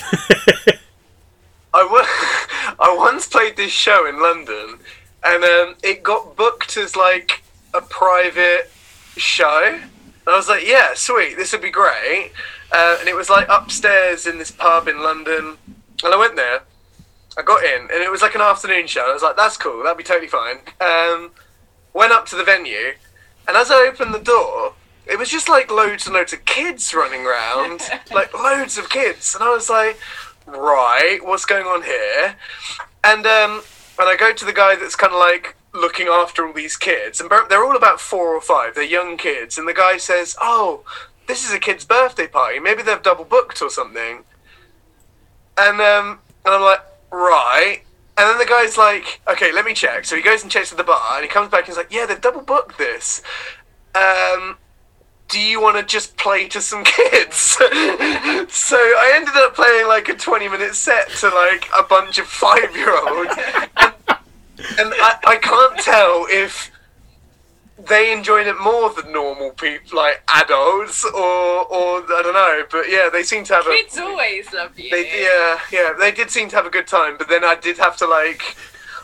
I 1.73 1.83
wa- 1.83 2.75
I 2.79 2.95
once 2.97 3.27
played 3.27 3.57
this 3.57 3.71
show 3.73 4.07
in 4.07 4.21
London, 4.21 4.79
and 5.23 5.43
um, 5.43 5.75
it 5.83 6.03
got 6.03 6.35
booked 6.37 6.77
as 6.77 6.95
like 6.95 7.43
a 7.73 7.81
private 7.81 8.71
show. 9.17 9.73
And 9.75 9.81
I 10.33 10.37
was 10.37 10.47
like, 10.47 10.65
yeah, 10.65 10.91
sweet, 10.95 11.35
this 11.35 11.51
would 11.51 11.61
be 11.61 11.69
great. 11.69 12.31
Uh, 12.71 12.97
and 12.99 13.07
it 13.07 13.15
was 13.15 13.29
like 13.29 13.47
upstairs 13.49 14.27
in 14.27 14.37
this 14.37 14.51
pub 14.51 14.87
in 14.87 15.01
London, 15.01 15.57
and 16.03 16.13
I 16.13 16.17
went 16.17 16.35
there. 16.35 16.61
I 17.37 17.43
got 17.43 17.63
in, 17.63 17.81
and 17.81 18.03
it 18.03 18.11
was 18.11 18.21
like 18.21 18.35
an 18.35 18.41
afternoon 18.41 18.87
show. 18.87 19.09
I 19.09 19.13
was 19.13 19.21
like, 19.21 19.35
that's 19.35 19.57
cool, 19.57 19.83
that'd 19.83 19.97
be 19.97 20.03
totally 20.03 20.27
fine. 20.27 20.57
Um, 20.81 21.31
went 21.93 22.11
up 22.11 22.25
to 22.27 22.35
the 22.35 22.43
venue, 22.43 22.93
and 23.47 23.55
as 23.55 23.71
I 23.71 23.87
opened 23.87 24.13
the 24.13 24.19
door, 24.19 24.73
it 25.05 25.17
was 25.17 25.29
just 25.29 25.47
like 25.47 25.71
loads 25.71 26.05
and 26.05 26.15
loads 26.15 26.33
of 26.33 26.45
kids 26.45 26.93
running 26.93 27.25
around, 27.25 27.81
like 28.13 28.33
loads 28.33 28.77
of 28.77 28.89
kids, 28.89 29.35
and 29.35 29.43
I 29.43 29.49
was 29.49 29.69
like, 29.69 29.99
right, 30.45 31.19
what's 31.21 31.45
going 31.45 31.65
on 31.65 31.83
here? 31.83 32.35
And 33.03 33.25
um, 33.25 33.61
and 33.99 34.09
I 34.09 34.15
go 34.17 34.33
to 34.33 34.45
the 34.45 34.53
guy 34.53 34.75
that's 34.75 34.95
kind 34.95 35.13
of 35.13 35.19
like 35.19 35.55
looking 35.73 36.07
after 36.07 36.45
all 36.45 36.53
these 36.53 36.75
kids, 36.75 37.21
and 37.21 37.29
they're 37.49 37.63
all 37.63 37.77
about 37.77 38.01
four 38.01 38.35
or 38.35 38.41
five. 38.41 38.75
They're 38.75 38.83
young 38.83 39.17
kids, 39.17 39.57
and 39.57 39.67
the 39.67 39.73
guy 39.73 39.97
says, 39.97 40.35
"Oh, 40.41 40.83
this 41.27 41.45
is 41.45 41.53
a 41.53 41.59
kid's 41.59 41.85
birthday 41.85 42.27
party. 42.27 42.59
Maybe 42.59 42.83
they've 42.83 43.01
double 43.01 43.25
booked 43.25 43.61
or 43.61 43.69
something." 43.69 44.23
And 45.57 45.81
um, 45.81 46.19
and 46.45 46.55
I'm 46.55 46.61
like, 46.61 46.81
right. 47.11 47.81
And 48.17 48.27
then 48.29 48.37
the 48.39 48.45
guy's 48.45 48.77
like, 48.77 49.21
okay, 49.27 49.51
let 49.53 49.63
me 49.63 49.73
check. 49.75 50.05
So 50.05 50.15
he 50.15 50.23
goes 50.23 50.41
and 50.41 50.51
checks 50.51 50.71
at 50.71 50.77
the 50.77 50.83
bar, 50.83 51.15
and 51.15 51.23
he 51.23 51.29
comes 51.29 51.51
back 51.51 51.61
and 51.61 51.67
he's 51.67 51.77
like, 51.77 51.91
yeah, 51.91 52.05
they've 52.07 52.19
double 52.19 52.41
booked 52.41 52.77
this. 52.77 53.21
Um, 53.93 54.57
do 55.27 55.39
you 55.39 55.61
want 55.61 55.77
to 55.77 55.83
just 55.83 56.17
play 56.17 56.47
to 56.47 56.61
some 56.61 56.83
kids? 56.85 57.37
so 57.37 57.67
I 57.67 59.11
ended 59.15 59.35
up 59.35 59.55
playing 59.55 59.87
like 59.87 60.09
a 60.09 60.15
20 60.15 60.47
minute 60.49 60.73
set 60.73 61.09
to 61.09 61.29
like 61.29 61.69
a 61.77 61.83
bunch 61.83 62.17
of 62.17 62.27
five 62.27 62.75
year 62.75 62.97
olds. 62.97 63.35
And, 64.59 64.79
and 64.79 64.93
I, 64.95 65.19
I 65.27 65.35
can't 65.37 65.77
tell 65.77 66.25
if 66.31 66.71
they 67.77 68.11
enjoyed 68.11 68.47
it 68.47 68.59
more 68.59 68.91
than 68.93 69.11
normal 69.11 69.51
people, 69.51 69.97
like 69.97 70.23
adults, 70.27 71.05
or, 71.05 71.11
or 71.13 72.01
I 72.01 72.21
don't 72.23 72.33
know. 72.33 72.63
But 72.71 72.89
yeah, 72.89 73.09
they 73.11 73.21
seem 73.23 73.43
to 73.45 73.53
have 73.53 73.67
a. 73.67 73.69
Kids 73.69 73.97
always 73.97 74.51
love 74.51 74.77
you. 74.79 74.89
They, 74.89 75.21
yeah, 75.21 75.59
yeah, 75.71 75.93
they 75.97 76.11
did 76.11 76.31
seem 76.31 76.49
to 76.49 76.55
have 76.55 76.65
a 76.65 76.71
good 76.71 76.87
time, 76.87 77.17
but 77.17 77.29
then 77.29 77.43
I 77.43 77.55
did 77.55 77.77
have 77.77 77.95
to 77.97 78.07
like, 78.07 78.57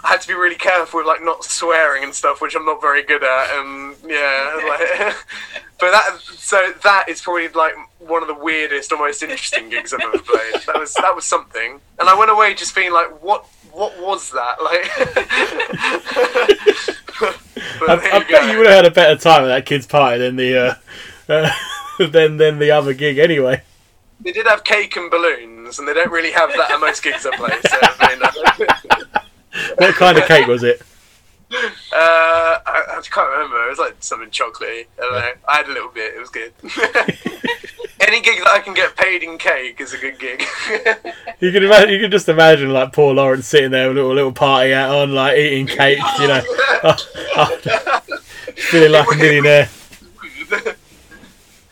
I 0.04 0.08
had 0.10 0.22
to 0.22 0.28
be 0.28 0.34
really 0.34 0.56
careful 0.56 0.98
with 1.00 1.08
like 1.08 1.24
not 1.24 1.44
swearing 1.44 2.04
and 2.04 2.16
stuff, 2.16 2.42
which 2.42 2.56
I'm 2.56 2.66
not 2.66 2.82
very 2.82 3.04
good 3.04 3.24
at, 3.24 3.60
and 3.60 3.96
yeah, 4.08 4.60
like, 4.68 5.16
but 5.80 5.92
that, 5.92 6.18
so 6.22 6.74
that 6.84 7.10
is 7.10 7.22
probably 7.22 7.50
like 7.50 7.76
one 8.00 8.24
of 8.24 8.28
the 8.28 8.34
weirdest 8.34 8.92
or 8.92 8.98
most 8.98 9.22
interesting 9.22 9.70
gigs 9.70 9.94
I've 9.94 10.02
ever 10.02 10.18
played. 10.18 10.64
That 10.66 10.80
was 10.80 10.96
that 10.96 11.16
was 11.16 11.26
something, 11.26 11.80
and 12.00 12.10
I 12.10 12.16
went 12.18 12.32
away 12.32 12.56
just 12.56 12.74
being 12.74 12.92
like, 12.92 13.22
what, 13.22 13.46
what 13.72 14.02
was 14.02 14.32
that? 14.32 14.64
Like, 14.64 14.90
I, 17.22 18.10
I 18.14 18.24
bet 18.30 18.52
you 18.52 18.58
would 18.58 18.68
have 18.68 18.76
had 18.76 18.86
a 18.86 18.92
better 18.92 19.20
time 19.20 19.44
at 19.44 19.48
that 19.48 19.66
kid's 19.66 19.86
party 19.88 20.20
than 20.20 20.36
the 20.36 20.58
uh, 20.58 20.76
uh, 21.30 21.52
than 22.08 22.38
than 22.38 22.60
the 22.60 22.72
other 22.72 22.94
gig 22.94 23.18
anyway. 23.18 23.62
They 24.22 24.32
did 24.32 24.48
have 24.48 24.64
cake 24.64 24.96
and 24.96 25.12
balloons, 25.12 25.80
and 25.80 25.88
they 25.88 25.94
don't 25.94 26.12
really 26.12 26.32
have 26.32 26.50
that 26.52 26.72
at 26.72 26.80
most 26.80 27.04
gigs 27.04 27.26
I 27.26 27.36
play. 27.36 27.60
So, 27.68 27.78
I 27.82 28.16
mean, 28.16 29.76
What 29.78 29.96
kind 29.96 30.18
of 30.18 30.26
cake 30.26 30.48
was 30.48 30.64
it? 30.64 30.82
Uh, 31.94 32.58
I, 32.66 32.98
I 32.98 33.02
can't 33.04 33.30
remember. 33.30 33.68
It 33.68 33.70
was 33.70 33.78
like 33.78 33.96
something 34.00 34.30
chocolatey. 34.30 34.88
I 34.98 35.02
don't 35.02 35.12
know. 35.12 35.32
I 35.48 35.58
had 35.58 35.68
a 35.68 35.74
little 35.74 35.90
bit. 35.90 36.16
It 36.16 36.20
was 36.20 36.30
good. 36.30 36.52
Any 38.00 38.20
gig 38.22 38.40
that 38.40 38.52
I 38.52 38.60
can 38.60 38.74
get 38.74 38.96
paid 38.98 39.22
in 39.22 39.38
cake 39.38 39.80
is 39.80 39.94
a 39.94 39.98
good 40.00 40.18
gig. 40.20 40.44
You 41.40 41.52
can 41.52 41.64
imagine. 41.64 41.90
You 41.90 42.00
can 42.00 42.10
just 42.10 42.28
imagine 42.30 42.72
like 42.72 42.94
poor 42.94 43.14
Laurence 43.14 43.48
sitting 43.48 43.72
there 43.72 43.90
with 43.90 43.98
a 43.98 44.02
little 44.02 44.16
little 44.16 44.32
party 44.32 44.72
hat 44.72 44.90
on, 44.90 45.14
like 45.14 45.38
eating 45.38 45.68
cake. 45.68 46.00
You 46.20 46.28
know, 46.30 46.42
feeling 48.56 48.92
like 48.94 49.12
a 49.12 49.16
millionaire. 49.16 49.70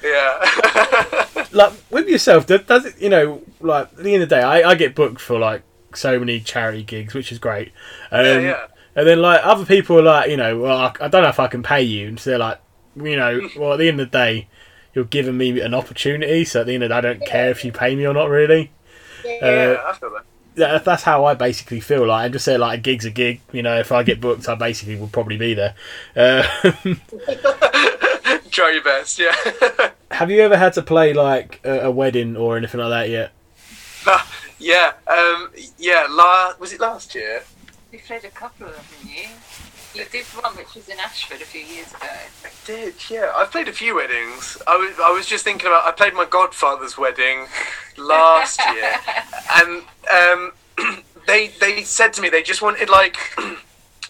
yeah. 0.03 1.25
Like 1.51 1.73
with 1.89 2.07
yourself, 2.09 2.45
does, 2.47 2.61
does 2.63 2.85
it? 2.85 3.01
You 3.01 3.09
know, 3.09 3.41
like 3.61 3.87
at 3.93 4.03
the 4.03 4.13
end 4.13 4.23
of 4.23 4.29
the 4.29 4.35
day, 4.35 4.41
I, 4.41 4.71
I 4.71 4.75
get 4.75 4.93
booked 4.93 5.21
for 5.21 5.39
like 5.39 5.63
so 5.95 6.19
many 6.19 6.41
charity 6.41 6.83
gigs, 6.83 7.13
which 7.13 7.31
is 7.31 7.39
great. 7.39 7.71
Um, 8.11 8.25
yeah, 8.25 8.39
yeah. 8.39 8.67
And 8.95 9.07
then 9.07 9.21
like 9.21 9.41
other 9.43 9.65
people 9.65 9.99
are 9.99 10.03
like, 10.03 10.29
you 10.29 10.37
know, 10.37 10.59
well, 10.59 10.77
I, 10.77 10.93
I 10.99 11.07
don't 11.07 11.23
know 11.23 11.29
if 11.29 11.39
I 11.39 11.47
can 11.47 11.63
pay 11.63 11.81
you, 11.81 12.07
and 12.07 12.19
so 12.19 12.31
they're 12.31 12.39
like, 12.39 12.59
you 12.95 13.15
know, 13.15 13.49
well 13.57 13.73
at 13.73 13.79
the 13.79 13.87
end 13.87 14.01
of 14.01 14.11
the 14.11 14.17
day, 14.17 14.47
you're 14.93 15.05
giving 15.05 15.37
me 15.37 15.59
an 15.61 15.73
opportunity. 15.73 16.43
So 16.45 16.61
at 16.61 16.67
the 16.67 16.73
end 16.73 16.83
of 16.83 16.89
the 16.89 17.01
day, 17.01 17.07
I 17.07 17.13
don't 17.13 17.25
care 17.25 17.49
if 17.49 17.63
you 17.63 17.71
pay 17.71 17.95
me 17.95 18.05
or 18.05 18.13
not, 18.13 18.29
really. 18.29 18.71
Yeah, 19.23 19.81
I 19.85 19.93
feel 19.93 20.09
that. 20.11 20.23
Yeah, 20.53 20.79
that's 20.79 21.03
how 21.03 21.23
I 21.25 21.33
basically 21.33 21.79
feel. 21.79 22.07
Like 22.07 22.25
I 22.25 22.29
just 22.29 22.43
say, 22.43 22.57
like 22.57 22.79
a 22.79 22.81
gig's 22.81 23.05
a 23.05 23.09
gig. 23.09 23.39
You 23.53 23.63
know, 23.63 23.77
if 23.79 23.91
I 23.91 24.03
get 24.03 24.19
booked, 24.19 24.49
I 24.49 24.55
basically 24.55 24.97
will 24.97 25.07
probably 25.07 25.37
be 25.37 25.53
there. 25.53 25.75
Uh, 26.13 26.43
Try 28.51 28.71
your 28.71 28.83
best, 28.83 29.17
yeah. 29.17 29.33
have 30.11 30.29
you 30.29 30.41
ever 30.41 30.57
had 30.57 30.73
to 30.73 30.81
play 30.81 31.13
like 31.13 31.61
a, 31.63 31.83
a 31.83 31.91
wedding 31.91 32.35
or 32.35 32.57
anything 32.57 32.81
like 32.81 32.89
that 32.89 33.09
yet? 33.09 33.31
yeah, 34.59 34.91
um, 35.07 35.49
yeah. 35.77 36.05
La- 36.09 36.53
was 36.59 36.73
it 36.73 36.81
last 36.81 37.15
year? 37.15 37.43
You 37.91 37.99
played 37.99 38.23
a 38.23 38.29
couple 38.29 38.67
of 38.67 38.73
them, 38.75 38.85
didn't 39.03 39.15
you? 39.17 39.29
You 39.93 40.05
did 40.09 40.25
one 40.27 40.55
which 40.55 40.73
was 40.75 40.87
in 40.87 40.97
Ashford 40.99 41.41
a 41.41 41.45
few 41.45 41.61
years 41.61 41.87
ago. 41.93 42.07
I 42.07 42.49
did, 42.65 42.93
yeah. 43.09 43.31
I've 43.35 43.51
played 43.51 43.67
a 43.67 43.73
few 43.73 43.95
weddings. 43.95 44.57
I 44.65 44.77
was, 44.77 44.97
I 45.03 45.11
was 45.11 45.25
just 45.25 45.43
thinking 45.43 45.67
about. 45.67 45.85
I 45.85 45.91
played 45.91 46.13
my 46.13 46.25
godfather's 46.25 46.97
wedding 46.97 47.47
last 47.97 48.61
year, 48.73 48.93
and 49.55 49.83
um, 50.13 50.51
they 51.27 51.49
they 51.59 51.83
said 51.83 52.13
to 52.13 52.21
me 52.21 52.29
they 52.29 52.43
just 52.43 52.61
wanted 52.61 52.89
like. 52.89 53.17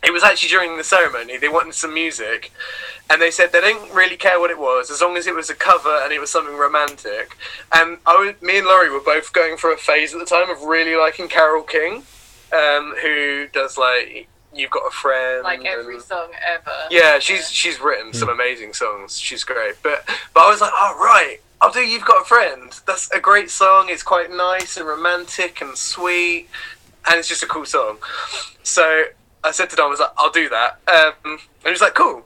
It 0.03 0.11
was 0.11 0.23
actually 0.23 0.49
during 0.49 0.77
the 0.77 0.83
ceremony. 0.83 1.37
They 1.37 1.47
wanted 1.47 1.75
some 1.75 1.93
music, 1.93 2.51
and 3.11 3.21
they 3.21 3.29
said 3.29 3.51
they 3.51 3.61
didn't 3.61 3.93
really 3.93 4.17
care 4.17 4.39
what 4.39 4.49
it 4.49 4.57
was 4.57 4.89
as 4.89 4.99
long 4.99 5.15
as 5.15 5.27
it 5.27 5.35
was 5.35 5.51
a 5.51 5.53
cover 5.53 5.95
and 6.03 6.11
it 6.11 6.19
was 6.19 6.31
something 6.31 6.57
romantic. 6.57 7.37
And 7.71 7.99
I, 8.07 8.15
was- 8.17 8.41
me 8.41 8.57
and 8.57 8.65
Lori 8.65 8.89
were 8.89 8.99
both 8.99 9.31
going 9.31 9.57
through 9.57 9.75
a 9.75 9.77
phase 9.77 10.11
at 10.15 10.19
the 10.19 10.25
time 10.25 10.49
of 10.49 10.63
really 10.63 10.95
liking 10.95 11.27
Carole 11.27 11.61
King, 11.61 12.01
um, 12.53 12.95
who 13.01 13.47
does 13.53 13.77
like 13.77 14.27
"You've 14.53 14.71
Got 14.71 14.87
a 14.87 14.91
Friend," 14.91 15.43
Like 15.43 15.63
every 15.65 15.95
and- 15.95 16.03
song 16.03 16.31
ever. 16.45 16.71
yeah, 16.89 17.19
she's 17.19 17.49
she's 17.51 17.79
written 17.79 18.13
some 18.13 18.29
amazing 18.29 18.73
songs. 18.73 19.19
She's 19.19 19.43
great. 19.43 19.75
But 19.83 20.03
but 20.33 20.43
I 20.43 20.49
was 20.49 20.61
like, 20.61 20.71
oh 20.75 20.97
right, 20.99 21.37
I'll 21.61 21.71
do 21.71 21.79
You've 21.81 22.05
Got 22.05 22.21
a 22.23 22.25
Friend. 22.25 22.71
That's 22.85 23.09
a 23.11 23.19
great 23.19 23.49
song. 23.49 23.87
It's 23.89 24.03
quite 24.03 24.31
nice 24.31 24.77
and 24.77 24.85
romantic 24.87 25.61
and 25.61 25.77
sweet, 25.77 26.47
and 27.09 27.17
it's 27.19 27.27
just 27.29 27.43
a 27.43 27.47
cool 27.47 27.65
song. 27.65 27.97
So 28.63 29.05
I 29.43 29.51
said 29.51 29.69
to 29.71 29.75
Don, 29.75 29.87
I 29.87 29.89
was 29.89 29.99
like, 29.99 30.11
I'll 30.17 30.31
do 30.31 30.49
that. 30.49 30.77
Um, 30.87 31.13
and 31.33 31.39
he 31.65 31.71
was 31.71 31.81
like, 31.81 31.95
cool. 31.95 32.25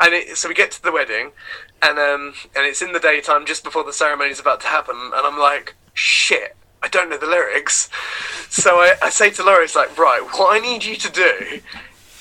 And 0.00 0.14
it, 0.14 0.36
so 0.36 0.48
we 0.48 0.54
get 0.54 0.70
to 0.72 0.82
the 0.82 0.90
wedding, 0.90 1.30
and 1.82 1.98
um, 1.98 2.34
and 2.56 2.66
it's 2.66 2.82
in 2.82 2.92
the 2.92 2.98
daytime 3.00 3.46
just 3.46 3.62
before 3.64 3.84
the 3.84 3.92
ceremony 3.92 4.30
is 4.30 4.40
about 4.40 4.60
to 4.62 4.66
happen, 4.68 4.96
and 4.96 5.26
I'm 5.26 5.38
like, 5.38 5.74
shit. 5.92 6.56
I 6.84 6.88
don't 6.88 7.08
know 7.08 7.16
the 7.16 7.26
lyrics. 7.26 7.88
So 8.50 8.72
I, 8.72 8.94
I 9.00 9.08
say 9.08 9.30
to 9.30 9.42
Lori, 9.42 9.64
it's 9.64 9.74
like, 9.74 9.96
right, 9.96 10.20
what 10.34 10.54
I 10.54 10.60
need 10.60 10.84
you 10.84 10.96
to 10.96 11.10
do 11.10 11.60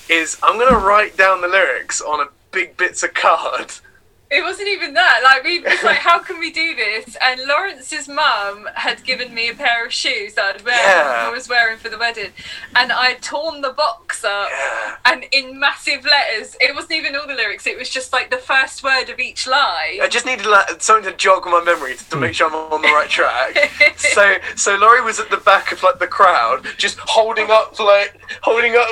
is 0.10 0.38
I'm 0.42 0.58
gonna 0.58 0.78
write 0.78 1.18
down 1.18 1.42
the 1.42 1.50
lyrics 1.50 2.00
on 2.00 2.22
a 2.22 2.30
big 2.52 2.78
bits 2.78 3.04
of 3.04 3.14
card. 3.14 3.74
It 4.34 4.44
wasn't 4.44 4.70
even 4.70 4.96
that. 4.96 5.22
Like 5.24 5.44
we 5.44 5.60
was 5.60 5.84
like, 5.84 5.98
how 5.98 6.18
can 6.18 6.40
we 6.40 6.52
do 6.52 6.76
this? 6.76 7.16
And 7.22 7.42
Laurence's 7.48 8.08
mum 8.08 8.68
had 8.74 9.04
given 9.04 9.32
me 9.34 9.50
a 9.50 9.54
pair 9.54 9.86
of 9.86 9.94
shoes 9.94 10.34
that 10.34 10.56
I'd 10.56 10.66
wear 10.66 10.76
Yeah. 10.76 11.28
I 11.28 11.32
was 11.32 11.48
wearing 11.48 11.78
for 11.78 11.90
the 11.90 12.00
wedding, 12.00 12.32
and 12.76 12.92
I'd 12.92 13.22
torn 13.22 13.62
the 13.62 13.70
box 13.70 14.24
up. 14.24 14.50
Yeah. 14.50 14.96
And 15.06 15.26
in 15.32 15.60
massive 15.60 16.04
letters, 16.04 16.58
it 16.60 16.74
wasn't 16.74 16.94
even 16.94 17.16
all 17.16 17.28
the 17.28 17.36
lyrics. 17.36 17.68
It 17.68 17.78
was 17.78 17.90
just 17.90 18.12
like 18.12 18.32
the 18.32 18.38
first 18.38 18.84
word 18.84 19.10
of 19.10 19.20
each 19.20 19.46
line. 19.46 20.02
I 20.02 20.08
just 20.10 20.26
needed 20.26 20.48
like, 20.48 20.82
something 20.82 21.12
to 21.12 21.16
jog 21.16 21.46
my 21.46 21.64
memory 21.64 21.96
to, 21.96 22.10
to 22.10 22.16
make 22.16 22.34
sure 22.34 22.48
I'm 22.48 22.56
on 22.56 22.82
the 22.82 22.88
right 22.88 23.10
track. 23.10 23.56
so 23.98 24.36
so 24.56 24.76
Lori 24.78 25.02
was 25.02 25.20
at 25.20 25.30
the 25.30 25.38
back 25.38 25.72
of 25.72 25.84
like 25.84 26.00
the 26.00 26.08
crowd, 26.08 26.66
just 26.78 26.98
holding 27.00 27.52
up 27.52 27.80
like 27.80 28.20
holding 28.42 28.74
up 28.76 28.90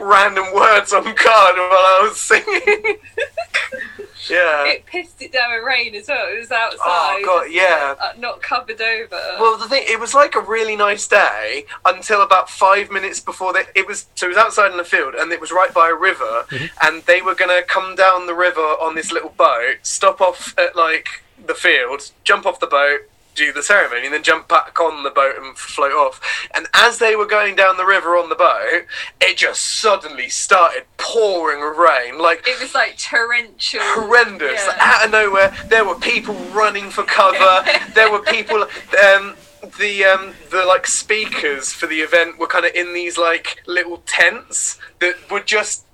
random 0.00 0.54
words 0.54 0.92
on 0.92 1.02
card 1.02 1.56
while 1.56 1.70
I 1.72 2.00
was 2.08 2.20
singing. 2.20 2.98
Yeah. 4.28 4.66
It 4.66 4.86
pissed 4.86 5.20
it 5.22 5.32
down 5.32 5.52
with 5.54 5.64
rain 5.64 5.94
as 5.94 6.08
well. 6.08 6.26
It 6.32 6.38
was 6.38 6.50
outside. 6.50 6.78
Oh 6.80 7.22
god, 7.24 7.50
yeah. 7.50 7.94
uh, 8.00 8.12
not 8.18 8.42
covered 8.42 8.80
over. 8.80 9.20
Well, 9.38 9.56
the 9.58 9.68
thing, 9.68 9.84
it 9.88 10.00
was 10.00 10.14
like 10.14 10.34
a 10.34 10.40
really 10.40 10.76
nice 10.76 11.06
day 11.06 11.66
until 11.84 12.22
about 12.22 12.48
five 12.50 12.90
minutes 12.90 13.20
before 13.20 13.52
they, 13.52 13.64
it 13.74 13.86
was. 13.86 14.06
So 14.14 14.26
it 14.26 14.30
was 14.30 14.38
outside 14.38 14.70
in 14.70 14.76
the 14.76 14.84
field, 14.84 15.14
and 15.14 15.30
it 15.32 15.40
was 15.40 15.52
right 15.52 15.72
by 15.72 15.90
a 15.90 15.94
river, 15.94 16.46
and 16.82 17.02
they 17.02 17.22
were 17.22 17.34
gonna 17.34 17.62
come 17.62 17.94
down 17.94 18.26
the 18.26 18.34
river 18.34 18.60
on 18.60 18.94
this 18.94 19.12
little 19.12 19.30
boat, 19.30 19.76
stop 19.82 20.20
off 20.20 20.54
at 20.58 20.74
like 20.76 21.22
the 21.46 21.54
field, 21.54 22.10
jump 22.24 22.46
off 22.46 22.60
the 22.60 22.66
boat, 22.66 23.00
do 23.36 23.52
the 23.52 23.62
ceremony, 23.62 24.06
and 24.06 24.14
then 24.14 24.22
jump 24.22 24.48
back 24.48 24.80
on 24.80 25.02
the 25.04 25.10
boat 25.10 25.36
and 25.38 25.56
float 25.56 25.92
off. 25.92 26.20
And 26.54 26.66
as 26.74 26.98
they 26.98 27.14
were 27.14 27.26
going 27.26 27.56
down 27.56 27.76
the 27.76 27.86
river 27.86 28.16
on 28.16 28.28
the 28.28 28.34
boat, 28.34 28.86
it 29.20 29.36
just 29.36 29.60
suddenly 29.62 30.28
started 30.28 30.84
pouring 30.96 31.60
rain, 31.60 32.18
like 32.18 32.46
it 32.46 32.60
was 32.60 32.74
like 32.74 32.96
torrential. 32.98 33.80
horrendous. 33.82 34.64
Yeah. 34.66 34.76
Out 34.78 35.04
of 35.06 35.10
nowhere, 35.10 35.54
there 35.68 35.84
were 35.84 35.96
people 35.96 36.34
running 36.52 36.90
for 36.90 37.04
cover. 37.04 37.64
there 37.94 38.10
were 38.10 38.22
people. 38.22 38.66
Um, 39.04 39.36
the 39.78 40.04
um, 40.04 40.34
the 40.50 40.64
like 40.64 40.86
speakers 40.86 41.72
for 41.72 41.86
the 41.86 42.00
event 42.00 42.38
were 42.38 42.46
kind 42.46 42.64
of 42.64 42.74
in 42.74 42.94
these 42.94 43.18
like 43.18 43.62
little 43.66 44.02
tents 44.06 44.78
that 45.00 45.14
were 45.30 45.40
just 45.40 45.84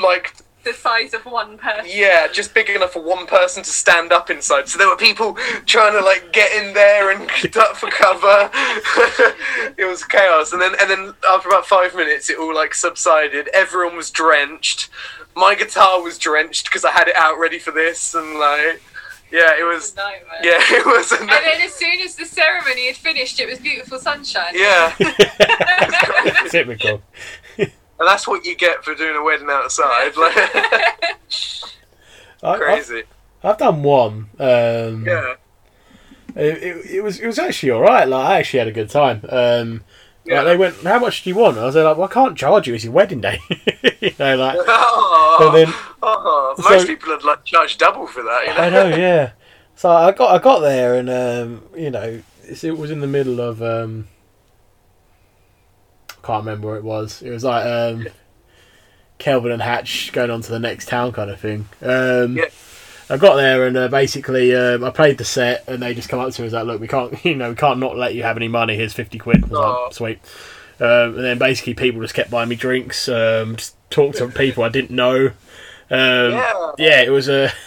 like 0.00 0.34
the 0.64 0.72
size 0.72 1.14
of 1.14 1.24
one 1.24 1.56
person. 1.58 1.86
yeah, 1.88 2.26
just 2.28 2.52
big 2.54 2.68
enough 2.68 2.92
for 2.92 3.02
one 3.02 3.26
person 3.26 3.62
to 3.62 3.70
stand 3.70 4.12
up 4.12 4.30
inside. 4.30 4.68
So 4.68 4.78
there 4.78 4.88
were 4.88 4.96
people 4.96 5.34
trying 5.66 5.92
to 5.98 6.04
like 6.04 6.32
get 6.32 6.52
in 6.52 6.74
there 6.74 7.10
and 7.10 7.28
duck 7.52 7.76
for 7.76 7.88
cover. 7.90 8.50
it 9.78 9.86
was 9.88 10.04
chaos, 10.04 10.52
and 10.52 10.60
then 10.60 10.72
and 10.80 10.90
then 10.90 11.14
after 11.28 11.48
about 11.48 11.66
five 11.66 11.94
minutes, 11.94 12.28
it 12.30 12.38
all 12.38 12.54
like 12.54 12.74
subsided. 12.74 13.48
Everyone 13.54 13.96
was 13.96 14.10
drenched. 14.10 14.88
My 15.36 15.54
guitar 15.54 16.02
was 16.02 16.18
drenched 16.18 16.66
because 16.66 16.84
I 16.84 16.90
had 16.90 17.08
it 17.08 17.16
out 17.16 17.38
ready 17.38 17.58
for 17.58 17.70
this, 17.70 18.14
and 18.14 18.38
like 18.38 18.82
yeah, 19.32 19.52
it 19.58 19.62
was 19.64 19.94
Nightmare. 19.94 20.40
yeah, 20.42 20.58
it 20.60 20.84
was. 20.84 21.12
And 21.12 21.28
then 21.28 21.60
as 21.62 21.72
soon 21.72 22.00
as 22.00 22.16
the 22.16 22.24
ceremony 22.26 22.88
had 22.88 22.96
finished, 22.96 23.38
it 23.38 23.48
was 23.48 23.60
beautiful 23.60 23.98
sunshine. 24.00 24.52
yeah, 24.54 24.92
Typical. 26.50 27.00
And 28.00 28.08
that's 28.08 28.26
what 28.26 28.44
you 28.44 28.56
get 28.56 28.82
for 28.84 28.94
doing 28.94 29.14
a 29.14 29.22
wedding 29.22 29.48
outside. 29.50 30.16
Like 30.16 30.34
crazy. 32.58 33.02
I, 33.42 33.46
have 33.48 33.58
done 33.58 33.82
one. 33.82 34.30
Um, 34.38 35.04
Yeah, 35.06 35.34
It, 36.34 36.62
it, 36.62 36.86
it 36.86 37.02
was 37.02 37.20
it 37.20 37.26
was 37.26 37.38
actually 37.38 37.70
all 37.70 37.82
right. 37.82 38.08
Like 38.08 38.24
I 38.26 38.38
actually 38.38 38.58
had 38.60 38.68
a 38.68 38.72
good 38.72 38.90
time. 38.90 39.22
Um, 39.28 39.84
Yeah. 40.24 40.36
like, 40.42 40.44
they 40.46 40.56
went, 40.56 40.76
"How 40.82 40.98
much 40.98 41.22
do 41.22 41.30
you 41.30 41.36
want?" 41.36 41.58
I 41.58 41.64
was 41.64 41.76
like, 41.76 41.96
"Well, 41.96 42.08
I 42.08 42.12
can't 42.12 42.36
charge 42.36 42.66
you. 42.68 42.74
It's 42.74 42.84
your 42.84 42.92
wedding 42.92 43.20
day." 43.20 43.38
you 44.00 44.12
know, 44.18 44.36
like 44.36 44.56
oh, 44.66 45.38
and 45.46 45.54
then 45.68 45.74
oh, 46.02 46.54
so- 46.56 46.70
most 46.70 46.86
people 46.86 47.08
would 47.10 47.24
like 47.24 47.44
charge 47.44 47.78
double 47.78 48.06
for 48.06 48.22
that. 48.22 48.42
You 48.46 48.54
know? 48.54 48.60
I 48.60 48.70
know, 48.70 48.96
yeah. 48.96 49.32
So 49.76 49.90
I 49.90 50.12
got 50.12 50.30
I 50.34 50.38
got 50.42 50.60
there, 50.60 50.94
and 50.94 51.08
um, 51.10 51.62
you 51.76 51.90
know, 51.90 52.22
it 52.44 52.76
was 52.76 52.90
in 52.90 53.00
the 53.00 53.06
middle 53.06 53.40
of 53.40 53.62
um, 53.62 54.08
can't 56.22 56.44
remember 56.44 56.68
where 56.68 56.76
it 56.76 56.84
was. 56.84 57.22
It 57.22 57.30
was 57.30 57.44
like 57.44 57.64
um, 57.66 58.06
Kelvedon 59.18 59.60
Hatch 59.60 60.12
going 60.12 60.30
on 60.30 60.40
to 60.42 60.50
the 60.50 60.58
next 60.58 60.88
town 60.88 61.12
kind 61.12 61.30
of 61.30 61.38
thing. 61.40 61.68
Um, 61.82 62.36
Yeah. 62.36 62.46
I 63.12 63.16
got 63.16 63.34
there 63.34 63.66
and 63.66 63.76
uh, 63.76 63.88
basically 63.88 64.54
um, 64.54 64.84
I 64.84 64.90
played 64.90 65.18
the 65.18 65.24
set, 65.24 65.64
and 65.66 65.82
they 65.82 65.94
just 65.94 66.08
come 66.08 66.20
up 66.20 66.32
to 66.32 66.40
me 66.42 66.46
and 66.46 66.52
was 66.52 66.52
like, 66.52 66.66
"Look, 66.66 66.80
we 66.80 66.86
can't, 66.86 67.24
you 67.24 67.34
know, 67.34 67.50
we 67.50 67.56
can't 67.56 67.80
not 67.80 67.96
let 67.96 68.14
you 68.14 68.22
have 68.22 68.36
any 68.36 68.46
money. 68.46 68.76
Here's 68.76 68.92
fifty 68.92 69.18
quid." 69.18 69.44
I 69.44 69.48
was 69.48 69.58
like, 69.58 69.94
"Sweet." 69.94 70.18
Um, 70.78 71.16
and 71.16 71.24
then 71.24 71.38
basically 71.38 71.74
people 71.74 72.00
just 72.00 72.14
kept 72.14 72.30
buying 72.30 72.48
me 72.48 72.54
drinks, 72.56 73.08
um, 73.08 73.56
just 73.56 73.74
talked 73.90 74.18
to 74.18 74.28
people 74.44 74.62
I 74.62 74.68
didn't 74.68 74.92
know. 74.92 75.26
Um, 75.90 76.32
Yeah. 76.32 76.72
yeah, 76.78 77.00
it 77.02 77.10
was 77.10 77.28
a. 77.28 77.50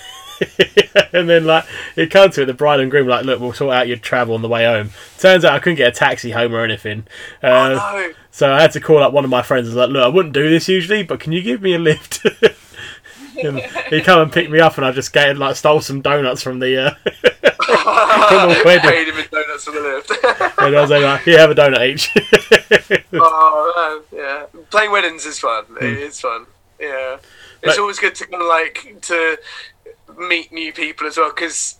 and 1.13 1.29
then 1.29 1.45
like 1.45 1.65
it 1.95 2.11
come 2.11 2.29
to 2.31 2.41
it, 2.43 2.45
the 2.45 2.53
bride 2.53 2.79
and 2.79 2.89
groom 2.91 3.05
were 3.05 3.11
like, 3.11 3.25
look, 3.25 3.39
we'll 3.39 3.53
sort 3.53 3.73
out 3.75 3.87
your 3.87 3.97
travel 3.97 4.35
on 4.35 4.41
the 4.41 4.49
way 4.49 4.65
home. 4.65 4.91
Turns 5.17 5.45
out 5.45 5.53
I 5.53 5.59
couldn't 5.59 5.77
get 5.77 5.89
a 5.89 5.91
taxi 5.91 6.31
home 6.31 6.53
or 6.53 6.63
anything, 6.63 7.05
uh, 7.41 7.47
Oh, 7.47 7.73
no. 7.75 8.13
so 8.31 8.51
I 8.53 8.61
had 8.61 8.71
to 8.73 8.79
call 8.79 8.99
up 9.03 9.13
one 9.13 9.23
of 9.23 9.29
my 9.29 9.41
friends. 9.41 9.67
and 9.67 9.75
was 9.75 9.87
like, 9.87 9.93
look, 9.93 10.03
I 10.03 10.07
wouldn't 10.07 10.33
do 10.33 10.49
this 10.49 10.67
usually, 10.67 11.03
but 11.03 11.19
can 11.19 11.31
you 11.31 11.41
give 11.41 11.61
me 11.61 11.73
a 11.73 11.79
lift? 11.79 12.25
he 13.89 14.01
come 14.01 14.21
and 14.21 14.31
picked 14.31 14.51
me 14.51 14.59
up, 14.59 14.77
and 14.77 14.85
I 14.85 14.91
just 14.91 15.11
gave 15.13 15.37
like 15.37 15.55
stole 15.55 15.81
some 15.81 16.01
donuts 16.01 16.41
from 16.41 16.59
the. 16.59 16.77
Uh, 16.77 16.93
from 17.03 18.49
the 18.49 18.61
wedding. 18.65 18.89
Paid 18.89 19.07
him 19.07 19.17
in 19.17 19.25
donuts 19.31 19.63
for 19.63 19.71
the 19.71 19.81
lift. 19.81 20.11
and 20.59 20.75
I 20.75 20.81
was 20.81 20.89
like, 20.91 21.21
here, 21.23 21.39
have 21.39 21.51
a 21.51 21.55
donut 21.55 21.87
each. 21.87 22.09
oh 23.13 24.03
man, 24.11 24.19
yeah. 24.19 24.45
Playing 24.69 24.91
weddings 24.91 25.25
is 25.25 25.39
fun. 25.39 25.65
Hmm. 25.65 25.83
It 25.83 25.97
is 25.97 26.19
fun. 26.19 26.45
Yeah, 26.79 27.17
it's 27.61 27.77
always 27.77 27.99
good 27.99 28.13
to 28.15 28.27
kind 28.27 28.41
of 28.41 28.47
like 28.49 28.97
to 29.03 29.37
meet 30.17 30.51
new 30.51 30.71
people 30.73 31.07
as 31.07 31.17
well 31.17 31.29
because 31.33 31.75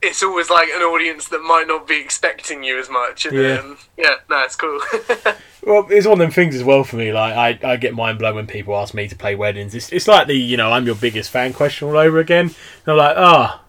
it's 0.00 0.22
always 0.22 0.50
like 0.50 0.68
an 0.70 0.82
audience 0.82 1.28
that 1.28 1.40
might 1.42 1.68
not 1.68 1.86
be 1.86 2.00
expecting 2.00 2.64
you 2.64 2.78
as 2.78 2.90
much. 2.90 3.24
And 3.26 3.36
Yeah. 3.36 3.42
then, 3.42 3.76
yeah, 3.96 4.14
no, 4.28 4.42
it's 4.42 4.56
cool. 4.56 4.80
Well, 5.64 5.86
it's 5.90 6.08
one 6.08 6.14
of 6.14 6.18
them 6.18 6.32
things 6.32 6.56
as 6.56 6.64
well 6.64 6.82
for 6.82 6.96
me. 6.96 7.12
Like, 7.12 7.34
I, 7.62 7.70
I 7.74 7.76
get 7.76 7.94
mind 7.94 8.18
blown 8.18 8.34
when 8.34 8.48
people 8.48 8.74
ask 8.76 8.94
me 8.94 9.06
to 9.06 9.14
play 9.14 9.36
weddings. 9.36 9.76
It's, 9.76 9.92
it's 9.92 10.08
like 10.08 10.26
the, 10.26 10.34
you 10.34 10.56
know, 10.56 10.72
I'm 10.72 10.86
your 10.86 10.96
biggest 10.96 11.30
fan 11.30 11.52
question 11.52 11.86
all 11.86 11.96
over 11.96 12.18
again. 12.18 12.46
And 12.46 12.88
I'm 12.88 12.96
like, 12.96 13.16
ah, 13.16 13.62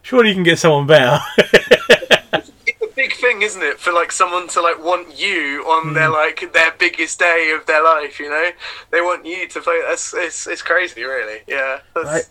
surely 0.00 0.28
you 0.28 0.34
can 0.34 0.44
get 0.44 0.60
someone 0.60 0.86
better. 0.86 1.18
it's 1.38 2.80
a 2.82 2.86
big 2.94 3.14
thing, 3.14 3.42
isn't 3.42 3.62
it, 3.62 3.80
for 3.80 3.92
like 3.92 4.12
someone 4.12 4.46
to 4.46 4.60
like 4.60 4.80
want 4.80 5.18
you 5.18 5.62
on 5.66 5.92
their 5.94 6.06
Hmm. 6.06 6.12
like 6.12 6.52
their 6.52 6.70
biggest 6.78 7.18
day 7.18 7.52
of 7.58 7.66
their 7.66 7.82
life? 7.82 8.20
You 8.20 8.30
know, 8.30 8.50
they 8.92 9.00
want 9.00 9.26
you 9.26 9.48
to 9.48 9.60
play. 9.60 9.80
That's 9.88 10.14
it's 10.14 10.46
it's 10.46 10.62
crazy, 10.62 11.02
really. 11.02 11.40
Yeah. 11.48 11.80
That's, 11.96 12.06
Right. 12.06 12.24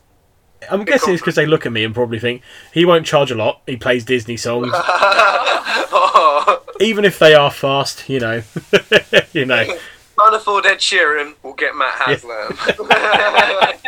I'm 0.70 0.86
guessing 0.86 1.14
it's 1.14 1.22
because 1.22 1.36
they 1.36 1.46
look 1.46 1.66
at 1.66 1.72
me 1.72 1.84
and 1.84 1.94
probably 1.94 2.20
think 2.20 2.42
he 2.74 2.86
won't 2.86 3.06
charge 3.06 3.32
a 3.32 3.36
lot. 3.36 3.62
He 3.66 3.78
plays 3.78 4.06
Disney 4.06 4.38
songs, 4.38 4.72
oh, 4.76 6.64
even 6.80 7.06
if 7.06 7.20
they 7.20 7.34
are 7.34 7.52
fast. 7.52 8.10
You 8.10 8.20
know, 8.20 8.44
you 9.34 9.46
know. 9.46 9.66
can't 9.66 10.36
afford 10.36 10.66
Ed 10.66 10.78
Sheeran. 10.78 11.36
We'll 11.44 11.54
get 11.54 11.76
Matt 11.76 11.94
Haslam. 11.94 12.58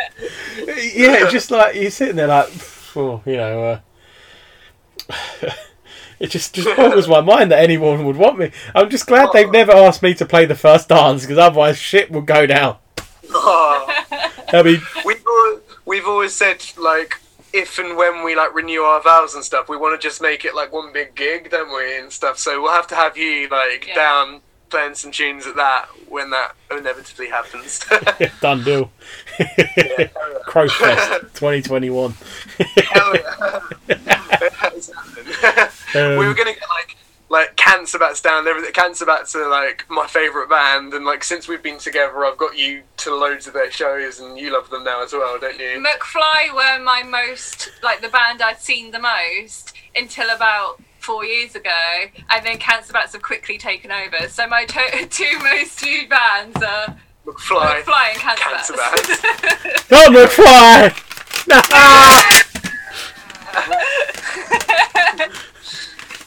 Yeah, 0.58 1.22
it's 1.22 1.32
just 1.32 1.50
like 1.50 1.74
you're 1.74 1.90
sitting 1.90 2.16
there 2.16 2.26
like, 2.26 2.48
oh, 2.96 3.22
you 3.26 3.36
know. 3.36 3.80
Uh, 5.10 5.50
it 6.18 6.28
just 6.28 6.54
just 6.54 6.74
boggles 6.76 7.08
my 7.08 7.20
mind 7.20 7.50
that 7.50 7.58
anyone 7.58 8.04
would 8.06 8.16
want 8.16 8.38
me. 8.38 8.50
I'm 8.74 8.90
just 8.90 9.06
glad 9.06 9.30
they've 9.32 9.50
never 9.50 9.72
asked 9.72 10.02
me 10.02 10.14
to 10.14 10.26
play 10.26 10.46
the 10.46 10.54
first 10.54 10.88
dance 10.88 11.22
because 11.22 11.38
otherwise 11.38 11.78
shit 11.78 12.10
would 12.10 12.26
go 12.26 12.46
down. 12.46 12.76
oh. 13.30 13.92
I 14.52 14.62
mean, 14.62 14.80
always, 14.96 15.15
we've 15.86 16.06
always 16.06 16.34
said 16.34 16.62
like 16.76 17.14
if 17.52 17.78
and 17.78 17.96
when 17.96 18.22
we 18.24 18.34
like 18.36 18.54
renew 18.54 18.82
our 18.82 19.00
vows 19.02 19.34
and 19.34 19.42
stuff, 19.42 19.68
we 19.68 19.76
want 19.78 19.98
to 19.98 20.06
just 20.06 20.20
make 20.20 20.44
it 20.44 20.54
like 20.54 20.72
one 20.72 20.92
big 20.92 21.14
gig, 21.14 21.50
don't 21.50 21.74
we, 21.74 21.96
and 21.98 22.12
stuff. 22.12 22.38
So 22.38 22.60
we'll 22.60 22.72
have 22.72 22.86
to 22.88 22.94
have 22.94 23.16
you 23.16 23.48
like 23.48 23.86
Yeah. 23.88 23.94
down 23.94 24.40
playing 24.68 24.94
some 24.96 25.12
tunes 25.12 25.46
at 25.46 25.54
that 25.54 25.86
when 26.08 26.28
that 26.30 26.54
inevitably 26.70 27.28
happens. 27.28 27.84
done 28.42 28.62
deal. 28.64 28.90
Crow 30.44 30.68
Fest 30.68 31.20
2021. 31.34 32.14
Hell 32.58 33.14
yeah. 33.16 33.60
Um, 35.94 36.18
we 36.18 36.26
were 36.26 36.34
gonna 36.34 36.52
get 36.52 36.68
like 36.68 36.96
like 37.36 37.54
cancer 37.56 37.98
bats 37.98 38.22
down 38.22 38.38
and 38.38 38.48
everything. 38.48 38.72
Cancer 38.72 39.04
bats 39.04 39.34
are 39.36 39.44
uh, 39.44 39.50
like 39.50 39.84
my 39.90 40.06
favourite 40.06 40.48
band, 40.48 40.94
and 40.94 41.04
like 41.04 41.22
since 41.22 41.46
we've 41.46 41.62
been 41.62 41.78
together, 41.78 42.24
I've 42.24 42.38
got 42.38 42.56
you 42.56 42.82
to 42.98 43.14
loads 43.14 43.46
of 43.46 43.52
their 43.52 43.70
shows, 43.70 44.20
and 44.20 44.38
you 44.38 44.50
love 44.52 44.70
them 44.70 44.84
now 44.84 45.04
as 45.04 45.12
well, 45.12 45.38
don't 45.38 45.58
you? 45.60 45.84
McFly 45.84 46.54
were 46.54 46.82
my 46.82 47.02
most 47.02 47.70
like 47.82 48.00
the 48.00 48.08
band 48.08 48.40
I'd 48.40 48.58
seen 48.60 48.90
the 48.90 49.00
most 49.00 49.74
until 49.94 50.30
about 50.34 50.80
four 50.98 51.26
years 51.26 51.54
ago, 51.54 51.70
and 52.30 52.46
then 52.46 52.56
Cancer 52.56 52.94
Bats 52.94 53.12
have 53.12 53.20
quickly 53.22 53.58
taken 53.58 53.92
over. 53.92 54.28
So 54.28 54.46
my 54.46 54.64
to- 54.64 55.06
two 55.10 55.38
most 55.40 55.78
viewed 55.78 56.08
bands 56.08 56.56
are 56.56 56.96
McFly. 57.26 57.82
McFly 57.82 58.12
and 58.12 58.18
Cancer, 58.18 58.44
Cancer 58.44 58.72
Bats. 58.76 59.88
Don't 59.88 60.14
McFly! 60.14 61.02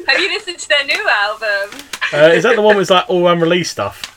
Have 0.07 0.19
you 0.19 0.29
listened 0.29 0.59
to 0.59 0.69
their 0.69 0.85
new 0.85 1.07
album? 1.09 1.79
Uh, 2.13 2.17
is 2.33 2.43
that 2.43 2.55
the 2.55 2.61
one 2.61 2.75
with 2.77 2.89
like 2.89 3.09
all 3.09 3.27
unreleased 3.27 3.71
stuff? 3.71 4.15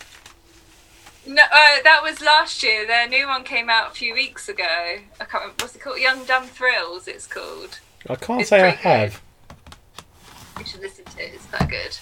No, 1.27 1.43
uh, 1.43 1.83
that 1.85 2.01
was 2.03 2.21
last 2.21 2.63
year. 2.63 2.87
Their 2.87 3.09
new 3.09 3.29
one 3.29 3.45
came 3.45 3.69
out 3.71 3.93
a 3.93 3.95
few 3.95 4.13
weeks 4.15 4.49
ago. 4.49 4.65
I 4.65 5.25
can't 5.25 5.35
remember 5.45 5.63
what's 5.65 5.77
it 5.77 5.81
called. 5.81 5.99
Young 5.99 6.25
Dumb 6.25 6.45
Thrills. 6.47 7.07
It's 7.07 7.27
called. 7.27 7.79
I 8.09 8.17
can't 8.17 8.41
It's 8.41 8.51
say 8.51 8.59
I 8.59 8.73
pretty 8.73 8.77
good. 8.79 8.83
have. 8.89 9.23
You 10.59 10.65
should 10.65 10.81
listen 10.81 11.05
to 11.05 11.23
it. 11.23 11.33
It's 11.35 11.47
quite 11.47 11.69
good. 11.71 11.97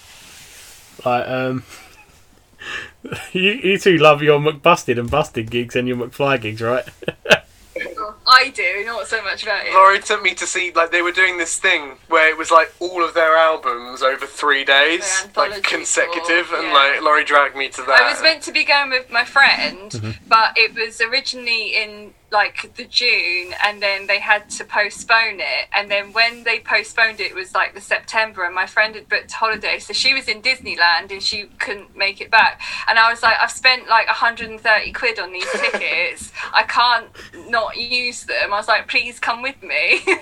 Like, 1.05 1.29
um, 1.29 1.65
you, 3.33 3.51
you 3.53 3.79
two 3.79 3.99
love 3.99 4.23
your 4.23 4.39
McBusted 4.41 4.99
and 4.99 5.11
Busted 5.11 5.51
gigs 5.51 5.77
and 5.77 5.87
your 5.89 5.97
McFly 5.99 6.41
gigs, 6.41 6.63
right? 6.63 6.85
I 8.31 8.51
do, 8.51 8.85
not 8.87 9.07
so 9.07 9.23
much 9.23 9.43
about 9.43 9.67
it. 9.67 9.73
Lori 9.75 10.01
took 10.01 10.23
me 10.23 10.35
to 10.35 10.47
see 10.47 10.73
like 10.73 10.91
they 10.93 11.03
were 11.03 11.13
doing 11.13 11.37
this 11.39 11.59
thing 11.59 11.97
where 12.09 12.29
it 12.29 12.39
was 12.39 12.51
like 12.51 12.73
all 12.81 13.05
of 13.05 13.13
their 13.15 13.37
albums 13.37 14.03
over 14.03 14.27
three 14.27 14.65
days, 14.65 15.27
like 15.37 15.63
consecutive, 15.63 16.49
tour, 16.49 16.59
and 16.59 16.69
yeah. 16.69 16.73
like 16.73 17.03
Lori 17.03 17.25
dragged 17.25 17.57
me 17.57 17.69
to 17.71 17.83
that. 17.83 18.03
I 18.03 18.11
was 18.11 18.23
meant 18.23 18.43
to 18.45 18.53
be 18.53 18.65
going 18.65 18.91
with 18.91 19.11
my 19.11 19.25
friend, 19.25 19.91
Mm-hmm. 19.91 20.11
but 20.29 20.53
it 20.57 20.75
was 20.75 21.01
originally 21.01 21.75
in 21.77 22.15
like 22.31 22.75
the 22.77 22.85
June, 22.85 23.55
and 23.65 23.83
then 23.83 24.07
they 24.07 24.19
had 24.21 24.49
to 24.51 24.65
postpone 24.65 25.41
it. 25.41 25.69
And 25.77 25.91
then 25.91 26.13
when 26.13 26.45
they 26.45 26.61
postponed 26.61 27.21
it, 27.21 27.31
it 27.33 27.35
was 27.35 27.55
like 27.55 27.75
the 27.75 27.81
September, 27.81 28.45
and 28.45 28.55
my 28.55 28.67
friend 28.67 28.95
had 28.95 29.09
booked 29.09 29.33
holiday, 29.33 29.79
so 29.79 29.93
she 29.93 30.15
was 30.15 30.29
in 30.29 30.41
Disneyland 30.43 31.11
and 31.11 31.23
she 31.23 31.45
couldn't 31.59 31.97
make 31.97 32.21
it 32.21 32.31
back. 32.31 32.61
And 32.89 32.99
I 32.99 33.11
was 33.11 33.23
like, 33.23 33.37
I've 33.41 33.51
spent 33.51 33.89
like 33.89 34.07
130 34.07 34.93
quid 34.93 35.19
on 35.19 35.33
these 35.33 35.51
tickets. 35.53 36.33
I 36.53 36.63
can't 36.65 37.07
not 37.49 37.77
use 37.77 38.25
them. 38.25 38.53
I 38.53 38.57
was 38.59 38.69
like, 38.69 38.89
please 38.89 39.19
come 39.19 39.43
with 39.43 39.61
me. 39.63 39.99
so 40.07 40.15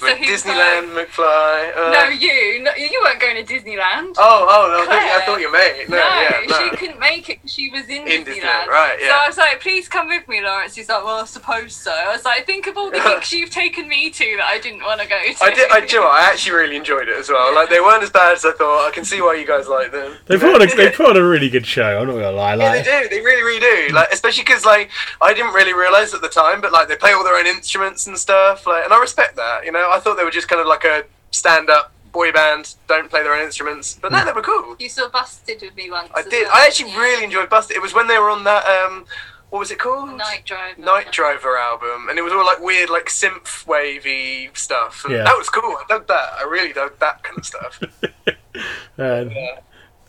But 0.00 0.18
he 0.18 0.30
was 0.30 0.42
Disneyland, 0.42 0.94
like, 0.94 1.08
McFly. 1.10 1.76
Uh, 1.76 1.90
no, 1.92 2.08
you, 2.08 2.62
no, 2.62 2.74
you 2.74 3.00
weren't 3.04 3.20
going 3.20 3.44
to 3.44 3.54
Disneyland. 3.54 4.14
Oh, 4.18 4.46
oh, 4.48 4.68
no, 4.70 4.82
I 4.82 4.86
thought, 4.86 5.22
I 5.22 5.26
thought 5.26 5.40
you 5.40 5.52
mate. 5.52 5.86
No, 5.88 5.96
No, 5.96 6.02
yeah, 6.20 6.40
no. 6.48 6.70
she 6.70 6.76
couldn't 6.76 6.98
make 7.00 7.28
it. 7.28 7.38
she 7.46 7.70
was 7.70 7.84
in, 7.88 8.06
In 8.08 8.24
Disneyland. 8.24 8.40
Disneyland, 8.40 8.66
right, 8.68 8.98
So. 9.00 9.06
I 9.10 9.24
was 9.26 9.36
like, 9.36 9.60
please 9.60 9.88
come 9.88 10.08
with 10.08 10.26
me, 10.28 10.42
Laurence. 10.42 10.74
He's 10.74 10.88
like, 10.88 11.04
well, 11.04 11.19
I 11.20 11.24
suppose 11.26 11.74
so. 11.74 11.90
I 11.92 12.12
was 12.12 12.24
like, 12.24 12.46
think 12.46 12.66
of 12.66 12.76
all 12.76 12.90
the 12.90 12.98
gigs 13.04 13.32
you've 13.32 13.50
taken 13.50 13.86
me 13.88 14.10
to 14.10 14.36
that 14.38 14.46
I 14.46 14.58
didn't 14.58 14.80
want 14.82 15.00
to 15.00 15.06
go 15.06 15.18
to. 15.20 15.44
I 15.44 15.54
did. 15.54 15.70
I, 15.70 15.80
do 15.80 15.86
you 15.96 16.00
know 16.00 16.06
what? 16.08 16.20
I 16.20 16.30
actually 16.30 16.56
really 16.56 16.76
enjoyed 16.76 17.08
it 17.08 17.16
as 17.16 17.28
well. 17.28 17.54
Like 17.54 17.68
they 17.70 17.80
weren't 17.80 18.02
as 18.02 18.10
bad 18.10 18.32
as 18.34 18.44
I 18.44 18.52
thought. 18.52 18.88
I 18.88 18.90
can 18.92 19.04
see 19.04 19.20
why 19.20 19.34
you 19.34 19.46
guys 19.46 19.68
like 19.68 19.92
them. 19.92 20.16
They 20.26 20.38
put 20.38 20.54
on 20.54 20.62
a 20.62 20.66
they 20.74 20.90
put 20.96 21.06
on 21.06 21.16
a 21.16 21.22
really 21.24 21.48
good 21.50 21.66
show. 21.66 22.00
I'm 22.00 22.06
not 22.06 22.14
gonna 22.14 22.32
lie. 22.32 22.54
Yeah, 22.54 22.72
they 22.72 22.78
Like, 22.90 23.02
do. 23.04 23.08
They 23.10 23.20
really, 23.20 23.42
really 23.42 23.88
do. 23.88 23.94
Like, 23.94 24.10
especially 24.12 24.44
because 24.44 24.64
like 24.64 24.90
I 25.20 25.34
didn't 25.34 25.52
really 25.52 25.74
realize 25.74 26.14
at 26.14 26.20
the 26.22 26.28
time, 26.28 26.60
but 26.60 26.72
like 26.72 26.88
they 26.88 26.96
play 26.96 27.12
all 27.12 27.22
their 27.24 27.36
own 27.36 27.46
instruments 27.46 28.06
and 28.06 28.16
stuff. 28.18 28.66
Like, 28.66 28.84
and 28.84 28.92
I 28.92 28.98
respect 28.98 29.36
that. 29.36 29.64
You 29.64 29.72
know, 29.72 29.90
I 29.92 30.00
thought 30.00 30.16
they 30.16 30.24
were 30.24 30.30
just 30.30 30.48
kind 30.48 30.60
of 30.60 30.66
like 30.66 30.84
a 30.84 31.04
stand-up 31.30 31.92
boy 32.12 32.32
band, 32.32 32.74
don't 32.88 33.08
play 33.08 33.22
their 33.22 33.34
own 33.34 33.44
instruments. 33.44 33.96
But 34.02 34.10
no, 34.10 34.24
they 34.24 34.32
were 34.32 34.42
cool. 34.42 34.74
You 34.80 34.88
saw 34.88 35.08
Busted 35.08 35.62
with 35.62 35.76
me 35.76 35.90
once. 35.92 36.10
I 36.12 36.22
did. 36.22 36.42
well, 36.48 36.50
I 36.56 36.66
actually 36.66 36.90
really 36.96 37.22
enjoyed 37.24 37.48
Busted. 37.48 37.76
It 37.76 37.80
was 37.80 37.94
when 37.94 38.08
they 38.08 38.18
were 38.18 38.30
on 38.30 38.42
that 38.44 38.66
um, 38.66 39.04
what 39.50 39.58
was 39.58 39.70
it 39.70 39.78
called? 39.78 40.16
Night 40.16 40.42
Driver. 40.44 40.80
Night 40.80 41.12
Driver 41.12 41.58
album, 41.58 42.08
and 42.08 42.18
it 42.18 42.22
was 42.22 42.32
all 42.32 42.44
like 42.44 42.60
weird, 42.60 42.88
like 42.88 43.06
synth 43.06 43.66
wavy 43.66 44.50
stuff. 44.54 45.04
And 45.04 45.14
Yeah. 45.14 45.24
That 45.24 45.36
was 45.36 45.48
cool. 45.48 45.76
I 45.76 45.84
dug 45.88 46.06
that. 46.06 46.34
I 46.38 46.44
really 46.44 46.72
dug 46.72 46.98
that 47.00 47.22
kind 47.22 47.38
of 47.38 47.46
stuff. 47.46 47.82
um, 48.98 49.30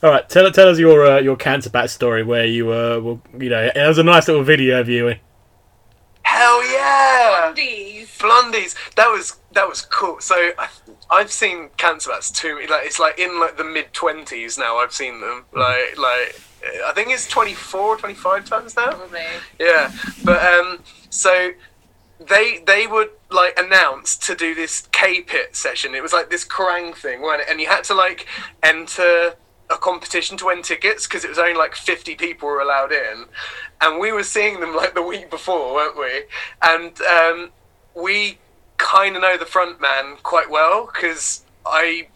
all 0.03 0.09
right, 0.09 0.27
tell 0.29 0.49
tell 0.51 0.69
us 0.69 0.79
your 0.79 1.05
uh, 1.05 1.19
your 1.19 1.35
cancer 1.35 1.69
bat 1.69 1.89
story 1.89 2.23
where 2.23 2.45
you 2.45 2.67
were, 2.67 2.99
well, 2.99 3.21
you 3.37 3.49
know, 3.49 3.69
it 3.75 3.87
was 3.87 3.97
a 3.97 4.03
nice 4.03 4.27
little 4.27 4.43
video 4.43 4.79
of 4.79 4.89
you. 4.89 5.15
Hell 6.23 6.71
yeah! 6.71 7.53
Blondies. 7.53 8.17
Blondies. 8.17 8.75
That 8.95 9.07
was 9.07 9.37
that 9.53 9.67
was 9.67 9.81
cool. 9.81 10.19
So 10.19 10.35
I, 10.57 10.69
I've 11.09 11.31
seen 11.31 11.69
Cancer 11.77 12.09
Bats 12.11 12.31
too. 12.31 12.59
Like 12.69 12.85
it's 12.85 12.99
like 12.99 13.19
in 13.19 13.39
like 13.39 13.57
the 13.57 13.63
mid 13.63 13.91
twenties 13.93 14.57
now. 14.57 14.77
I've 14.77 14.93
seen 14.93 15.19
them. 15.19 15.45
Like 15.53 15.97
like 15.97 16.39
I 16.85 16.91
think 16.93 17.09
it's 17.09 17.27
24, 17.27 17.97
25 17.97 18.45
times 18.45 18.75
now. 18.75 18.91
Probably. 18.91 19.21
Yeah, 19.59 19.91
but 20.23 20.43
um, 20.43 20.79
so 21.09 21.51
they 22.19 22.59
they 22.65 22.87
would 22.87 23.09
like 23.31 23.57
announce 23.57 24.15
to 24.17 24.35
do 24.35 24.53
this 24.53 24.87
K 24.91 25.21
pit 25.21 25.55
session. 25.55 25.95
It 25.95 26.03
was 26.03 26.13
like 26.13 26.29
this 26.29 26.45
Kerrang 26.45 26.95
thing, 26.95 27.21
it? 27.21 27.45
And 27.49 27.59
you 27.59 27.67
had 27.67 27.83
to 27.85 27.93
like 27.93 28.27
enter 28.61 29.35
a 29.71 29.77
competition 29.77 30.37
to 30.37 30.45
win 30.45 30.61
tickets 30.61 31.07
because 31.07 31.23
it 31.23 31.29
was 31.29 31.39
only 31.39 31.53
like 31.53 31.75
50 31.75 32.15
people 32.15 32.47
were 32.47 32.59
allowed 32.59 32.91
in 32.91 33.25
and 33.79 33.99
we 33.99 34.11
were 34.11 34.23
seeing 34.23 34.59
them 34.59 34.75
like 34.75 34.93
the 34.93 35.01
week 35.01 35.29
before 35.29 35.73
weren't 35.73 35.97
we 35.97 36.23
and 36.61 37.01
um, 37.01 37.51
we 37.95 38.37
kind 38.77 39.15
of 39.15 39.21
know 39.21 39.37
the 39.37 39.45
front 39.45 39.79
man 39.79 40.17
quite 40.23 40.49
well 40.49 40.89
because 40.91 41.43
i 41.65 42.07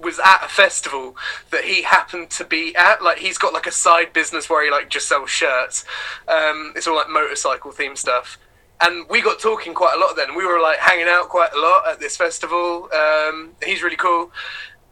was 0.00 0.18
at 0.18 0.44
a 0.44 0.48
festival 0.48 1.16
that 1.50 1.64
he 1.64 1.82
happened 1.82 2.30
to 2.30 2.44
be 2.44 2.74
at. 2.76 3.02
Like 3.02 3.18
he's 3.18 3.38
got 3.38 3.52
like 3.52 3.66
a 3.66 3.72
side 3.72 4.12
business 4.12 4.48
where 4.48 4.64
he 4.64 4.70
like 4.70 4.90
just 4.90 5.08
sells 5.08 5.30
shirts. 5.30 5.84
Um, 6.28 6.72
it's 6.76 6.86
all 6.86 6.96
like 6.96 7.08
motorcycle 7.08 7.72
theme 7.72 7.96
stuff. 7.96 8.38
And 8.80 9.08
we 9.08 9.22
got 9.22 9.38
talking 9.38 9.72
quite 9.72 9.94
a 9.96 9.98
lot 9.98 10.16
then. 10.16 10.34
We 10.36 10.44
were 10.44 10.60
like 10.60 10.78
hanging 10.78 11.06
out 11.08 11.28
quite 11.28 11.52
a 11.54 11.60
lot 11.60 11.88
at 11.88 12.00
this 12.00 12.16
festival. 12.16 12.88
Um, 12.92 13.52
he's 13.64 13.82
really 13.82 13.96
cool. 13.96 14.32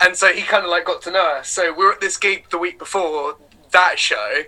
And 0.01 0.17
so 0.17 0.33
he 0.33 0.43
kind 0.43 0.65
of 0.65 0.71
like 0.71 0.85
got 0.85 1.03
to 1.03 1.11
know 1.11 1.37
us. 1.37 1.49
So 1.49 1.73
we 1.73 1.85
were 1.85 1.93
at 1.93 2.01
this 2.01 2.17
gig 2.17 2.49
the 2.51 2.59
week 2.59 2.79
before 2.79 3.37
that 3.73 3.99
show. 3.99 4.43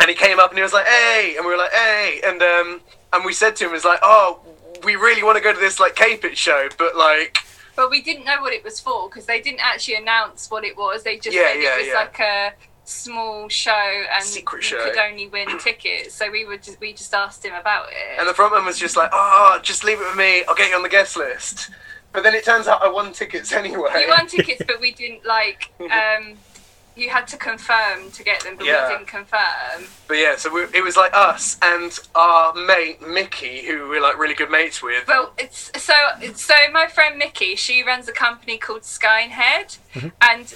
And 0.00 0.08
he 0.08 0.16
came 0.16 0.40
up 0.40 0.50
and 0.50 0.58
he 0.58 0.62
was 0.62 0.72
like, 0.72 0.86
"Hey," 0.86 1.34
and 1.36 1.44
we 1.44 1.52
were 1.52 1.58
like, 1.58 1.72
"Hey," 1.72 2.20
and 2.24 2.42
um, 2.42 2.80
and 3.12 3.24
we 3.24 3.32
said 3.32 3.54
to 3.56 3.64
him, 3.64 3.70
"It 3.70 3.74
was 3.74 3.84
like, 3.84 4.00
oh, 4.02 4.40
we 4.84 4.96
really 4.96 5.22
want 5.22 5.36
to 5.36 5.42
go 5.42 5.52
to 5.52 5.58
this 5.58 5.78
like 5.78 5.94
K-Pit 5.94 6.36
show, 6.36 6.68
but 6.78 6.96
like, 6.96 7.38
But 7.76 7.90
we 7.90 8.02
didn't 8.02 8.24
know 8.24 8.40
what 8.42 8.52
it 8.52 8.62
was 8.64 8.78
for 8.80 9.08
because 9.08 9.26
they 9.26 9.40
didn't 9.40 9.60
actually 9.60 9.94
announce 9.94 10.50
what 10.50 10.64
it 10.64 10.76
was. 10.76 11.02
They 11.04 11.16
just 11.18 11.34
Yeah, 11.36 11.52
said 11.52 11.62
yeah, 11.62 11.74
it 11.76 11.78
was 11.78 11.86
yeah. 11.88 11.94
like 11.94 12.20
a 12.20 12.52
small 12.84 13.48
show 13.48 13.70
and 14.14 14.24
Secret 14.24 14.58
you 14.70 14.78
show. 14.78 14.84
could 14.84 14.98
only 14.98 15.28
win 15.28 15.58
tickets. 15.58 16.14
So 16.14 16.30
we 16.30 16.44
were 16.44 16.56
just 16.58 16.80
we 16.80 16.92
just 16.92 17.14
asked 17.14 17.44
him 17.44 17.54
about 17.54 17.86
it. 17.90 18.18
And 18.18 18.28
the 18.28 18.32
frontman 18.32 18.64
was 18.66 18.78
just 18.78 18.96
like, 18.96 19.10
"Oh, 19.12 19.58
just 19.62 19.84
leave 19.84 20.00
it 20.00 20.04
with 20.06 20.16
me. 20.16 20.44
I'll 20.44 20.54
get 20.54 20.68
you 20.70 20.76
on 20.76 20.82
the 20.82 20.88
guest 20.88 21.16
list." 21.16 21.70
But 22.12 22.22
then 22.24 22.34
it 22.34 22.44
turns 22.44 22.68
out 22.68 22.82
I 22.82 22.88
won 22.88 23.12
tickets 23.12 23.52
anyway. 23.62 23.88
you 24.02 24.08
won 24.08 24.26
tickets, 24.26 24.62
but 24.66 24.80
we 24.80 24.92
didn't 24.92 25.24
like. 25.24 25.70
Um, 25.80 26.34
you 26.96 27.08
had 27.08 27.26
to 27.28 27.36
confirm 27.36 28.10
to 28.12 28.22
get 28.22 28.40
them, 28.42 28.56
but 28.56 28.66
Yeah. 28.66 28.88
we 28.88 28.94
didn't 28.94 29.08
confirm. 29.08 29.86
But 30.08 30.18
yeah, 30.18 30.36
so 30.36 30.52
we, 30.52 30.62
it 30.74 30.84
was 30.84 30.96
like 30.96 31.12
us 31.14 31.58
and 31.62 31.98
our 32.14 32.54
mate 32.54 33.00
Mickey, 33.06 33.62
who 33.66 33.88
we're 33.88 34.00
like 34.02 34.18
really 34.18 34.34
good 34.34 34.50
mates 34.50 34.82
with. 34.82 35.06
Well, 35.08 35.32
it's 35.38 35.70
so 35.82 35.94
so. 36.34 36.54
My 36.72 36.86
friend 36.86 37.16
Mickey, 37.18 37.56
she 37.56 37.82
runs 37.82 38.08
a 38.08 38.12
company 38.12 38.58
called 38.58 38.82
Skynehead, 38.82 39.78
mm-hmm. 39.94 40.08
and 40.20 40.54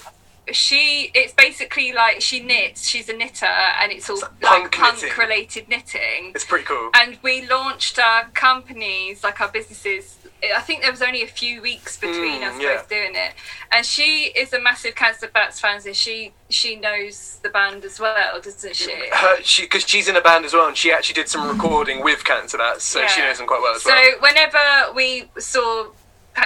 she 0.51 1.11
it's 1.13 1.33
basically 1.33 1.91
like 1.91 2.21
she 2.21 2.39
knits. 2.39 2.87
She's 2.87 3.09
a 3.09 3.13
knitter, 3.13 3.45
and 3.45 3.91
it's 3.91 4.09
all 4.09 4.19
like 4.19 4.41
like 4.43 4.71
punk 4.71 5.01
punk 5.01 5.17
related 5.17 5.67
knitting. 5.69 6.31
it's 6.35 6.45
pretty 6.45 6.65
cool. 6.65 6.89
And 6.93 7.17
we 7.21 7.47
launched 7.47 7.99
our 7.99 8.29
companies, 8.29 9.23
like 9.23 9.41
our 9.41 9.49
businesses. 9.49 10.16
I 10.55 10.61
think 10.61 10.81
there 10.83 10.91
was 10.91 11.01
only 11.01 11.23
a 11.23 11.27
few 11.27 11.61
weeks 11.61 11.97
between 11.97 12.41
Mm, 12.41 12.49
us 12.55 12.61
yeah. 12.61 12.75
both 12.77 12.89
doing 12.89 13.13
it. 13.15 13.33
And 13.71 13.85
she 13.85 14.25
is 14.35 14.53
a 14.53 14.61
massive 14.61 14.93
Cancer 14.95 15.27
Bats 15.33 15.59
fan, 15.59 15.81
so 15.81 15.93
she 15.93 16.31
she 16.49 16.75
knows 16.75 17.39
the 17.43 17.49
band 17.49 17.83
as 17.83 17.99
well, 17.99 18.39
doesn't 18.39 18.75
she? 18.75 18.91
Her, 19.11 19.41
she 19.41 19.63
because 19.63 19.87
she's 19.87 20.07
in 20.07 20.15
a 20.15 20.21
band 20.21 20.45
as 20.45 20.53
well, 20.53 20.67
and 20.67 20.77
she 20.77 20.91
actually 20.91 21.15
did 21.15 21.27
some 21.27 21.47
recording 21.47 22.03
with 22.03 22.23
Cancer 22.23 22.57
Bats, 22.59 22.83
so 22.83 23.05
she 23.07 23.21
knows 23.21 23.37
them 23.39 23.47
quite 23.47 23.61
well 23.61 23.75
as 23.75 23.81
So 23.81 23.89
well. 23.89 24.19
whenever 24.21 24.93
we 24.95 25.29
saw 25.39 25.87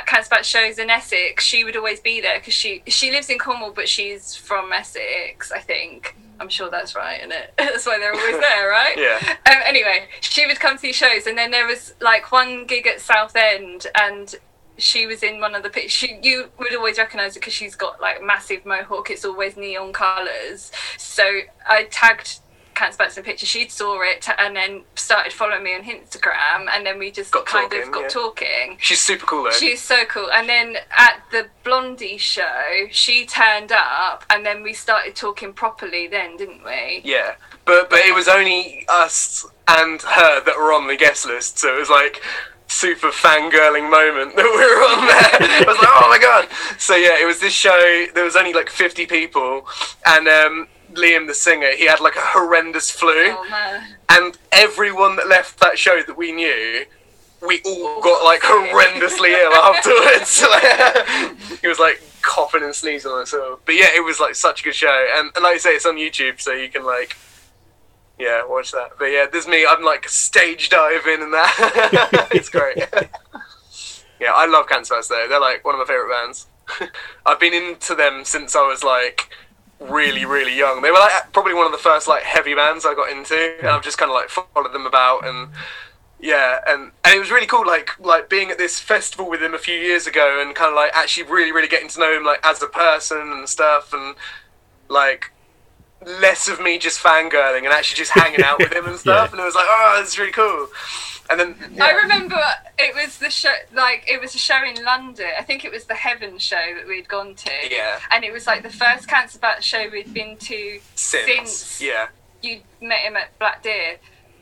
Cancer 0.08 0.30
Bats 0.30 0.48
shows 0.48 0.80
in 0.80 0.90
Essex, 0.90 1.44
she 1.44 1.64
would 1.66 1.76
always 1.76 2.00
be 2.00 2.22
there 2.22 2.40
because 2.40 2.54
she 2.54 2.82
she 2.88 3.12
lives 3.12 3.30
in 3.30 3.38
Cornwall, 3.40 3.72
but 3.72 3.90
she's 3.90 4.36
from 4.36 4.72
Essex, 4.72 5.52
I 5.52 5.60
think. 5.60 6.16
I'm 6.42 6.50
sure 6.50 6.70
that's 6.70 6.96
right, 6.96 7.20
isn't 7.20 7.32
it? 7.32 7.54
that's 7.58 7.86
why 7.86 8.00
they're 8.00 8.14
always 8.14 8.40
there, 8.40 8.70
right? 8.70 8.98
Yeah. 8.98 9.20
Um, 9.46 9.62
anyway, 9.66 10.08
she 10.22 10.46
would 10.48 10.60
come 10.60 10.76
to 10.76 10.82
these 10.82 10.96
shows, 10.96 11.28
and 11.28 11.38
then 11.38 11.52
there 11.52 11.68
was 11.68 11.94
like 12.02 12.32
one 12.32 12.66
gig 12.66 12.88
at 12.88 13.00
Southend, 13.00 13.88
and 14.00 14.36
she 14.78 15.06
was 15.06 15.22
in 15.24 15.40
one 15.40 15.56
of 15.56 15.64
the 15.64 15.70
pictures. 15.70 15.92
She, 15.92 16.20
you 16.24 16.50
would 16.58 16.74
always 16.74 16.98
recognise 16.98 17.36
her 17.36 17.40
because 17.40 17.54
she's 17.54 17.76
got 17.76 18.02
like 18.02 18.24
massive 18.24 18.66
mohawk. 18.66 19.10
It's 19.12 19.24
always 19.24 19.56
neon 19.56 19.94
colours. 19.94 20.72
So 20.98 21.42
I 21.70 21.84
tagged 21.92 22.40
Bats 22.76 23.18
in 23.18 23.22
a 23.22 23.26
picture. 23.26 23.46
She 23.46 23.68
saw 23.70 24.02
it 24.02 24.28
and 24.38 24.56
then 24.56 24.84
started 24.96 25.34
following 25.34 25.64
me 25.64 25.76
on 25.76 25.84
Instagram, 25.84 26.68
and 26.72 26.86
then 26.86 27.00
we 27.00 27.12
just 27.12 27.32
Got 27.32 27.46
kind 27.46 27.70
talking, 27.70 27.88
of 27.88 27.94
got 27.94 28.02
yeah. 28.04 28.08
talking. 28.08 28.78
She's 28.80 29.02
super 29.02 29.26
cool 29.26 29.44
though. 29.44 29.52
She's 29.52 29.82
so 29.82 30.06
cool. 30.06 30.32
And 30.32 30.48
then 30.50 30.78
at 30.98 31.22
the 31.32 31.48
Blondie 31.64 32.18
show, 32.18 32.88
she 32.90 33.26
turned 33.26 33.72
up, 33.72 34.26
and 34.30 34.46
then 34.46 34.64
we 34.64 34.74
started 34.74 35.16
talking 35.16 35.54
properly. 35.54 36.08
Then, 36.08 36.38
didn't 36.38 36.64
we? 36.64 37.02
Yeah, 37.04 37.36
but 37.66 37.90
but 37.90 38.00
it 38.00 38.16
was 38.16 38.28
only 38.28 38.86
us 38.90 39.46
and 39.68 40.02
her 40.02 40.44
that 40.44 40.58
were 40.58 40.74
on 40.74 40.88
the 40.88 40.96
guest 40.96 41.26
list, 41.26 41.60
so 41.60 41.76
it 41.76 41.80
was 41.80 41.90
like 41.90 42.22
super 42.68 43.10
fangirling 43.12 43.90
moment 43.92 44.36
that 44.36 44.46
we 44.48 44.64
were 44.64 44.84
on 44.88 45.06
there. 45.06 45.60
I 45.60 45.66
was 45.68 45.78
like, 45.78 45.90
oh 45.92 46.10
my 46.10 46.20
god! 46.20 46.48
So 46.80 46.96
yeah, 46.96 47.22
it 47.22 47.26
was 47.26 47.40
this 47.40 47.54
show. 47.54 48.06
There 48.14 48.24
was 48.24 48.36
only 48.36 48.54
like 48.54 48.70
fifty 48.70 49.06
people, 49.06 49.68
and 50.06 50.28
um, 50.28 50.68
Liam, 50.96 51.28
the 51.28 51.34
singer, 51.34 51.72
he 51.76 51.86
had 51.86 52.00
like 52.00 52.16
a 52.16 52.22
horrendous 52.22 52.90
flu, 52.90 53.14
Oh 53.16 53.84
and 54.10 54.38
everyone 54.52 55.16
that 55.18 55.28
left 55.28 55.60
that 55.60 55.78
show 55.78 56.02
that 56.04 56.18
we 56.18 56.32
knew. 56.32 56.86
We 57.46 57.60
all 57.66 58.02
got 58.02 58.24
like 58.24 58.42
oh, 58.44 58.70
horrendously 58.72 59.30
ill 59.30 59.54
afterwards. 59.56 60.44
Like, 60.44 61.60
he 61.62 61.68
was 61.68 61.80
like 61.80 62.02
coughing 62.22 62.64
and 62.64 62.76
sneezing 62.76 63.12
on 63.12 63.24
us 63.24 63.34
all. 63.34 63.60
But 63.66 63.76
yeah, 63.76 63.88
it 63.96 64.04
was 64.04 64.20
like 64.20 64.36
such 64.36 64.62
a 64.62 64.64
good 64.64 64.76
show, 64.76 65.08
and, 65.16 65.32
and 65.36 65.44
like 65.44 65.56
I 65.56 65.58
say, 65.58 65.72
it's 65.72 65.86
on 65.86 65.96
YouTube, 65.96 66.40
so 66.40 66.52
you 66.52 66.70
can 66.70 66.86
like 66.86 67.16
yeah, 68.22 68.46
watch 68.46 68.72
that. 68.72 68.92
But 69.00 69.06
yeah, 69.06 69.26
there's 69.32 69.48
me. 69.48 69.66
I'm 69.68 69.84
like 69.84 70.08
stage 70.08 70.70
diving 70.70 71.24
and 71.24 71.34
that. 71.34 72.28
it's 72.32 72.50
great. 72.50 72.78
yeah, 74.20 74.32
I 74.34 74.46
love 74.46 74.70
Cancer 74.70 74.94
Bats 74.94 75.08
though. 75.08 75.26
They're 75.28 75.42
like 75.42 75.66
one 75.66 75.74
of 75.74 75.80
my 75.80 75.86
favorite 75.86 76.12
bands. 76.12 76.46
I've 77.26 77.40
been 77.40 77.54
into 77.54 77.96
them 77.96 78.24
since 78.24 78.56
I 78.56 78.62
was 78.68 78.84
like 78.84 79.30
really, 79.82 80.26
really 80.26 80.58
young. 80.58 80.82
They 80.82 80.92
were 80.92 81.00
like 81.00 81.34
probably 81.34 81.54
one 81.54 81.66
of 81.66 81.72
the 81.72 81.78
first 81.78 82.08
like 82.08 82.24
heavy 82.24 82.54
bands 82.54 82.86
I 82.86 82.94
got 82.94 83.12
into, 83.12 83.58
and 83.60 83.70
I've 83.70 83.84
just 83.84 83.98
kind 83.98 84.10
of 84.10 84.16
like 84.16 84.30
followed 84.30 84.74
them 84.74 84.86
about 84.86 85.26
and. 85.26 85.50
Yeah, 86.24 86.60
and, 86.68 86.92
and 87.04 87.16
it 87.16 87.20
was 87.20 87.32
really 87.32 87.48
cool, 87.48 87.66
like 87.66 88.00
like 88.00 88.30
being 88.30 88.52
at 88.52 88.60
this 88.60 88.80
festival 88.80 89.28
with 89.28 89.42
him 89.42 89.56
a 89.56 89.58
few 89.58 89.74
years 89.74 90.06
ago, 90.06 90.40
and 90.40 90.54
kind 90.54 90.70
of 90.70 90.76
like 90.76 90.92
actually 90.94 91.24
really 91.24 91.52
really 91.52 91.68
getting 91.68 91.90
to 91.90 92.00
know 92.00 92.16
him 92.16 92.24
like 92.24 92.40
as 92.46 92.62
a 92.62 92.68
person 92.68 93.32
and 93.32 93.50
stuff, 93.50 93.92
and 93.92 94.16
like 94.88 95.32
less 96.06 96.48
of 96.48 96.60
me 96.62 96.78
just 96.78 97.00
fangirling 97.00 97.60
and 97.60 97.68
actually 97.68 97.98
just 97.98 98.12
hanging 98.12 98.44
out 98.44 98.60
with 98.60 98.72
him 98.72 98.86
and 98.86 99.00
stuff. 99.00 99.30
Yeah. 99.30 99.32
And 99.32 99.42
it 99.42 99.46
was 99.46 99.56
like, 99.56 99.68
oh, 99.68 100.02
is 100.04 100.18
really 100.18 100.32
cool. 100.32 100.68
And 101.32 101.40
then 101.40 101.56
yeah. 101.74 101.86
I 101.86 101.92
remember 101.92 102.38
it 102.78 102.94
was 102.94 103.18
the 103.18 103.30
show, 103.30 103.54
like 103.74 104.04
it 104.08 104.20
was 104.20 104.36
a 104.36 104.38
show 104.38 104.62
in 104.64 104.84
London. 104.84 105.28
I 105.40 105.44
think 105.44 105.64
it 105.66 105.72
was 105.72 105.86
the 105.86 105.96
Heaven 105.96 106.38
show 106.38 106.62
that 106.76 106.86
we'd 106.88 107.08
gone 107.08 107.36
to. 107.36 107.52
Yeah. 107.70 108.00
And 108.12 108.24
it 108.24 108.34
was 108.34 108.46
like 108.48 108.64
the 108.64 108.70
first 108.70 109.08
Cancer 109.08 109.40
Bat 109.40 109.64
show 109.64 109.88
we'd 109.92 110.14
been 110.14 110.36
to 110.38 110.80
since, 110.96 111.26
since 111.52 111.82
yeah, 111.82 112.08
you 112.42 112.62
met 112.82 113.00
him 113.00 113.16
at 113.16 113.38
Black 113.40 113.64
Deer. 113.64 113.98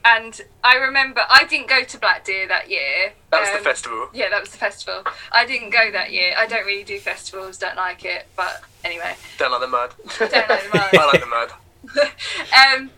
And 0.06 0.40
I 0.64 0.76
remember 0.78 1.22
I 1.30 1.44
didn't 1.44 1.68
go 1.68 1.84
to 1.84 1.98
Black 2.00 2.24
Deer 2.26 2.48
that 2.48 2.70
year. 2.70 3.12
that 3.32 3.42
was 3.42 3.50
the 3.50 3.58
Um, 3.58 3.64
festival. 3.64 4.10
Yeah, 4.14 4.30
that 4.30 4.42
was 4.42 4.50
the 4.52 4.58
festival. 4.58 5.04
I 5.32 5.46
didn't 5.46 5.72
go 5.72 5.92
that 5.92 6.12
year. 6.12 6.34
I 6.38 6.48
don't 6.48 6.66
really 6.66 6.86
do 6.86 6.98
festivals, 7.00 7.58
don't 7.58 7.76
like 7.76 8.06
it. 8.06 8.26
But 8.36 8.62
anyway, 8.84 9.16
Don't 9.38 9.52
like 9.52 9.62
the 9.62 9.68
mud. 9.68 9.94
don't 10.18 10.32
like 10.50 10.64
the 10.64 10.70
mud. 10.74 10.90
I 10.94 11.06
like 11.06 11.20
the 11.20 11.26
mud. 11.28 11.52
um, 12.80 12.90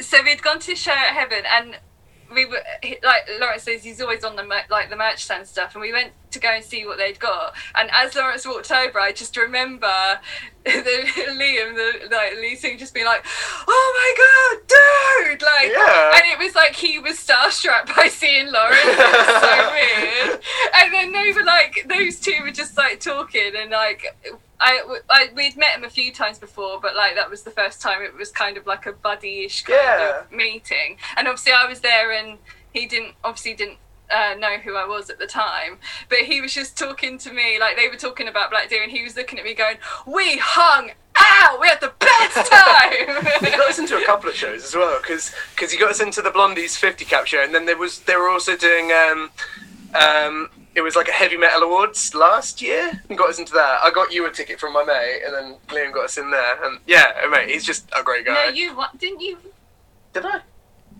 so 0.00 0.22
we'd 0.22 0.42
gone 0.42 0.58
to 0.60 0.72
a 0.72 0.76
show 0.76 0.90
at 0.92 1.14
Heaven, 1.14 1.44
and 1.48 1.76
we 2.34 2.44
were 2.46 2.62
like 3.02 3.28
Laurence 3.40 3.62
says 3.62 3.82
he's 3.82 4.00
always 4.00 4.24
on 4.24 4.36
the 4.36 4.42
like 4.70 4.90
the 4.90 4.96
merch 4.96 5.24
stand 5.24 5.46
stuff, 5.46 5.74
and 5.74 5.82
we 5.82 5.92
went 5.92 6.12
to 6.30 6.38
go 6.38 6.48
and 6.48 6.62
see 6.64 6.84
what 6.84 6.98
they'd 6.98 7.18
got. 7.18 7.54
And 7.74 7.88
as 7.92 8.14
Laurence 8.14 8.46
walked 8.46 8.70
over, 8.70 9.00
I 9.00 9.12
just 9.12 9.36
remember 9.36 9.90
the 10.64 10.70
Liam, 11.30 11.74
the 11.74 12.08
like 12.10 12.34
Lee 12.36 12.54
Sing, 12.56 12.76
just 12.78 12.92
being 12.94 13.06
like, 13.06 13.24
"Oh 13.66 13.92
my 13.96 14.58
god, 14.58 14.68
dude!" 15.30 15.42
Like, 15.42 15.72
Yeah. 15.72 16.12
and 16.16 16.22
it 16.32 16.38
was 16.44 16.54
like 16.54 16.74
he 16.76 16.98
was 16.98 17.16
starstruck 17.18 17.94
by 17.96 18.08
seeing 18.08 18.52
Laurence. 18.52 18.78
It 18.82 18.98
was 18.98 19.42
so 19.42 19.70
weird. 20.28 20.40
And 20.74 20.92
then 20.92 21.12
they 21.12 21.32
were 21.32 21.44
like, 21.44 21.86
those 21.88 22.20
two 22.20 22.42
were 22.42 22.50
just 22.50 22.76
like 22.76 23.00
talking, 23.00 23.52
and 23.56 23.70
like 23.70 24.04
I, 24.60 24.98
I 25.08 25.28
we'd 25.34 25.56
met 25.56 25.70
him 25.76 25.84
a 25.84 25.90
few 25.90 26.12
times 26.12 26.38
before, 26.38 26.80
but 26.80 26.96
like 26.96 27.14
that 27.14 27.30
was 27.30 27.42
the 27.42 27.50
first 27.50 27.80
time 27.80 28.02
it 28.02 28.14
was 28.16 28.30
kind 28.30 28.56
of 28.56 28.66
like 28.66 28.86
a 28.86 28.92
buddy-ish 28.92 29.62
kind 29.62 29.78
Yeah. 29.80 30.20
of 30.20 30.32
meeting. 30.32 30.96
And 31.16 31.28
obviously 31.28 31.52
I 31.52 31.66
was 31.66 31.80
there, 31.80 32.12
and 32.12 32.38
he 32.72 32.86
didn't 32.86 33.14
obviously 33.24 33.54
didn't 33.54 33.78
uh, 34.10 34.34
know 34.38 34.56
who 34.56 34.74
I 34.74 34.86
was 34.86 35.10
at 35.10 35.18
the 35.18 35.26
time, 35.26 35.78
but 36.08 36.18
he 36.20 36.40
was 36.40 36.52
just 36.54 36.76
talking 36.78 37.18
to 37.18 37.32
me 37.32 37.58
like 37.60 37.76
they 37.76 37.88
were 37.88 37.96
talking 37.96 38.26
about 38.28 38.50
Black 38.50 38.68
Deer, 38.68 38.82
and 38.82 38.90
he 38.90 39.02
was 39.04 39.16
looking 39.16 39.38
at 39.38 39.44
me 39.44 39.54
going, 39.54 39.76
"We 40.06 40.38
hung 40.38 40.90
out, 41.16 41.60
we 41.60 41.68
had 41.68 41.80
the 41.80 41.92
best 42.00 42.50
time." 42.50 43.24
He 43.44 43.50
got 43.56 43.68
us 43.70 43.78
into 43.78 43.96
a 43.96 44.04
couple 44.06 44.28
of 44.30 44.34
shows 44.34 44.64
as 44.64 44.74
well 44.74 44.98
because 45.00 45.32
because 45.54 45.70
he 45.72 45.78
got 45.78 45.90
us 45.90 46.00
into 46.00 46.20
the 46.22 46.30
Blondies 46.30 46.76
50 46.76 47.04
cap 47.04 47.26
show, 47.26 47.42
and 47.42 47.54
then 47.54 47.66
there 47.66 47.76
was 47.76 48.00
they 48.00 48.16
were 48.16 48.28
also 48.28 48.56
doing 48.56 48.90
um 48.92 49.30
um 49.94 50.50
it 50.74 50.80
was 50.82 50.94
like 50.96 51.08
a 51.08 51.12
heavy 51.12 51.36
metal 51.36 51.62
awards 51.62 52.14
last 52.14 52.60
year 52.62 53.02
and 53.08 53.18
got 53.18 53.30
us 53.30 53.38
into 53.38 53.52
that. 53.54 53.80
I 53.82 53.90
got 53.90 54.12
you 54.12 54.26
a 54.26 54.30
ticket 54.30 54.60
from 54.60 54.72
my 54.72 54.84
mate, 54.84 55.22
and 55.24 55.34
then 55.34 55.56
Liam 55.68 55.92
got 55.92 56.04
us 56.04 56.18
in 56.18 56.30
there, 56.30 56.64
and 56.64 56.78
yeah, 56.86 57.12
mate, 57.30 57.48
he's 57.50 57.64
just 57.64 57.88
a 57.98 58.02
great 58.02 58.24
guy. 58.26 58.34
no, 58.34 58.48
you 58.52 58.74
what? 58.76 58.96
Didn't 58.98 59.20
you? 59.20 59.38
Did 60.12 60.24
I? 60.26 60.40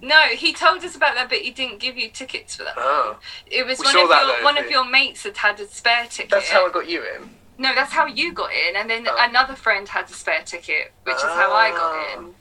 No, 0.01 0.21
he 0.29 0.53
told 0.53 0.85
us 0.85 0.95
about 0.95 1.15
that, 1.17 1.29
but 1.29 1.39
he 1.39 1.51
didn't 1.51 1.81
give 1.81 1.97
you 1.97 2.09
tickets 2.09 2.55
for 2.57 2.63
that. 2.65 2.75
Oh, 2.77 3.19
It 3.49 3.67
was 3.67 3.81
We 3.81 3.87
one 3.87 3.97
of 3.97 4.09
that, 4.11 4.27
your 4.27 4.37
though, 4.39 4.45
one 4.45 4.59
of 4.59 4.71
your 4.71 4.85
mates 4.85 5.25
had 5.25 5.37
had 5.37 5.59
a 5.61 5.67
spare 5.67 6.07
ticket. 6.09 6.31
that's 6.31 6.49
how 6.51 6.69
I 6.69 6.71
got 6.73 6.89
you 6.89 7.03
in. 7.17 7.31
No, 7.59 7.75
that's 7.75 7.93
how 7.93 8.07
you 8.07 8.33
got 8.33 8.51
in, 8.53 8.77
and 8.77 8.89
then 8.89 9.09
Oh. 9.09 9.17
another 9.29 9.57
friend 9.57 9.89
had 9.89 10.09
a 10.09 10.13
spare 10.13 10.43
ticket, 10.45 10.93
which 11.03 11.17
is 11.17 11.23
how 11.23 11.53
I 11.53 11.71
got 11.71 11.81
oh. 11.81 12.19
in. 12.21 12.35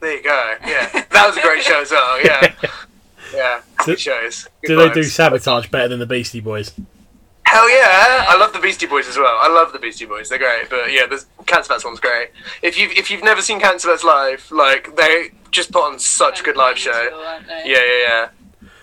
There 0.00 0.16
you 0.16 0.22
go. 0.24 0.54
Yeah, 0.66 0.88
that 1.10 1.26
was 1.28 1.36
a 1.36 1.40
great 1.40 1.62
show 1.62 1.80
as 1.82 1.90
well. 1.92 2.20
Yeah, 2.24 2.52
yeah, 3.34 3.60
good 3.84 4.00
shows. 4.00 4.48
Good 4.62 4.68
Do 4.68 4.76
they 4.76 4.90
do 4.92 5.02
sabotage 5.02 5.68
better 5.68 5.88
than 5.88 5.98
the 5.98 6.06
Beastie 6.06 6.40
Boys? 6.40 6.72
Hell 7.44 7.70
yeah! 7.70 8.26
I 8.28 8.36
love 8.38 8.52
the 8.52 8.58
Beastie 8.58 8.86
Boys 8.86 9.08
as 9.08 9.16
well. 9.16 9.38
I 9.40 9.48
love 9.48 9.72
the 9.72 9.78
Beastie 9.78 10.04
Boys. 10.04 10.28
They're 10.28 10.38
great. 10.38 10.68
But 10.68 10.92
yeah, 10.92 11.06
the 11.06 11.24
Cancer 11.46 11.70
Bats 11.70 11.84
one's 11.84 11.98
great. 12.00 12.30
If 12.62 12.78
you've 12.78 12.92
if 12.92 13.10
you've 13.10 13.24
never 13.24 13.40
seen 13.40 13.58
Cancer 13.58 13.88
Bats 13.88 14.04
live, 14.04 14.50
like 14.50 14.94
they 14.96 15.30
just 15.50 15.72
put 15.72 15.82
on 15.82 15.98
such 15.98 16.40
a 16.40 16.42
good 16.44 16.56
live 16.56 16.76
show. 16.76 17.38
Yeah, 17.48 17.64
yeah, 17.64 18.02
yeah. 18.02 18.28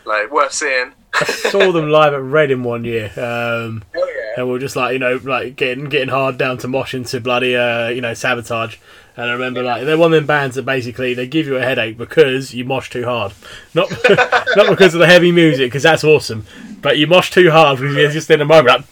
Like 0.04 0.32
worth 0.32 0.54
seeing. 0.54 0.94
I 1.14 1.26
Saw 1.26 1.72
them 1.72 1.90
live 1.90 2.14
at 2.14 2.24
Reading 2.24 2.64
one 2.64 2.84
year. 2.84 3.06
Um, 3.16 3.84
Hell 3.94 4.08
yeah. 4.08 4.34
and 4.38 4.50
we 4.50 4.56
are 4.56 4.60
just 4.60 4.76
like 4.76 4.94
you 4.94 5.00
know 5.00 5.20
like 5.24 5.56
getting 5.56 5.86
getting 5.86 6.10
hard 6.10 6.38
down 6.38 6.58
to 6.60 6.68
mosh 6.68 6.94
into 6.94 7.22
bloody 7.22 7.56
uh, 7.56 7.90
you 7.90 8.02
know 8.02 8.14
sabotage 8.14 8.78
and 9.18 9.30
I 9.30 9.34
remember 9.34 9.64
like 9.64 9.86
they're 9.86 9.98
one 9.98 10.14
of 10.14 10.18
them 10.18 10.26
bands 10.28 10.56
that 10.56 10.64
basically 10.64 11.14
they 11.14 11.28
give 11.28 11.48
you 11.48 11.56
a 11.58 11.62
headache 11.62 11.98
because 11.98 12.54
you 12.54 12.66
mosh 12.66 12.90
too 12.90 13.06
hard 13.06 13.34
not 13.74 13.90
not 14.56 14.70
because 14.70 14.94
of 14.94 15.00
the 15.00 15.08
heavy 15.08 15.32
music 15.32 15.68
because 15.72 15.84
that's 15.84 16.04
awesome 16.04 16.46
but 16.82 16.98
you 16.98 17.08
mosh 17.08 17.32
too 17.32 17.50
hard 17.52 17.80
because 17.80 17.96
you're 17.96 18.12
just 18.12 18.30
in 18.30 18.42
a 18.42 18.46
moment 18.46 18.86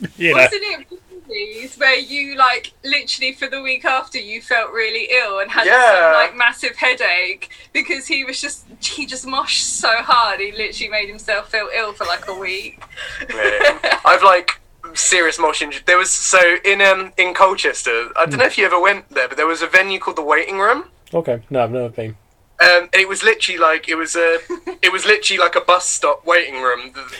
like, 0.00 0.10
you 0.18 0.30
know 0.32 0.36
Wasn't 0.42 0.62
it 0.62 0.86
movies 1.28 1.76
where 1.78 1.98
you 1.98 2.34
like 2.36 2.72
literally 2.84 3.32
for 3.32 3.48
the 3.48 3.62
week 3.62 3.84
after 3.86 4.18
you 4.18 4.42
felt 4.42 4.70
really 4.72 5.08
ill 5.10 5.38
and 5.38 5.50
had 5.50 5.64
Yeah. 5.66 5.94
some 5.94 6.12
like 6.12 6.36
massive 6.36 6.76
headache 6.76 7.48
because 7.72 8.06
he 8.06 8.22
was 8.24 8.38
just 8.40 8.64
he 8.82 9.06
just 9.06 9.24
moshed 9.26 9.62
so 9.62 9.88
hard 10.02 10.40
he 10.40 10.52
literally 10.52 10.90
made 10.90 11.08
himself 11.08 11.50
feel 11.50 11.68
ill 11.74 11.94
for 11.94 12.04
like 12.04 12.28
a 12.28 12.34
week. 12.34 12.82
Yeah. 13.30 14.00
I've 14.04 14.22
like 14.22 14.60
serious 14.94 15.38
injury. 15.38 15.82
There 15.86 15.98
was 15.98 16.10
so 16.10 16.40
in 16.64 16.80
um 16.80 17.12
in 17.16 17.34
Colchester. 17.34 18.08
I 18.16 18.26
don't 18.26 18.38
know 18.38 18.44
if 18.44 18.58
you 18.58 18.66
ever 18.66 18.80
went 18.80 19.08
there, 19.10 19.28
but 19.28 19.36
there 19.36 19.46
was 19.46 19.62
a 19.62 19.66
venue 19.66 19.98
called 19.98 20.16
the 20.16 20.22
Waiting 20.22 20.58
Room. 20.58 20.84
okay 21.14 21.42
no 21.50 21.64
I've 21.64 21.70
never 21.72 21.88
been 21.88 22.16
Um, 22.60 22.88
and 22.92 22.94
it 22.94 23.08
was 23.08 23.22
literally 23.22 23.58
like 23.58 23.88
it 23.88 23.96
was 23.96 24.14
a, 24.16 24.38
it 24.82 24.92
was 24.92 25.04
literally 25.04 25.38
like 25.38 25.56
a 25.56 25.60
bus 25.60 25.88
stop 25.88 26.24
waiting 26.24 26.62
room. 26.62 26.92
The, 26.92 27.16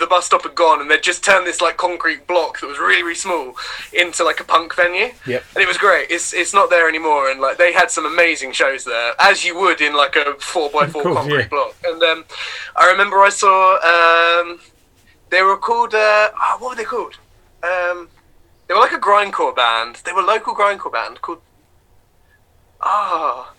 the 0.00 0.06
bus 0.06 0.26
stop 0.26 0.42
had 0.42 0.54
gone, 0.54 0.80
and 0.80 0.90
they'd 0.90 1.02
just 1.02 1.22
turned 1.22 1.46
this 1.46 1.60
like 1.60 1.76
concrete 1.76 2.26
block 2.26 2.58
that 2.60 2.66
was 2.66 2.78
really, 2.78 3.02
really 3.02 3.14
small 3.14 3.54
into 3.92 4.24
like 4.24 4.40
a 4.40 4.44
punk 4.44 4.74
venue. 4.74 5.10
Yep. 5.26 5.44
And 5.54 5.62
it 5.62 5.68
was 5.68 5.78
great. 5.78 6.10
It's 6.10 6.32
it's 6.34 6.52
not 6.52 6.70
there 6.70 6.88
anymore, 6.88 7.30
and 7.30 7.40
like 7.40 7.58
they 7.58 7.72
had 7.72 7.90
some 7.90 8.06
amazing 8.06 8.52
shows 8.52 8.84
there, 8.84 9.12
as 9.20 9.44
you 9.44 9.56
would 9.58 9.80
in 9.80 9.94
like 9.94 10.16
a 10.16 10.34
four 10.40 10.70
by 10.70 10.86
four 10.86 11.02
concrete 11.02 11.42
yeah. 11.42 11.48
block. 11.48 11.76
And 11.84 12.02
um, 12.02 12.24
I 12.74 12.90
remember 12.90 13.18
I 13.18 13.28
saw 13.28 13.76
um, 13.76 14.58
they 15.30 15.42
were 15.42 15.56
called 15.56 15.94
uh, 15.94 16.30
oh, 16.34 16.56
what 16.58 16.70
were 16.70 16.76
they 16.76 16.84
called? 16.84 17.14
Um, 17.62 18.08
they 18.66 18.74
were 18.74 18.80
like 18.80 18.92
a 18.92 18.98
grindcore 18.98 19.54
band. 19.54 19.96
They 20.04 20.12
were 20.12 20.20
a 20.20 20.26
local 20.26 20.54
grindcore 20.54 20.92
band 20.92 21.22
called 21.22 21.40
ah 22.80 23.52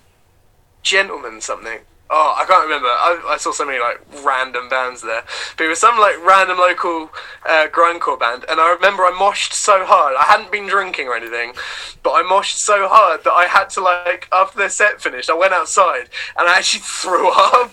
gentleman 0.83 1.41
something. 1.41 1.79
Oh, 2.13 2.35
I 2.37 2.43
can't 2.43 2.65
remember. 2.65 2.89
I, 2.89 3.35
I 3.35 3.37
saw 3.37 3.53
so 3.53 3.65
many 3.65 3.79
like 3.79 4.01
random 4.25 4.67
bands 4.67 5.01
there, 5.01 5.23
but 5.55 5.65
it 5.65 5.69
was 5.69 5.79
some 5.79 5.97
like 5.97 6.21
random 6.25 6.57
local 6.57 7.09
uh, 7.47 7.67
grindcore 7.71 8.19
band, 8.19 8.43
and 8.49 8.59
I 8.59 8.73
remember 8.73 9.03
I 9.03 9.11
moshed 9.11 9.53
so 9.53 9.85
hard. 9.85 10.17
I 10.19 10.23
hadn't 10.23 10.51
been 10.51 10.67
drinking 10.67 11.07
or 11.07 11.15
anything, 11.15 11.53
but 12.03 12.11
I 12.11 12.23
moshed 12.23 12.57
so 12.57 12.89
hard 12.89 13.23
that 13.23 13.31
I 13.31 13.45
had 13.45 13.69
to 13.71 13.81
like 13.81 14.27
after 14.33 14.57
their 14.57 14.69
set 14.69 15.01
finished, 15.01 15.29
I 15.29 15.37
went 15.37 15.53
outside 15.53 16.09
and 16.37 16.49
I 16.49 16.57
actually 16.57 16.81
threw 16.83 17.29
up. 17.29 17.71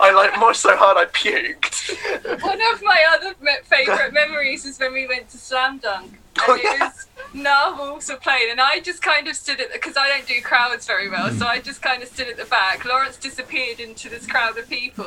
I 0.00 0.10
like 0.14 0.32
moshed 0.32 0.56
so 0.56 0.74
hard 0.74 0.96
I 0.96 1.04
puked. 1.04 2.42
One 2.42 2.60
of 2.72 2.82
my 2.82 3.04
other 3.12 3.34
favourite 3.64 4.14
memories 4.14 4.64
is 4.64 4.78
when 4.78 4.94
we 4.94 5.06
went 5.06 5.28
to 5.30 5.38
Slam 5.38 5.78
Dunk. 5.78 6.18
Oh, 6.38 6.52
and 6.52 6.52
Oh, 6.52 6.54
it 6.54 6.62
yeah. 6.64 6.84
was 6.86 7.06
narwhals 7.34 8.08
were 8.08 8.16
playing, 8.16 8.50
and 8.50 8.60
I 8.60 8.80
just 8.80 9.02
kind 9.02 9.28
of 9.28 9.36
stood 9.36 9.60
at 9.60 9.68
the 9.68 9.74
because 9.74 9.96
I 9.96 10.08
don't 10.08 10.26
do 10.26 10.40
crowds 10.40 10.86
very 10.86 11.08
well, 11.08 11.30
so 11.32 11.46
I 11.46 11.58
just 11.60 11.82
kind 11.82 12.02
of 12.02 12.08
stood 12.08 12.28
at 12.28 12.36
the 12.36 12.44
back. 12.46 12.84
Laurence 12.84 13.16
disappeared 13.16 13.78
into 13.80 14.08
this 14.08 14.26
crowd 14.26 14.56
of 14.56 14.68
people, 14.68 15.04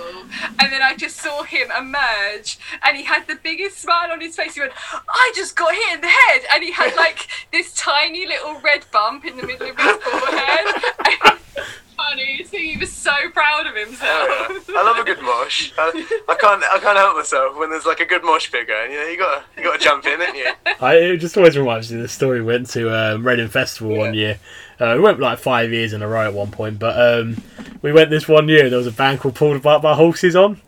and 0.59 0.71
then 0.71 0.81
I 0.81 0.95
just 0.95 1.17
saw 1.17 1.43
him 1.43 1.69
emerge, 1.77 2.59
and 2.83 2.97
he 2.97 3.03
had 3.03 3.27
the 3.27 3.35
biggest 3.41 3.79
smile 3.79 4.11
on 4.11 4.21
his 4.21 4.35
face. 4.35 4.53
He 4.55 4.59
went, 4.61 4.73
"I 4.93 5.31
just 5.35 5.55
got 5.55 5.73
hit 5.73 5.95
in 5.95 6.01
the 6.01 6.07
head," 6.07 6.41
and 6.53 6.63
he 6.63 6.71
had 6.71 6.95
like 7.05 7.27
this 7.51 7.73
tiny 7.73 8.25
little 8.27 8.59
red 8.61 8.85
bump 8.91 9.25
in 9.25 9.37
the 9.37 9.45
middle 9.47 9.69
of 9.69 9.77
his 9.77 9.95
forehead. 10.03 11.39
Funny, 12.09 12.43
so 12.45 12.57
he 12.57 12.77
was 12.77 12.91
so 12.91 13.11
proud 13.33 13.67
of 13.67 13.75
himself. 13.75 13.99
Oh, 14.01 14.61
yeah. 14.69 14.79
I 14.79 14.83
love 14.83 14.97
a 14.97 15.03
good 15.03 15.21
mosh. 15.21 15.71
I, 15.77 16.23
I 16.29 16.35
can't 16.35 16.63
I 16.63 16.79
can't 16.79 16.97
help 16.97 17.17
myself 17.17 17.57
when 17.57 17.69
there's 17.69 17.85
like 17.85 17.99
a 17.99 18.05
good 18.05 18.23
mosh 18.23 18.51
pit 18.51 18.67
going. 18.67 18.91
You 18.91 18.99
know, 18.99 19.07
you 19.07 19.17
gotta 19.17 19.43
you 19.57 19.63
gotta 19.63 19.79
jump 19.79 20.05
in, 20.05 20.19
don't 20.19 20.35
you? 20.35 20.51
I, 20.81 20.95
it 20.95 21.17
just 21.17 21.35
always 21.37 21.57
reminds 21.57 21.91
me 21.91 21.97
of 21.97 22.03
the 22.03 22.07
story. 22.07 22.39
We 22.39 22.47
went 22.47 22.69
to 22.71 22.89
um, 22.95 23.27
Reading 23.27 23.49
Festival 23.49 23.97
one 23.97 24.13
year. 24.13 24.39
Uh, 24.79 24.93
we 24.95 25.01
went 25.01 25.19
like 25.19 25.39
five 25.39 25.71
years 25.73 25.91
in 25.91 26.01
a 26.01 26.07
row 26.07 26.25
at 26.25 26.33
one 26.33 26.51
point, 26.51 26.79
but 26.79 26.99
um, 26.99 27.43
we 27.81 27.91
went 27.91 28.09
this 28.09 28.27
one 28.27 28.47
year. 28.47 28.69
There 28.69 28.77
was 28.77 28.87
a 28.87 28.91
band 28.91 29.19
called 29.19 29.35
Pulled 29.35 29.57
Apart 29.57 29.81
by 29.81 29.93
Horses 29.95 30.35
on. 30.35 30.61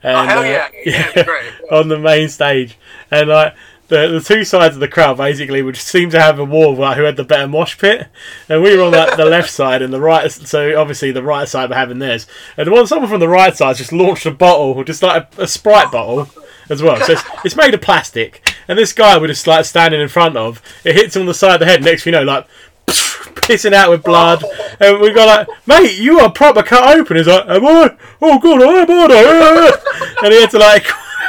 And, 0.00 0.16
Oh 0.16 0.22
hell 0.22 0.40
uh, 0.40 0.44
yeah, 0.44 0.68
yeah, 0.84 1.10
it'd 1.16 1.54
on 1.72 1.88
the 1.88 1.98
main 1.98 2.28
stage, 2.28 2.78
and 3.10 3.28
like 3.28 3.54
the 3.88 4.06
the 4.08 4.20
two 4.20 4.44
sides 4.44 4.76
of 4.76 4.80
the 4.80 4.88
crowd 4.88 5.16
basically 5.16 5.62
would 5.62 5.76
seem 5.76 6.10
to 6.10 6.20
have 6.20 6.38
a 6.38 6.44
war 6.44 6.74
like 6.74 6.96
who 6.96 7.04
had 7.04 7.16
the 7.16 7.24
better 7.24 7.48
mosh 7.48 7.78
pit, 7.78 8.06
and 8.48 8.62
we 8.62 8.76
were 8.76 8.84
on 8.84 8.92
like 8.92 9.16
the 9.16 9.24
left 9.26 9.50
side 9.50 9.82
and 9.82 9.92
the 9.92 10.00
right. 10.00 10.30
So 10.30 10.78
obviously 10.78 11.10
the 11.10 11.22
right 11.22 11.48
side 11.48 11.70
were 11.70 11.76
having 11.76 11.98
theirs, 11.98 12.26
and 12.56 12.70
one 12.70 12.86
someone 12.86 13.08
from 13.08 13.20
the 13.20 13.28
right 13.28 13.56
side 13.56 13.76
just 13.76 13.92
launched 13.92 14.26
a 14.26 14.30
bottle, 14.30 14.84
just 14.84 15.02
like 15.02 15.28
a, 15.38 15.42
a 15.42 15.46
sprite 15.48 15.90
bottle. 15.90 16.28
As 16.70 16.82
well, 16.82 17.00
so 17.00 17.12
it's, 17.12 17.22
it's 17.46 17.56
made 17.56 17.72
of 17.72 17.80
plastic, 17.80 18.54
and 18.68 18.78
this 18.78 18.92
guy 18.92 19.18
we're 19.18 19.28
just 19.28 19.46
like 19.46 19.64
standing 19.64 20.02
in 20.02 20.08
front 20.08 20.36
of. 20.36 20.60
It 20.84 20.96
hits 20.96 21.16
him 21.16 21.22
on 21.22 21.26
the 21.26 21.32
side 21.32 21.54
of 21.54 21.60
the 21.60 21.66
head. 21.66 21.82
Next, 21.82 22.04
thing 22.04 22.12
you 22.12 22.18
know, 22.18 22.26
like 22.26 22.46
pissing 22.86 23.72
out 23.72 23.88
with 23.88 24.04
blood, 24.04 24.44
and 24.78 25.00
we 25.00 25.14
got 25.14 25.48
like, 25.48 25.66
"Mate, 25.66 25.98
you 25.98 26.20
are 26.20 26.30
proper 26.30 26.62
cut 26.62 26.94
open." 26.94 27.16
He's 27.16 27.26
like, 27.26 27.46
"Am 27.48 27.64
I? 27.64 27.96
Oh 28.20 28.38
god, 28.38 28.60
am 28.60 28.90
I?" 28.90 30.24
and 30.24 30.34
he 30.34 30.40
had 30.42 30.50
to 30.50 30.58
like, 30.58 30.86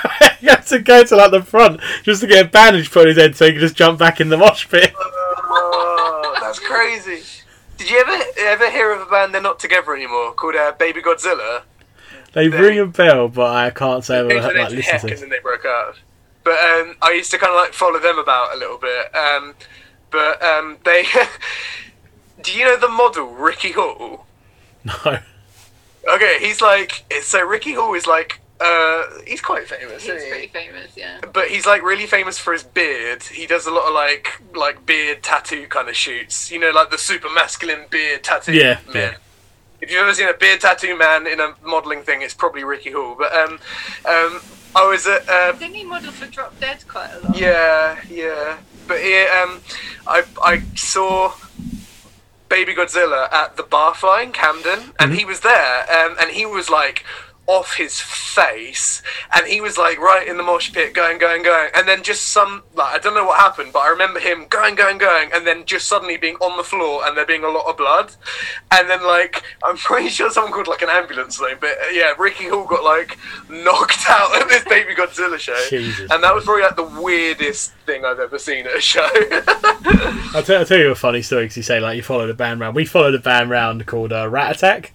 he 0.39 0.47
had 0.47 0.61
to 0.67 0.79
go 0.79 1.03
to 1.03 1.15
like 1.15 1.31
the 1.31 1.41
front 1.41 1.81
just 2.03 2.21
to 2.21 2.27
get 2.27 2.45
a 2.45 2.49
bandage 2.49 2.91
put 2.91 3.01
on 3.01 3.07
his 3.07 3.17
head 3.17 3.35
so 3.35 3.45
he 3.45 3.53
could 3.53 3.61
just 3.61 3.75
jump 3.75 3.99
back 3.99 4.21
in 4.21 4.29
the 4.29 4.37
mosh 4.37 4.67
pit. 4.69 4.93
Oh, 5.51 6.35
that's 6.39 6.59
crazy. 6.59 7.23
Did 7.77 7.89
you 7.89 7.99
ever 7.99 8.23
ever 8.37 8.69
hear 8.69 8.91
of 8.91 9.01
a 9.01 9.09
band 9.09 9.33
they're 9.33 9.41
not 9.41 9.59
together 9.59 9.95
anymore 9.95 10.33
called 10.33 10.55
uh, 10.55 10.73
Baby 10.77 11.01
Godzilla? 11.01 11.63
They 12.33 12.49
ring 12.49 12.77
a 12.77 12.85
bell, 12.85 13.27
but 13.29 13.55
I 13.55 13.69
can't 13.71 14.03
say 14.03 14.19
I've 14.19 14.27
They 14.27 14.37
ever 14.37 14.47
like 14.47 14.55
name 14.55 14.69
to 14.69 14.75
listened 14.75 15.01
to 15.01 15.07
and 15.13 15.17
then 15.23 15.29
they 15.29 15.39
broke 15.39 15.65
up. 15.65 15.95
But 16.43 16.59
um, 16.59 16.95
I 17.01 17.13
used 17.15 17.31
to 17.31 17.37
kind 17.37 17.51
of 17.51 17.57
like 17.57 17.73
follow 17.73 17.99
them 17.99 18.19
about 18.19 18.55
a 18.55 18.57
little 18.57 18.77
bit. 18.77 19.15
Um, 19.15 19.55
but 20.11 20.41
um, 20.43 20.77
they, 20.83 21.05
do 22.41 22.51
you 22.51 22.65
know 22.65 22.77
the 22.77 22.87
model 22.87 23.27
Ricky 23.27 23.71
Hall? 23.71 24.25
No. 24.83 25.19
Okay, 26.13 26.37
he's 26.39 26.61
like 26.61 27.03
so. 27.21 27.45
Ricky 27.45 27.73
Hall 27.73 27.93
is 27.93 28.07
like 28.07 28.39
uh, 28.61 29.03
he's 29.25 29.41
quite 29.41 29.67
famous. 29.67 30.03
He's 30.03 30.11
isn't 30.13 30.25
he? 30.25 30.29
pretty 30.31 30.47
famous, 30.47 30.91
yeah. 30.97 31.19
but 31.33 31.47
he's 31.47 31.65
like 31.65 31.81
really 31.81 32.05
famous 32.05 32.37
for 32.37 32.53
his 32.53 32.63
beard. 32.63 33.23
He 33.23 33.47
does 33.47 33.65
a 33.65 33.71
lot 33.71 33.87
of 33.87 33.93
like 33.93 34.41
like 34.55 34.85
beard 34.85 35.23
tattoo 35.23 35.67
kind 35.67 35.87
of 35.89 35.95
shoots. 35.95 36.51
You 36.51 36.59
know, 36.59 36.71
like 36.71 36.91
the 36.91 36.97
super 36.97 37.29
masculine 37.29 37.85
beard 37.89 38.23
tattoo 38.23 38.53
Yeah, 38.53 38.79
man. 38.87 38.95
yeah. 38.95 39.15
If 39.81 39.89
you've 39.91 40.01
ever 40.01 40.13
seen 40.13 40.27
a 40.27 40.33
beard 40.33 40.59
tattoo 40.59 40.97
man 40.97 41.25
in 41.25 41.39
a 41.39 41.55
modelling 41.63 42.01
thing, 42.01 42.21
it's 42.21 42.33
probably 42.33 42.65
Ricky 42.65 42.91
Hall. 42.91 43.15
But 43.17 43.31
um, 43.33 43.53
um, 44.05 44.41
I 44.75 44.85
was 44.89 45.07
at 45.07 45.27
uh, 45.29 45.53
Didn't 45.53 45.75
he 45.75 45.85
model 45.85 46.11
for 46.11 46.25
Drop 46.27 46.59
Dead 46.59 46.83
quite 46.87 47.11
a 47.13 47.19
lot? 47.25 47.37
yeah, 47.39 47.97
yeah. 48.09 48.57
But 48.87 48.95
yeah, 49.05 49.45
um, 49.47 49.61
I 50.05 50.23
I 50.43 50.63
saw 50.75 51.33
Baby 52.49 52.73
Godzilla 52.73 53.31
at 53.31 53.55
the 53.55 53.63
Barfly 53.63 54.23
in 54.23 54.31
Camden, 54.31 54.91
and 54.99 55.13
he 55.13 55.23
was 55.23 55.41
there, 55.41 55.83
um, 55.91 56.17
and 56.19 56.31
he 56.31 56.45
was 56.45 56.69
like 56.69 57.05
off 57.49 57.77
his 57.77 57.99
face, 57.99 59.01
and 59.35 59.47
he 59.47 59.59
was 59.59 59.75
like 59.75 59.97
right 59.97 60.27
in 60.27 60.37
the 60.37 60.43
mosh 60.43 60.71
pit, 60.71 60.93
going, 60.93 61.17
going, 61.17 61.41
going, 61.41 61.71
and 61.75 61.87
then 61.87 62.03
just 62.03 62.25
some 62.25 62.61
like 62.75 62.93
I 62.93 62.99
don't 62.99 63.15
know 63.15 63.25
what 63.25 63.39
happened, 63.39 63.73
but 63.73 63.79
I 63.79 63.89
remember 63.89 64.19
him 64.19 64.45
going, 64.49 64.75
going, 64.75 64.99
going, 64.99 65.31
and 65.33 65.47
then 65.47 65.65
just 65.65 65.87
suddenly 65.87 66.15
being 66.15 66.35
on 66.35 66.57
the 66.57 66.63
floor, 66.63 67.05
and 67.07 67.17
there 67.17 67.25
being 67.25 67.43
a 67.43 67.49
lot 67.49 67.65
of 67.65 67.75
blood, 67.75 68.11
and 68.69 68.87
then 68.87 69.03
like 69.03 69.43
I'm 69.63 69.77
pretty 69.77 70.09
sure 70.09 70.29
someone 70.29 70.53
called 70.53 70.67
like 70.67 70.83
an 70.83 70.89
ambulance 70.89 71.39
thing, 71.39 71.57
but 71.59 71.71
uh, 71.71 71.89
yeah, 71.91 72.13
Ricky 72.19 72.49
Hall 72.49 72.67
got 72.67 72.83
like 72.83 73.17
knocked 73.49 74.05
out 74.07 74.39
at 74.39 74.47
this 74.47 74.63
Baby 74.65 74.93
Godzilla 74.93 75.39
show, 75.39 75.59
Jesus. 75.69 76.11
and 76.11 76.23
that 76.23 76.35
was 76.35 76.43
probably 76.43 76.63
like 76.63 76.75
the 76.75 77.01
weirdest 77.01 77.73
thing 77.87 78.05
I've 78.05 78.19
ever 78.19 78.37
seen 78.37 78.67
at 78.67 78.75
a 78.75 78.81
show. 78.81 79.09
I'll, 80.35 80.43
tell, 80.43 80.59
I'll 80.59 80.65
tell 80.65 80.77
you 80.77 80.91
a 80.91 80.95
funny 80.95 81.23
story 81.23 81.45
because 81.45 81.57
you 81.57 81.63
say 81.63 81.79
like 81.79 81.95
you 81.95 82.03
followed 82.03 82.29
a 82.29 82.35
band 82.35 82.59
round. 82.59 82.75
We 82.75 82.85
followed 82.85 83.15
a 83.15 83.19
band 83.19 83.49
round 83.49 83.87
called 83.87 84.13
uh, 84.13 84.29
Rat 84.29 84.55
Attack. 84.55 84.93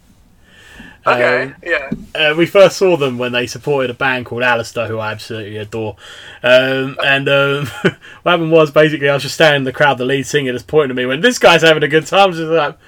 Okay, 1.07 1.43
Um, 1.45 1.55
yeah. 1.63 1.91
uh, 2.15 2.35
we 2.37 2.47
first 2.47 2.77
saw 2.77 2.97
them 2.97 3.19
when 3.19 3.33
they 3.33 3.47
supported 3.47 3.91
a 3.91 3.95
band 3.95 4.27
called 4.27 4.43
Alistair, 4.43 4.87
who 4.89 4.99
I 4.99 5.13
absolutely 5.13 5.57
adore. 5.59 5.97
Um, 6.43 6.97
and 7.05 7.29
um, 7.29 7.67
what 8.23 8.33
happened 8.33 8.53
was 8.53 8.71
basically 8.71 9.09
I 9.09 9.15
was 9.15 9.23
just 9.23 9.35
standing 9.35 9.59
in 9.61 9.65
the 9.65 9.73
crowd. 9.73 9.99
The 9.99 10.05
lead 10.05 10.27
singer 10.27 10.53
just 10.53 10.67
pointed 10.67 10.89
to 10.89 10.95
me 10.95 11.07
when 11.07 11.21
this 11.21 11.39
guy's 11.39 11.63
having 11.63 11.83
a 11.83 11.89
good 11.89 12.07
time. 12.07 12.21
I 12.21 12.27
was 12.27 12.37
just 12.39 12.51
like, 12.51 12.79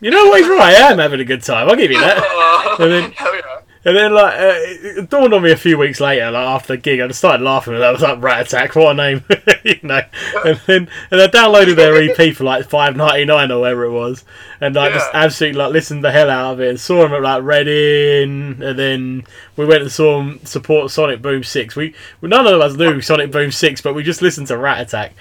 you 0.00 0.10
know 0.10 0.26
what? 0.26 0.40
He's 0.40 0.48
right. 0.48 0.74
I 0.74 0.90
am 0.90 0.98
having 0.98 1.20
a 1.20 1.24
good 1.24 1.42
time. 1.42 1.68
I'll 1.68 1.76
give 1.76 1.90
you 1.90 2.00
that. 2.00 2.76
And 2.80 2.90
then-. 2.90 3.12
And 3.84 3.96
then, 3.96 4.14
like, 4.14 4.34
uh, 4.34 4.54
it 4.56 5.10
dawned 5.10 5.34
on 5.34 5.42
me 5.42 5.50
a 5.50 5.56
few 5.56 5.76
weeks 5.76 5.98
later, 6.00 6.30
like 6.30 6.46
after 6.46 6.74
the 6.74 6.76
gig, 6.76 7.00
I 7.00 7.08
just 7.08 7.18
started 7.18 7.42
laughing. 7.42 7.74
And 7.74 7.82
I 7.84 7.90
was 7.90 8.00
like, 8.00 8.22
"Rat 8.22 8.46
Attack, 8.46 8.76
what 8.76 8.92
a 8.92 8.94
name!" 8.94 9.24
you 9.64 9.78
know. 9.82 10.02
And 10.44 10.60
then, 10.66 10.88
and 11.10 11.20
I 11.20 11.26
downloaded 11.26 11.74
their 11.74 11.96
EP 11.96 12.32
for 12.34 12.44
like 12.44 12.64
five 12.68 12.94
ninety 12.96 13.24
nine 13.24 13.50
or 13.50 13.60
whatever 13.60 13.84
it 13.84 13.90
was, 13.90 14.24
and 14.60 14.76
I 14.76 14.90
just 14.90 15.10
Yeah. 15.12 15.24
absolutely 15.24 15.58
like 15.58 15.72
listened 15.72 16.04
the 16.04 16.12
hell 16.12 16.30
out 16.30 16.52
of 16.52 16.60
it. 16.60 16.68
And 16.70 16.80
saw 16.80 17.02
them 17.02 17.12
at 17.14 17.22
like 17.22 17.42
Reading, 17.42 18.62
and 18.62 18.78
then 18.78 19.24
we 19.56 19.66
went 19.66 19.82
and 19.82 19.90
saw 19.90 20.18
them 20.18 20.38
support 20.44 20.92
Sonic 20.92 21.20
Boom 21.20 21.42
Six. 21.42 21.74
We 21.74 21.92
well, 22.20 22.28
none 22.28 22.46
of 22.46 22.60
us 22.60 22.76
knew 22.76 23.00
Sonic 23.00 23.32
Boom 23.32 23.50
Six, 23.50 23.80
but 23.80 23.94
we 23.94 24.04
just 24.04 24.22
listened 24.22 24.46
to 24.46 24.56
Rat 24.58 24.80
Attack. 24.80 25.12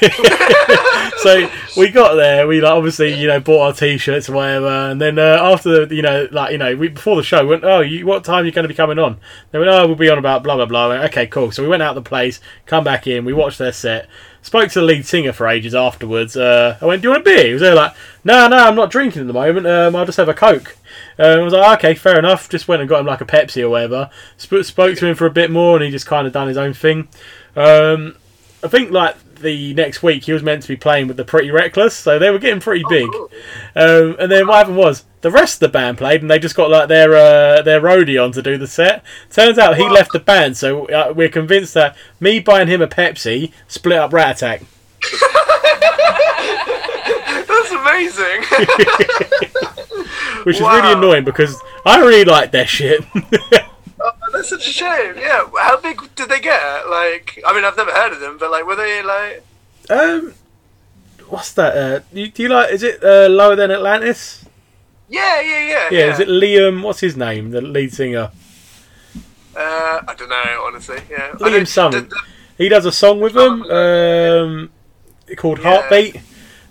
so 1.16 1.48
we 1.76 1.90
got 1.90 2.14
there. 2.14 2.46
We 2.46 2.60
like 2.60 2.72
obviously 2.72 3.14
you 3.14 3.26
know 3.26 3.40
bought 3.40 3.66
our 3.66 3.72
t-shirts 3.72 4.28
or 4.28 4.34
whatever, 4.34 4.68
and 4.68 5.00
then 5.00 5.18
uh, 5.18 5.38
after 5.40 5.86
the, 5.86 5.94
you 5.94 6.02
know 6.02 6.28
like 6.30 6.52
you 6.52 6.58
know 6.58 6.76
we 6.76 6.88
before 6.88 7.16
the 7.16 7.22
show 7.22 7.42
we 7.42 7.50
went 7.50 7.64
oh 7.64 7.80
you 7.80 8.06
what 8.06 8.24
time 8.24 8.42
are 8.42 8.46
you 8.46 8.52
going 8.52 8.64
to 8.64 8.68
be 8.68 8.74
coming 8.74 8.98
on? 8.98 9.18
They 9.50 9.58
went 9.58 9.70
oh 9.70 9.86
we'll 9.86 9.96
be 9.96 10.10
on 10.10 10.18
about 10.18 10.42
blah 10.42 10.56
blah 10.56 10.66
blah. 10.66 10.88
Went, 10.88 11.04
okay 11.04 11.26
cool. 11.26 11.50
So 11.50 11.62
we 11.62 11.68
went 11.68 11.82
out 11.82 11.94
the 11.94 12.02
place, 12.02 12.40
come 12.66 12.84
back 12.84 13.06
in, 13.06 13.24
we 13.24 13.32
watched 13.32 13.58
their 13.58 13.72
set. 13.72 14.08
Spoke 14.42 14.70
to 14.70 14.78
the 14.78 14.86
lead 14.86 15.04
singer 15.04 15.32
for 15.32 15.48
ages 15.48 15.74
afterwards. 15.74 16.36
Uh, 16.36 16.78
I 16.80 16.84
went, 16.84 17.02
"Do 17.02 17.08
you 17.08 17.10
want 17.10 17.22
a 17.22 17.24
beer?" 17.24 17.46
He 17.48 17.52
was 17.52 17.62
there 17.62 17.74
like, 17.74 17.94
"No, 18.22 18.46
no, 18.46 18.56
I'm 18.58 18.76
not 18.76 18.92
drinking 18.92 19.22
at 19.22 19.26
the 19.26 19.32
moment. 19.32 19.66
Um, 19.66 19.96
I'll 19.96 20.06
just 20.06 20.18
have 20.18 20.28
a 20.28 20.34
coke." 20.34 20.76
Um, 21.18 21.40
I 21.40 21.42
was 21.42 21.52
like, 21.52 21.78
"Okay, 21.80 21.94
fair 21.96 22.16
enough." 22.16 22.48
Just 22.48 22.68
went 22.68 22.80
and 22.80 22.88
got 22.88 23.00
him 23.00 23.06
like 23.06 23.20
a 23.20 23.24
Pepsi 23.24 23.64
or 23.64 23.70
whatever. 23.70 24.08
Sp- 24.38 24.62
spoke 24.62 24.96
to 24.98 25.06
him 25.08 25.16
for 25.16 25.26
a 25.26 25.32
bit 25.32 25.50
more, 25.50 25.74
and 25.74 25.84
he 25.84 25.90
just 25.90 26.06
kind 26.06 26.28
of 26.28 26.32
done 26.32 26.46
his 26.46 26.56
own 26.56 26.74
thing. 26.74 27.08
Um, 27.56 28.14
I 28.62 28.68
think 28.68 28.92
like 28.92 29.16
the 29.38 29.74
next 29.74 30.02
week 30.02 30.24
he 30.24 30.32
was 30.32 30.42
meant 30.42 30.62
to 30.62 30.68
be 30.68 30.76
playing 30.76 31.08
with 31.08 31.16
the 31.16 31.24
Pretty 31.24 31.50
Reckless, 31.50 31.94
so 31.96 32.18
they 32.18 32.30
were 32.30 32.38
getting 32.38 32.60
pretty 32.60 32.84
big. 32.88 33.08
Um, 33.74 34.16
and 34.18 34.30
then 34.30 34.46
what 34.46 34.56
happened 34.58 34.76
was 34.76 35.04
the 35.20 35.30
rest 35.30 35.54
of 35.56 35.60
the 35.60 35.68
band 35.68 35.98
played, 35.98 36.22
and 36.22 36.30
they 36.30 36.38
just 36.38 36.54
got 36.56 36.70
like 36.70 36.88
their 36.88 37.14
uh, 37.14 37.62
their 37.62 37.80
roadie 37.80 38.22
on 38.22 38.32
to 38.32 38.42
do 38.42 38.56
the 38.58 38.66
set. 38.66 39.04
Turns 39.30 39.58
out 39.58 39.76
he 39.76 39.82
What? 39.82 39.92
left 39.92 40.12
the 40.12 40.20
band, 40.20 40.56
so 40.56 40.86
uh, 40.86 41.12
we're 41.14 41.28
convinced 41.28 41.74
that 41.74 41.96
me 42.20 42.40
buying 42.40 42.68
him 42.68 42.82
a 42.82 42.86
Pepsi 42.88 43.52
split 43.68 43.98
up 43.98 44.12
Rat 44.12 44.36
Attack. 44.36 44.62
That's 47.46 47.70
amazing. 47.70 48.42
which 50.44 50.56
is 50.56 50.62
Wow. 50.62 50.76
really 50.76 50.92
annoying 50.98 51.24
because 51.24 51.60
I 51.84 51.98
really 52.00 52.24
like 52.24 52.50
their 52.52 52.66
shit. 52.66 53.04
oh, 54.36 54.38
that's 54.38 54.48
such 54.50 54.68
a 54.68 54.72
shame. 54.72 55.14
Yeah. 55.18 55.48
How 55.58 55.80
big 55.80 56.00
did 56.14 56.28
they 56.28 56.40
get? 56.40 56.88
Like, 56.88 57.40
I 57.46 57.52
mean, 57.54 57.64
I've 57.64 57.76
never 57.76 57.92
heard 57.92 58.12
of 58.12 58.20
them, 58.20 58.36
but 58.38 58.50
like, 58.50 58.66
were 58.66 58.76
they 58.76 59.02
like? 59.02 59.44
um, 59.90 60.34
what's 61.28 61.52
that? 61.54 61.76
Uh, 61.76 62.00
you, 62.12 62.28
do 62.28 62.42
you 62.42 62.48
like? 62.48 62.72
Is 62.72 62.82
it 62.82 63.02
uh, 63.02 63.28
lower 63.28 63.56
than 63.56 63.70
Atlantis? 63.70 64.44
Yeah, 65.08 65.40
yeah, 65.40 65.60
yeah. 65.68 65.88
Yeah, 65.90 66.12
Is 66.12 66.20
it 66.20 66.28
Liam? 66.28 66.82
What's 66.82 67.00
his 67.00 67.16
name? 67.16 67.50
The 67.50 67.60
lead 67.60 67.92
singer. 67.92 68.30
Uh, 69.56 70.00
I 70.06 70.14
don't 70.16 70.28
know, 70.28 70.62
honestly. 70.66 71.00
Yeah. 71.10 71.30
Liam 71.34 71.38
don't- 71.52 71.66
something. 71.68 72.02
d- 72.04 72.08
d- 72.10 72.16
He 72.64 72.68
does 72.68 72.84
a 72.86 72.92
song 72.92 73.20
with 73.20 73.34
them 73.34 73.62
um, 73.70 74.70
called 75.36 75.58
Yeah. 75.58 75.64
Heartbeat, 75.80 76.16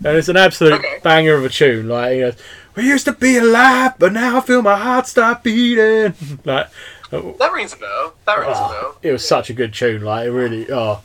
and 0.04 0.18
it's 0.18 0.28
an 0.30 0.38
absolute 0.38 0.74
Okay. 0.74 1.00
banger 1.04 1.36
of 1.36 1.46
a 1.46 1.50
tune. 1.50 1.88
Like 1.88 2.14
he 2.14 2.20
goes, 2.20 2.36
"We 2.76 2.84
used 2.88 3.06
to 3.06 3.14
be 3.14 3.38
alive, 3.38 3.94
but 3.98 4.12
now 4.14 4.38
I 4.38 4.42
feel 4.42 4.62
my 4.62 4.78
heart 4.78 5.08
stop 5.08 5.44
beating." 5.44 6.14
like 6.46 6.68
oh, 7.12 7.36
That 7.40 7.52
rings 7.54 7.74
a 7.74 7.78
bell. 7.78 8.14
That 8.26 8.40
rings 8.40 8.58
a 8.58 8.62
oh, 8.62 8.70
bell. 8.70 8.98
it 9.02 9.12
was 9.12 9.28
such 9.28 9.50
a 9.50 9.54
good 9.54 9.74
tune. 9.74 10.04
Like 10.04 10.28
it 10.28 10.32
really, 10.32 10.68
oh, 10.72 11.02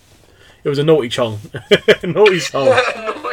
it 0.62 0.68
was 0.68 0.78
a 0.78 0.85
naughty 0.85 1.09
chong, 1.09 1.40
naughty 2.02 2.40
song. 2.40 2.68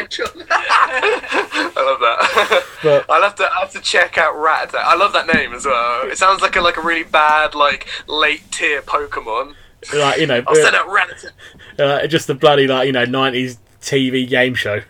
I 0.50 1.74
love 1.76 2.00
that. 2.00 2.64
But- 2.84 3.06
I'll 3.10 3.22
have 3.22 3.36
to 3.36 3.44
I 3.44 3.60
have 3.60 3.72
to 3.72 3.82
check 3.82 4.18
out 4.18 4.38
Rat 4.40 4.70
Attack. 4.70 4.86
I 4.86 4.96
love 4.96 5.14
that 5.14 5.28
name 5.28 5.54
as 5.54 5.66
well. 5.66 6.08
It 6.10 6.18
sounds 6.18 6.42
like 6.42 6.56
a 6.56 6.62
like 6.62 6.78
a 6.78 6.82
really 6.82 7.04
bad 7.04 7.56
like 7.56 7.88
late 8.08 8.50
tier 8.52 8.82
Pokemon. 8.82 9.56
Like 9.94 10.20
you 10.20 10.28
know, 10.28 10.44
I'll 10.48 10.56
send 10.56 10.76
uh, 10.76 10.80
out 10.80 10.90
Rat 10.90 11.10
Attack. 11.12 11.34
uh, 11.80 12.08
just 12.08 12.28
the 12.28 12.36
bloody 12.36 12.68
like 12.68 12.86
you 12.88 12.94
know 12.94 13.06
nineties 13.06 13.58
TV 13.82 14.28
game 14.28 14.56
show. 14.56 14.82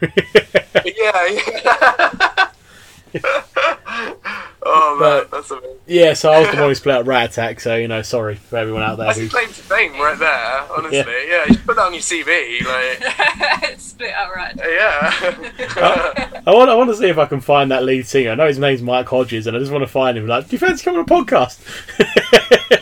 Yeah, 0.85 2.49
yeah. 3.13 4.43
Oh 4.69 4.97
man, 4.99 5.09
But- 5.09 5.31
that's 5.31 5.51
amazing. 5.51 5.77
yeah, 5.87 6.13
so 6.13 6.31
I 6.31 6.39
was 6.39 6.49
the 6.49 6.57
one 6.57 6.69
who 6.69 6.75
split 6.75 6.95
up 6.95 7.07
Rat 7.07 7.31
Attack. 7.31 7.59
So 7.59 7.75
you 7.75 7.87
know, 7.87 8.01
sorry 8.01 8.35
for 8.35 8.57
everyone 8.57 8.83
out 8.83 8.97
there 8.97 9.07
That's 9.07 9.19
who 9.19 9.25
a 9.25 9.29
claim 9.29 9.47
to 9.47 9.53
fame 9.53 9.93
right 9.93 10.17
there, 10.19 10.61
honestly. 10.75 11.13
Yeah, 11.27 11.45
you 11.47 11.53
should 11.55 11.65
put 11.65 11.75
that 11.77 11.85
on 11.85 11.93
your 11.93 12.01
CV. 12.01 12.63
Like, 12.65 13.79
Split 13.79 14.11
out 14.13 14.35
right. 14.35 14.55
yeah. 14.57 15.11
I 16.45 16.51
want, 16.53 16.69
I 16.69 16.75
want 16.75 16.89
to 16.89 16.95
see 16.95 17.07
if 17.07 17.17
I 17.17 17.25
can 17.25 17.41
find 17.41 17.71
that 17.71 17.83
lead 17.83 18.05
singer. 18.07 18.31
I 18.31 18.35
know 18.35 18.47
his 18.47 18.59
name's 18.59 18.81
Mike 18.81 19.07
Hodges, 19.07 19.47
and 19.47 19.55
I 19.55 19.59
just 19.59 19.71
want 19.71 19.83
to 19.83 19.87
find 19.87 20.17
him. 20.17 20.27
Like, 20.27 20.47
do 20.47 20.55
you 20.55 20.59
fancy 20.59 20.83
coming 20.83 20.99
on 20.99 21.05
a 21.05 21.07
podcast? 21.07 21.59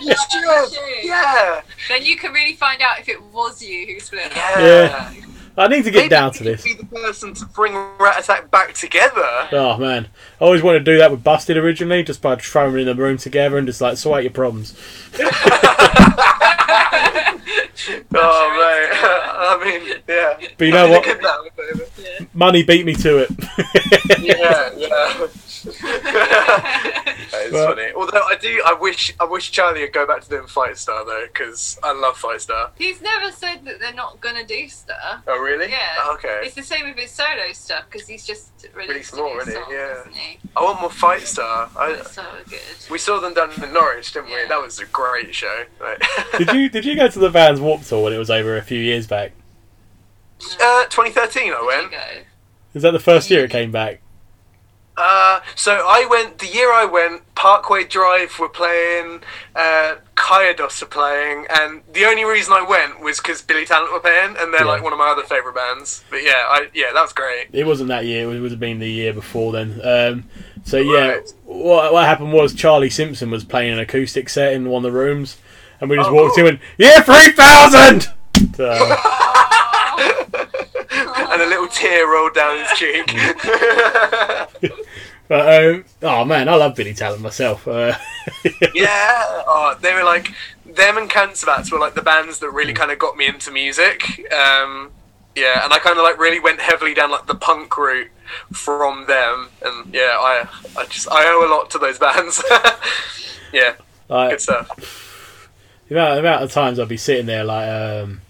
You 0.02 0.14
should. 0.32 1.06
Yeah. 1.06 1.62
Then 1.88 2.04
you 2.04 2.18
can 2.18 2.34
really 2.34 2.56
find 2.56 2.82
out 2.82 3.00
if 3.00 3.08
it 3.10 3.22
was 3.32 3.62
you 3.62 3.86
who 3.94 4.00
split 4.00 4.26
up. 4.26 4.36
Yeah. 4.60 5.14
Yeah. 5.14 5.22
I 5.58 5.68
need 5.68 5.86
to 5.86 5.92
get 5.92 6.00
Maybe 6.00 6.10
down 6.10 6.32
to 6.34 6.44
this. 6.44 6.64
Be 6.64 6.74
the 6.74 6.86
person 6.86 7.34
to 7.34 7.46
bring 7.46 7.74
Rat 7.98 8.20
Attack 8.24 8.52
back 8.52 8.74
together. 8.74 9.48
Oh 9.52 9.78
man, 9.78 10.08
I 10.40 10.44
always 10.44 10.62
wanted 10.62 10.80
to 10.80 10.86
do 10.86 10.98
that 10.98 11.12
with 11.12 11.24
Busted 11.24 11.58
originally, 11.58 12.04
just 12.04 12.22
by 12.22 12.36
throwing 12.36 12.74
them 12.74 12.80
in 12.82 12.86
the 12.88 12.96
room 12.96 13.18
together 13.18 13.58
and 13.58 13.66
just 13.66 13.82
like 13.82 13.98
sort 13.98 14.18
out 14.18 14.24
your 14.24 14.32
problems. 14.32 14.76
Oh 18.18 18.50
mate, 18.56 18.90
I 19.04 19.58
mean, 19.64 19.82
yeah. 20.08 20.38
But 20.58 20.66
you 20.66 20.72
know 20.74 20.90
what? 20.90 21.04
think 21.06 21.22
that 21.22 21.40
would 21.44 21.56
be- 21.96 22.28
Money 22.34 22.64
beat 22.64 22.84
me 22.86 22.94
to 22.96 23.18
it. 23.18 23.30
Yeah, 24.20 24.72
yeah. 24.78 25.28
That 27.52 27.58
is 27.58 27.66
But- 27.66 27.76
funny. 27.78 27.92
Although 27.96 28.24
I 28.24 28.36
do, 28.36 28.62
I 28.66 28.74
wish, 28.74 29.14
I 29.20 29.24
wish 29.26 29.52
Charlie 29.52 29.82
would 29.82 29.94
go 29.94 30.06
back 30.06 30.22
to 30.22 30.30
doing 30.30 30.44
Fightstar 30.44 31.06
though, 31.06 31.26
because 31.32 31.80
I 31.84 31.92
love 31.94 32.18
Fightstar. 32.20 32.72
He's 32.76 33.02
never 33.02 33.32
said 33.32 33.66
that 33.66 33.80
they're 33.80 33.94
not 33.94 34.20
gonna 34.22 34.46
do 34.46 34.68
stuff. 34.70 35.22
Oh 35.28 35.38
really? 35.40 35.70
Yeah. 35.72 36.08
Okay. 36.14 36.42
It's 36.44 36.56
the 36.56 36.64
same 36.64 36.88
with 36.88 36.98
his 36.98 37.12
solo 37.12 37.52
stuff 37.54 37.86
because 37.92 38.08
he's 38.08 38.26
just 38.26 38.52
released 38.74 38.90
Really 38.90 39.04
small, 39.04 39.32
a 39.32 39.34
new 39.36 39.40
isn't 39.42 39.54
he? 39.54 39.60
song, 39.62 39.72
Yeah. 39.72 40.00
isn't 40.02 40.16
he? 40.16 40.40
I 40.56 40.64
want 40.64 40.82
more 40.82 40.90
Fightstar. 40.90 41.70
I, 41.78 41.92
It's 42.00 42.12
so 42.14 42.24
good. 42.50 42.60
we 42.90 42.98
saw 42.98 43.20
them 43.20 43.34
down 43.34 43.52
in 43.62 43.74
Norwich, 43.74 44.12
didn't 44.14 44.28
we? 44.32 44.46
That 44.48 44.62
was 44.62 44.80
a 44.80 44.86
great 44.86 45.34
show. 45.36 45.66
Like, 45.80 46.02
did 46.38 46.52
you 46.54 46.70
did 46.70 46.86
you 46.86 46.96
go 46.96 47.08
to 47.08 47.20
the 47.20 47.30
Vans 47.30 47.60
Warp 47.60 47.84
Tour 47.84 48.04
when 48.04 48.14
it 48.14 48.18
was 48.18 48.30
over 48.32 48.58
a 48.58 48.62
few 48.62 48.80
years 48.80 49.08
back? 49.08 49.32
Uh, 50.60 50.84
2013, 50.86 51.44
I 51.54 51.56
There 51.56 51.62
you 51.62 51.68
went. 51.68 51.92
go. 51.92 51.98
Is 52.74 52.82
that 52.84 52.92
the 52.92 53.00
first 53.00 53.30
year 53.32 53.46
it 53.46 53.52
came 53.52 53.72
back? 53.72 54.02
Uh, 54.98 55.42
so 55.56 55.86
I 55.88 56.08
went 56.10 56.40
the 56.40 56.48
year 56.48 56.72
I 56.72 56.86
went. 56.86 57.22
Parkway 57.36 57.84
Drive 57.84 58.40
were 58.40 58.48
playing, 58.50 59.20
uh, 59.56 59.96
Chiodos 60.16 60.80
were 60.82 60.88
playing, 60.88 61.46
and 61.54 61.82
the 61.94 62.06
only 62.06 62.24
reason 62.24 62.54
I 62.54 62.62
went 62.68 63.02
was 63.02 63.18
because 63.20 63.42
Billy 63.42 63.66
Talent 63.66 63.92
were 63.92 64.00
playing, 64.00 64.36
and 64.40 64.54
they're 64.54 64.62
Yeah. 64.62 64.68
like 64.68 64.82
one 64.84 64.94
of 64.94 65.00
my 65.00 65.10
other 65.10 65.24
favorite 65.24 65.54
bands. 65.54 66.04
But 66.10 66.24
yeah, 66.24 66.46
I 66.48 66.68
yeah, 66.74 66.94
that 66.94 67.02
was 67.02 67.12
great. 67.14 67.48
It 67.52 67.66
wasn't 67.66 67.90
that 67.90 68.06
year. 68.06 68.32
It 68.32 68.40
would 68.40 68.52
have 68.52 68.60
been 68.60 68.80
the 68.80 68.90
year 68.90 69.12
before 69.14 69.52
then. 69.52 69.82
Um, 69.84 70.24
so 70.64 70.78
yeah, 70.78 71.08
Right. 71.10 71.34
what, 71.44 71.92
what 71.94 72.06
happened 72.06 72.32
was 72.32 72.54
Charlie 72.54 72.90
Simpson 72.90 73.30
was 73.30 73.44
playing 73.44 73.74
an 73.74 73.80
acoustic 73.80 74.30
set 74.30 74.54
in 74.54 74.70
one 74.70 74.86
of 74.86 74.92
the 74.94 74.98
rooms, 74.98 75.38
and 75.82 75.90
we 75.90 75.98
just 75.98 76.10
Oh, 76.10 76.14
walked 76.14 76.36
cool. 76.38 76.46
in 76.48 76.54
and 76.56 76.60
yeah, 76.78 77.02
three 77.02 77.32
thousand. 77.34 78.08
So, 78.56 78.70
and 81.36 81.44
a 81.44 81.48
little 81.48 81.68
tear 81.68 82.10
rolled 82.10 82.34
down 82.34 82.58
his 82.60 82.72
cheek. 82.78 83.08
but 85.28 85.64
um, 85.64 85.86
oh 86.02 86.24
man, 86.24 86.48
I 86.48 86.56
love 86.56 86.76
Billy 86.76 86.94
Talent 86.94 87.22
myself. 87.22 87.68
Uh, 87.68 87.98
yeah, 88.74 89.44
oh, 89.48 89.78
they 89.82 89.94
were 89.94 90.04
like 90.04 90.34
them 90.66 90.98
and 90.98 91.10
Cancer 91.10 91.46
Bats 91.46 91.72
were 91.72 91.80
like 91.80 91.94
the 91.94 92.02
bands 92.02 92.40
that 92.40 92.50
really 92.52 92.74
kind 92.74 92.92
of 92.92 93.00
got 93.00 93.18
me 93.18 93.28
into 93.28 93.52
music. 93.52 94.32
Um, 94.32 94.92
yeah, 95.36 95.64
and 95.64 95.74
I 95.74 95.80
kind 95.80 95.98
of 95.98 96.04
like 96.04 96.18
really 96.18 96.40
went 96.40 96.62
heavily 96.62 96.94
down 96.94 97.12
like 97.12 97.28
the 97.28 97.36
punk 97.36 97.78
route 97.78 98.10
from 98.54 99.06
them, 99.08 99.50
and 99.62 99.94
yeah, 99.94 100.18
I 100.18 100.48
I 100.78 100.86
just 100.86 101.10
I 101.12 101.26
owe 101.28 101.46
a 101.46 101.52
lot 101.52 101.70
to 101.72 101.80
those 101.80 102.00
bands. 102.00 102.42
yeah, 103.52 103.74
like, 104.08 104.32
good 104.32 104.42
stuff. 104.42 105.50
the 105.90 105.96
amount, 105.96 106.16
the 106.16 106.20
amount 106.20 106.44
of 106.44 106.52
times 106.52 106.80
I'd 106.80 106.88
be 106.88 106.98
sitting 106.98 107.26
there 107.26 107.44
like, 107.44 107.68
um, 107.68 108.22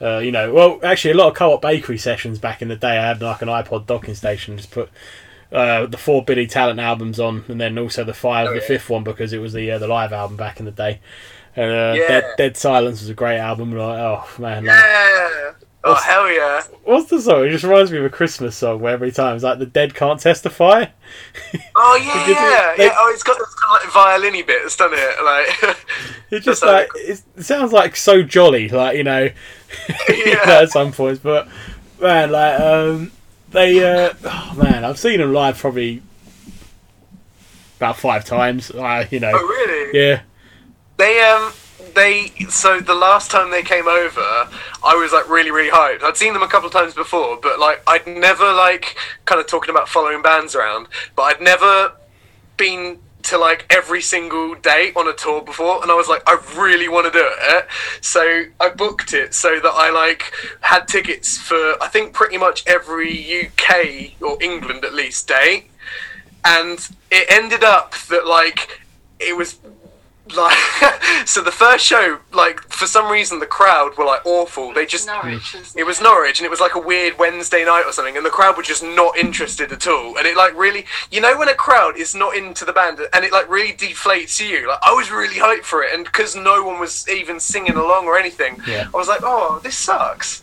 uh, 0.00 0.18
you 0.18 0.30
know, 0.32 0.52
well, 0.52 0.80
actually, 0.82 1.12
a 1.12 1.16
lot 1.16 1.28
of 1.28 1.34
co-op 1.34 1.62
bakery 1.62 1.98
sessions 1.98 2.38
back 2.38 2.62
in 2.62 2.68
the 2.68 2.76
day. 2.76 2.98
I 2.98 3.06
had 3.06 3.22
like 3.22 3.42
an 3.42 3.48
iPod 3.48 3.86
docking 3.86 4.14
station, 4.14 4.56
just 4.56 4.70
put 4.70 4.90
uh, 5.52 5.86
the 5.86 5.96
four 5.98 6.24
Billy 6.24 6.46
Talent 6.46 6.80
albums 6.80 7.18
on, 7.20 7.44
and 7.48 7.60
then 7.60 7.78
also 7.78 8.04
the 8.04 8.14
five, 8.14 8.48
Oh, 8.48 8.54
the 8.54 8.60
yeah. 8.60 8.66
fifth 8.66 8.90
one 8.90 9.04
because 9.04 9.32
it 9.32 9.38
was 9.38 9.52
the 9.52 9.70
uh, 9.70 9.78
the 9.78 9.88
live 9.88 10.12
album 10.12 10.36
back 10.36 10.58
in 10.60 10.66
the 10.66 10.72
day. 10.72 11.00
And 11.54 11.70
uh, 11.70 11.94
Yeah. 11.98 12.08
Dead, 12.08 12.24
Dead 12.36 12.56
Silence 12.56 13.00
was 13.00 13.08
a 13.08 13.14
great 13.14 13.38
album. 13.38 13.72
Like, 13.72 13.98
oh 13.98 14.24
man, 14.38 14.64
like, 14.66 14.76
Yeah. 14.76 15.52
Oh 15.88 15.94
hell 15.94 16.28
yeah! 16.28 16.62
what's 16.82 17.08
the 17.10 17.20
song? 17.20 17.44
It 17.44 17.50
just 17.50 17.62
reminds 17.62 17.92
me 17.92 17.98
of 17.98 18.04
a 18.04 18.10
Christmas 18.10 18.56
song 18.56 18.80
where 18.80 18.92
every 18.92 19.12
time 19.12 19.36
it's 19.36 19.44
like 19.44 19.60
the 19.60 19.66
dead 19.66 19.94
can't 19.94 20.18
testify. 20.18 20.86
Oh 21.76 22.00
yeah, 22.02 22.26
yeah, 22.28 22.74
they- 22.76 22.86
yeah. 22.86 22.94
Oh, 22.98 23.10
it's 23.14 23.22
got 23.22 23.38
those 23.38 23.54
kind 23.54 23.76
of 23.78 23.84
like 23.84 23.92
violin-y 23.94 24.42
bits, 24.42 24.76
doesn't 24.76 24.98
it? 24.98 25.22
Like, 25.24 25.78
It 26.32 26.40
just 26.40 26.64
like 26.64 26.92
like- 26.92 27.02
it's, 27.04 27.22
it 27.36 27.44
sounds 27.44 27.72
like 27.72 27.94
so 27.94 28.22
jolly, 28.24 28.68
like 28.68 28.96
you 28.96 29.04
know, 29.04 29.28
Yeah. 30.08 30.40
at 30.62 30.70
some 30.70 30.92
points. 30.92 31.20
But 31.20 31.48
man, 32.00 32.30
like 32.30 32.60
um, 32.60 33.12
they, 33.50 33.82
uh, 33.84 34.12
oh 34.24 34.54
man, 34.56 34.84
I've 34.84 34.98
seen 34.98 35.20
them 35.20 35.32
live 35.32 35.58
probably 35.58 36.02
about 37.76 37.96
five 37.96 38.24
times. 38.24 38.70
Uh, 38.70 39.06
you 39.10 39.20
know, 39.20 39.32
oh 39.32 39.46
really? 39.46 39.98
yeah, 39.98 40.20
They 40.96 41.20
um 41.20 41.52
they 41.94 42.28
so 42.48 42.80
the 42.80 42.94
last 42.94 43.30
time 43.30 43.50
they 43.50 43.62
came 43.62 43.86
over, 43.88 44.20
I 44.20 44.94
was 44.94 45.12
like 45.12 45.28
really 45.28 45.50
really 45.50 45.70
hyped. 45.70 46.02
I'd 46.02 46.16
seen 46.16 46.32
them 46.32 46.42
a 46.42 46.48
couple 46.48 46.66
of 46.66 46.72
times 46.72 46.94
before, 46.94 47.38
but 47.42 47.58
like 47.58 47.82
I'd 47.86 48.06
never 48.06 48.52
like 48.52 48.96
kind 49.24 49.40
of 49.40 49.46
talking 49.46 49.70
about 49.70 49.88
following 49.88 50.22
bands 50.22 50.54
around, 50.54 50.88
but 51.14 51.22
I'd 51.22 51.40
never 51.40 51.92
been 52.56 52.98
to 53.26 53.38
like 53.38 53.66
every 53.70 54.00
single 54.00 54.54
date 54.54 54.96
on 54.96 55.08
a 55.08 55.12
tour 55.12 55.42
before 55.42 55.82
and 55.82 55.90
I 55.90 55.94
was 55.94 56.08
like 56.08 56.22
I 56.26 56.38
really 56.56 56.88
want 56.88 57.12
to 57.12 57.12
do 57.12 57.24
it. 57.24 57.66
So 58.00 58.44
I 58.60 58.70
booked 58.70 59.12
it 59.12 59.34
so 59.34 59.60
that 59.60 59.72
I 59.72 59.90
like 59.90 60.32
had 60.60 60.86
tickets 60.88 61.36
for 61.38 61.74
I 61.82 61.88
think 61.88 62.12
pretty 62.12 62.38
much 62.38 62.64
every 62.66 63.46
UK 63.46 64.20
or 64.22 64.40
England 64.42 64.84
at 64.84 64.94
least 64.94 65.28
date. 65.28 65.70
And 66.44 66.78
it 67.10 67.26
ended 67.30 67.64
up 67.64 67.94
that 68.08 68.26
like 68.26 68.80
it 69.18 69.36
was 69.36 69.58
like 70.34 70.56
so 71.26 71.42
the 71.42 71.52
first 71.52 71.84
show 71.84 72.18
like 72.32 72.60
for 72.72 72.86
some 72.86 73.10
reason 73.10 73.38
the 73.38 73.46
crowd 73.46 73.96
were 73.96 74.04
like 74.04 74.24
awful. 74.24 74.72
They 74.72 74.86
just 74.86 75.06
Norwich, 75.06 75.54
isn't 75.54 75.78
it? 75.78 75.84
Was 75.84 76.00
Norwich 76.00 76.38
and 76.38 76.46
it 76.46 76.50
was 76.50 76.60
like 76.60 76.74
a 76.74 76.80
weird 76.80 77.18
Wednesday 77.18 77.64
night 77.64 77.84
or 77.86 77.92
something 77.92 78.16
and 78.16 78.26
the 78.26 78.30
crowd 78.30 78.56
were 78.56 78.62
just 78.62 78.82
not 78.82 79.16
interested 79.16 79.72
at 79.72 79.86
all. 79.86 80.16
And 80.18 80.26
it 80.26 80.36
like 80.36 80.56
really 80.56 80.84
you 81.10 81.20
know 81.20 81.38
when 81.38 81.48
a 81.48 81.54
crowd 81.54 81.96
is 81.96 82.14
not 82.14 82.36
into 82.36 82.64
the 82.64 82.72
band 82.72 82.98
and 83.12 83.24
it 83.24 83.32
like 83.32 83.48
really 83.48 83.72
deflates 83.72 84.40
you? 84.40 84.68
Like 84.68 84.78
I 84.82 84.92
was 84.92 85.10
really 85.10 85.36
hyped 85.36 85.64
for 85.64 85.82
it 85.82 85.94
and 85.94 86.04
because 86.04 86.34
no 86.34 86.64
one 86.64 86.80
was 86.80 87.08
even 87.08 87.38
singing 87.38 87.76
along 87.76 88.06
or 88.06 88.18
anything 88.18 88.60
Yeah. 88.66 88.88
I 88.92 88.96
was 88.96 89.08
like 89.08 89.20
oh 89.22 89.60
this 89.62 89.76
sucks. 89.76 90.42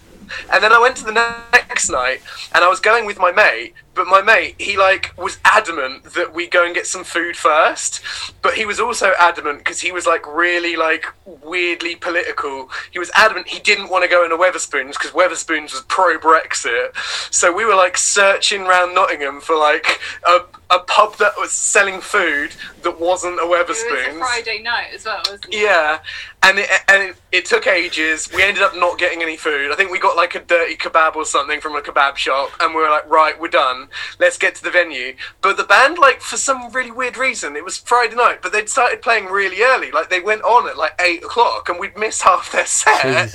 And 0.52 0.64
then 0.64 0.72
I 0.72 0.80
went 0.80 0.96
to 0.98 1.04
the 1.04 1.12
next 1.52 1.90
night 1.90 2.22
and 2.54 2.64
I 2.64 2.70
was 2.70 2.80
going 2.80 3.06
with 3.06 3.20
my 3.20 3.32
mate, 3.32 3.74
but 3.96 4.08
my 4.08 4.22
mate, 4.22 4.56
he 4.58 4.78
like 4.78 5.14
was 5.18 5.38
adamant 5.46 6.04
that 6.16 6.34
we 6.34 6.48
go 6.48 6.66
and 6.66 6.74
get 6.74 6.88
some 6.88 7.04
food 7.04 7.36
first. 7.36 8.02
But 8.42 8.56
he 8.56 8.66
was 8.66 8.80
also 8.80 9.14
adamant 9.20 9.60
because 9.60 9.82
he 9.82 9.92
was 9.92 10.06
like 10.06 10.26
really 10.28 10.76
like 10.76 11.06
weirdly 11.26 11.96
political. 11.96 12.70
He 12.92 13.00
was 13.00 13.12
adamant 13.16 13.48
he 13.48 13.60
didn't 13.60 13.90
want 13.90 14.04
to 14.04 14.10
go 14.10 14.24
into 14.24 14.36
Wetherspoons 14.38 14.94
because 14.94 15.12
Wetherspoons 15.12 15.72
was 15.74 15.82
pro 15.88 16.18
Brexit. 16.18 16.96
So 17.32 17.52
we 17.54 17.66
were 17.66 17.76
like 17.76 17.98
searching 17.98 18.64
around 18.64 18.96
Nottingham 18.96 19.42
for 19.42 19.56
like 19.56 20.00
a, 20.28 20.42
a 20.72 20.80
pub 20.80 21.18
that 21.18 21.34
was 21.38 21.52
selling 21.52 22.02
food 22.02 22.52
that 22.82 23.00
wasn't 23.00 23.40
a 23.40 23.44
It 23.44 23.48
was 23.68 23.78
Wetherspoons. 23.78 24.16
a 24.16 24.20
Friday 24.20 24.62
night 24.62 24.88
as 24.94 25.06
well, 25.06 25.22
wasn't 25.26 25.46
it? 25.46 25.62
Yeah, 25.62 26.00
and 26.42 26.60
it, 26.60 26.70
and 26.88 27.04
it, 27.10 27.16
it 27.32 27.46
took 27.46 27.68
ages. 27.68 28.30
We 28.34 28.44
ended 28.44 28.64
up 28.64 28.76
not 28.76 28.98
getting 28.98 29.22
any 29.22 29.38
food. 29.38 29.72
I 29.72 29.76
think 29.76 29.92
we 29.92 30.00
got 30.00 30.16
like 30.18 30.36
a 30.36 30.40
dirty 30.40 30.76
kebab 30.76 31.16
or 31.16 31.26
something 31.26 31.62
from 31.62 31.76
a 31.76 31.82
kebab 31.82 32.16
shop, 32.18 32.52
and 32.60 32.74
we 32.74 32.82
were 32.82 32.90
like, 32.90 33.10
right, 33.10 33.40
we're 33.40 33.48
done. 33.48 33.83
Let's 34.20 34.38
get 34.38 34.56
to 34.56 34.64
the 34.64 34.72
venue. 34.72 35.16
But 35.42 35.58
the 35.58 35.64
band, 35.64 35.98
like, 35.98 36.22
for 36.22 36.38
some 36.38 36.72
really 36.72 36.92
weird 36.92 37.18
reason, 37.18 37.56
it 37.56 37.64
was 37.64 37.78
Friday 37.78 38.16
night, 38.16 38.42
but 38.42 38.52
they'd 38.52 38.70
started 38.70 39.02
playing 39.02 39.26
really 39.26 39.62
early. 39.62 39.92
Like, 39.92 40.10
they 40.10 40.20
went 40.20 40.44
on 40.44 40.68
at 40.68 40.78
like 40.78 41.00
eight 41.02 41.24
o'clock, 41.24 41.70
and 41.70 41.80
we'd 41.80 41.98
missed 41.98 42.22
half 42.24 42.52
their 42.52 42.66
set. 42.66 43.30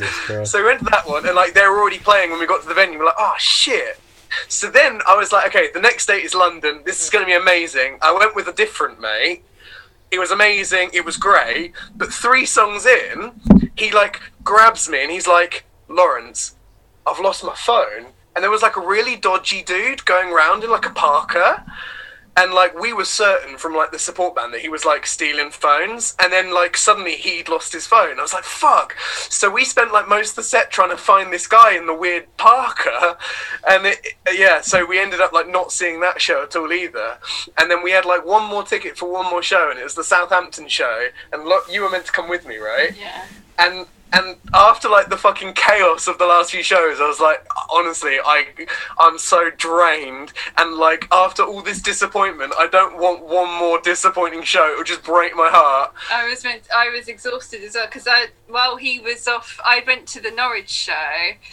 So 0.45 0.59
we 0.59 0.65
went 0.66 0.81
to 0.81 0.85
that 0.87 1.09
one, 1.09 1.27
and 1.27 1.35
like 1.35 1.55
they 1.55 1.62
were 1.62 1.79
already 1.79 1.99
playing 1.99 2.31
when 2.31 2.41
we 2.41 2.47
got 2.47 2.62
to 2.62 2.69
the 2.69 2.75
venue. 2.75 2.99
We're 2.99 3.07
like, 3.07 3.15
oh 3.19 3.35
shit. 3.39 3.99
So 4.49 4.70
then 4.70 5.01
I 5.07 5.16
was 5.16 5.33
like, 5.33 5.47
okay, 5.49 5.70
the 5.73 5.81
next 5.81 6.07
date 6.07 6.25
is 6.25 6.35
London. 6.35 6.83
This 6.85 7.03
is 7.03 7.11
going 7.11 7.25
to 7.25 7.27
be 7.27 7.35
amazing. 7.35 7.99
I 8.03 8.12
went 8.12 8.35
with 8.35 8.47
a 8.49 8.53
different 8.53 9.01
mate. 9.01 9.43
It 10.11 10.19
was 10.19 10.31
amazing. 10.31 10.91
It 10.93 11.05
was 11.05 11.16
great. 11.16 11.73
But 11.97 12.12
three 12.12 12.47
songs 12.47 12.87
in, 12.87 13.33
he 13.77 13.91
like 13.91 14.20
grabs 14.45 14.89
me 14.89 15.03
and 15.03 15.11
he's 15.11 15.27
like, 15.27 15.65
Laurence, 15.89 16.57
I've 17.07 17.20
lost 17.20 17.45
my 17.45 17.55
phone. 17.55 18.07
And 18.34 18.42
there 18.42 18.50
was 18.50 18.62
like 18.62 18.76
a 18.76 18.86
really 18.86 19.16
dodgy 19.16 19.62
dude 19.62 20.05
going 20.05 20.32
around 20.32 20.62
in 20.64 20.70
like 20.70 20.86
a 20.86 20.90
Parker. 20.90 21.64
And 22.36 22.55
like 22.55 22.78
we 22.78 22.92
were 22.92 23.05
certain 23.05 23.59
from 23.59 23.74
like 23.74 23.90
the 23.90 23.98
support 23.98 24.36
band 24.36 24.55
that 24.55 24.60
he 24.60 24.68
was 24.68 24.84
like 24.84 25.06
stealing 25.06 25.50
phones, 25.50 26.14
and 26.20 26.32
then 26.32 26.55
like 26.55 26.76
suddenly 26.76 27.16
he'd 27.16 27.48
lost 27.48 27.72
his 27.72 27.88
phone. 27.88 28.16
I 28.20 28.22
was 28.22 28.32
like, 28.32 28.44
"Fuck!" 28.44 28.94
So 29.28 29.50
we 29.50 29.64
spent 29.64 29.92
like 29.92 30.06
most 30.09 30.30
of 30.30 30.36
the 30.36 30.42
set 30.44 30.70
trying 30.70 30.90
to 30.90 30.96
find 30.96 31.32
this 31.32 31.48
guy 31.48 31.72
in 31.76 31.86
the 31.86 31.94
weird 31.94 32.28
Parker, 32.36 33.16
and 33.68 33.86
it, 33.86 34.14
yeah, 34.32 34.60
so 34.60 34.86
we 34.86 35.00
ended 35.00 35.20
up 35.20 35.32
like 35.32 35.48
not 35.48 35.72
seeing 35.72 35.98
that 35.98 36.20
show 36.20 36.44
at 36.44 36.55
all 36.55 36.72
either. 36.72 37.18
And 37.60 37.68
then 37.68 37.82
we 37.82 37.90
had 37.90 38.05
like 38.05 38.24
one 38.24 38.48
more 38.48 38.62
ticket 38.62 38.96
for 38.96 39.10
one 39.10 39.28
more 39.28 39.42
show, 39.42 39.70
and 39.70 39.80
it 39.80 39.82
was 39.82 39.96
the 39.96 40.05
Southampton 40.05 40.68
show. 40.68 41.09
And 41.32 41.42
lo- 41.42 41.62
you 41.68 41.82
were 41.82 41.90
meant 41.90 42.06
to 42.06 42.12
come 42.12 42.28
with 42.28 42.46
me, 42.46 42.59
right? 42.59 42.96
Yeah. 42.96 43.24
and 43.59 43.86
and 44.12 44.36
after 44.55 44.89
like 44.89 45.09
the 45.09 45.16
fucking 45.16 45.52
chaos 45.55 46.09
of 46.09 46.18
the 46.18 46.26
last 46.26 46.51
few 46.51 46.62
shows, 46.62 47.01
I 47.01 47.06
was 47.06 47.20
like, 47.20 47.47
honestly, 47.70 48.18
I 48.24 48.47
I'm 48.98 49.18
so 49.18 49.51
drained, 49.51 50.32
and 50.56 50.76
like 50.76 51.06
after 51.12 51.43
all 51.43 51.62
this 51.62 51.82
disappointment, 51.82 52.52
I 52.59 52.66
don't 52.68 52.98
want 52.98 53.24
one 53.26 53.52
more 53.59 53.80
disappointing 53.80 54.43
show. 54.43 54.72
It 54.72 54.78
would 54.78 54.86
just 54.86 55.05
break 55.05 55.36
my 55.36 55.48
heart. 55.51 55.93
I 56.12 56.28
was 56.28 56.44
meant. 56.44 56.62
I 56.74 56.90
was 56.90 57.09
exhausted 57.09 57.62
as 57.62 57.74
well 57.74 57.86
because 57.86 58.06
I, 58.06 58.26
while 58.48 58.76
he 58.76 59.01
was 59.01 59.26
off, 59.28 59.60
I 59.64 59.82
went 59.86 60.06
to 60.09 60.20
the 60.20 60.30
Norwich 60.30 60.70
show, 60.70 60.93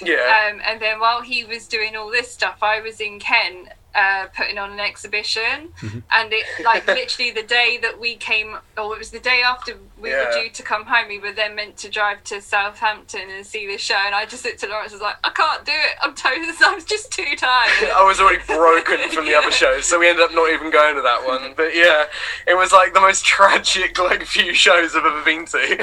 Yeah, 0.01 0.49
um, 0.51 0.61
and 0.65 0.81
then 0.81 0.99
while 0.99 1.21
he 1.21 1.43
was 1.43 1.67
doing 1.67 1.95
all 1.95 2.09
this 2.09 2.31
stuff, 2.31 2.59
I 2.61 2.81
was 2.81 2.99
in 3.01 3.19
Kent 3.19 3.69
uh, 3.95 4.27
putting 4.35 4.57
on 4.57 4.71
an 4.71 4.79
exhibition, 4.79 5.69
and 6.11 6.33
it 6.33 6.45
like 6.63 6.85
literally 6.85 7.31
the 7.31 7.43
day 7.43 7.79
that 7.81 7.99
we 7.99 8.15
came, 8.15 8.57
or 8.77 8.93
it 8.93 8.99
was 8.99 9.11
the 9.11 9.19
day 9.19 9.41
after 9.45 9.77
we 9.97 10.11
were 10.11 10.29
due 10.33 10.49
to 10.49 10.63
come 10.63 10.85
home. 10.85 11.07
We 11.07 11.19
were 11.19 11.31
then 11.31 11.55
meant 11.55 11.77
to 11.77 11.89
drive 11.89 12.23
to 12.25 12.41
Southampton 12.41 13.29
and 13.29 13.45
see 13.45 13.65
this 13.65 13.81
show, 13.81 13.95
and 13.95 14.13
I 14.13 14.25
just 14.25 14.43
looked 14.43 14.63
at 14.63 14.69
Laurence 14.69 14.91
and 14.91 14.99
was 14.99 15.05
like, 15.05 15.17
I 15.23 15.29
can't 15.29 15.65
do 15.65 15.71
it. 15.71 15.97
I'm 16.01 16.13
totally. 16.13 16.47
I'm 16.61 16.85
just 16.85 17.11
too 17.11 17.35
tired. 17.37 17.91
I 17.95 18.03
was 18.05 18.19
already 18.19 18.43
broken 18.45 19.09
from 19.09 19.25
the 19.25 19.35
other 19.35 19.51
shows, 19.63 19.85
so 19.85 19.99
we 19.99 20.09
ended 20.09 20.23
up 20.23 20.33
not 20.33 20.51
even 20.51 20.71
going 20.71 20.95
to 20.95 21.01
that 21.01 21.25
one. 21.25 21.53
But 21.55 21.75
yeah, 21.75 22.05
it 22.47 22.55
was 22.55 22.71
like 22.71 22.93
the 22.93 23.01
most 23.01 23.25
tragic 23.25 23.97
like 23.97 24.25
few 24.25 24.53
shows 24.53 24.95
I've 24.95 25.05
ever 25.05 25.23
been 25.23 25.45
to. 25.45 25.81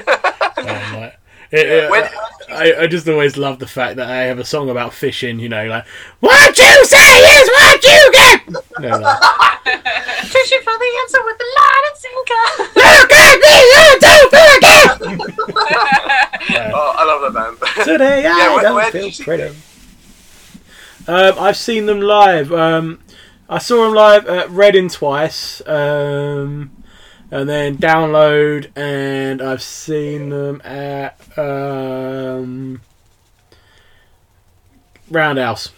Um, 0.58 1.12
it- 1.60 1.90
When- 1.90 2.08
I, 2.50 2.82
I 2.82 2.86
just 2.86 3.08
always 3.08 3.36
love 3.38 3.60
the 3.60 3.66
fact 3.66 3.96
that 3.96 4.10
I 4.10 4.24
have 4.24 4.38
a 4.38 4.44
song 4.44 4.68
about 4.68 4.92
fishing, 4.92 5.38
you 5.38 5.48
know, 5.48 5.64
like, 5.66 5.86
what 6.20 6.58
you 6.58 6.84
say 6.84 7.18
is 7.40 7.48
what 7.48 7.82
you 7.82 8.12
get! 8.12 8.40
You 8.46 8.88
know, 8.90 8.98
like, 8.98 9.22
Fishing 10.22 10.60
for 10.62 10.76
the 10.76 10.98
answer 11.00 11.22
with 11.24 11.38
the 11.38 11.46
line 11.56 11.84
and 11.88 11.96
sinker. 11.96 12.44
Look 12.76 13.12
at 13.12 13.38
me, 13.40 13.56
you 13.72 13.86
don't 14.00 14.30
forget! 14.36 14.92
oh, 16.74 16.94
I 16.98 17.04
love 17.04 17.32
that 17.32 17.58
band. 17.58 17.58
Today 17.86 18.26
I 18.26 18.54
where, 18.54 18.62
don't 18.62 18.74
where 18.74 18.90
feel 18.90 19.10
pretty. 19.24 19.56
Um, 21.08 21.34
I've 21.38 21.56
seen 21.56 21.86
them 21.86 22.00
live. 22.00 22.52
Um, 22.52 23.00
I 23.48 23.58
saw 23.58 23.84
them 23.84 23.94
live 23.94 24.26
at 24.26 24.50
Reading 24.50 24.88
twice, 24.88 25.66
um, 25.66 26.70
and 27.32 27.48
then 27.48 27.78
download, 27.78 28.70
and 28.76 29.40
I've 29.40 29.62
seen 29.62 30.28
them 30.28 30.60
at 30.64 31.18
um, 31.38 32.82
Roundhouse. 35.10 35.70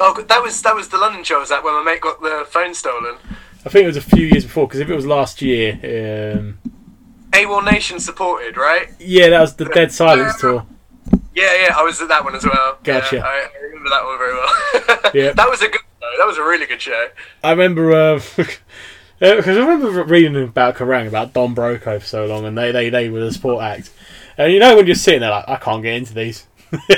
Oh, 0.00 0.20
that 0.20 0.42
was 0.42 0.62
that 0.62 0.74
was 0.74 0.88
the 0.88 0.96
London 0.96 1.22
show. 1.22 1.38
Was 1.38 1.50
that 1.50 1.62
when 1.62 1.74
my 1.74 1.82
mate 1.84 2.00
got 2.00 2.20
the 2.22 2.46
phone 2.48 2.72
stolen? 2.72 3.16
I 3.64 3.68
think 3.68 3.84
it 3.84 3.88
was 3.88 3.98
a 3.98 4.00
few 4.00 4.26
years 4.26 4.44
before 4.44 4.66
because 4.66 4.80
if 4.80 4.88
it 4.88 4.96
was 4.96 5.06
last 5.06 5.42
year, 5.42 5.74
um, 6.34 6.58
AWOL 7.32 7.70
Nation 7.70 8.00
supported, 8.00 8.56
right? 8.56 8.88
yeah, 8.98 9.28
that 9.28 9.40
was 9.40 9.54
the 9.54 9.66
Dead 9.66 9.92
Silence 9.92 10.40
tour. 10.40 10.66
Yeah, 11.34 11.54
yeah, 11.62 11.74
I 11.76 11.82
was 11.82 12.00
at 12.00 12.08
that 12.08 12.24
one 12.24 12.34
as 12.34 12.44
well. 12.44 12.78
Gotcha. 12.82 13.16
Yeah, 13.16 13.22
I, 13.22 13.48
I 13.54 13.64
remember 13.64 13.90
that 13.90 14.04
one 14.04 14.18
very 14.18 14.34
well. 14.34 15.10
Yeah. 15.14 15.32
that 15.32 15.48
was 15.48 15.60
a 15.60 15.68
good 15.68 15.80
show. 15.80 16.08
That 16.18 16.26
was 16.26 16.38
a 16.38 16.42
really 16.42 16.66
good 16.66 16.80
show. 16.80 17.08
I 17.44 17.50
remember 17.50 18.18
Uh, 19.22 19.36
because 19.36 19.56
I 19.56 19.60
remember 19.60 20.02
reading 20.02 20.36
about 20.42 20.74
Kerrang 20.74 21.06
about 21.06 21.32
Don 21.32 21.54
Broco 21.54 22.00
for 22.00 22.06
so 22.06 22.26
long, 22.26 22.44
and 22.44 22.58
they 22.58 22.72
they 22.72 22.90
they 22.90 23.08
were 23.08 23.20
the 23.20 23.32
support 23.32 23.62
act. 23.62 23.90
And 24.36 24.52
you 24.52 24.58
know 24.58 24.74
when 24.74 24.86
you're 24.86 24.96
sitting 24.96 25.20
there 25.20 25.30
like 25.30 25.48
I 25.48 25.56
can't 25.56 25.82
get 25.82 25.94
into 25.94 26.12
these. 26.12 26.46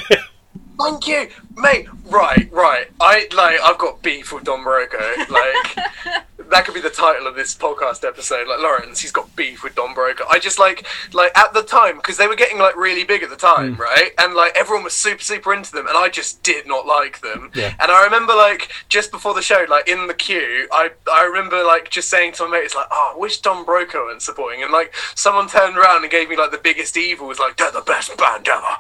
Thank 0.80 1.06
you, 1.06 1.28
mate. 1.56 1.86
Right, 2.06 2.51
right. 2.51 2.86
I 2.98 3.28
like. 3.34 3.60
I've 3.62 3.76
got 3.76 4.02
beef 4.02 4.32
with 4.32 4.44
Don 4.44 4.64
Broco. 4.64 5.28
Like 5.28 6.23
that 6.50 6.64
could 6.64 6.74
be 6.74 6.80
the 6.80 6.90
title 6.90 7.26
of 7.26 7.34
this 7.34 7.54
podcast 7.54 8.06
episode. 8.06 8.46
Like 8.48 8.58
Laurence, 8.60 9.00
he's 9.00 9.12
got 9.12 9.34
beef 9.36 9.62
with 9.62 9.74
Don 9.74 9.94
Broco. 9.94 10.22
I 10.30 10.38
just 10.38 10.58
like, 10.58 10.86
like 11.12 11.36
at 11.36 11.52
the 11.54 11.62
time 11.62 11.96
because 11.96 12.16
they 12.16 12.26
were 12.26 12.36
getting 12.36 12.58
like 12.58 12.76
really 12.76 13.04
big 13.04 13.22
at 13.22 13.30
the 13.30 13.36
time, 13.36 13.76
right? 13.76 14.10
And 14.18 14.34
like 14.34 14.56
everyone 14.56 14.84
was 14.84 14.92
super, 14.94 15.22
super 15.22 15.52
into 15.54 15.72
them, 15.72 15.86
and 15.86 15.96
I 15.96 16.08
just 16.08 16.42
did 16.42 16.66
not 16.66 16.86
like 16.86 17.20
them. 17.20 17.50
Yeah. 17.54 17.74
And 17.80 17.90
I 17.90 18.04
remember 18.04 18.34
like 18.34 18.70
just 18.88 19.10
before 19.10 19.34
the 19.34 19.42
show, 19.42 19.64
like 19.68 19.88
in 19.88 20.06
the 20.06 20.14
queue, 20.14 20.68
I 20.72 20.90
I 21.12 21.24
remember 21.24 21.62
like 21.64 21.90
just 21.90 22.08
saying 22.08 22.32
to 22.34 22.44
my 22.48 22.60
mates 22.60 22.74
like, 22.74 22.86
"Oh, 22.90 23.12
I 23.14 23.18
wish 23.18 23.38
Don 23.40 23.64
Broco 23.64 24.10
and 24.10 24.20
supporting," 24.20 24.62
and 24.62 24.72
like 24.72 24.94
someone 25.14 25.48
turned 25.48 25.76
around 25.76 26.02
and 26.02 26.10
gave 26.10 26.28
me 26.28 26.36
like 26.36 26.50
the 26.50 26.58
biggest 26.58 26.96
evil 26.96 27.26
was 27.26 27.38
like, 27.38 27.56
"They're 27.56 27.70
the 27.70 27.80
best 27.80 28.16
band 28.16 28.48
ever," 28.48 28.76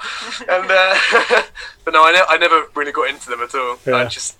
and 0.48 0.70
uh, 0.70 1.42
but 1.84 1.92
no, 1.94 2.04
I, 2.04 2.12
ne- 2.12 2.26
I 2.28 2.36
never 2.38 2.66
really 2.74 2.92
got 2.92 3.08
into 3.10 3.28
them 3.30 3.40
at 3.40 3.54
all. 3.54 3.78
I 3.86 3.90
Yeah. 4.02 4.08
just 4.08 4.36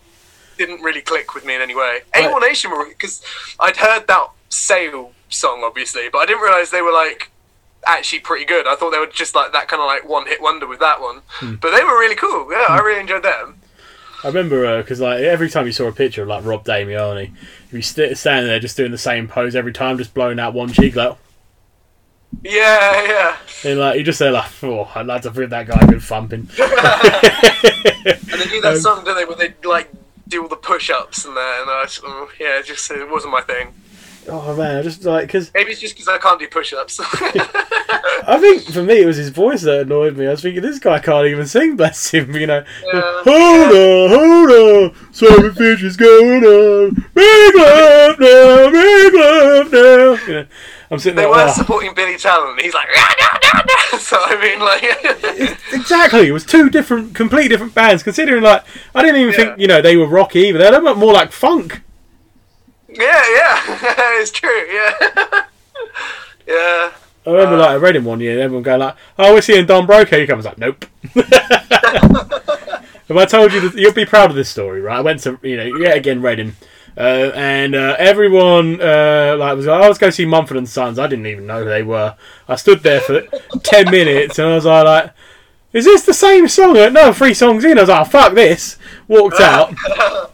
didn't 0.59 0.82
really 0.82 1.01
click 1.01 1.35
with 1.35 1.44
me 1.44 1.55
in 1.55 1.60
any 1.62 1.74
way. 1.74 2.01
AWOL 2.14 2.40
Nation 2.40 2.70
were 2.70 2.86
because 2.89 3.22
I'd 3.60 3.76
heard 3.76 4.06
that 4.06 4.28
Sail 4.48 5.12
song 5.28 5.62
obviously, 5.64 6.09
but 6.10 6.18
I 6.18 6.26
didn't 6.26 6.43
realize 6.43 6.70
they 6.70 6.82
were 6.82 6.93
like 6.93 7.31
actually 7.86 8.20
pretty 8.20 8.44
good. 8.44 8.66
I 8.66 8.76
thought 8.76 8.90
they 8.93 8.98
were 8.98 9.06
just 9.06 9.35
like 9.35 9.52
that 9.52 9.68
kind 9.68 9.81
of 9.82 9.86
like 9.86 10.09
one 10.09 10.26
hit 10.26 10.40
wonder 10.40 10.66
with 10.66 10.81
that 10.81 11.01
one, 11.01 11.20
Hmm. 11.28 11.55
but 11.56 11.70
they 11.76 11.82
were 11.85 11.98
really 11.98 12.14
cool. 12.16 12.51
Yeah, 12.52 12.66
I 12.68 12.78
really 12.81 13.01
enjoyed 13.01 13.22
them. 13.24 13.56
I 14.22 14.28
remember 14.28 14.81
because 14.82 15.01
like 15.01 15.20
every 15.20 15.51
time 15.51 15.66
you 15.66 15.72
saw 15.72 15.86
a 15.89 15.93
picture 15.93 16.22
of 16.22 16.28
like 16.28 16.44
Rob 16.47 16.64
Damiani, 16.64 17.32
if 17.66 17.72
you 17.72 17.82
st- 17.82 18.16
standing 18.16 18.47
there 18.47 18.59
just 18.60 18.76
doing 18.76 18.90
the 18.90 18.97
same 18.98 19.28
pose 19.28 19.55
every 19.55 19.72
time, 19.72 19.98
just 19.98 20.14
blowing 20.14 20.39
out 20.39 20.55
one 20.55 20.72
cheek, 20.72 20.97
like 20.97 21.14
Yeah, 22.43 23.02
yeah. 23.06 23.36
and 23.70 23.78
like 23.81 23.98
you 23.98 24.05
just 24.05 24.18
say 24.18 24.31
like, 24.31 24.51
oh, 24.62 24.90
I'd 24.94 25.06
like 25.06 25.22
to 25.22 25.31
feel 25.32 25.48
that 25.48 25.66
guy 25.66 25.85
good 25.86 26.02
thumping. 26.02 26.48
And 28.06 28.40
they 28.40 28.47
do 28.48 28.60
that 28.62 28.72
Um, 28.74 28.81
song, 28.81 29.05
don't 29.05 29.16
they, 29.16 29.24
where 29.24 29.36
they 29.36 29.55
like 29.68 29.90
do 30.35 30.43
all 30.43 30.48
the 30.48 30.56
push-ups 30.56 31.24
and 31.24 31.36
that, 31.36 31.61
and 31.62 31.70
I 31.70 31.82
just, 31.85 32.02
mm, 32.02 32.28
yeah, 32.40 32.61
just 32.62 32.90
it 32.90 33.09
wasn't 33.11 33.32
my 33.32 33.40
thing. 33.43 33.73
oh 34.28 34.56
man, 34.56 34.77
I 34.77 34.82
just 34.82 35.05
like 35.05 35.27
because 35.27 35.52
Maybe 35.55 35.70
it's 35.73 35.81
just 35.81 35.94
because 35.94 36.09
I 36.09 36.19
can't 36.19 36.39
do 36.40 36.48
push-ups. 36.48 37.01
I 38.27 38.39
think 38.40 38.62
for 38.73 38.82
me 38.82 39.02
it 39.02 39.06
was 39.06 39.16
his 39.19 39.28
voice 39.28 39.62
that 39.62 39.81
annoyed 39.82 40.16
me. 40.16 40.27
I 40.27 40.31
was 40.31 40.43
thinking 40.43 40.62
this 40.62 40.78
guy 40.78 40.98
can't 40.98 41.27
even 41.27 41.47
sing, 41.47 41.77
bless 41.77 42.11
him. 42.11 42.35
You 42.35 42.47
know, 42.47 42.65
Yeah. 42.93 43.01
hold 43.24 43.77
on, 43.77 44.09
hold 44.19 44.51
on, 44.94 45.12
Simon 45.12 45.55
Fish 45.55 45.82
is 45.82 45.97
going 45.97 46.44
on, 46.44 47.05
Big 47.15 47.55
love 47.55 48.19
now, 48.19 48.70
big 48.70 49.15
love 49.15 49.73
now. 49.73 50.27
You 50.27 50.32
know, 50.35 50.47
I'm 50.90 50.98
sitting 50.98 51.16
they 51.16 51.23
there. 51.23 51.31
were 51.31 51.36
"Oh." 51.48 51.52
supporting 51.52 51.94
Billy 51.94 52.16
Talent. 52.19 52.61
He's 52.61 52.74
like, 52.74 52.89
"Ah, 52.94 53.15
no, 53.20 53.61
no, 53.61 53.65
no." 53.93 53.98
so 53.98 54.19
I 54.20 54.36
mean, 54.40 54.61
like, 54.61 55.59
Exactly, 55.73 56.28
it 56.28 56.32
was 56.32 56.44
two 56.44 56.69
different, 56.70 57.15
completely 57.15 57.48
different 57.48 57.74
bands. 57.74 58.02
Considering, 58.02 58.43
like, 58.43 58.62
I 58.94 59.02
didn't 59.02 59.20
even 59.20 59.32
Yeah. 59.32 59.36
think 59.36 59.59
you 59.61 59.66
know 59.66 59.81
they 59.82 59.97
were 59.97 60.06
rock 60.06 60.36
either. 60.36 60.59
They 60.59 60.70
were 60.78 60.94
more 60.94 61.12
like 61.12 61.32
funk. 61.32 61.81
yeah, 62.89 63.23
yeah, 63.35 63.61
it's 64.20 64.31
true. 64.31 64.66
Yeah, 64.73 64.93
yeah. 66.47 66.90
I 67.27 67.31
remember, 67.31 67.56
like, 67.56 67.70
I 67.70 67.77
read 67.77 67.97
him 67.97 68.05
one 68.05 68.20
year, 68.20 68.32
and 68.32 68.40
everyone 68.43 68.62
going 68.62 68.81
like, 68.81 68.97
"Oh, 69.19 69.32
we're 69.35 69.40
seeing 69.40 69.65
Don 69.66 69.86
Broco." 69.86 70.19
He 70.20 70.27
comes 70.27 70.44
like, 70.44 70.59
"Nope." 70.59 70.85
if 71.15 73.11
I 73.16 73.24
told 73.24 73.52
you, 73.52 73.61
that, 73.69 73.74
you'd 73.78 73.94
be 73.94 74.05
proud 74.05 74.31
of 74.31 74.36
this 74.36 74.48
story, 74.51 74.81
right? 74.81 74.98
I 74.98 75.01
went 75.01 75.20
to, 75.20 75.39
you 75.43 75.56
know, 75.56 75.65
yet 75.65 75.97
again 75.97 76.20
Reading, 76.23 76.55
uh, 76.97 77.33
and 77.35 77.75
uh, 77.75 77.97
everyone 77.99 78.81
uh, 78.81 79.37
like 79.39 79.57
was, 79.57 79.66
like, 79.66 79.83
"Oh, 79.83 79.87
let's 79.87 79.99
go 79.99 80.11
see 80.11 80.27
Mumford 80.27 80.57
and 80.57 80.69
Sons." 80.69 80.99
I 80.99 81.07
didn't 81.07 81.27
even 81.27 81.47
know 81.47 81.65
who 81.65 81.69
they 81.69 81.83
were. 81.83 82.16
I 82.49 82.57
stood 82.57 82.83
there 82.83 83.01
for 83.01 83.23
ten 83.62 83.91
minutes, 83.91 84.39
and 84.39 84.49
I 84.49 84.55
was 84.55 84.65
like, 84.65 84.85
like 84.85 85.12
"Is 85.73 85.85
this 85.85 86.05
the 86.05 86.15
same 86.15 86.47
song?" 86.49 86.75
No, 86.93 87.12
three 87.12 87.35
songs 87.35 87.65
in. 87.65 87.79
I 87.79 87.83
was 87.83 87.91
like, 87.91 88.01
oh, 88.07 88.11
"Fuck 88.11 88.35
this!" 88.35 88.79
Walked 89.09 89.41
out, 89.41 89.75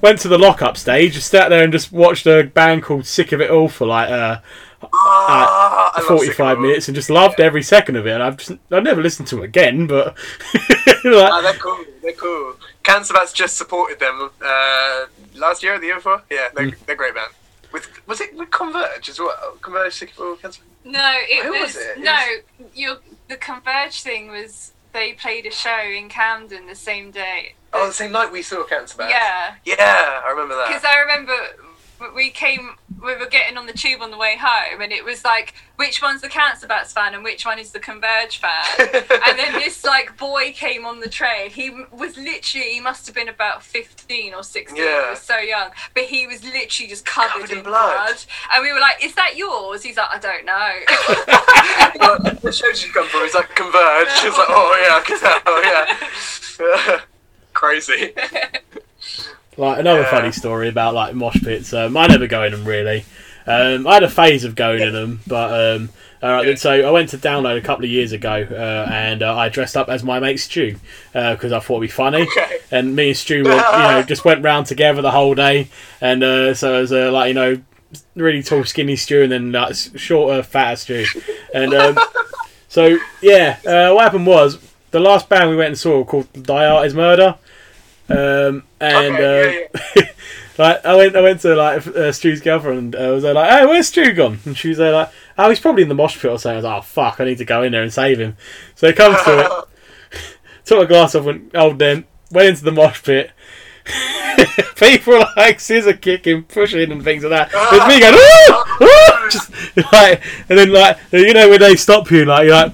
went 0.03 0.19
to 0.21 0.29
the 0.29 0.39
lock-up 0.39 0.77
stage, 0.77 1.15
just 1.15 1.31
sat 1.31 1.49
there 1.49 1.65
and 1.65 1.73
just 1.73 1.93
watched 1.93 2.27
a 2.27 2.45
band 2.45 2.83
called 2.83 3.07
Sick 3.07 3.33
of 3.33 3.41
It 3.41 3.51
All 3.51 3.69
for 3.69 3.87
like. 3.87 4.11
Uh, 4.11 4.41
Ah, 4.83 5.93
I 5.95 6.01
45 6.01 6.59
minutes 6.59 6.89
and 6.89 6.95
just 6.95 7.11
loved 7.11 7.39
every 7.39 7.63
second 7.63 7.97
of 7.97 8.07
it. 8.07 8.13
And 8.13 8.23
I've 8.23 8.39
just 8.39 8.53
I've 8.71 8.83
never 8.83 9.03
listened 9.03 9.29
to 9.29 9.37
them 9.37 9.45
again, 9.45 9.87
but 9.87 10.17
Ah, 10.55 11.01
like, 11.05 11.43
they're 11.43 11.53
cool. 11.61 11.85
They're 12.03 12.13
cool. 12.13 12.55
Cancer 12.83 13.13
Bats 13.13 13.33
just 13.33 13.57
supported 13.59 14.01
them 14.01 14.31
uh, 14.43 15.05
last 15.41 15.63
year 15.63 15.75
or 15.75 15.79
the 15.79 15.87
year 15.87 15.97
before. 15.97 16.23
Yeah, 16.31 16.49
they're, 16.55 16.71
Hmm. 16.71 16.85
they're 16.87 16.97
great 16.97 17.15
band. 17.15 17.33
With 17.73 17.89
was 18.07 18.21
it 18.21 18.35
with 18.37 18.51
Converge 18.51 19.09
as 19.09 19.19
well? 19.19 19.57
Converge 19.63 19.95
Sycamore 19.95 20.37
Cancer. 20.37 20.63
No, 20.85 21.13
it 21.15 21.45
Who 21.45 21.53
was, 21.53 21.61
was 21.63 21.77
it? 21.77 21.99
It 21.99 22.03
no. 22.05 22.27
Your 22.75 22.97
the 23.29 23.37
Converge 23.37 24.03
thing 24.03 24.31
was 24.31 24.73
they 24.93 25.13
played 25.13 25.47
a 25.47 25.51
show 25.53 25.81
in 25.83 26.09
Camden 26.09 26.67
the 26.67 26.75
same 26.75 27.11
day. 27.13 27.55
Oh, 27.73 27.87
the 27.87 27.93
same 27.93 28.11
night 28.13 28.33
we 28.33 28.43
saw 28.43 28.65
Cancer 28.65 28.97
Bats. 28.99 29.13
yeah, 29.13 29.55
Yeah, 29.65 30.21
I 30.25 30.31
remember 30.31 30.57
that. 30.57 30.67
because. 30.69 30.85
I 30.85 30.99
remember 30.99 31.33
w- 31.33 31.70
we 32.15 32.31
came, 32.31 32.77
we 33.03 33.17
were 33.17 33.27
getting 33.27 33.57
on 33.57 33.67
the 33.67 33.73
tube 33.73 34.01
on 34.03 34.11
the 34.11 34.17
way 34.19 34.37
home, 34.39 34.81
and 34.81 34.93
it 34.93 35.05
was 35.05 35.25
like, 35.25 35.55
which 35.77 36.03
one's 36.03 36.21
the 36.21 36.29
Cancer 36.29 36.67
Bats 36.67 36.93
fan 36.93 37.15
and 37.15 37.25
which 37.25 37.47
one 37.47 37.59
is 37.59 37.73
the 37.73 37.79
Converge 37.81 38.39
fan? 38.39 38.51
and 38.79 39.39
then 39.39 39.53
this 39.55 39.85
like 39.85 40.17
boy 40.19 40.53
came 40.55 40.85
on 40.85 41.01
the 41.01 41.09
train. 41.09 41.51
He 41.51 41.71
was 41.71 42.17
literally, 42.17 42.73
he 42.75 42.81
must 42.81 43.07
have 43.07 43.15
been 43.15 43.29
about 43.29 43.63
fifteen 43.63 44.35
or 44.35 44.43
sixteen. 44.43 44.77
Yeah. 44.85 45.05
He 45.07 45.11
was 45.11 45.21
so 45.21 45.39
young, 45.39 45.71
but 45.95 46.05
he 46.05 46.27
was 46.27 46.45
literally 46.45 46.89
just 46.89 47.05
covered, 47.07 47.33
Covered 47.33 47.51
in 47.51 47.59
in 47.59 47.65
blood. 47.65 47.95
blood. 48.07 48.17
And 48.55 48.63
we 48.63 48.73
were 48.73 48.81
like, 48.81 49.03
"Is 49.03 49.15
that 49.15 49.37
yours?" 49.37 49.83
He's 49.83 49.97
like, 49.97 50.11
"I 50.11 50.19
don't 50.19 50.45
know." 50.45 50.71
Like, 52.01 52.41
the 52.41 52.53
show 52.53 52.67
did 52.73 52.83
you 52.83 52.93
come 52.93 53.07
from? 53.09 53.23
It's 53.25 53.35
like 53.35 53.55
Converge. 53.55 54.09
It's 54.09 54.39
like, 54.39 54.47
oh 54.49 54.77
yeah, 54.83 54.97
I 54.97 55.03
can 55.05 55.19
tell. 55.21 56.91
Yeah. 56.91 57.01
Crazy. 57.53 58.13
Like 59.57 59.79
another 59.79 60.01
Yeah. 60.03 60.11
funny 60.11 60.33
story 60.33 60.69
about 60.69 60.95
like 60.95 61.15
mosh 61.15 61.37
pits. 61.43 61.73
Um, 61.75 61.97
I 61.97 62.07
never 62.07 62.27
go 62.27 62.43
in 62.45 62.53
them 62.53 62.65
really. 62.65 63.05
Um, 63.47 63.87
I 63.87 63.95
had 63.95 64.03
a 64.03 64.09
phase 64.09 64.45
of 64.45 64.55
going 64.55 64.81
in 64.83 64.93
them, 64.93 65.21
but 65.27 65.53
um, 65.77 65.89
all 66.23 66.31
right, 66.31 66.47
Yeah. 66.49 66.55
so 66.55 66.71
I 66.71 66.91
went 66.91 67.09
to 67.11 67.19
download 67.19 67.57
a 67.57 67.61
couple 67.63 67.85
of 67.85 67.91
years 67.91 68.13
ago, 68.13 68.47
uh, 68.51 68.91
and 68.93 69.23
uh, 69.23 69.35
I 69.37 69.49
dressed 69.49 69.77
up 69.77 69.89
as 69.89 70.05
my 70.05 70.21
mate 70.21 70.37
Stu 70.39 70.77
because 71.13 71.51
I 71.51 71.59
thought 71.59 71.75
it'd 71.77 71.81
be 71.83 71.89
funny. 71.89 72.23
Okay. 72.23 72.59
And 72.71 72.95
me 72.95 73.09
and 73.09 73.17
Stu, 73.17 73.43
were, 73.43 73.51
you 73.51 73.57
know, 73.57 74.05
just 74.07 74.25
went 74.25 74.45
round 74.45 74.67
together 74.67 75.03
the 75.03 75.11
whole 75.11 75.35
day, 75.35 75.69
and 76.01 76.23
uh, 76.23 76.55
so 76.55 76.77
it 76.79 76.81
was 76.83 76.93
uh, 76.93 77.11
like 77.11 77.29
you 77.29 77.35
know, 77.35 77.61
really 78.15 78.43
tall, 78.43 78.63
skinny 78.65 78.95
Stu, 78.95 79.23
and 79.23 79.33
then 79.33 79.53
like 79.53 79.75
shorter, 79.97 80.43
fatter 80.43 80.77
Stu, 80.77 81.05
and 81.55 81.75
um, 81.75 81.99
so 82.69 82.99
yeah, 83.23 83.57
uh, 83.67 83.93
what 83.95 84.05
happened 84.05 84.27
was 84.27 84.59
the 84.93 85.01
last 85.01 85.29
band 85.29 85.51
we 85.51 85.57
went 85.57 85.69
and 85.69 85.79
saw 85.79 86.05
called 86.05 86.33
Thy 86.35 86.67
Art 86.67 86.87
Is 86.87 86.95
Murder, 86.95 87.37
um, 88.11 88.65
and 88.81 89.15
Okay, 89.15 89.69
uh, 89.73 90.03
like 90.59 90.85
I 90.85 90.97
went, 90.97 91.17
I 91.17 91.21
went 91.21 91.41
to 91.43 91.55
like 91.55 91.87
uh, 91.87 92.13
Stu's 92.13 92.41
girlfriend. 92.41 92.97
Uh, 92.97 93.13
was 93.13 93.23
there 93.23 93.35
like, 93.35 93.51
"Hey, 93.51 93.67
where's 93.67 93.89
Stu 93.89 94.13
gone?" 94.13 94.41
And 94.45 94.57
she 94.57 94.69
was 94.69 94.79
there 94.79 94.93
like, 94.93 95.11
"Oh, 95.39 95.49
he's 95.49 95.61
probably 95.61 95.83
in 95.83 95.89
the 95.89 95.95
mosh 95.95 96.21
pit 96.21 96.31
or 96.31 96.39
something." 96.39 96.53
I 96.53 96.57
was 96.57 96.65
like, 96.65 96.79
"Oh 96.79 96.83
fuck, 96.83 97.21
I 97.21 97.25
need 97.25 97.39
to 97.39 97.45
go 97.45 97.63
in 97.63 97.73
there 97.73 97.83
and 97.83 97.93
save 97.93 98.19
him." 98.19 98.37
So 98.75 98.89
he 98.89 98.93
comes 98.93 99.23
to 99.23 99.41
it, 99.41 100.19
took 100.65 100.85
a 100.85 100.87
glass 100.87 101.15
off, 101.15 101.25
went, 101.25 101.53
"Oh, 101.55 101.73
then 101.73 102.05
went 102.31 102.49
into 102.49 102.65
the 102.65 102.73
mosh 102.73 103.03
pit." 103.03 103.31
People 104.77 105.25
like 105.37 105.61
scissor 105.61 105.95
kicking, 105.95 106.43
pushing, 106.45 106.91
and 106.93 107.03
things 107.03 107.25
like 107.25 107.31
that. 107.31 107.71
There's 107.71 107.89
me 107.89 108.01
going, 108.01 108.15
"Ooh! 108.15 108.85
Ooh!" 108.85 109.31
Just, 109.31 109.93
like, 109.93 110.23
and 110.49 110.59
then 110.59 110.73
like 110.73 110.99
you 111.13 111.33
know 111.33 111.49
when 111.49 111.61
they 111.61 111.77
stop 111.77 112.11
you, 112.11 112.25
like 112.25 112.47
you're 112.47 112.55
like. 112.55 112.73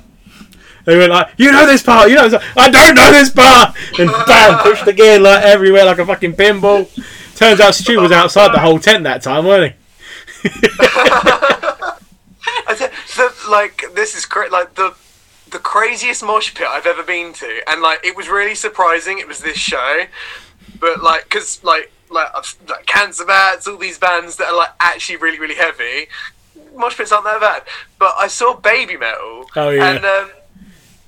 They 0.86 0.96
went 0.96 1.10
like, 1.10 1.34
you 1.36 1.50
know 1.52 1.66
this 1.66 1.82
part, 1.82 2.08
you 2.08 2.14
know. 2.14 2.28
This 2.28 2.42
I 2.56 2.70
don't 2.70 2.94
know 2.94 3.10
this 3.12 3.28
part, 3.30 3.76
and 3.98 4.08
bam, 4.26 4.58
pushed 4.60 4.86
again 4.86 5.22
like 5.24 5.44
everywhere, 5.44 5.84
like 5.84 5.98
a 5.98 6.06
fucking 6.06 6.34
pinball. 6.34 6.88
Turns 7.36 7.60
out 7.60 7.74
Stu 7.74 8.00
was 8.00 8.12
outside 8.12 8.52
the 8.54 8.60
whole 8.60 8.78
tent 8.78 9.04
that 9.04 9.20
time, 9.22 9.44
wasn't 9.44 9.74
he? 10.42 10.48
Said, 12.76 12.90
the, 13.16 13.32
like 13.50 13.84
this 13.94 14.14
is 14.16 14.26
cra- 14.26 14.50
like 14.50 14.74
the 14.74 14.94
the 15.50 15.58
craziest 15.58 16.22
mosh 16.24 16.54
pit 16.54 16.66
I've 16.68 16.86
ever 16.86 17.02
been 17.02 17.32
to, 17.34 17.60
and 17.68 17.80
like 17.80 18.04
it 18.04 18.16
was 18.16 18.28
really 18.28 18.54
surprising. 18.54 19.18
It 19.18 19.26
was 19.26 19.38
this 19.40 19.56
show, 19.56 20.04
but 20.78 21.02
like 21.02 21.24
because 21.24 21.62
like 21.64 21.90
like, 22.10 22.28
like 22.68 22.86
Cancer 22.86 23.24
Bats, 23.24 23.66
all 23.66 23.76
these 23.76 23.98
bands 23.98 24.36
that 24.36 24.48
are 24.48 24.56
like 24.56 24.70
actually 24.80 25.16
really 25.16 25.38
really 25.40 25.54
heavy. 25.54 26.06
Mosh 26.76 26.96
pits 26.96 27.10
aren't 27.12 27.24
that 27.24 27.40
bad, 27.40 27.62
but 27.98 28.14
I 28.18 28.26
saw 28.28 28.54
Baby 28.54 28.96
Metal, 28.98 29.46
Oh, 29.56 29.70
yeah. 29.70 29.90
and 29.92 30.04
um, 30.04 30.30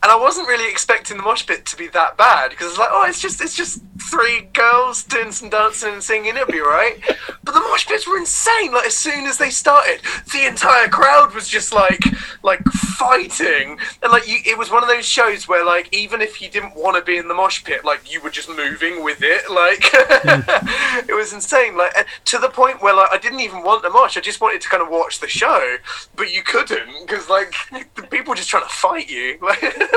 and 0.02 0.12
I 0.12 0.16
wasn't 0.16 0.48
really 0.48 0.70
expecting 0.70 1.16
the 1.16 1.22
mosh 1.22 1.44
pit 1.44 1.66
to 1.66 1.76
be 1.76 1.88
that 1.88 2.16
bad 2.16 2.50
because 2.50 2.68
it's 2.68 2.78
like, 2.78 2.90
oh, 2.92 3.04
it's 3.08 3.20
just 3.20 3.40
it's 3.40 3.56
just 3.56 3.82
three 4.00 4.42
girls 4.52 5.02
doing 5.02 5.32
some 5.32 5.50
dancing 5.50 5.94
and 5.94 6.02
singing, 6.02 6.36
it'll 6.36 6.46
be 6.46 6.60
alright. 6.60 7.00
But 7.42 7.52
the 7.52 7.60
mosh 7.60 7.86
pits 7.86 8.06
were 8.06 8.16
insane. 8.16 8.72
Like 8.72 8.86
as 8.86 8.96
soon 8.96 9.26
as 9.26 9.38
they 9.38 9.50
started, 9.50 10.00
the 10.32 10.46
entire 10.46 10.88
crowd 10.88 11.34
was 11.34 11.48
just 11.48 11.72
like 11.72 12.00
like 12.42 12.62
fighting, 12.64 13.78
and 14.02 14.12
like 14.12 14.28
you, 14.28 14.38
it 14.46 14.56
was 14.56 14.70
one 14.70 14.82
of 14.82 14.88
those 14.88 15.04
shows 15.04 15.48
where 15.48 15.64
like 15.64 15.92
even 15.92 16.20
if 16.20 16.40
you 16.40 16.48
didn't 16.48 16.76
want 16.76 16.96
to 16.96 17.02
be 17.02 17.16
in 17.16 17.26
the 17.26 17.34
mosh 17.34 17.64
pit, 17.64 17.84
like 17.84 18.12
you 18.12 18.20
were 18.20 18.30
just 18.30 18.48
moving 18.48 19.02
with 19.02 19.18
it. 19.22 19.50
Like 19.50 19.90
it 21.08 21.14
was 21.14 21.32
insane. 21.32 21.76
Like 21.76 22.06
to 22.26 22.38
the 22.38 22.48
point 22.48 22.82
where 22.82 22.94
like 22.94 23.10
I 23.12 23.18
didn't 23.18 23.40
even 23.40 23.62
want 23.62 23.84
a 23.84 23.90
mosh. 23.90 24.16
I 24.16 24.20
just 24.20 24.40
wanted 24.40 24.60
to 24.60 24.68
kind 24.68 24.82
of 24.82 24.88
watch 24.90 25.18
the 25.18 25.28
show, 25.28 25.76
but 26.14 26.32
you 26.32 26.42
couldn't 26.42 27.06
because 27.06 27.28
like 27.28 27.54
the 27.96 28.02
people 28.02 28.30
were 28.30 28.36
just 28.36 28.48
trying 28.48 28.64
to 28.64 28.68
fight 28.68 29.10
you. 29.10 29.38
Like 29.40 29.62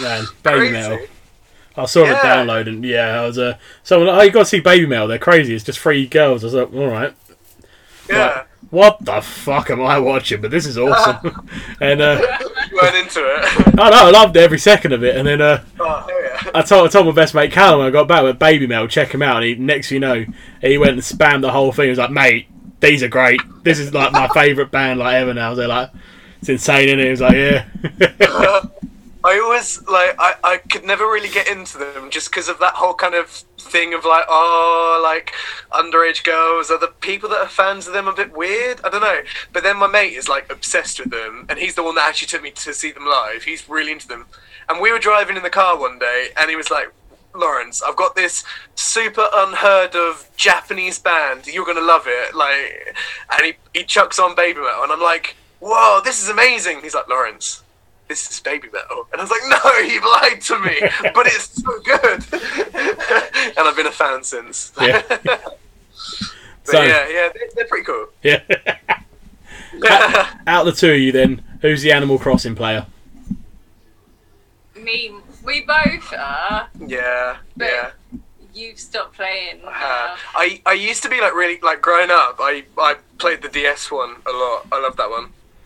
Man, 0.00 0.24
Baby. 0.42 0.70
Metal. 0.70 0.98
I 1.76 1.84
saw 1.86 2.02
it 2.04 2.08
Yeah. 2.08 2.22
download 2.22 2.68
and 2.68 2.84
yeah, 2.84 3.20
I 3.20 3.26
was 3.26 3.38
uh, 3.38 3.56
someone. 3.82 4.08
Oh, 4.08 4.20
you 4.22 4.30
got 4.30 4.40
to 4.40 4.44
see 4.46 4.60
Baby 4.60 4.86
Metal. 4.86 5.08
They're 5.08 5.18
crazy. 5.18 5.54
It's 5.54 5.64
just 5.64 5.78
three 5.78 6.06
girls. 6.06 6.42
I 6.42 6.46
was 6.46 6.54
like, 6.54 6.72
all 6.74 6.88
right. 6.88 7.14
Yeah. 8.08 8.44
What 8.70 8.98
the 9.04 9.20
fuck 9.20 9.70
am 9.70 9.80
I 9.82 9.98
watching? 9.98 10.40
But 10.40 10.50
this 10.50 10.66
is 10.66 10.76
awesome. 10.76 11.48
and 11.80 12.00
uh, 12.00 12.20
You 12.70 12.76
weren't 12.82 12.96
into 12.96 13.20
it. 13.24 13.78
I 13.80 13.90
know 13.90 14.06
I 14.06 14.10
loved 14.10 14.36
every 14.36 14.58
second 14.58 14.92
of 14.92 15.02
it. 15.04 15.16
And 15.16 15.26
then 15.26 15.40
uh, 15.40 15.64
oh, 15.80 16.06
yeah. 16.08 16.50
I 16.54 16.62
told 16.62 16.86
I 16.88 16.90
told 16.90 17.06
my 17.06 17.12
best 17.12 17.34
mate 17.34 17.52
Callum 17.52 17.78
when 17.78 17.88
I 17.88 17.90
got 17.90 18.08
back 18.08 18.22
with 18.24 18.38
Baby 18.38 18.66
Metal, 18.66 18.88
check 18.88 19.12
him 19.12 19.22
out. 19.22 19.36
And 19.36 19.44
he, 19.46 19.54
next 19.54 19.88
thing 19.88 19.96
you 19.96 20.00
know, 20.00 20.24
he 20.60 20.78
went 20.78 20.92
and 20.92 21.00
spammed 21.00 21.42
the 21.42 21.52
whole 21.52 21.72
thing. 21.72 21.84
He 21.84 21.90
was 21.90 21.98
like, 21.98 22.10
mate, 22.10 22.48
these 22.80 23.02
are 23.02 23.08
great. 23.08 23.40
This 23.62 23.78
is 23.78 23.94
like 23.94 24.12
my 24.12 24.28
favourite 24.28 24.70
band 24.70 24.98
like 24.98 25.14
ever. 25.14 25.32
Now 25.32 25.54
they're 25.54 25.68
like, 25.68 25.90
it's 26.40 26.48
insane, 26.48 26.88
is 26.88 26.94
it? 26.98 27.04
He 27.04 27.10
was 27.10 27.20
like, 27.20 27.34
yeah. 27.34 28.62
I 29.28 29.40
always 29.40 29.86
like 29.86 30.16
I, 30.18 30.36
I 30.42 30.56
could 30.56 30.84
never 30.84 31.04
really 31.04 31.28
get 31.28 31.48
into 31.48 31.76
them 31.76 32.08
just 32.08 32.30
because 32.30 32.48
of 32.48 32.58
that 32.60 32.72
whole 32.72 32.94
kind 32.94 33.14
of 33.14 33.26
thing 33.58 33.92
of 33.92 34.06
like 34.06 34.24
oh 34.26 35.02
like 35.04 35.34
underage 35.70 36.24
girls. 36.24 36.70
Are 36.70 36.78
the 36.78 36.94
people 37.02 37.28
that 37.28 37.40
are 37.40 37.48
fans 37.48 37.86
of 37.86 37.92
them 37.92 38.08
a 38.08 38.14
bit 38.14 38.34
weird? 38.34 38.80
I 38.82 38.88
don't 38.88 39.02
know. 39.02 39.20
But 39.52 39.64
then 39.64 39.76
my 39.76 39.86
mate 39.86 40.14
is 40.14 40.30
like 40.30 40.50
obsessed 40.50 40.98
with 40.98 41.10
them 41.10 41.44
and 41.50 41.58
he's 41.58 41.74
the 41.74 41.82
one 41.82 41.96
that 41.96 42.08
actually 42.08 42.28
took 42.28 42.42
me 42.42 42.52
to 42.52 42.72
see 42.72 42.90
them 42.90 43.04
live. 43.04 43.42
He's 43.42 43.68
really 43.68 43.92
into 43.92 44.08
them. 44.08 44.24
And 44.66 44.80
we 44.80 44.92
were 44.92 44.98
driving 44.98 45.36
in 45.36 45.42
the 45.42 45.50
car 45.50 45.78
one 45.78 45.98
day 45.98 46.28
and 46.40 46.48
he 46.48 46.56
was 46.56 46.70
like 46.70 46.90
Laurence 47.34 47.82
I've 47.82 47.96
got 47.96 48.16
this 48.16 48.44
super 48.76 49.28
unheard 49.34 49.94
of 49.94 50.26
Japanese 50.38 50.98
band. 50.98 51.46
You're 51.46 51.66
gonna 51.66 51.82
love 51.82 52.04
it. 52.06 52.34
Like 52.34 52.96
and 53.32 53.44
he, 53.44 53.52
he 53.74 53.84
chucks 53.84 54.18
on 54.18 54.34
baby 54.34 54.60
metal 54.60 54.84
and 54.84 54.92
I'm 54.92 55.02
like 55.02 55.36
whoa 55.60 56.00
this 56.02 56.22
is 56.22 56.30
amazing. 56.30 56.80
He's 56.80 56.94
like 56.94 57.10
Laurence 57.10 57.62
this 58.08 58.30
is 58.30 58.40
baby 58.40 58.68
metal. 58.72 59.06
And 59.12 59.20
I 59.20 59.24
was 59.24 59.30
like, 59.30 59.42
no, 59.48 59.78
you've 59.92 60.04
lied 60.04 60.40
to 60.42 60.58
me, 60.60 60.80
but 61.14 61.26
it's 61.26 61.62
so 61.62 61.78
good. 61.80 62.24
and 63.56 63.68
I've 63.68 63.76
been 63.76 63.86
a 63.86 63.92
fan 63.92 64.22
since. 64.24 64.72
Yeah. 64.80 65.02
but 65.08 65.58
So- 66.64 66.82
yeah, 66.82 67.08
yeah, 67.08 67.28
they're, 67.34 67.48
they're 67.54 67.66
pretty 67.66 67.84
cool. 67.84 68.06
yeah. 68.22 68.40
Out 70.46 70.66
of 70.66 70.74
the 70.74 70.80
two 70.80 70.92
of 70.92 70.98
you, 70.98 71.12
then, 71.12 71.42
who's 71.60 71.82
the 71.82 71.92
Animal 71.92 72.18
Crossing 72.18 72.54
player? 72.54 72.86
Me, 74.76 75.12
we 75.44 75.62
both 75.62 76.12
are. 76.16 76.68
yeah, 76.86 77.36
But 77.56 77.64
yeah. 77.66 77.90
you've 78.54 78.78
stopped 78.78 79.14
playing. 79.16 79.60
Uh, 79.64 79.70
now. 79.70 80.16
I, 80.34 80.60
I 80.66 80.72
used 80.74 81.02
to 81.02 81.08
be 81.08 81.20
like 81.20 81.34
really 81.34 81.58
like 81.60 81.80
growing 81.82 82.10
up. 82.10 82.36
I, 82.40 82.64
I 82.78 82.96
played 83.18 83.42
the 83.42 83.48
DS 83.48 83.90
one 83.90 84.16
a 84.26 84.30
lot. 84.30 84.66
I 84.72 84.80
love 84.80 84.96
that 84.96 85.10
one. 85.10 85.24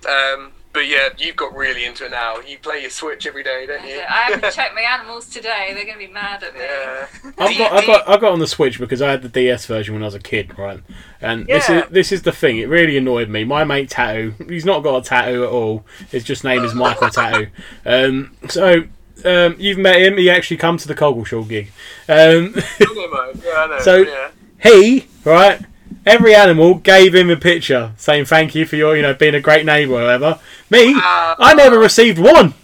Um, 0.09 0.53
but 0.73 0.87
yeah, 0.89 1.09
you've 1.19 1.37
got 1.37 1.55
really 1.55 1.85
into 1.85 2.07
it 2.07 2.11
now. 2.11 2.39
You 2.41 2.59
play 2.59 2.81
your 2.81 2.91
Switch 2.91 3.27
every 3.27 3.43
day, 3.43 3.67
don't 3.67 3.87
you? 3.87 4.01
I 4.09 4.31
haven't 4.33 4.53
checked 4.55 4.75
my 4.75 4.81
animals 4.83 5.27
today. 5.29 5.73
They're 5.75 5.85
going 5.85 5.99
to 5.99 6.07
be 6.07 6.13
mad 6.13 6.43
at 6.43 6.55
me. 6.55 6.61
yeah. 6.61 7.07
I've 7.39 7.59
got, 7.59 7.73
I 7.73 7.87
got, 7.87 8.09
I 8.09 8.17
got 8.19 8.33
on 8.33 8.39
the 8.39 8.47
Switch 8.47 8.79
because 8.79 9.03
I 9.03 9.11
had 9.11 9.23
the 9.23 9.29
DS 9.29 9.67
version 9.67 9.95
when 9.95 10.03
I 10.03 10.07
was 10.07 10.15
a 10.15 10.19
kid, 10.21 10.59
right? 10.59 10.81
And 11.21 11.47
this 11.47 11.69
is 11.69 11.85
this 11.91 12.11
is 12.13 12.23
the 12.23 12.33
thing. 12.33 12.59
It 12.59 12.69
really 12.69 12.97
annoyed 12.97 13.29
me. 13.29 13.45
My 13.45 13.65
mate 13.65 13.91
Tattoo, 13.91 14.35
he's 14.49 14.65
not 14.65 14.83
got 14.83 15.05
a 15.05 15.09
tattoo 15.09 15.45
at 15.45 15.51
all. 15.51 15.85
His 16.11 16.25
just 16.25 16.43
name 16.43 16.65
is 16.65 16.75
Michael 16.75 17.09
Tattoo. 17.11 17.49
Um, 17.87 18.37
so 18.49 18.85
um, 19.25 19.55
you've 19.59 19.79
met 19.79 20.01
him. 20.01 20.17
He 20.17 20.31
actually 20.31 20.57
come 20.57 20.79
to 20.79 20.89
the 20.89 20.95
Coggeshall 20.95 21.49
gig. 21.49 21.71
Um, 22.09 22.55
I 22.57 22.85
know, 22.95 23.33
mate. 23.35 23.43
Yeah, 23.45 23.53
I 23.53 23.67
know. 23.69 23.79
So- 23.81 23.97
yeah. 23.99 24.31
he 24.63 25.07
right. 25.25 25.61
Every 26.05 26.35
animal 26.35 26.75
gave 26.75 27.15
him 27.15 27.31
a 27.31 27.37
picture 27.37 27.93
saying 27.97 28.25
thank 28.25 28.55
you 28.55 28.67
for 28.67 28.77
your, 28.77 28.97
you 28.97 29.03
know, 29.03 29.15
being 29.15 29.35
a 29.35 29.41
great 29.41 29.65
neighbour 29.65 29.95
or 29.95 30.03
whatever. 30.03 30.41
Me, 30.69 30.95
I 30.97 31.55
never 31.57 31.77
ah. 31.77 31.83
received 31.83 32.19
one. 32.19 32.55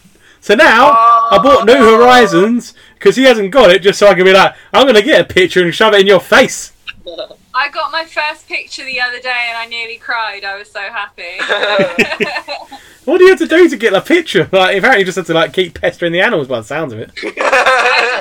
So 0.41 0.55
now 0.55 0.91
I 0.91 1.39
bought 1.43 1.67
New 1.67 1.75
ah. 1.75 1.99
Horizons 1.99 2.75
because 2.95 3.17
he 3.17 3.25
hasn't 3.25 3.53
got 3.53 3.71
it, 3.71 3.83
just 3.83 3.99
so 3.99 4.09
I 4.09 4.15
can 4.15 4.25
be 4.25 4.33
like, 4.33 4.55
I'm 4.73 4.85
going 4.85 4.97
to 4.97 5.03
get 5.03 5.21
a 5.21 5.25
picture 5.25 5.63
and 5.63 5.75
shove 5.75 5.95
it 5.95 6.01
in 6.01 6.07
your 6.07 6.21
face. 6.21 6.73
I 7.55 7.71
got 7.71 7.91
my 7.91 8.05
first 8.05 8.47
picture 8.47 8.85
the 8.85 9.01
other 9.01 9.21
day 9.21 9.47
and 9.49 9.57
I 9.57 9.67
nearly 9.67 9.97
cried. 9.97 10.45
I 10.45 10.57
was 10.57 10.71
so 10.71 10.81
happy. 10.81 11.39
What 13.09 13.17
do 13.17 13.25
you 13.25 13.31
have 13.31 13.39
to 13.39 13.47
do 13.47 13.67
to 13.67 13.77
get 13.79 13.95
a 13.95 14.03
picture? 14.03 14.51
Like, 14.53 14.77
apparently, 14.77 14.99
you 14.99 15.07
just 15.07 15.17
have 15.17 15.27
to 15.29 15.33
like 15.33 15.55
keep 15.55 15.81
pestering 15.81 16.13
the 16.13 16.21
animals 16.21 16.47
by 16.47 16.59
the 16.59 16.65
sounds 16.65 16.93
of 16.93 16.99
it. 16.99 17.11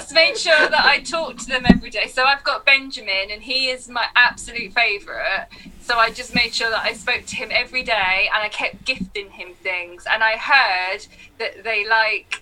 Just 0.07 0.15
made 0.15 0.37
sure 0.37 0.69
that 0.69 0.85
I 0.85 1.01
talk 1.01 1.35
to 1.39 1.45
them 1.47 1.65
every 1.65 1.89
day. 1.89 2.07
So 2.07 2.23
I've 2.23 2.41
got 2.41 2.65
Benjamin, 2.65 3.29
and 3.29 3.43
he 3.43 3.67
is 3.67 3.89
my 3.89 4.05
absolute 4.15 4.71
favourite. 4.71 5.47
So 5.81 5.97
I 5.97 6.11
just 6.11 6.33
made 6.33 6.53
sure 6.53 6.69
that 6.69 6.81
I 6.81 6.93
spoke 6.93 7.25
to 7.25 7.35
him 7.35 7.49
every 7.51 7.83
day, 7.83 8.29
and 8.33 8.41
I 8.41 8.47
kept 8.47 8.85
gifting 8.85 9.31
him 9.31 9.53
things. 9.55 10.05
And 10.09 10.23
I 10.23 10.37
heard 10.37 11.07
that 11.39 11.65
they 11.65 11.85
like 11.85 12.41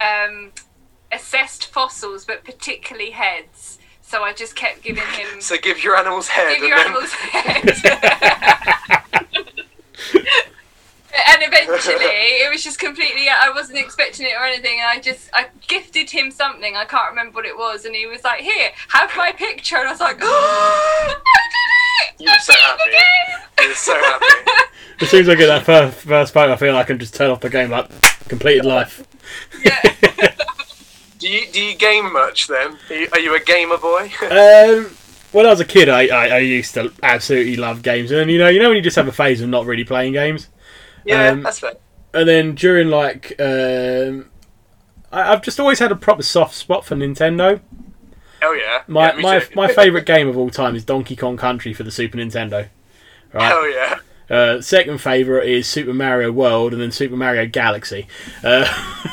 um, 0.00 0.50
assessed 1.12 1.66
fossils, 1.66 2.24
but 2.24 2.42
particularly 2.42 3.10
heads. 3.10 3.78
So 4.02 4.24
I 4.24 4.32
just 4.32 4.56
kept 4.56 4.82
giving 4.82 5.04
him. 5.04 5.28
So 5.40 5.56
give 5.56 5.84
your 5.84 5.96
animals 5.96 6.26
head. 6.26 6.56
Give 6.56 6.64
and 6.64 6.68
your 6.68 6.78
then... 6.78 6.86
animals 6.88 7.12
head. 7.12 7.70
and 11.28 11.42
eventually, 11.42 12.04
it 12.04 12.50
was 12.50 12.62
just 12.64 12.78
completely. 12.78 13.28
I 13.28 13.50
wasn't 13.54 13.78
expecting 13.78 14.26
it 14.26 14.34
or 14.38 14.44
anything, 14.44 14.80
and 14.80 14.88
I 14.88 15.00
just 15.00 15.28
I 15.32 15.46
gifted 15.66 16.10
him 16.10 16.30
something. 16.30 16.76
I 16.76 16.84
can't 16.84 17.10
remember 17.10 17.36
what 17.36 17.46
it 17.46 17.56
was, 17.56 17.84
and 17.84 17.94
he 17.94 18.06
was 18.06 18.24
like, 18.24 18.40
"Here, 18.40 18.70
have 18.88 19.10
my 19.16 19.32
picture," 19.32 19.76
and 19.76 19.88
I 19.88 19.90
was 19.92 20.00
like, 20.00 20.18
"Oh, 20.20 21.22
I 21.26 22.14
did 22.16 22.20
it! 22.20 22.24
You 22.24 22.30
were 22.32 22.38
so 22.40 22.52
I 22.52 22.56
beat 22.56 22.62
happy. 22.62 22.90
the 22.90 23.64
game!" 23.64 23.68
He 23.68 23.74
so 23.74 23.94
happy. 23.94 24.50
As 25.00 25.10
soon 25.10 25.20
as 25.22 25.28
I 25.28 25.34
get 25.34 25.46
that 25.46 25.64
first, 25.64 25.98
first 25.98 26.32
photo, 26.32 26.52
I 26.52 26.56
feel 26.56 26.72
like 26.72 26.84
I 26.84 26.86
can 26.86 26.98
just 26.98 27.14
turn 27.14 27.30
off 27.30 27.40
the 27.40 27.50
game, 27.50 27.70
like 27.70 27.90
completed 28.28 28.64
life. 28.64 29.04
Yeah. 29.64 29.80
Do 31.18 31.28
you 31.28 31.50
do 31.50 31.62
you 31.62 31.74
game 31.74 32.12
much 32.12 32.48
then? 32.48 32.76
Are 32.90 32.94
you, 32.94 33.08
are 33.12 33.18
you 33.18 33.34
a 33.34 33.40
gamer 33.40 33.78
boy? 33.78 34.12
Um, 34.24 34.94
when 35.32 35.46
I 35.46 35.50
was 35.50 35.58
a 35.60 35.64
kid, 35.64 35.88
I, 35.88 36.06
I, 36.08 36.28
I 36.28 36.38
used 36.38 36.74
to 36.74 36.92
absolutely 37.02 37.56
love 37.56 37.82
games, 37.82 38.10
and 38.10 38.30
you 38.30 38.38
know, 38.38 38.48
you 38.48 38.60
know 38.60 38.68
when 38.68 38.76
you 38.76 38.82
just 38.82 38.96
have 38.96 39.08
a 39.08 39.12
phase 39.12 39.40
of 39.40 39.48
not 39.48 39.64
really 39.66 39.84
playing 39.84 40.12
games. 40.12 40.48
Yeah, 41.04 41.28
Um, 41.30 41.42
that's 41.42 41.60
fair. 41.60 41.74
And 42.12 42.28
then 42.28 42.54
during 42.54 42.88
like, 42.88 43.34
um, 43.40 44.30
I, 45.12 45.32
I've 45.32 45.42
just 45.42 45.58
always 45.58 45.78
had 45.78 45.90
a 45.92 45.96
proper 45.96 46.22
soft 46.22 46.54
spot 46.54 46.84
for 46.84 46.94
Nintendo. 46.96 47.60
Oh 48.42 48.52
yeah. 48.52 48.82
My 48.86 49.14
yeah, 49.14 49.20
my 49.20 49.46
my 49.54 49.68
favorite 49.72 50.06
game 50.06 50.28
of 50.28 50.36
all 50.36 50.50
time 50.50 50.76
is 50.76 50.84
Donkey 50.84 51.16
Kong 51.16 51.36
Country 51.36 51.72
for 51.72 51.82
the 51.82 51.90
Super 51.90 52.18
Nintendo. 52.18 52.68
Right. 53.32 53.48
Hell 53.48 53.68
yeah. 53.70 53.98
Uh, 54.30 54.60
second 54.60 54.98
favorite 54.98 55.48
is 55.48 55.66
Super 55.66 55.92
Mario 55.92 56.30
World, 56.32 56.72
and 56.72 56.80
then 56.80 56.90
Super 56.92 57.16
Mario 57.16 57.46
Galaxy. 57.46 58.06
Uh, 58.42 58.64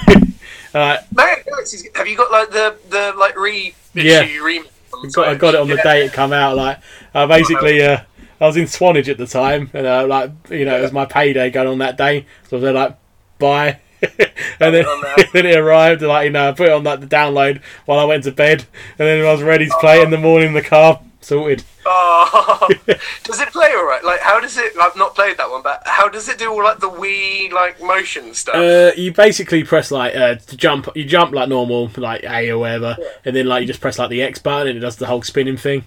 uh, 0.74 0.98
Mario 1.14 1.44
Galaxy's. 1.46 1.88
Have 1.96 2.08
you 2.08 2.16
got 2.18 2.32
like 2.32 2.50
the 2.52 2.76
the 2.90 3.14
like 3.18 3.38
re 3.38 3.74
Yeah. 3.94 4.22
on 4.22 4.66
I 5.04 5.10
got, 5.12 5.28
I 5.28 5.36
got 5.36 5.54
it 5.56 5.60
on 5.62 5.68
the 5.68 5.76
Switch? 5.76 5.84
day 5.84 6.06
it 6.06 6.14
come 6.14 6.34
out. 6.34 6.56
Like, 6.56 6.80
I 7.14 7.26
basically, 7.26 7.82
uh, 7.82 8.02
I 8.42 8.48
was 8.48 8.58
in 8.58 8.66
Swanage 8.66 9.08
at 9.08 9.20
the 9.20 9.28
time, 9.28 9.70
and 9.72 9.86
uh, 9.86 10.08
like, 10.08 10.32
you 10.50 10.66
know, 10.66 10.76
it 10.76 10.82
was 10.82 10.92
my 10.92 11.06
payday 11.06 11.52
going 11.52 11.68
on 11.68 11.78
that 11.78 11.96
day, 11.96 12.26
so 12.50 12.60
they're 12.60 12.74
like, 12.74 12.98
buy. 13.38 13.80
and 14.02 14.74
then, 14.74 14.86
then 15.34 15.46
it 15.46 15.58
arrived, 15.58 16.02
and 16.02 16.10
like, 16.10 16.26
you 16.26 16.32
know, 16.32 16.50
I 16.50 16.52
put 16.52 16.68
it 16.68 16.72
on 16.72 16.84
like 16.84 17.02
the 17.02 17.08
download 17.08 17.62
while 17.86 18.00
I 18.00 18.04
went 18.06 18.24
to 18.24 18.32
bed, 18.32 18.66
and 18.98 19.08
then 19.08 19.24
I 19.24 19.32
was 19.32 19.44
ready 19.44 19.68
to 19.68 19.78
play 19.80 20.02
it 20.02 20.06
in 20.06 20.10
the 20.10 20.18
morning 20.18 20.50
in 20.50 20.54
the 20.56 20.64
car, 20.64 21.00
sorted. 21.22 21.64
Oh, 21.86 22.68
does 23.24 23.40
it 23.42 23.50
play 23.50 23.76
alright? 23.76 24.04
Like, 24.04 24.22
how 24.22 24.40
does 24.40 24.58
it? 24.58 24.74
I've 24.82 24.96
not 24.96 25.14
played 25.14 25.38
that 25.38 25.52
one, 25.52 25.62
but 25.62 25.84
how 25.86 26.10
does 26.10 26.28
it 26.28 26.40
do 26.40 26.52
all 26.52 26.64
like 26.64 26.80
the 26.80 26.90
Wii 26.90 27.52
like 27.52 27.80
motion 27.80 28.34
stuff? 28.34 28.56
Uh, 28.56 28.92
you 29.00 29.14
basically 29.14 29.64
press 29.64 29.92
like 29.92 30.16
uh, 30.16 30.36
to 30.36 30.58
jump. 30.58 30.90
You 30.96 31.06
jump 31.06 31.32
like 31.32 31.48
normal, 31.48 31.92
like 31.96 32.24
A 32.24 32.50
or 32.50 32.58
whatever, 32.58 32.98
and 33.24 33.36
then 33.36 33.46
like 33.46 33.62
you 33.62 33.68
just 33.68 33.82
press 33.82 34.00
like 34.00 34.10
the 34.10 34.24
X 34.24 34.40
button, 34.40 34.68
and 34.68 34.78
it 34.78 34.82
does 34.82 34.96
the 34.96 35.06
whole 35.06 35.22
spinning 35.22 35.58
thing. 35.58 35.84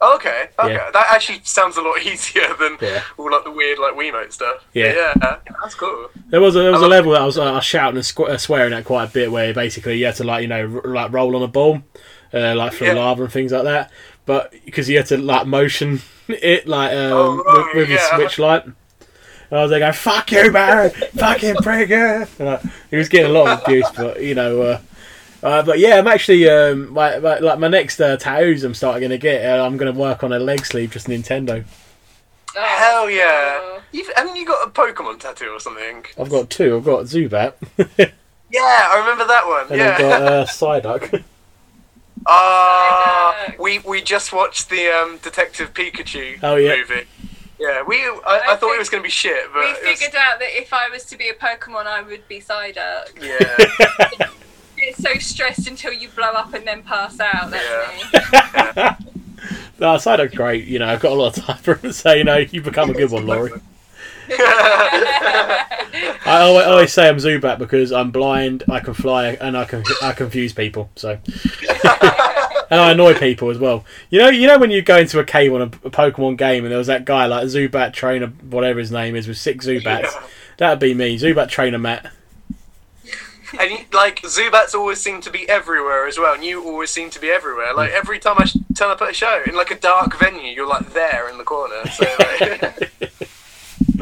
Oh, 0.00 0.14
okay, 0.16 0.48
okay, 0.58 0.74
yeah. 0.74 0.90
that 0.92 1.06
actually 1.10 1.40
sounds 1.44 1.76
a 1.78 1.80
lot 1.82 2.00
easier 2.04 2.46
than 2.60 2.76
Yeah. 2.82 3.02
all 3.16 3.30
like 3.32 3.44
the 3.44 3.50
weird 3.50 3.78
like 3.78 3.94
Wiimote 3.94 4.32
stuff. 4.32 4.64
Yeah. 4.74 4.92
yeah, 5.20 5.36
that's 5.62 5.74
cool. 5.74 6.10
There 6.28 6.40
was 6.40 6.54
a, 6.54 6.60
there 6.60 6.72
was 6.72 6.82
a 6.82 6.88
level 6.88 7.12
that 7.12 7.22
I 7.22 7.24
was, 7.24 7.38
I 7.38 7.52
was 7.52 7.64
shouting 7.64 7.96
and 7.96 8.04
squ- 8.04 8.28
uh, 8.28 8.36
swearing 8.36 8.74
at 8.74 8.84
quite 8.84 9.08
a 9.08 9.12
bit, 9.12 9.32
where 9.32 9.54
basically 9.54 9.96
you 9.98 10.04
had 10.06 10.16
to 10.16 10.24
like 10.24 10.42
you 10.42 10.48
know 10.48 10.80
r- 10.84 10.90
like 10.92 11.12
roll 11.12 11.34
on 11.34 11.42
a 11.42 11.48
ball, 11.48 11.82
uh, 12.34 12.54
like 12.54 12.74
through 12.74 12.92
lava 12.92 13.24
and 13.24 13.32
things 13.32 13.52
like 13.52 13.64
that. 13.64 13.90
but 14.26 14.52
because 14.66 14.88
you 14.90 14.98
had 14.98 15.06
to 15.06 15.16
like 15.16 15.46
motion 15.46 16.02
it 16.28 16.66
like 16.68 16.90
um, 16.92 17.12
Oh, 17.46 17.66
with, 17.74 17.76
with 17.76 17.88
your 17.90 17.98
switch 18.16 18.38
light. 18.38 18.64
And 18.64 19.60
I 19.60 19.62
was 19.62 19.70
like, 19.70 19.80
going, 19.80 19.92
"Fuck 19.92 20.32
you, 20.32 20.50
man! 20.50 20.90
Fucking 20.90 21.54
prigger!" 21.56 22.28
And, 22.38 22.48
like, 22.48 22.62
he 22.90 22.96
was 22.96 23.08
getting 23.08 23.30
a 23.30 23.32
lot 23.32 23.48
of 23.48 23.62
abuse, 23.64 23.86
but 23.96 24.20
you 24.22 24.34
know. 24.34 24.60
Uh, 24.60 24.80
uh, 25.42 25.62
but 25.62 25.78
yeah, 25.78 25.96
I'm 25.98 26.06
actually 26.06 26.48
um, 26.48 26.92
my, 26.92 27.18
my, 27.18 27.38
like 27.38 27.58
my 27.58 27.68
next 27.68 28.00
uh, 28.00 28.16
tattoos. 28.16 28.64
I'm 28.64 28.74
starting 28.74 29.00
going 29.00 29.10
to 29.10 29.18
get. 29.18 29.44
Uh, 29.44 29.64
I'm 29.64 29.76
going 29.76 29.92
to 29.92 29.98
work 29.98 30.22
on 30.24 30.32
a 30.32 30.38
leg 30.38 30.64
sleeve, 30.66 30.90
just 30.92 31.06
Nintendo. 31.08 31.64
Oh, 32.58 32.76
Hell 32.78 33.10
yeah! 33.10 33.80
You've, 33.92 34.10
haven't 34.16 34.36
you 34.36 34.46
got 34.46 34.66
a 34.66 34.70
Pokemon 34.70 35.20
tattoo 35.20 35.50
or 35.50 35.60
something? 35.60 36.04
I've 36.18 36.30
got 36.30 36.48
two. 36.50 36.76
I've 36.76 36.84
got 36.84 37.04
Zubat, 37.04 37.52
Yeah, 38.50 38.60
I 38.62 38.98
remember 39.00 39.26
that 39.26 39.46
one. 39.46 39.66
and 39.68 39.76
yeah. 39.78 39.92
I've 39.92 39.98
got 39.98 40.22
uh, 40.22 40.44
Psyduck. 40.46 41.22
Ah, 42.26 43.44
Psyduck. 43.48 43.58
we 43.58 43.78
we 43.80 44.00
just 44.02 44.32
watched 44.32 44.70
the 44.70 44.88
um, 44.88 45.18
Detective 45.18 45.74
Pikachu 45.74 46.38
Oh, 46.42 46.56
yeah. 46.56 46.76
movie. 46.76 47.04
Yeah, 47.58 47.82
we. 47.86 47.96
I, 47.96 48.20
I, 48.26 48.52
I 48.52 48.56
thought 48.56 48.74
it 48.74 48.78
was 48.78 48.90
going 48.90 49.02
to 49.02 49.06
be 49.06 49.10
shit, 49.10 49.44
but 49.52 49.60
We 49.60 49.66
it 49.66 49.78
was- 49.82 49.98
figured 50.00 50.14
out 50.16 50.38
that 50.40 50.48
if 50.58 50.72
I 50.72 50.88
was 50.90 51.04
to 51.06 51.16
be 51.18 51.28
a 51.28 51.34
Pokemon, 51.34 51.86
I 51.86 52.02
would 52.02 52.26
be 52.28 52.40
Psyduck. 52.40 53.12
yeah, 53.20 54.26
Get 54.86 54.96
so 54.98 55.14
stressed 55.18 55.66
until 55.66 55.92
you 55.92 56.08
blow 56.10 56.28
up 56.30 56.54
and 56.54 56.64
then 56.64 56.84
pass 56.84 57.18
out. 57.18 57.50
That's 57.50 58.14
Yeah. 58.72 58.96
me. 59.00 59.06
no, 59.80 59.96
Psyduck's 59.96 60.36
great. 60.36 60.64
You 60.66 60.78
know, 60.78 60.86
I've 60.86 61.00
got 61.00 61.10
a 61.10 61.14
lot 61.16 61.36
of 61.36 61.44
time 61.44 61.56
for 61.56 61.74
him. 61.74 61.90
So 61.96 62.12
you 62.12 62.22
know, 62.22 62.36
you 62.36 62.60
become 62.62 62.90
a 62.90 62.92
good 62.92 63.10
one, 63.10 63.26
Lori. 63.26 63.50
I 64.30 65.26
always, 66.24 66.66
always 66.66 66.92
say 66.92 67.08
I'm 67.08 67.16
Zubat 67.16 67.58
because 67.58 67.90
I'm 67.90 68.12
blind, 68.12 68.62
I 68.70 68.78
can 68.78 68.94
fly, 68.94 69.30
and 69.40 69.56
I 69.56 69.64
can 69.64 69.82
I 70.02 70.12
confuse 70.12 70.52
people. 70.52 70.88
So, 70.94 71.18
and 72.70 72.80
I 72.80 72.92
annoy 72.92 73.14
people 73.14 73.50
as 73.50 73.58
well. 73.58 73.84
You 74.10 74.20
know, 74.20 74.28
you 74.28 74.46
know 74.46 74.58
when 74.58 74.70
you 74.70 74.82
go 74.82 74.98
into 74.98 75.18
a 75.18 75.24
cave 75.24 75.52
on 75.52 75.62
a, 75.62 75.64
a 75.64 75.90
Pokemon 75.90 76.38
game, 76.38 76.64
and 76.64 76.70
there 76.70 76.78
was 76.78 76.86
that 76.86 77.04
guy 77.04 77.26
like 77.26 77.46
Zubat 77.46 77.92
trainer, 77.92 78.28
whatever 78.28 78.78
his 78.78 78.92
name 78.92 79.16
is, 79.16 79.26
with 79.26 79.38
six 79.38 79.66
Zubats. 79.66 80.02
Yeah. 80.02 80.22
That'd 80.58 80.78
be 80.78 80.94
me, 80.94 81.18
Zubat 81.18 81.48
trainer 81.48 81.78
Matt. 81.78 82.12
and 83.60 83.70
you, 83.70 83.78
like 83.92 84.20
Zubats 84.22 84.74
always 84.74 85.00
seem 85.00 85.20
to 85.22 85.30
be 85.30 85.48
everywhere 85.48 86.06
as 86.06 86.18
well, 86.18 86.34
and 86.34 86.44
you 86.44 86.62
always 86.64 86.90
seem 86.90 87.10
to 87.10 87.20
be 87.20 87.30
everywhere. 87.30 87.72
Like 87.74 87.90
every 87.92 88.18
time 88.18 88.36
I 88.38 88.44
sh- 88.46 88.56
turn 88.74 88.90
up 88.90 89.00
at 89.02 89.10
a 89.10 89.14
show 89.14 89.42
in 89.46 89.54
like 89.54 89.70
a 89.70 89.78
dark 89.78 90.18
venue, 90.18 90.50
you're 90.52 90.66
like 90.68 90.92
there 90.92 91.28
in 91.28 91.38
the 91.38 91.44
corner. 91.44 91.86
So 91.90 92.04
like, 92.18 92.40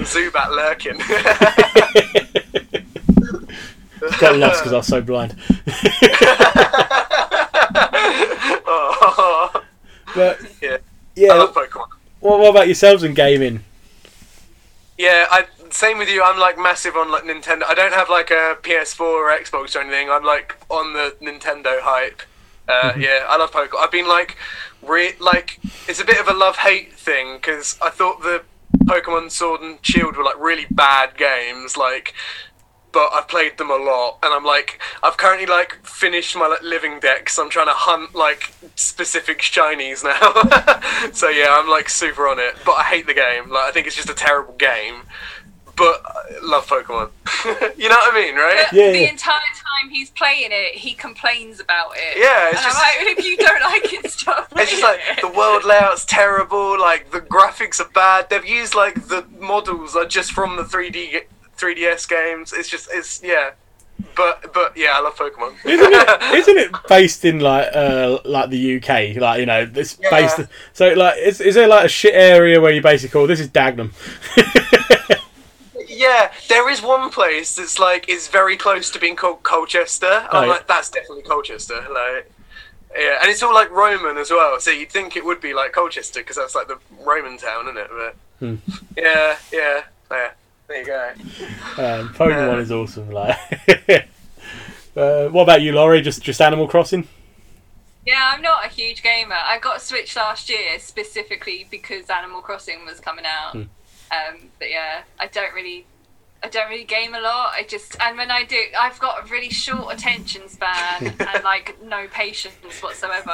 Zubat 0.04 0.50
lurking. 0.50 0.98
Got 4.20 4.36
lost 4.36 4.60
because 4.62 4.72
I 4.72 4.76
was 4.76 4.86
so 4.86 5.00
blind. 5.00 5.34
oh, 8.66 9.62
But 10.14 10.40
yeah, 10.62 10.76
I 10.76 10.78
yeah, 11.16 11.32
love 11.34 11.54
Pokemon. 11.54 11.86
what, 12.20 12.38
what 12.40 12.50
about 12.50 12.66
yourselves 12.66 13.02
in 13.02 13.14
gaming? 13.14 13.64
Yeah, 14.98 15.26
I 15.30 15.46
same 15.74 15.98
with 15.98 16.08
you. 16.08 16.22
I'm 16.22 16.38
like 16.38 16.56
massive 16.56 16.96
on 16.96 17.10
like 17.10 17.24
Nintendo. 17.24 17.64
I 17.66 17.74
don't 17.74 17.92
have 17.92 18.08
like 18.08 18.30
a 18.30 18.56
PS4 18.62 19.00
or 19.00 19.30
Xbox 19.30 19.74
or 19.74 19.80
anything. 19.80 20.08
I'm 20.08 20.24
like 20.24 20.56
on 20.70 20.92
the 20.92 21.16
Nintendo 21.20 21.80
hype. 21.80 22.22
Uh, 22.68 22.94
yeah, 22.96 23.26
I 23.28 23.36
love 23.36 23.50
Pokemon. 23.50 23.80
I've 23.80 23.90
been 23.90 24.08
like, 24.08 24.36
re- 24.82 25.16
like 25.18 25.58
it's 25.88 26.00
a 26.00 26.04
bit 26.04 26.20
of 26.20 26.28
a 26.28 26.32
love 26.32 26.56
hate 26.58 26.94
thing 26.94 27.36
because 27.36 27.76
I 27.82 27.90
thought 27.90 28.22
the 28.22 28.44
Pokemon 28.84 29.32
Sword 29.32 29.62
and 29.62 29.78
Shield 29.82 30.16
were 30.16 30.24
like 30.24 30.38
really 30.38 30.66
bad 30.70 31.16
games. 31.16 31.76
Like, 31.76 32.14
but 32.92 33.10
I've 33.12 33.26
played 33.26 33.58
them 33.58 33.70
a 33.70 33.76
lot, 33.76 34.20
and 34.22 34.32
I'm 34.32 34.44
like, 34.44 34.80
I've 35.02 35.16
currently 35.16 35.46
like 35.46 35.84
finished 35.84 36.36
my 36.36 36.46
like 36.46 36.62
living 36.62 37.00
deck, 37.00 37.28
so 37.28 37.42
I'm 37.42 37.50
trying 37.50 37.66
to 37.66 37.72
hunt 37.74 38.14
like 38.14 38.52
specific 38.76 39.40
shinies 39.40 40.04
now. 40.04 41.10
so 41.12 41.28
yeah, 41.28 41.48
I'm 41.50 41.68
like 41.68 41.88
super 41.88 42.28
on 42.28 42.38
it, 42.38 42.54
but 42.64 42.72
I 42.72 42.84
hate 42.84 43.06
the 43.06 43.14
game. 43.14 43.50
Like, 43.50 43.64
I 43.64 43.70
think 43.72 43.88
it's 43.88 43.96
just 43.96 44.08
a 44.08 44.14
terrible 44.14 44.54
game. 44.54 45.02
But 45.76 46.02
I 46.06 46.38
love 46.42 46.66
Pokemon. 46.66 47.10
you 47.76 47.88
know 47.88 47.96
what 47.96 48.14
I 48.14 48.14
mean, 48.14 48.34
right? 48.36 48.66
Yeah, 48.72 48.92
the 48.92 49.00
yeah. 49.00 49.10
entire 49.10 49.40
time 49.54 49.90
he's 49.90 50.10
playing 50.10 50.50
it, 50.52 50.74
he 50.76 50.94
complains 50.94 51.58
about 51.60 51.92
it. 51.96 52.16
Yeah, 52.18 52.50
it's 52.50 52.58
and 52.58 52.64
just- 52.64 52.76
I'm 52.78 53.06
like, 53.06 53.18
if 53.18 53.24
you 53.24 53.36
don't 53.36 53.60
like 53.72 53.92
it, 53.92 54.10
stop 54.10 54.52
It's 54.56 54.70
just 54.70 54.82
like 54.82 55.00
it. 55.10 55.20
the 55.20 55.28
world 55.36 55.64
layout's 55.64 56.04
terrible. 56.04 56.78
Like 56.80 57.10
the 57.10 57.20
graphics 57.20 57.80
are 57.80 57.88
bad. 57.90 58.30
They've 58.30 58.44
used 58.46 58.74
like 58.74 58.94
the 59.08 59.26
models 59.40 59.96
are 59.96 60.06
just 60.06 60.32
from 60.32 60.56
the 60.56 60.64
three 60.64 60.90
D 60.90 61.20
3DS 61.58 62.08
games. 62.08 62.52
It's 62.52 62.68
just 62.68 62.88
it's 62.92 63.20
yeah. 63.22 63.50
But 64.16 64.52
but 64.52 64.76
yeah, 64.76 64.92
I 64.94 65.00
love 65.00 65.16
Pokemon. 65.16 65.54
Isn't 65.64 65.92
it? 65.92 66.22
Isn't 66.34 66.56
it 66.58 66.70
based 66.88 67.24
in 67.24 67.40
like 67.40 67.68
uh 67.74 68.18
like 68.24 68.50
the 68.50 68.76
UK? 68.76 69.16
Like 69.20 69.40
you 69.40 69.46
know, 69.46 69.68
it's 69.74 69.98
Yeah. 70.00 70.10
based. 70.10 70.40
So 70.72 70.92
like, 70.92 71.18
is, 71.18 71.40
is 71.40 71.54
there 71.56 71.66
like 71.68 71.86
a 71.86 71.88
shit 71.88 72.14
area 72.14 72.60
where 72.60 72.72
you 72.72 72.80
basically 72.82 73.12
call 73.12 73.26
this 73.26 73.40
is 73.40 73.48
Dagenham? 73.48 73.90
Yeah, 76.04 76.32
there 76.48 76.68
is 76.70 76.82
one 76.82 77.10
place 77.10 77.56
that's 77.56 77.78
like 77.78 78.08
is 78.08 78.28
very 78.28 78.56
close 78.56 78.90
to 78.90 78.98
being 78.98 79.16
called 79.16 79.42
Colchester. 79.42 80.06
And 80.06 80.28
Oh, 80.32 80.38
I'm 80.38 80.44
yeah. 80.48 80.54
like, 80.54 80.66
that's 80.66 80.90
definitely 80.90 81.22
Colchester. 81.22 81.80
Like. 81.92 82.30
Yeah, 82.96 83.18
and 83.22 83.28
it's 83.30 83.42
all 83.42 83.52
like 83.54 83.70
Roman 83.70 84.16
as 84.18 84.30
well. 84.30 84.60
So 84.60 84.70
you'd 84.70 84.90
think 84.92 85.16
it 85.16 85.24
would 85.24 85.40
be 85.40 85.52
like 85.52 85.72
Colchester 85.72 86.20
because 86.20 86.36
that's 86.36 86.54
like 86.54 86.68
the 86.68 86.78
Roman 87.00 87.36
town, 87.38 87.64
isn't 87.68 87.78
it? 87.78 87.90
But 87.90 88.16
Hmm. 88.38 88.54
yeah, 88.96 89.36
yeah, 89.52 89.82
yeah. 90.10 90.30
There 90.68 90.78
you 90.80 90.86
go. 90.86 91.10
Um, 91.78 92.08
Pokemon 92.14 92.54
Uh, 92.54 92.58
is 92.58 92.70
awesome. 92.72 93.10
Like, 93.10 93.36
uh, 94.96 95.28
what 95.28 95.42
about 95.42 95.62
you, 95.62 95.72
Lori? 95.72 96.00
Just 96.02 96.22
just 96.22 96.40
Animal 96.40 96.68
Crossing? 96.68 97.08
Yeah, 98.06 98.30
I'm 98.34 98.42
not 98.42 98.64
a 98.64 98.68
huge 98.68 99.02
gamer. 99.02 99.34
I 99.34 99.58
got 99.58 99.78
a 99.78 99.80
Switch 99.80 100.14
last 100.16 100.48
year 100.48 100.78
specifically 100.78 101.66
because 101.70 102.08
Animal 102.10 102.42
Crossing 102.42 102.84
was 102.84 103.00
coming 103.00 103.24
out. 103.26 103.52
Hmm. 103.52 103.62
Um, 104.12 104.48
but 104.58 104.70
yeah, 104.70 105.02
I 105.18 105.26
don't 105.26 105.52
really, 105.54 105.86
I 106.44 106.48
don't 106.48 106.68
really 106.68 106.84
game 106.84 107.14
a 107.14 107.20
lot. 107.20 107.52
I 107.54 107.64
just 107.66 107.96
and 108.02 108.18
when 108.18 108.30
I 108.30 108.44
do, 108.44 108.58
I've 108.78 108.98
got 109.00 109.24
a 109.24 109.32
really 109.32 109.48
short 109.48 109.94
attention 109.94 110.46
span 110.48 111.06
and 111.18 111.42
like 111.42 111.82
no 111.82 112.06
patience 112.08 112.54
whatsoever. 112.82 113.32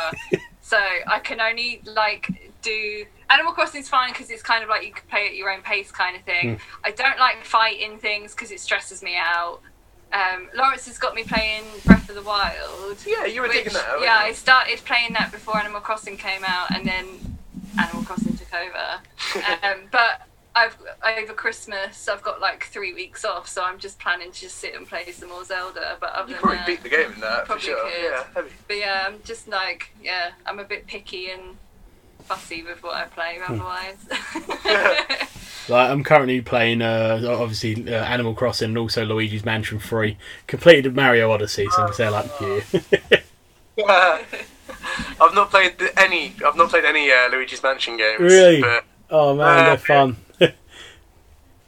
so 0.63 0.79
I 0.79 1.19
can 1.19 1.41
only 1.41 1.83
like 1.85 2.53
do 2.63 3.05
Animal 3.29 3.53
Crossing's 3.53 3.89
fine 3.89 4.13
because 4.13 4.31
it's 4.31 4.45
kind 4.45 4.63
of 4.63 4.69
like 4.69 4.87
you 4.87 4.93
can 4.93 5.03
play 5.11 5.27
at 5.27 5.35
your 5.35 5.53
own 5.53 5.61
pace 5.63 5.91
kind 5.91 6.17
of 6.17 6.23
thing. 6.23 6.61
I 6.85 6.93
don't 6.93 7.19
like 7.19 7.45
fighting 7.45 7.99
things 7.99 8.33
because 8.33 8.53
it 8.53 8.61
stresses 8.61 9.03
me 9.03 9.17
out. 9.17 9.61
Um, 10.13 10.49
Laurence 10.57 10.87
has 10.87 10.99
got 10.99 11.15
me 11.15 11.25
playing 11.25 11.65
Breath 11.85 12.09
of 12.09 12.15
the 12.15 12.23
Wild. 12.23 12.99
Yeah, 13.05 13.27
you 13.27 13.41
were 13.41 13.49
Which, 13.49 13.59
digging 13.59 13.73
that. 13.73 13.89
weren't 13.91 14.05
yeah, 14.05 14.23
you? 14.23 14.31
I 14.31 14.33
started 14.33 14.79
playing 14.85 15.15
that 15.15 15.33
before 15.33 15.57
Animal 15.57 15.81
Crossing 15.81 16.17
came 16.17 16.43
out, 16.45 16.73
and 16.73 16.87
then 16.87 17.39
Animal 17.79 18.05
Crossing 18.05 18.37
took 18.37 18.53
over. 18.53 19.01
um, 19.63 19.83
but 19.91 20.23
I've 20.55 20.77
over 21.19 21.33
Christmas, 21.33 22.09
I've 22.09 22.23
got 22.23 22.41
like 22.41 22.65
three 22.65 22.93
weeks 22.93 23.25
off, 23.25 23.49
so 23.49 23.63
I'm 23.63 23.79
just 23.79 23.99
planning 23.99 24.33
to 24.33 24.41
just 24.41 24.57
sit 24.57 24.75
and 24.75 24.87
play 24.87 25.11
some 25.13 25.29
more 25.29 25.45
Zelda. 25.45 25.97
But 26.01 26.11
other 26.13 26.33
You 26.33 26.39
probably 26.39 26.57
that, 26.57 26.67
beat 26.67 26.83
the 26.83 26.89
game 26.89 27.13
in 27.13 27.21
that 27.21 27.47
for 27.47 27.59
sure. 27.59 27.83
could. 27.85 28.03
Yeah, 28.03 28.25
heavy. 28.35 28.51
but 28.67 28.77
yeah, 28.77 29.05
I'm 29.07 29.23
just 29.25 29.49
like 29.49 29.93
yeah, 30.03 30.33
I'm 30.47 30.59
a 30.59 30.65
bit 30.65 30.87
picky 30.87 31.31
and 31.31 31.57
fussy 32.25 32.63
with 32.63 32.83
what 32.83 32.95
I 32.95 33.05
play. 33.05 33.39
Hmm. 33.41 33.55
Otherwise, 33.61 35.29
Like, 35.69 35.91
I'm 35.91 36.03
currently 36.03 36.41
playing, 36.41 36.83
uh, 36.83 37.23
obviously, 37.29 37.95
uh, 37.95 38.03
Animal 38.03 38.35
Crossing 38.35 38.71
and 38.71 38.79
also 38.79 39.05
Luigi's 39.05 39.45
Mansion 39.45 39.79
3. 39.79 40.17
Completed 40.49 40.97
Mario 40.97 41.31
Odyssey, 41.31 41.69
so 41.71 41.83
I'm 41.85 41.93
saying, 41.93 42.11
like, 42.11 42.27
yeah. 42.41 43.21
I've 45.21 45.35
not 45.35 45.51
played 45.51 45.75
any. 45.97 46.35
I've 46.45 46.57
not 46.57 46.71
played 46.71 46.85
any 46.85 47.11
uh, 47.13 47.29
Luigi's 47.31 47.63
Mansion 47.63 47.97
games. 47.97 48.19
Really? 48.21 48.61
But 48.61 48.85
Oh 49.11 49.35
man, 49.37 49.47
Uh, 49.47 49.65
they're 49.65 49.77
fun. 49.79 50.17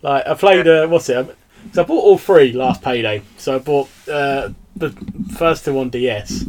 Like 0.02 0.26
I 0.26 0.34
played, 0.34 0.66
uh, 0.68 0.86
what's 0.88 1.08
it? 1.08 1.36
So 1.72 1.82
I 1.82 1.86
bought 1.86 2.02
all 2.04 2.18
three 2.18 2.52
last 2.52 2.82
payday. 2.82 3.22
So 3.38 3.54
I 3.56 3.58
bought 3.58 3.88
uh, 4.08 4.50
the 4.76 4.90
first 5.36 5.64
two 5.64 5.78
on 5.78 5.90
DS, 5.90 6.44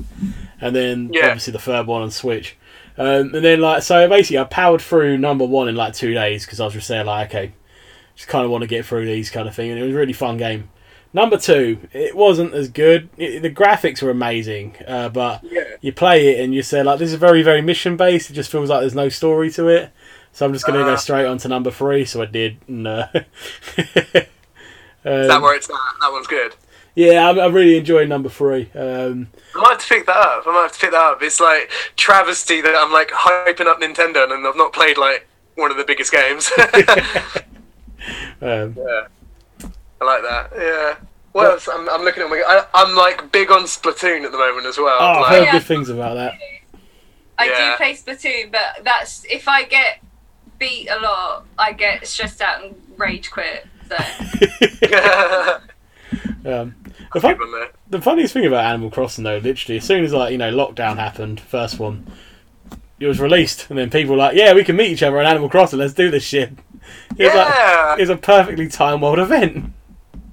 and 0.60 0.76
then 0.76 1.12
Yeah. 1.14 1.28
obviously 1.28 1.54
the 1.54 1.60
third 1.60 1.88
one 1.88 2.02
on 2.02 2.12
Switch. 2.12 2.58
Um, 2.98 3.34
and 3.34 3.44
then 3.46 3.60
like 3.60 3.82
so 3.84 4.08
basically 4.08 4.38
I 4.40 4.44
powered 4.44 4.82
through 4.82 5.18
number 5.18 5.46
one 5.46 5.68
in 5.68 5.76
like 5.76 5.94
two 5.96 6.14
days 6.14 6.46
because 6.46 6.60
I 6.60 6.66
was 6.66 6.74
just 6.74 6.88
there 6.88 7.04
like 7.04 7.30
okay, 7.34 7.54
just 8.16 8.28
kind 8.28 8.46
of 8.46 8.52
want 8.52 8.62
to 8.62 8.68
get 8.68 8.86
through 8.86 9.06
these 9.06 9.30
kind 9.32 9.48
of 9.48 9.56
thing, 9.56 9.72
and 9.72 9.80
it 9.80 9.84
was 9.84 9.94
a 9.94 9.98
really 9.98 10.14
fun 10.14 10.38
game. 10.38 10.70
Number 11.16 11.38
two, 11.38 11.78
it 11.92 12.16
wasn't 12.16 12.56
as 12.56 12.70
good. 12.70 13.08
It, 13.18 13.42
the 13.42 13.50
graphics 13.52 14.02
were 14.02 14.10
amazing, 14.10 14.76
uh, 14.88 15.10
but 15.10 15.44
yeah, 15.44 15.62
you 15.80 15.92
play 15.94 16.30
it 16.30 16.44
and 16.44 16.56
you 16.56 16.64
say 16.64 16.82
like 16.82 16.98
this 17.00 17.10
is 17.12 17.16
very 17.20 17.44
very 17.44 17.62
mission 17.62 17.98
based. 17.98 18.30
It 18.32 18.34
just 18.34 18.52
feels 18.52 18.70
like 18.70 18.80
there's 18.82 18.96
no 18.96 19.10
story 19.10 19.50
to 19.52 19.68
it. 19.68 19.92
So 20.34 20.46
I'm 20.46 20.54
just 20.54 20.66
gonna 20.66 20.84
go 20.84 20.94
Ah. 20.94 20.98
straight 20.98 21.26
on 21.26 21.38
to 21.40 21.48
number 21.48 21.72
three. 21.72 22.06
So 22.06 22.22
I 22.22 22.26
did. 22.26 22.58
And, 22.68 22.88
uh, 22.88 23.08
is 23.14 23.24
that 25.06 25.32
um, 25.32 25.42
where 25.42 25.56
it's 25.56 25.70
at? 25.70 25.76
That 26.02 26.12
one's 26.12 26.28
good. 26.28 26.56
yeah, 26.96 27.30
I'm, 27.30 27.40
I'm 27.40 27.54
really 27.54 27.78
enjoying 27.78 28.10
number 28.10 28.30
three. 28.30 28.70
Um, 28.76 29.28
I 29.56 29.60
might 29.62 29.70
have 29.72 29.80
to 29.82 29.88
pick 29.88 30.06
that 30.08 30.16
up. 30.18 30.44
I 30.48 30.52
might 30.52 30.62
have 30.64 30.72
to 30.74 30.80
pick 30.80 30.92
that 30.92 31.02
up. 31.02 31.22
It's 31.22 31.40
like 31.40 31.70
travesty 31.96 32.62
that 32.62 32.76
I'm 32.76 32.92
like 32.92 33.10
hyping 33.12 33.68
up 33.68 33.80
Nintendo 33.82 34.24
and 34.32 34.46
I've 34.48 34.56
not 34.58 34.74
played 34.74 34.98
like 34.98 35.28
one 35.56 35.70
of 35.72 35.78
the 35.78 35.84
biggest 35.86 36.12
games. 36.12 36.52
um, 38.42 38.76
yeah, 38.78 39.08
I 40.02 40.06
like 40.06 40.22
that. 40.24 40.50
Yeah. 40.58 40.96
What 41.32 41.46
else? 41.48 41.68
I'm, 41.72 41.90
I'm 41.90 42.02
looking 42.04 42.22
at 42.24 42.30
my. 42.30 42.44
I, 42.46 42.66
I'm 42.74 42.96
like 42.96 43.32
big 43.32 43.50
on 43.52 43.64
Splatoon 43.64 44.24
at 44.24 44.32
the 44.32 44.38
moment 44.38 44.66
as 44.68 44.78
well. 44.78 44.98
oh, 45.00 45.06
I've 45.06 45.22
like, 45.22 45.32
heard 45.32 45.44
Yeah. 45.46 45.52
good 45.54 45.64
things 45.64 45.90
about 45.90 46.16
that. 46.16 46.34
I 46.34 46.60
I 47.40 47.46
Yeah. 47.48 47.72
do 47.72 47.78
play 47.78 47.94
Splatoon, 47.96 48.52
but 48.52 48.84
that's 48.84 49.26
if 49.30 49.48
I 49.48 49.64
get 49.64 50.03
beat 50.64 50.88
a 50.90 51.00
lot, 51.00 51.46
I 51.58 51.74
get 51.74 52.08
stressed 52.08 52.42
out 52.42 52.64
and 52.64 52.76
rage 52.98 53.30
quit. 53.32 53.68
So 53.90 53.96
um, 56.46 56.76
the, 57.14 57.20
fun, 57.22 57.36
Good 57.36 57.40
one 57.40 57.52
there. 57.52 57.70
the 57.90 58.02
funniest 58.02 58.34
thing 58.34 58.46
about 58.46 58.66
Animal 58.66 58.90
Crossing, 58.90 59.24
though, 59.24 59.38
literally, 59.38 59.78
as 59.78 59.84
soon 59.84 60.04
as 60.04 60.14
like 60.14 60.32
you 60.32 60.38
know 60.38 60.52
lockdown 60.54 60.98
happened, 60.98 61.40
first 61.42 61.80
one, 61.80 62.06
it 63.00 63.08
was 63.08 63.20
released, 63.20 63.70
and 63.70 63.78
then 63.78 63.90
people 63.90 64.12
were 64.12 64.18
like, 64.20 64.36
"Yeah, 64.36 64.54
we 64.54 64.64
can 64.64 64.76
meet 64.76 64.92
each 64.92 65.04
other 65.04 65.20
on 65.20 65.26
Animal 65.26 65.50
Crossing. 65.50 65.80
Let's 65.80 65.94
do 65.94 66.10
this 66.10 66.24
shit." 66.24 66.52
It 67.18 67.26
was, 67.26 67.34
like, 67.34 67.48
Yeah, 67.48 67.96
it 67.96 68.00
was 68.02 68.10
a 68.10 68.18
perfectly 68.18 68.68
timed 68.68 69.02
world 69.02 69.20
event. 69.20 69.72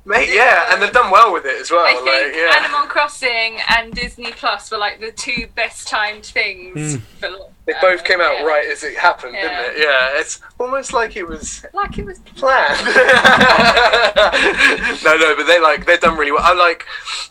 mate. 0.05 0.29
Yeah, 0.33 0.73
and 0.73 0.83
they've 0.83 0.93
done 0.93 1.11
well 1.11 1.33
with 1.33 1.45
it 1.47 1.61
as 1.61 1.71
well. 1.71 1.81
I 1.87 1.93
like, 1.95 2.05
think 2.05 2.37
yeah. 2.37 2.65
Animal 2.65 2.89
Crossing 2.89 3.59
and 3.69 3.93
Disney 3.95 4.33
Plus 4.33 4.71
were 4.71 4.79
like 4.79 5.01
the 5.01 5.13
two 5.13 5.47
best 5.55 5.87
timed 5.89 6.25
things 6.27 6.95
Hmm. 6.95 7.01
for 7.21 7.29
lockdown. 7.29 7.51
They 7.67 7.75
both 7.81 8.01
um, 8.01 8.07
came 8.07 8.21
out 8.21 8.39
Yeah. 8.41 8.45
right 8.45 8.67
as 8.67 8.83
it 8.83 8.97
happened, 8.97 9.35
Yeah. 9.35 9.63
didn't 9.63 9.77
it? 9.77 9.83
Yeah, 9.87 10.19
it's 10.21 10.41
almost 10.59 10.93
like 10.93 11.15
it 11.17 11.27
was 11.29 11.65
Like 11.73 11.99
it 11.99 12.07
was 12.07 12.19
planned. 12.37 12.85
no, 15.05 15.17
no, 15.17 15.37
but 15.37 15.47
they 15.47 15.61
like 15.61 15.87
they've 15.87 16.01
done 16.01 16.17
really 16.17 16.33
well. 16.33 16.43
I 16.43 16.55
like. 16.55 16.87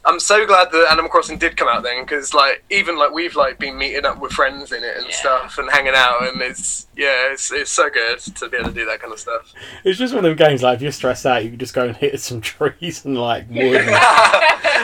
I'm 0.06 0.20
so 0.20 0.46
glad 0.46 0.72
that 0.72 0.88
Animal 0.92 1.10
Crossing 1.10 1.38
did 1.38 1.58
come 1.58 1.68
out 1.68 1.84
then, 1.84 2.04
because 2.04 2.34
like 2.34 2.64
even 2.70 2.98
like 2.98 3.12
we've 3.12 3.36
like 3.36 3.60
been 3.60 3.78
meeting 3.78 4.06
up 4.06 4.20
with 4.20 4.32
friends 4.32 4.72
in 4.72 4.84
it 4.84 4.98
and 4.98 5.08
Yeah. 5.08 5.16
stuff 5.16 5.58
and 5.58 5.70
hanging 5.72 5.94
out, 5.96 6.28
and 6.32 6.42
it's 6.42 6.88
yeah, 6.96 7.32
it's 7.32 7.52
it's 7.52 7.72
so 7.72 7.90
good 7.90 8.20
to 8.20 8.50
be 8.50 8.58
able 8.58 8.70
to 8.70 8.76
do 8.76 8.86
that 8.86 9.00
kind 9.02 9.14
of 9.14 9.20
stuff. 9.20 9.52
It's 9.84 9.98
just 10.00 10.14
one 10.14 10.26
of 10.26 10.38
them 10.38 10.48
games 10.48 10.64
like 10.64 10.76
if 10.78 10.82
you're 10.82 10.92
stressed 10.92 11.26
out, 11.26 11.44
you 11.44 11.50
can 11.52 11.60
just 11.60 11.74
go 11.74 11.88
and 11.88 11.96
hit 11.98 12.20
some 12.22 12.42
trees 12.42 13.04
and 13.06 13.18
like 13.18 13.50
wood. 13.50 13.76
and- 13.82 13.90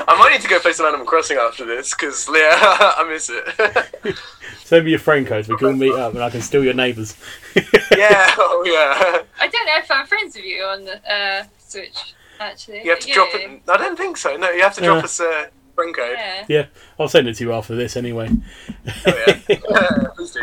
I 0.08 0.16
might 0.20 0.34
need 0.34 0.42
to 0.42 0.48
go 0.48 0.60
play 0.60 0.74
some 0.74 0.86
Animal 0.86 1.06
Crossing 1.06 1.38
after 1.38 1.66
this 1.66 1.92
because 1.94 2.28
yeah, 2.32 2.94
I 2.98 3.08
miss 3.10 3.30
it. 3.32 4.16
Send 4.64 4.86
me 4.86 4.92
your 4.92 5.00
friend 5.00 5.26
codes. 5.48 5.50
We 5.50 5.58
can 5.58 5.68
all 5.68 5.74
meet 5.74 5.94
up 6.00 6.14
and 6.14 6.24
I 6.24 6.30
can 6.30 6.42
steal 6.42 6.64
your 6.64 6.74
neighbours. 6.74 7.16
yeah, 7.56 8.34
oh 8.38 8.64
yeah. 8.66 9.22
I 9.40 9.48
don't 9.48 9.66
know 9.66 9.78
if 9.78 9.90
I'm 9.92 10.06
friends 10.06 10.36
with 10.36 10.46
you 10.46 10.64
on 10.64 10.86
the 10.86 11.12
uh, 11.12 11.44
Switch. 11.58 12.14
Actually, 12.40 12.84
You 12.84 12.90
have 12.92 13.00
to 13.00 13.12
drop 13.12 13.30
it. 13.34 13.62
I 13.70 13.78
don't 13.78 13.98
think 13.98 14.18
so. 14.18 14.36
No, 14.36 14.50
you 14.52 14.62
have 14.62 14.76
to 14.76 14.82
drop 14.82 14.98
Yeah. 14.98 15.04
us 15.06 15.20
a 15.22 15.50
friend 15.74 15.96
code. 15.96 16.16
Yeah. 16.18 16.46
yeah, 16.50 16.66
I'll 17.00 17.08
send 17.08 17.28
it 17.28 17.36
to 17.36 17.44
you 17.46 17.54
after 17.54 17.76
this 17.76 17.96
anyway. 17.96 18.30
Oh, 18.30 18.92
yeah. 19.08 19.34
Please 20.16 20.32
do. 20.32 20.42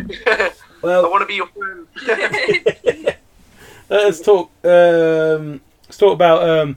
I 0.85 1.01
want 1.09 1.21
to 1.23 1.27
be 1.27 1.35
your 1.35 1.49
friend. 1.49 1.87
let's 3.91 4.21
talk. 4.21 4.51
Um, 4.65 5.61
let's 5.85 5.99
talk 5.99 6.15
about. 6.15 6.49
Um, 6.49 6.77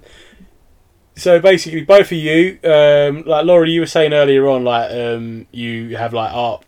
so 1.15 1.39
basically, 1.39 1.85
both 1.85 2.07
of 2.07 2.11
you, 2.17 2.59
um, 2.65 3.23
like 3.25 3.45
Laura, 3.45 3.69
you 3.69 3.79
were 3.79 3.85
saying 3.85 4.11
earlier 4.13 4.47
on, 4.49 4.65
like 4.65 4.91
um, 4.91 5.47
you 5.51 5.95
have 5.95 6.13
like 6.13 6.33
art. 6.33 6.64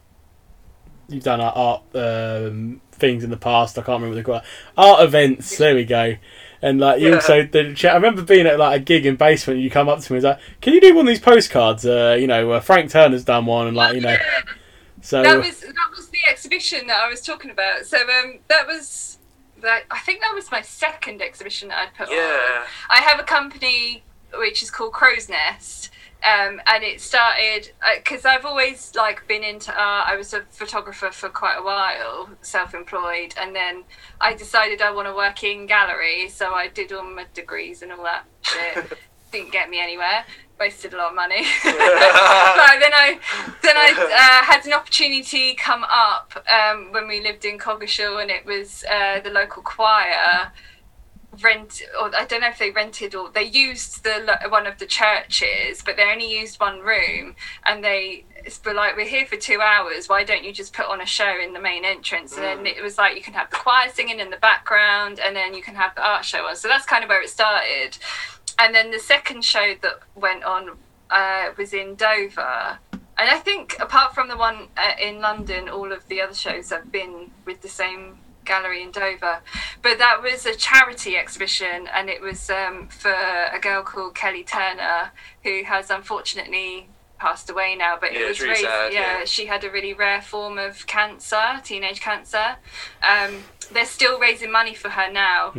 You've 1.09 1.23
done 1.23 1.39
like, 1.39 1.53
art 1.55 1.84
um, 1.95 2.81
things 2.91 3.23
in 3.23 3.29
the 3.29 3.38
past. 3.38 3.77
I 3.77 3.81
can't 3.81 4.01
remember 4.01 4.15
the 4.15 4.23
they're. 4.23 4.43
Art 4.77 5.01
events. 5.03 5.57
There 5.57 5.75
we 5.75 5.85
go. 5.85 6.15
And 6.61 6.79
like 6.79 6.99
you 6.99 7.09
Yeah. 7.09 7.15
also 7.15 7.43
did. 7.43 7.85
I 7.85 7.93
remember 7.93 8.23
being 8.23 8.47
at 8.47 8.57
like 8.59 8.81
a 8.81 8.84
gig 8.84 9.05
in 9.05 9.15
basement. 9.15 9.59
You 9.59 9.69
come 9.69 9.88
up 9.88 9.99
to 9.99 10.11
me 10.11 10.17
and 10.17 10.23
was 10.23 10.31
like, 10.35 10.39
"Can 10.61 10.73
you 10.73 10.81
do 10.81 10.95
one 10.95 11.05
of 11.05 11.09
these 11.09 11.19
postcards?" 11.19 11.85
Uh, 11.85 12.17
you 12.19 12.27
know, 12.27 12.51
uh, 12.51 12.59
Frank 12.59 12.89
Turner's 12.91 13.23
done 13.23 13.45
one, 13.45 13.67
and 13.67 13.75
like 13.77 13.95
you 13.95 14.01
know. 14.01 14.17
So 14.99 15.21
that 15.21 15.38
was 15.38 15.59
that 15.59 15.89
was 15.95 16.09
the 16.09 16.17
exhibition 16.29 16.88
that 16.88 16.97
I 16.97 17.07
was 17.07 17.21
talking 17.21 17.51
about. 17.51 17.85
So 17.85 17.97
um, 17.97 18.39
that 18.49 18.65
was 18.65 19.19
that. 19.61 19.84
I 19.91 19.99
think 19.99 20.21
that 20.21 20.34
was 20.34 20.51
my 20.51 20.61
second 20.61 21.21
exhibition 21.21 21.69
that 21.69 21.77
I'd 21.77 21.93
put 21.95 22.09
on. 22.09 22.15
Yeah. 22.15 22.63
I 22.89 22.97
have 23.01 23.19
a 23.19 23.23
company 23.23 24.03
which 24.35 24.63
is 24.63 24.71
called 24.71 24.93
Crow's 24.93 25.29
Nest. 25.29 25.91
Um, 26.28 26.60
and 26.66 26.84
it 26.84 26.99
started 26.99 27.72
because 27.95 28.26
I've 28.26 28.44
always 28.44 28.94
like 28.95 29.26
been 29.30 29.45
into 29.45 29.72
art. 29.72 30.08
I 30.10 30.18
was 30.18 30.34
a 30.34 30.41
photographer 30.49 31.10
for 31.10 31.30
quite 31.30 31.56
a 31.58 31.64
while, 31.64 32.30
self-employed, 32.41 33.36
and 33.40 33.56
then 33.56 33.86
I 34.20 34.34
decided 34.34 34.82
I 34.82 34.91
want 34.91 35.08
to 35.08 35.16
work 35.16 35.44
in 35.44 35.68
gallery. 35.68 36.28
So 36.28 36.54
I 36.54 36.68
did 36.68 36.91
all 36.91 37.04
my 37.04 37.28
degrees 37.34 37.82
and 37.82 37.94
all 37.94 38.04
that 38.04 38.26
shit. 38.41 38.98
Didn't 39.32 39.54
get 39.54 39.70
me 39.70 39.80
anywhere. 39.80 40.26
Wasted 40.60 40.94
a 40.94 40.98
lot 40.98 41.12
of 41.12 41.16
money. 41.16 41.45
but 41.64 41.74
then 41.74 42.94
I 42.94 43.20
then 43.62 43.78
I 43.78 43.94
uh, 43.95 44.45
had 44.45 44.66
an 44.66 44.74
opportunity 44.74 45.54
come 45.54 45.86
up 45.90 46.45
um, 46.52 46.91
when 46.91 47.08
we 47.08 47.22
lived 47.22 47.45
in 47.45 47.58
Coggeshall, 47.58 48.22
and 48.22 48.30
it 48.30 48.45
was 48.45 48.84
uh, 48.91 49.22
the 49.22 49.30
local 49.30 49.62
choir 49.62 50.52
rent 51.41 51.81
or 51.99 52.15
I 52.15 52.26
don't 52.26 52.41
know 52.41 52.49
if 52.49 52.59
they 52.59 52.72
rented 52.72 53.15
or 53.15 53.30
they 53.30 53.43
used 53.43 54.03
the 54.03 54.38
one 54.49 54.68
of 54.68 54.80
the 54.80 54.85
churches 54.85 55.81
but 55.85 55.97
they 55.97 56.03
only 56.03 56.39
used 56.39 56.59
one 56.59 56.80
room 56.80 57.35
and 57.65 57.84
they 57.84 58.26
were 58.65 58.73
like 58.73 58.95
we're 58.95 59.07
here 59.07 59.26
for 59.26 59.35
two 59.35 59.59
hours 59.61 60.07
why 60.07 60.23
don't 60.23 60.43
you 60.43 60.53
just 60.53 60.73
put 60.73 60.85
on 60.85 61.01
a 61.01 61.05
show 61.05 61.39
in 61.41 61.53
the 61.53 61.59
main 61.59 61.85
entrance? 61.85 62.35
And 62.35 62.43
then 62.43 62.65
it 62.65 62.81
was 62.81 62.97
like 62.97 63.15
you 63.15 63.22
can 63.22 63.34
have 63.34 63.49
the 63.49 63.57
choir 63.57 63.89
singing 63.89 64.19
in 64.19 64.30
the 64.30 64.38
background 64.38 65.19
and 65.19 65.35
then 65.35 65.53
you 65.53 65.61
can 65.61 65.76
have 65.76 65.95
the 65.95 66.05
art 66.05 66.26
show 66.26 66.47
on. 66.47 66.55
So 66.55 66.68
that's 66.68 66.85
kind 66.85 67.03
of 67.03 67.09
where 67.09 67.22
it 67.22 67.30
started. 67.30 67.97
And 68.59 68.73
then 68.73 68.91
the 68.91 68.99
second 68.99 69.43
show 69.43 69.76
that 69.81 69.99
went 70.15 70.43
on 70.43 70.77
uh, 71.09 71.49
was 71.57 71.73
in 71.73 71.95
Dover. 71.95 72.80
And 73.19 73.30
I 73.30 73.39
think 73.39 73.77
apart 73.80 74.14
from 74.14 74.27
the 74.27 74.38
one 74.38 74.68
uh, 74.77 74.91
in 75.01 75.19
London 75.19 75.69
all 75.69 75.91
of 75.91 76.07
the 76.07 76.22
other 76.22 76.35
shows 76.35 76.69
have 76.69 76.91
been 76.91 77.31
with 77.45 77.61
the 77.61 77.69
same 77.69 78.19
gallery 78.48 78.82
in 78.82 78.91
Dover. 78.91 79.40
But 79.82 79.98
that 79.99 80.22
was 80.24 80.45
a 80.45 80.56
charity 80.56 81.18
exhibition, 81.18 81.88
and 81.94 82.10
it 82.10 82.22
was 82.22 82.49
um, 82.49 82.88
for 82.88 83.11
a 83.14 83.60
girl 83.61 83.84
called 83.84 84.15
Kelly 84.15 84.44
Turner, 84.44 85.11
who 85.44 85.64
has 85.65 85.90
unfortunately 85.90 86.90
passed 87.19 87.49
away 87.49 87.76
now. 87.76 87.98
But 87.99 88.14
Yeah, 88.14 88.22
it 88.22 88.28
was 88.30 88.41
really 88.41 88.56
sad, 88.56 88.94
yeah, 88.94 89.19
yeah. 89.19 89.26
she 89.26 89.45
had 89.48 89.64
a 89.64 89.72
really 89.72 89.94
rare 89.94 90.22
form 90.22 90.57
of 90.57 90.86
cancer, 90.88 91.61
teenage 91.64 91.99
cancer. 92.02 92.57
Um, 93.07 93.44
they're 93.72 93.86
still 93.86 94.19
raising 94.19 94.52
money 94.52 94.74
for 94.74 94.90
her 94.90 95.11
now, 95.11 95.52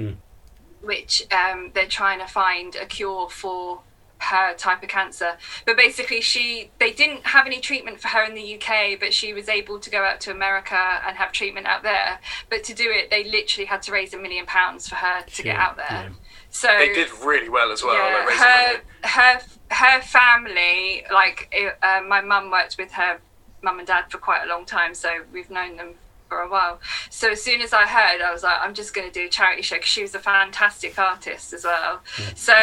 which 0.81 1.27
um, 1.33 1.71
they're 1.75 1.87
trying 1.87 2.21
to 2.21 2.27
find 2.27 2.75
a 2.77 2.87
cure 2.87 3.29
for 3.29 3.83
her 4.21 4.55
type 4.55 4.83
of 4.83 4.89
cancer. 4.89 5.37
But 5.65 5.77
basically 5.77 6.21
she 6.21 6.71
they 6.79 6.93
didn't 6.93 7.27
have 7.27 7.47
any 7.47 7.61
treatment 7.61 8.01
for 8.01 8.09
her 8.09 8.25
in 8.25 8.35
the 8.35 8.57
UK 8.57 8.99
but 8.99 9.15
she 9.15 9.33
was 9.33 9.49
able 9.49 9.79
to 9.79 9.91
go 9.91 10.03
out 10.05 10.21
to 10.23 10.31
America 10.31 10.75
and 11.07 11.17
have 11.17 11.33
treatment 11.33 11.67
out 11.67 11.83
there. 11.83 12.19
But 12.51 12.65
to 12.65 12.75
do 12.75 12.91
it 12.91 13.11
they 13.11 13.25
literally 13.25 13.67
had 13.67 13.83
to 13.83 13.93
raise 13.93 14.13
a 14.15 14.19
million 14.19 14.47
pounds 14.47 14.89
for 14.89 14.97
her 14.97 15.23
to 15.23 15.43
get 15.43 15.57
out 15.57 15.77
there. 15.77 15.87
yeah. 15.91 16.09
so 16.51 16.69
They 16.79 16.93
did 16.93 17.09
really 17.25 17.49
well 17.49 17.71
as 17.73 17.83
well. 17.83 17.95
yeah, 17.95 18.25
like, 18.25 18.35
her 18.35 18.81
her 19.09 19.41
her 19.71 20.01
family 20.03 21.05
like 21.13 21.49
it, 21.53 21.77
uh, 21.83 22.01
my 22.07 22.21
mum 22.21 22.51
worked 22.51 22.77
with 22.79 22.93
her 22.93 23.19
mum 23.63 23.79
and 23.79 23.87
dad 23.87 24.11
for 24.11 24.19
quite 24.19 24.43
a 24.45 24.49
long 24.49 24.65
time 24.65 24.95
so 24.95 25.11
we've 25.33 25.51
known 25.51 25.77
them 25.77 25.95
for 26.29 26.41
a 26.41 26.49
while. 26.49 26.81
So 27.11 27.31
as 27.31 27.43
soon 27.43 27.63
as 27.63 27.73
i 27.73 27.87
heard 27.87 28.21
i 28.21 28.33
was 28.33 28.43
like 28.43 28.59
i'm 28.61 28.75
just 28.75 28.95
going 28.95 29.07
to 29.11 29.13
do 29.13 29.27
a 29.27 29.31
charity 29.31 29.63
show 29.63 29.77
because 29.77 29.89
she 29.89 30.03
was 30.03 30.15
a 30.15 30.19
fantastic 30.19 30.99
artist 30.99 31.53
as 31.53 31.65
well. 31.65 32.01
So 32.35 32.55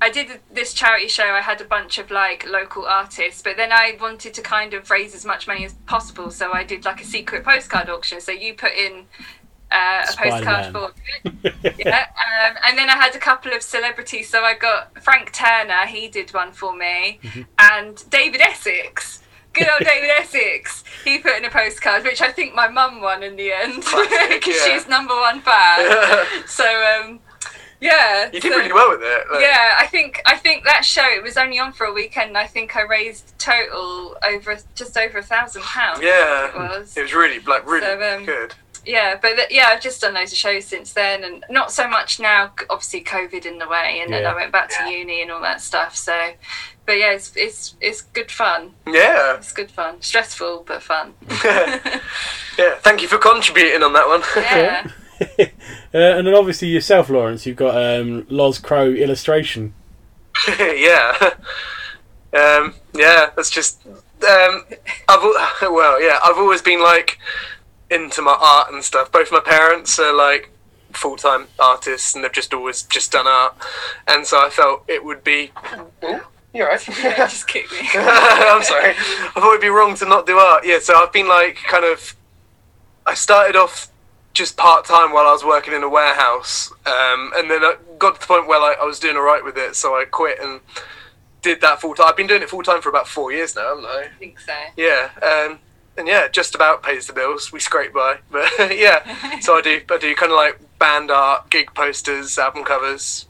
I 0.00 0.10
did 0.10 0.40
this 0.52 0.74
charity 0.74 1.08
show. 1.08 1.24
I 1.24 1.40
had 1.40 1.60
a 1.60 1.64
bunch 1.64 1.98
of 1.98 2.10
like 2.10 2.46
local 2.48 2.84
artists, 2.86 3.40
but 3.42 3.56
then 3.56 3.70
I 3.72 3.96
wanted 4.00 4.34
to 4.34 4.42
kind 4.42 4.74
of 4.74 4.90
raise 4.90 5.14
as 5.14 5.24
much 5.24 5.46
money 5.46 5.64
as 5.64 5.74
possible. 5.86 6.30
So 6.30 6.52
I 6.52 6.64
did 6.64 6.84
like 6.84 7.00
a 7.00 7.04
secret 7.04 7.44
postcard 7.44 7.88
auction. 7.88 8.20
So 8.20 8.32
you 8.32 8.54
put 8.54 8.72
in 8.72 9.04
uh, 9.70 10.02
a 10.02 10.16
postcard 10.16 10.66
Spider-Man. 10.66 10.72
for 10.72 10.92
yeah, 11.78 12.06
um, 12.50 12.56
and 12.66 12.76
then 12.76 12.90
I 12.90 12.96
had 12.96 13.14
a 13.14 13.18
couple 13.18 13.52
of 13.52 13.62
celebrities. 13.62 14.28
So 14.28 14.42
I 14.42 14.54
got 14.54 15.02
Frank 15.02 15.32
Turner, 15.32 15.86
he 15.86 16.08
did 16.08 16.34
one 16.34 16.52
for 16.52 16.74
me, 16.76 17.20
Mm-hmm. 17.22 17.42
and 17.58 18.10
David 18.10 18.40
Essex. 18.40 19.22
Good 19.52 19.68
old 19.68 19.80
David 19.86 20.10
Essex. 20.18 20.82
He 21.04 21.18
put 21.18 21.36
in 21.36 21.44
a 21.44 21.50
postcard, 21.50 22.04
which 22.04 22.22
I 22.22 22.32
think 22.32 22.54
my 22.54 22.68
mum 22.68 23.00
won 23.00 23.22
in 23.22 23.36
the 23.36 23.52
end 23.52 23.76
because 24.30 24.56
yeah. 24.56 24.64
she's 24.78 24.88
number 24.88 25.14
one 25.14 25.40
fan. 25.42 26.26
so 26.46 26.64
um, 26.64 27.20
yeah, 27.82 28.26
You 28.32 28.40
did 28.40 28.52
so- 28.52 28.58
really 28.58 28.72
well 28.72 28.90
with 28.90 29.02
it. 29.02 29.24
like- 29.30 29.40
yeah, 29.42 29.74
I 29.78 29.86
think 29.86 30.22
I 30.24 30.36
think 30.36 30.64
that 30.64 30.84
show 30.84 31.04
it 31.06 31.22
was 31.22 31.36
only 31.36 31.58
on 31.58 31.72
for 31.72 31.84
a 31.86 31.92
weekend. 31.92 32.38
I 32.38 32.46
think 32.46 32.76
I 32.76 32.82
raised 32.82 33.38
total 33.38 34.16
over 34.26 34.56
just 34.74 34.96
over 34.96 35.18
a 35.18 35.22
thousand 35.22 35.62
pounds. 35.62 36.00
Yeah. 36.02 36.48
it 36.48 36.54
was. 36.54 36.96
It 36.96 37.02
was 37.02 37.12
really 37.14 37.40
like 37.40 37.66
really 37.66 37.84
So, 37.86 38.16
um, 38.16 38.24
good. 38.24 38.54
Yeah, 38.84 39.16
but 39.22 39.36
th- 39.36 39.48
yeah, 39.52 39.68
I've 39.68 39.80
just 39.80 40.00
done 40.00 40.14
loads 40.14 40.32
of 40.32 40.38
shows 40.38 40.64
since 40.64 40.92
then, 40.92 41.22
and 41.22 41.44
not 41.48 41.70
so 41.70 41.86
much 41.88 42.18
now. 42.18 42.52
Obviously, 42.68 43.04
COVID 43.04 43.46
in 43.46 43.58
the 43.58 43.68
way, 43.68 44.00
and 44.02 44.12
then 44.12 44.26
I 44.26 44.34
went 44.34 44.50
back 44.50 44.70
to 44.70 44.76
Yeah. 44.80 44.88
uni 44.98 45.22
and 45.22 45.30
all 45.30 45.40
that 45.42 45.60
stuff. 45.60 45.94
So, 45.94 46.32
but 46.84 46.94
yeah, 46.94 47.12
it's 47.12 47.30
it's 47.36 47.76
it's 47.80 48.00
good 48.02 48.32
fun. 48.32 48.72
Yeah. 48.88 49.36
It's 49.36 49.52
good 49.52 49.70
fun. 49.70 50.02
Stressful 50.02 50.64
but 50.66 50.82
fun. 50.82 51.14
Yeah. 52.58 52.74
Thank 52.80 53.00
you 53.02 53.08
for 53.08 53.18
contributing 53.18 53.82
on 53.82 53.92
that 53.94 54.06
one. 54.08 54.22
yeah. 54.36 54.86
uh, 55.38 55.46
and 55.92 56.26
then 56.26 56.34
obviously 56.34 56.68
yourself, 56.68 57.08
Laurence, 57.08 57.46
you've 57.46 57.56
got 57.56 57.76
um, 57.76 58.26
Loz 58.28 58.58
Crow 58.58 58.90
illustration. 58.90 59.74
yeah. 60.58 61.30
Um, 62.34 62.72
yeah, 62.94 63.28
that's 63.36 63.50
just. 63.50 63.84
Um, 63.86 64.64
I've 65.06 65.22
well, 65.60 66.00
yeah, 66.00 66.18
I've 66.24 66.38
always 66.38 66.62
been 66.62 66.82
like 66.82 67.18
into 67.90 68.22
my 68.22 68.34
art 68.40 68.72
and 68.72 68.82
stuff. 68.82 69.12
Both 69.12 69.30
my 69.30 69.40
parents 69.40 69.98
are 69.98 70.14
like 70.14 70.50
full 70.92 71.16
time 71.16 71.48
artists, 71.58 72.14
and 72.14 72.24
they've 72.24 72.32
just 72.32 72.54
always 72.54 72.84
just 72.84 73.12
done 73.12 73.26
art, 73.26 73.54
and 74.08 74.26
so 74.26 74.38
I 74.38 74.48
felt 74.48 74.84
it 74.88 75.04
would 75.04 75.22
be 75.22 75.52
You're 76.54 76.68
right. 76.68 76.88
Yeah, 76.88 77.16
just 77.16 77.46
kick 77.48 77.70
me. 77.70 77.80
I'm 77.94 78.62
sorry. 78.62 78.90
I 78.90 79.30
thought 79.34 79.50
it'd 79.50 79.60
be 79.60 79.68
wrong 79.68 79.94
to 79.96 80.06
not 80.06 80.26
do 80.26 80.38
art. 80.38 80.64
Yeah, 80.66 80.78
so 80.78 80.94
I've 80.94 81.12
been 81.12 81.28
like 81.28 81.56
kind 81.56 81.84
of. 81.84 82.16
I 83.04 83.12
started 83.12 83.56
off 83.56 83.91
just 84.32 84.56
part 84.56 84.84
time 84.84 85.12
while 85.12 85.26
I 85.26 85.32
was 85.32 85.44
working 85.44 85.74
in 85.74 85.82
a 85.82 85.88
warehouse, 85.88 86.70
um, 86.86 87.32
and 87.34 87.50
then 87.50 87.62
I 87.62 87.76
got 87.98 88.14
to 88.14 88.20
the 88.20 88.26
point 88.26 88.46
where 88.48 88.60
like 88.60 88.78
I 88.78 88.84
was 88.84 88.98
doing 88.98 89.16
alright 89.16 89.44
with 89.44 89.56
it, 89.56 89.76
so 89.76 89.94
I 89.94 90.04
quit 90.04 90.38
and 90.40 90.60
did 91.42 91.60
that 91.60 91.80
full 91.80 91.94
time. 91.94 92.08
I've 92.08 92.16
been 92.16 92.26
doing 92.26 92.42
it 92.42 92.48
full 92.48 92.62
time 92.62 92.80
for 92.80 92.88
about 92.88 93.08
four 93.08 93.32
years 93.32 93.54
now, 93.54 93.68
haven't 93.68 93.86
I? 93.86 94.04
I 94.04 94.18
think 94.18 94.40
so. 94.40 94.54
Yeah, 94.76 95.10
um, 95.22 95.58
and 95.96 96.08
yeah, 96.08 96.28
just 96.28 96.54
about 96.54 96.82
pays 96.82 97.06
the 97.06 97.12
bills. 97.12 97.52
We 97.52 97.60
scrape 97.60 97.92
by, 97.92 98.18
but 98.30 98.76
yeah. 98.76 99.40
So 99.40 99.56
I 99.56 99.60
do, 99.60 99.80
I 99.90 99.98
do 99.98 100.14
kind 100.14 100.32
of 100.32 100.36
like 100.36 100.60
band 100.78 101.10
art, 101.10 101.50
gig 101.50 101.74
posters, 101.74 102.38
album 102.38 102.64
covers, 102.64 103.26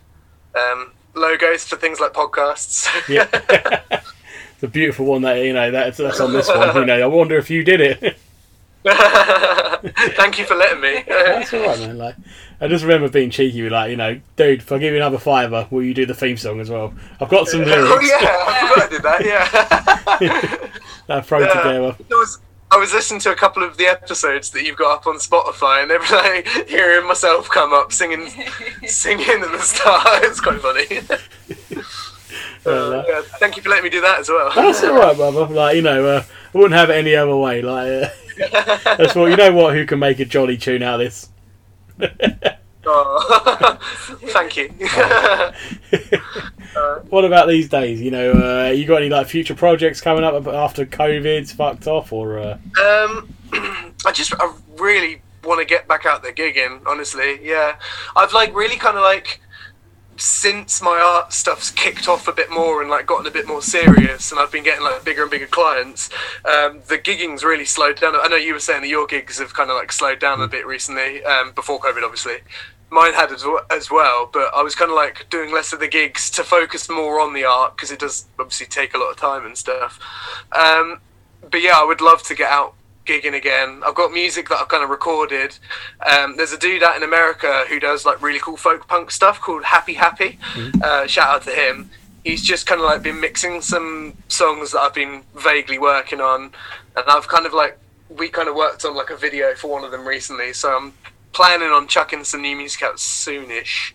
um, 0.55 0.93
logos 1.15 1.65
for 1.65 1.77
things 1.77 2.01
like 2.01 2.12
podcasts. 2.12 2.89
Yeah. 3.09 3.29
it's 4.55 4.62
a 4.62 4.69
beautiful 4.69 5.07
one 5.07 5.23
that 5.23 5.39
you 5.39 5.53
know 5.53 5.70
that's 5.70 5.99
that's 5.99 6.20
on 6.20 6.33
this 6.33 6.49
one. 6.49 6.74
You 6.77 6.85
know, 6.85 7.03
I 7.03 7.07
wonder 7.07 7.37
if 7.37 7.51
you 7.51 7.65
did 7.65 7.81
it. 7.81 8.19
Thank 10.17 10.39
you 10.39 10.45
for 10.45 10.55
letting 10.55 10.81
me. 10.81 11.05
that's 11.07 11.53
all 11.55 11.61
right, 11.67 11.79
man. 11.79 11.99
Like, 11.99 12.17
I 12.61 12.69
just 12.69 12.85
remember 12.85 13.09
being 13.09 13.31
cheeky, 13.31 13.63
with 13.63 13.73
like, 13.73 13.91
you 13.91 13.97
know, 13.97 14.21
dude, 14.37 14.61
if 14.61 14.73
I 14.73 14.79
give 14.79 14.93
you 14.93 14.97
another 14.97 15.19
fiver, 15.19 15.67
will 15.71 15.83
you 15.83 15.95
do 15.95 16.05
the 16.07 16.15
theme 16.15 16.37
song 16.37 16.61
as 16.61 16.69
well? 16.71 16.93
I've 17.21 17.29
got 17.29 17.47
some 17.49 17.61
lyrics 17.65 17.89
oh 17.91 18.01
yeah, 18.01 18.17
I 18.21 18.69
forgot 18.69 18.87
I 18.87 18.89
did 18.91 19.03
that. 19.03 19.25
Yeah. 19.25 20.69
that 21.07 21.19
I've 21.19 21.27
thrown 21.27 21.43
Yeah. 21.43 21.49
together. 21.55 21.97
It 21.99 22.15
was, 22.15 22.39
I 22.71 22.77
was 22.77 22.93
listening 22.93 23.21
to 23.21 23.31
a 23.33 23.37
couple 23.37 23.63
of 23.63 23.77
the 23.77 23.87
episodes 23.87 24.51
that 24.51 24.65
you've 24.65 24.77
got 24.79 24.97
up 24.99 25.07
on 25.07 25.17
Spotify, 25.17 25.83
and 25.83 25.91
every 25.93 26.17
like 26.17 26.69
hearing 26.69 27.07
myself 27.07 27.49
come 27.51 27.73
up 27.73 27.93
singing, 27.93 28.29
singing 28.87 29.27
at 29.43 29.51
the 29.53 29.59
start. 29.61 30.07
It's 30.25 30.41
quite 30.41 30.61
funny. 30.61 30.87
Uh, 32.65 33.03
yeah, 33.09 33.21
thank 33.41 33.57
you 33.57 33.63
for 33.63 33.69
letting 33.71 33.85
me 33.85 33.91
do 33.91 34.01
that 34.01 34.21
as 34.21 34.29
well. 34.29 34.53
That's 34.55 34.83
all 34.85 34.95
right, 34.95 35.17
brother. 35.17 35.47
Like, 35.53 35.75
you 35.77 35.83
know, 35.83 36.07
uh, 36.07 36.23
I 36.55 36.59
wouldn't 36.59 36.75
have 36.79 36.91
it 36.91 36.95
any 36.95 37.15
other 37.17 37.37
way. 37.37 37.61
Like, 37.61 38.05
uh, 38.05 38.09
that's 38.39 39.15
what 39.15 39.31
you 39.31 39.37
know. 39.37 39.53
What? 39.53 39.75
Who 39.75 39.87
can 39.87 39.99
make 39.99 40.21
a 40.21 40.25
jolly 40.25 40.57
tune 40.57 40.83
out 40.83 41.01
of 41.01 41.07
this? 41.07 41.29
Oh, 42.85 43.79
thank 44.29 44.57
you. 44.57 44.73
What 47.11 47.27
about 47.27 47.49
these 47.49 47.69
days? 47.69 48.01
You 48.01 48.11
know, 48.11 48.33
uh, 48.33 48.71
you 48.71 48.87
got 48.87 48.97
any 49.03 49.11
like 49.11 49.27
future 49.27 49.55
projects 49.55 50.01
coming 50.01 50.25
up 50.25 50.47
after 50.47 50.87
COVID's 50.87 51.53
fucked 51.53 51.87
off, 51.87 52.13
or 52.13 52.39
uh, 52.39 52.59
Um, 52.83 53.35
I 53.53 54.13
just 54.13 54.33
I 54.41 54.53
really 54.79 55.21
want 55.45 55.61
to 55.61 55.67
get 55.67 55.87
back 55.87 56.07
out 56.07 56.23
there 56.23 56.33
gigging. 56.33 56.81
Honestly, 56.87 57.39
yeah, 57.47 57.77
I've 58.17 58.33
like 58.33 58.55
really 58.55 58.77
kind 58.77 58.97
of 58.97 59.03
like 59.03 59.41
since 60.23 60.81
my 60.81 61.03
art 61.05 61.32
stuff's 61.32 61.70
kicked 61.70 62.09
off 62.09 62.28
a 62.28 62.32
bit 62.32 62.49
more 62.49 62.81
and 62.81 62.89
like 62.89 63.07
gotten 63.07 63.27
a 63.27 63.31
bit 63.31 63.49
more 63.49 63.61
serious, 63.61 64.31
and 64.31 64.40
I've 64.40 64.53
been 64.53 64.62
getting 64.62 64.85
like 64.85 65.05
bigger 65.05 65.23
and 65.23 65.31
bigger 65.31 65.49
clients. 65.49 66.11
Um, 66.44 66.81
the 66.86 66.97
gigging's 66.97 67.43
really 67.43 67.65
slowed 67.65 68.01
down. 68.01 68.15
I 68.15 68.28
know 68.28 68.36
you 68.36 68.53
were 68.53 68.61
saying 68.61 68.82
that 68.82 68.89
your 68.89 69.07
gigs 69.07 69.40
have 69.40 69.53
kind 69.53 69.69
of 69.69 69.77
like 69.77 69.90
slowed 69.90 70.20
down 70.20 70.40
a 70.40 70.47
bit 70.47 70.65
recently, 70.65 71.24
um, 71.24 71.53
before 71.53 71.81
COVID, 71.81 72.05
obviously. 72.05 72.36
Mine 72.89 73.15
had 73.15 73.32
as 73.32 73.44
well, 73.44 73.66
as 73.70 73.90
well, 73.90 74.31
but 74.32 74.55
I 74.55 74.62
was 74.62 74.74
kind 74.74 74.90
of 74.90 74.97
like 74.97 75.27
doing 75.28 75.53
less 75.53 75.73
of 75.73 75.81
the 75.81 75.89
gigs 75.89 76.31
to 76.31 76.44
focus 76.44 76.89
more 76.89 77.20
on 77.20 77.35
the 77.35 77.44
art 77.44 77.77
because 77.77 77.90
it 77.90 77.99
does 77.99 78.27
obviously 78.39 78.66
take 78.66 78.94
a 78.94 78.99
lot 78.99 79.11
of 79.11 79.16
time 79.16 79.44
and 79.44 79.57
stuff. 79.57 79.99
Um, 80.53 81.01
but 81.51 81.62
yeah, 81.62 81.73
I 81.74 81.85
would 81.85 82.01
love 82.01 82.23
to 82.24 82.35
get 82.35 82.51
out 82.51 82.74
gigging 83.05 83.35
again. 83.35 83.83
I've 83.85 83.95
got 83.95 84.12
music 84.12 84.49
that 84.49 84.59
I've 84.59 84.69
kind 84.69 84.85
of 84.85 84.91
recorded. 84.91 85.59
Um, 86.07 86.37
there's 86.37 86.53
a 86.53 86.59
dude 86.59 86.83
out 86.83 86.97
in 86.97 87.03
America 87.03 87.65
who 87.69 87.81
does 87.81 88.05
like 88.07 88.23
really 88.23 88.39
cool 88.39 88.57
folk 88.57 88.87
punk 88.89 89.11
stuff 89.11 89.41
called 89.41 89.65
Happy 89.65 89.95
Happy. 89.95 90.39
Uh, 90.83 91.07
shout 91.07 91.29
out 91.29 91.43
to 91.43 91.51
him. 91.51 91.91
He's 92.24 92.43
just 92.43 92.66
kind 92.66 92.81
of 92.81 92.85
like 92.87 93.03
been 93.03 93.20
mixing 93.20 93.61
some 93.62 94.16
songs 94.29 94.73
that 94.73 94.81
I've 94.81 94.95
been 94.95 95.23
vaguely 95.35 95.79
working 95.79 96.20
on, 96.20 96.53
and 96.97 97.05
I've 97.09 97.27
kind 97.27 97.47
of 97.47 97.53
like 97.53 97.79
we 98.09 98.29
kind 98.29 98.49
of 98.49 98.55
worked 98.55 98.85
on 98.85 98.95
like 98.95 99.11
a 99.11 99.16
video 99.16 99.55
for 99.55 99.70
one 99.70 99.85
of 99.85 99.91
them 99.91 100.07
recently. 100.07 100.53
So 100.53 100.77
I'm 100.77 100.93
planning 101.33 101.70
on 101.70 101.89
chucking 101.89 102.24
some 102.24 102.43
new 102.43 102.57
music 102.57 102.83
out 102.83 102.97
soonish. 102.97 103.93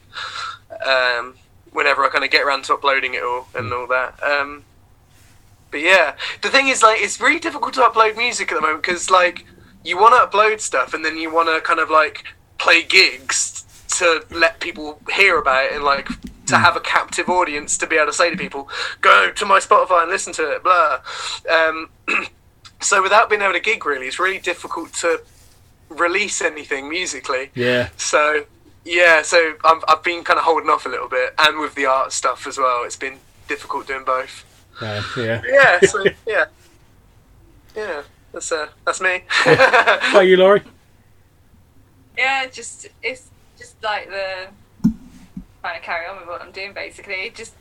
Um, 0.86 1.36
whenever 1.72 2.04
I 2.04 2.10
kind 2.10 2.24
of 2.24 2.32
get 2.32 2.44
around 2.44 2.64
to 2.66 2.74
uploading 2.74 3.14
it 3.14 3.24
all 3.24 3.48
and 3.54 3.72
all 3.72 3.86
that. 3.88 4.22
Um, 4.24 4.64
but 5.72 5.82
yeah, 5.82 6.16
the 6.42 6.50
thing 6.50 6.68
is, 6.68 6.82
like, 6.82 7.02
it's 7.02 7.20
really 7.20 7.40
difficult 7.40 7.74
to 7.76 7.82
upload 7.82 8.18
music 8.18 8.52
at 8.52 8.56
the 8.56 8.62
moment 8.62 8.84
because, 8.84 9.10
like, 9.10 9.46
you 9.84 9.98
want 9.98 10.14
to 10.14 10.38
upload 10.38 10.60
stuff 10.60 10.94
and 10.94 11.04
then 11.04 11.18
you 11.18 11.34
want 11.34 11.48
to 11.48 11.62
kind 11.62 11.80
of 11.80 11.90
like 11.90 12.24
play 12.58 12.84
gigs 12.84 13.64
to 13.88 14.26
let 14.30 14.60
people 14.60 15.00
hear 15.14 15.40
about 15.40 15.66
it 15.66 15.74
and 15.74 15.84
like 15.84 16.10
to 16.46 16.58
have 16.58 16.76
a 16.76 16.80
captive 16.80 17.30
audience 17.30 17.78
to 17.78 17.88
be 17.88 17.96
able 17.96 18.08
to 18.08 18.14
say 18.14 18.30
to 18.30 18.38
people, 18.38 18.70
go 19.02 19.32
to 19.32 19.46
my 19.46 19.60
Spotify 19.60 20.04
and 20.04 20.12
listen 20.12 20.34
to 20.34 20.52
it, 20.52 20.64
blah. 20.64 21.00
Um, 21.50 21.90
so 22.82 23.02
without 23.02 23.30
being 23.30 23.42
able 23.42 23.54
to 23.54 23.60
gig, 23.60 23.86
really, 23.86 24.08
it's 24.08 24.20
really 24.20 24.40
difficult 24.40 24.94
to 24.96 25.22
release 25.90 26.42
anything 26.42 26.90
musically. 26.90 27.52
yeah, 27.54 27.90
So 27.98 28.46
yeah, 28.86 29.22
so 29.22 29.56
I've, 29.66 29.84
I've 29.88 30.04
been 30.04 30.24
kind 30.24 30.38
of 30.38 30.46
holding 30.46 30.70
off 30.70 30.86
a 30.86 30.90
little 30.90 31.10
bit, 31.10 31.34
and 31.38 31.60
with 31.60 31.76
the 31.76 31.86
art 31.86 32.14
stuff 32.14 32.48
as 32.48 32.58
well, 32.58 32.86
it's 32.86 32.96
been 32.96 33.18
difficult 33.48 33.88
doing 33.88 34.06
both. 34.06 34.46
Uh, 34.82 35.02
yeah. 35.18 35.42
Yeah, 35.48 35.80
so 35.82 36.04
yeah, 36.28 36.46
yeah, 37.76 38.02
that's 38.32 38.52
uh, 38.52 38.68
that's 38.86 39.02
me. 39.02 39.24
How 39.28 40.20
you, 40.20 40.38
Lori? 40.44 40.62
Yeah, 42.18 42.48
just 42.48 42.88
it's 43.02 43.30
just 43.58 43.82
like 43.84 44.08
the 44.10 44.48
trying 45.62 45.80
to 45.80 45.86
carry 45.86 46.08
on 46.08 46.18
with 46.18 46.28
what 46.28 46.42
I'm 46.42 46.52
doing 46.52 46.74
basically. 46.74 47.32
Just 47.34 47.54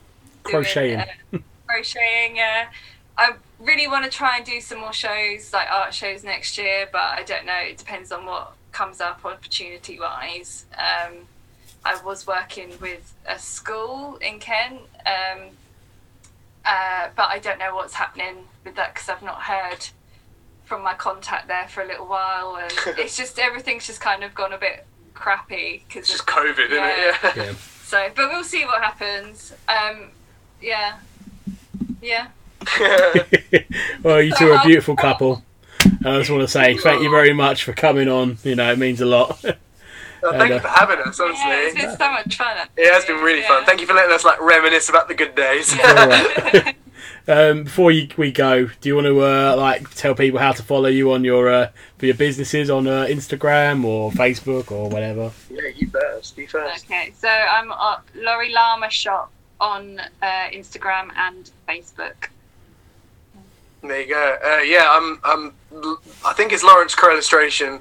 doing, 0.45 0.63
Crocheting. 0.65 1.01
uh, 1.01 1.39
crocheting. 1.67 2.37
Yeah, 2.37 2.69
I 3.17 3.33
really 3.59 3.89
want 3.89 4.05
to 4.05 4.11
try 4.11 4.37
and 4.37 4.45
do 4.47 4.61
some 4.61 4.81
more 4.81 4.93
shows, 4.93 5.53
like 5.53 5.69
art 5.71 5.95
shows 5.95 6.23
next 6.23 6.59
year, 6.59 6.89
but 6.93 7.01
I 7.01 7.23
don't 7.23 7.47
know. 7.47 7.59
It 7.59 7.79
depends 7.79 8.13
on 8.13 8.27
what 8.27 8.53
comes 8.73 9.01
up 9.01 9.25
opportunity 9.25 9.99
wise. 9.99 10.67
Um, 10.77 11.15
I 11.85 11.99
was 12.05 12.27
working 12.27 12.73
with 12.81 13.15
a 13.27 13.39
school 13.39 14.17
in 14.17 14.39
Kent, 14.39 14.81
um, 15.07 15.45
uh, 16.67 17.09
but 17.17 17.29
I 17.31 17.39
don't 17.39 17.59
know 17.59 17.75
what's 17.75 17.95
happening 17.95 18.45
with 18.65 18.75
that 18.77 18.95
because 18.95 19.09
I've 19.09 19.23
not 19.23 19.43
heard 19.43 19.87
from 20.65 20.83
my 20.83 20.95
contact 20.95 21.47
there 21.49 21.69
for 21.69 21.83
a 21.83 21.87
little 21.87 22.07
while, 22.07 22.57
and 22.57 22.73
it's 22.99 23.17
just 23.17 23.39
everything's 23.39 23.87
just 23.87 24.01
kind 24.01 24.25
of 24.25 24.35
gone 24.35 24.53
a 24.53 24.59
bit 24.59 24.87
crappy 25.15 25.85
because 25.87 26.03
it's 26.03 26.11
just 26.11 26.27
COVID, 26.27 26.71
isn't 26.71 26.73
it? 26.73 26.79
Yeah. 26.79 27.33
Yeah. 27.37 27.53
So, 27.87 28.11
but 28.17 28.31
we'll 28.31 28.43
see 28.43 28.65
what 28.65 28.83
happens. 28.83 29.53
Um, 29.69 30.09
yeah, 30.61 30.97
yeah. 32.03 32.27
well, 34.03 34.21
you 34.21 34.33
two 34.37 34.51
are 34.51 34.61
a 34.61 34.67
beautiful 34.67 34.97
couple. 34.97 35.45
I 36.05 36.19
just 36.19 36.29
want 36.29 36.43
to 36.43 36.49
say 36.49 36.77
thank 36.77 37.01
you 37.01 37.11
very 37.11 37.33
much 37.33 37.63
for 37.63 37.73
coming 37.75 38.09
on. 38.09 38.39
You 38.43 38.57
know, 38.57 38.73
it 38.73 38.79
means 38.81 39.01
a 39.01 39.07
lot. 39.07 39.41
Oh, 40.23 40.33
thank 40.33 40.53
you 40.55 40.61
for 40.61 40.69
having 40.69 40.99
us, 41.01 41.19
honestly. 41.21 41.49
Yeah, 41.49 41.57
it's 41.67 41.75
been 41.75 41.97
so 41.97 42.11
much 42.11 42.37
fun. 42.37 42.57
Yeah, 42.77 42.97
it's 42.97 43.07
been 43.07 43.23
really 43.23 43.41
Yeah. 43.41 43.49
fun. 43.49 43.65
Thank 43.65 43.81
you 43.81 43.87
for 43.87 43.95
letting 43.95 44.13
us 44.15 44.25
like 44.25 44.41
reminisce 44.41 44.89
about 44.89 45.09
the 45.09 45.15
good 45.15 45.35
days. 45.35 45.75
Um, 47.29 47.65
before 47.65 47.91
you, 47.91 48.09
we 48.17 48.31
go, 48.31 48.67
do 48.81 48.89
you 48.89 48.95
want 48.95 49.07
to 49.09 49.21
uh, 49.21 49.57
like 49.57 49.93
tell 49.97 50.15
people 50.15 50.39
how 50.39 50.53
to 50.53 50.63
follow 50.63 50.89
you 50.89 51.11
on 51.13 51.25
your 51.25 51.53
uh, 51.53 51.71
for 51.99 52.07
your 52.07 52.15
businesses 52.15 52.71
on 52.71 52.87
uh, 52.87 53.05
Instagram 53.09 53.85
or 53.85 54.13
Facebook 54.13 54.71
or 54.71 54.89
whatever? 54.89 55.33
yeah, 55.51 55.69
you 55.75 55.89
first. 55.89 56.39
You 56.39 56.47
first. 56.47 56.85
Okay, 56.85 57.13
so 57.19 57.29
I'm 57.29 57.73
at 57.73 58.03
Lori 58.15 58.53
Llama 58.53 58.91
Shop 58.91 59.33
on 59.61 59.99
uh, 60.23 60.49
Instagram 60.53 61.11
and 61.17 61.51
Facebook. 61.69 62.29
There 63.89 64.01
you 64.01 64.09
go. 64.09 64.37
Uh, 64.45 64.59
yeah, 64.63 64.87
I'm. 64.91 65.21
I'm. 65.25 65.53
I 66.25 66.33
think 66.33 66.53
it's 66.53 66.63
Laurence 66.63 66.95
Crow 66.95 67.13
Illustration, 67.13 67.81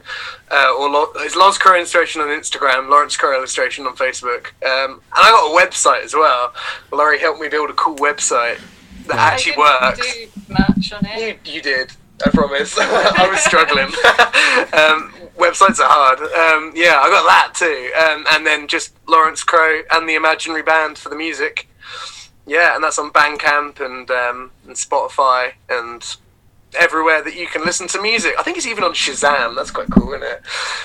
uh, 0.52 0.76
or 0.78 0.90
Lo- 0.90 1.12
it's 1.18 1.36
Laurence 1.36 1.58
Crow 1.58 1.76
Illustration 1.78 2.22
on 2.22 2.28
Instagram, 2.28 2.90
Laurence 2.90 3.16
Crow 3.16 3.36
Illustration 3.36 3.86
on 3.88 3.96
Facebook, 3.96 4.48
um, 4.66 4.96
and 4.96 5.02
I 5.14 5.30
got 5.30 5.52
a 5.52 5.66
website 5.66 6.04
as 6.04 6.14
well. 6.14 6.54
Lori 6.92 7.20
helped 7.20 7.40
me 7.40 7.48
build 7.48 7.70
a 7.70 7.74
cool 7.74 7.96
website 7.96 8.60
that 9.08 9.18
actually 9.18 9.54
I 9.58 9.92
works. 9.94 10.00
didn't 10.14 10.34
do 10.48 10.54
much 10.54 10.94
on 10.94 11.06
it. 11.06 11.40
You, 11.46 11.54
you 11.54 11.62
did. 11.62 11.92
I 12.26 12.30
promise. 12.30 12.76
I 12.80 13.28
was 13.30 13.40
struggling. 13.42 13.86
um, 14.74 15.14
websites 15.38 15.80
are 15.80 15.90
hard. 15.90 16.20
Um, 16.20 16.72
yeah, 16.76 17.00
I 17.02 17.10
got 17.10 17.26
that 17.26 17.54
too. 17.56 17.92
Um, 17.98 18.26
and 18.32 18.46
then 18.46 18.68
just 18.68 18.94
Laurence 19.08 19.44
Crow 19.44 19.82
and 19.92 20.08
the 20.08 20.16
Imaginary 20.16 20.64
Band 20.64 20.98
for 20.98 21.10
the 21.10 21.16
music. 21.16 21.68
Yeah, 22.48 22.76
and 22.76 22.84
that's 22.84 23.00
on 23.00 23.12
Bandcamp 23.12 23.80
and, 23.80 24.10
um, 24.12 24.52
and 24.68 24.76
Spotify 24.76 25.54
and 25.70 26.16
everywhere 26.78 27.24
that 27.24 27.36
you 27.36 27.48
can 27.48 27.64
listen 27.64 27.88
to 27.88 28.02
music. 28.02 28.34
I 28.38 28.44
think 28.44 28.58
it's 28.58 28.68
even 28.68 28.84
on 28.84 28.92
Shazam. 28.94 29.56
That's 29.56 29.72
quite 29.72 29.90
cool, 29.90 30.10
isn't 30.14 30.24
it? 30.24 30.42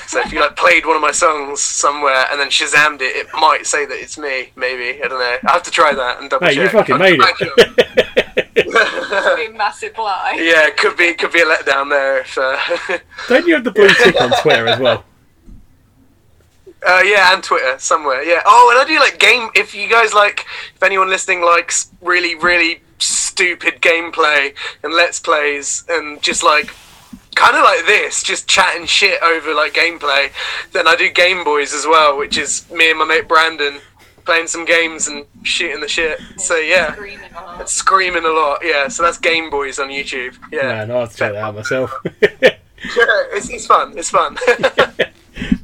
So 0.07 0.20
if 0.20 0.32
you 0.32 0.41
like 0.41 0.57
played 0.57 0.87
one 0.87 0.95
of 0.97 1.03
my 1.03 1.11
songs 1.11 1.61
somewhere 1.61 2.27
and 2.31 2.41
then 2.41 2.49
Shazammed 2.49 3.01
it, 3.01 3.16
it 3.16 3.27
might 3.35 3.66
say 3.66 3.87
that 3.87 3.95
it's 4.01 4.16
me. 4.16 4.51
Maybe 4.57 5.03
I 5.03 5.09
don't 5.09 5.19
know. 5.19 5.37
I 5.49 5.53
have 5.53 5.62
to 5.65 5.70
try 5.70 5.93
that 5.95 6.20
and 6.20 6.31
double 6.31 6.47
Mate, 6.47 6.55
check. 6.55 6.62
you 6.73 6.78
fucking 6.78 6.95
I'll 6.95 6.99
made 7.01 7.19
come 7.19 7.28
back 7.28 7.39
to 7.39 7.53
it. 7.57 8.47
It'd 8.57 9.37
be 9.37 9.47
a 9.47 9.59
massive 9.59 9.99
lie. 9.99 10.39
yeah, 10.41 10.70
could 10.70 10.97
be 10.97 11.12
could 11.15 11.32
be 11.32 11.41
a 11.41 11.45
letdown 11.47 11.91
there. 11.91 12.20
If, 12.20 12.39
uh, 12.39 12.57
Don't 13.28 13.47
you 13.47 13.55
have 13.55 13.65
the 13.65 13.70
blue 13.73 13.89
tick 13.89 14.20
on 14.20 14.31
Twitter 14.43 14.66
as 14.69 14.78
well? 14.78 15.05
Uh, 16.86 17.02
yeah, 17.05 17.32
and 17.35 17.43
Twitter 17.43 17.78
somewhere. 17.78 18.23
Yeah. 18.23 18.40
Oh, 18.47 18.70
and 18.73 18.78
I 18.82 18.85
do 18.93 18.98
like 19.01 19.19
game. 19.19 19.51
If 19.55 19.74
you 19.74 19.89
guys 19.89 20.12
like, 20.15 20.47
if 20.74 20.82
anyone 20.82 21.09
listening 21.09 21.43
likes 21.43 21.90
really 22.01 22.35
really 22.35 22.81
stupid 22.98 23.81
gameplay 23.81 24.55
and 24.82 24.93
let's 24.93 25.19
plays 25.20 25.85
and 25.89 26.20
just 26.23 26.43
like 26.43 26.70
kind 27.35 27.57
of 27.57 27.62
like 27.65 27.86
this, 27.86 28.23
just 28.23 28.47
chatting 28.48 28.86
shit 28.86 29.23
over 29.23 29.55
like 29.55 29.73
gameplay. 29.74 30.31
Then 30.73 30.86
I 30.86 30.97
do 30.97 31.11
Game 31.11 31.44
Boys 31.44 31.73
as 31.73 31.86
well, 31.86 32.16
which 32.19 32.36
is 32.36 32.70
me 32.70 32.90
and 32.90 32.98
my 32.98 33.05
mate 33.05 33.28
Brandon 33.28 33.81
playing 34.27 34.47
some 34.47 34.65
games 34.66 35.09
and 35.09 35.24
shooting 35.43 35.81
the 35.81 35.89
shit. 35.89 36.20
So 36.36 36.57
yeah, 36.57 36.93
Screaming 36.94 37.31
a 37.32 37.40
lot. 37.40 37.69
screaming 37.70 38.24
a 38.24 38.28
lot. 38.28 38.61
Yeah, 38.62 38.89
so 38.89 39.02
that's 39.02 39.19
Game 39.19 39.48
Boys 39.51 39.78
on 39.78 39.89
YouTube. 39.89 40.36
Yeah, 40.52 40.62
Man, 40.69 40.90
I'll 40.90 41.01
have 41.01 41.12
to 41.12 41.16
check 41.16 41.32
that 41.32 41.43
out 41.43 41.55
myself. 41.55 41.94
it's, 42.05 43.48
it's 43.48 43.66
fun. 43.66 43.97
It's 43.97 44.11
fun. 44.11 44.36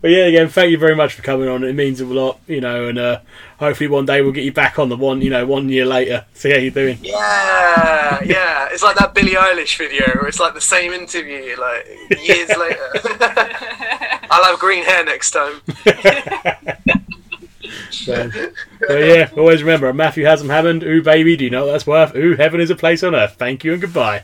But 0.00 0.10
yeah, 0.10 0.24
again, 0.26 0.48
thank 0.48 0.70
you 0.70 0.78
very 0.78 0.94
much 0.94 1.14
for 1.14 1.22
coming 1.22 1.48
on. 1.48 1.64
It 1.64 1.72
means 1.74 2.00
a 2.00 2.06
lot, 2.06 2.38
you 2.46 2.60
know, 2.60 2.88
and 2.88 2.98
uh, 2.98 3.20
hopefully 3.58 3.88
one 3.88 4.06
day 4.06 4.22
we'll 4.22 4.32
get 4.32 4.44
you 4.44 4.52
back 4.52 4.78
on 4.78 4.88
the 4.88 4.96
one, 4.96 5.20
you 5.22 5.30
know, 5.30 5.46
one 5.46 5.68
year 5.68 5.84
later. 5.86 6.24
See 6.34 6.50
how 6.50 6.56
you're 6.58 6.70
doing. 6.70 6.98
yeah, 7.02 8.22
yeah. 8.22 8.68
It's 8.70 8.82
like 8.82 8.96
that 8.96 9.14
Billie 9.14 9.32
Eilish 9.32 9.76
video 9.78 10.04
where 10.14 10.28
it's 10.28 10.40
like 10.40 10.54
the 10.54 10.60
same 10.60 10.92
interview, 10.92 11.56
like 11.58 11.86
years 12.22 12.48
later. 12.58 12.90
I'll 14.30 14.44
have 14.44 14.58
green 14.58 14.84
hair 14.84 15.04
next 15.04 15.30
time. 15.32 15.60
So, 17.90 18.30
but 18.86 18.94
yeah, 18.98 19.30
always 19.36 19.62
remember, 19.62 19.92
Matthew 19.92 20.24
Haslam 20.24 20.50
Hammond, 20.50 20.84
ooh 20.84 21.02
baby, 21.02 21.36
do 21.36 21.44
you 21.44 21.50
know 21.50 21.66
what 21.66 21.72
that's 21.72 21.86
worth? 21.86 22.14
Ooh, 22.14 22.36
heaven 22.36 22.60
is 22.60 22.70
a 22.70 22.76
place 22.76 23.02
on 23.02 23.14
earth. 23.14 23.34
Thank 23.38 23.64
you 23.64 23.72
and 23.72 23.80
goodbye. 23.80 24.22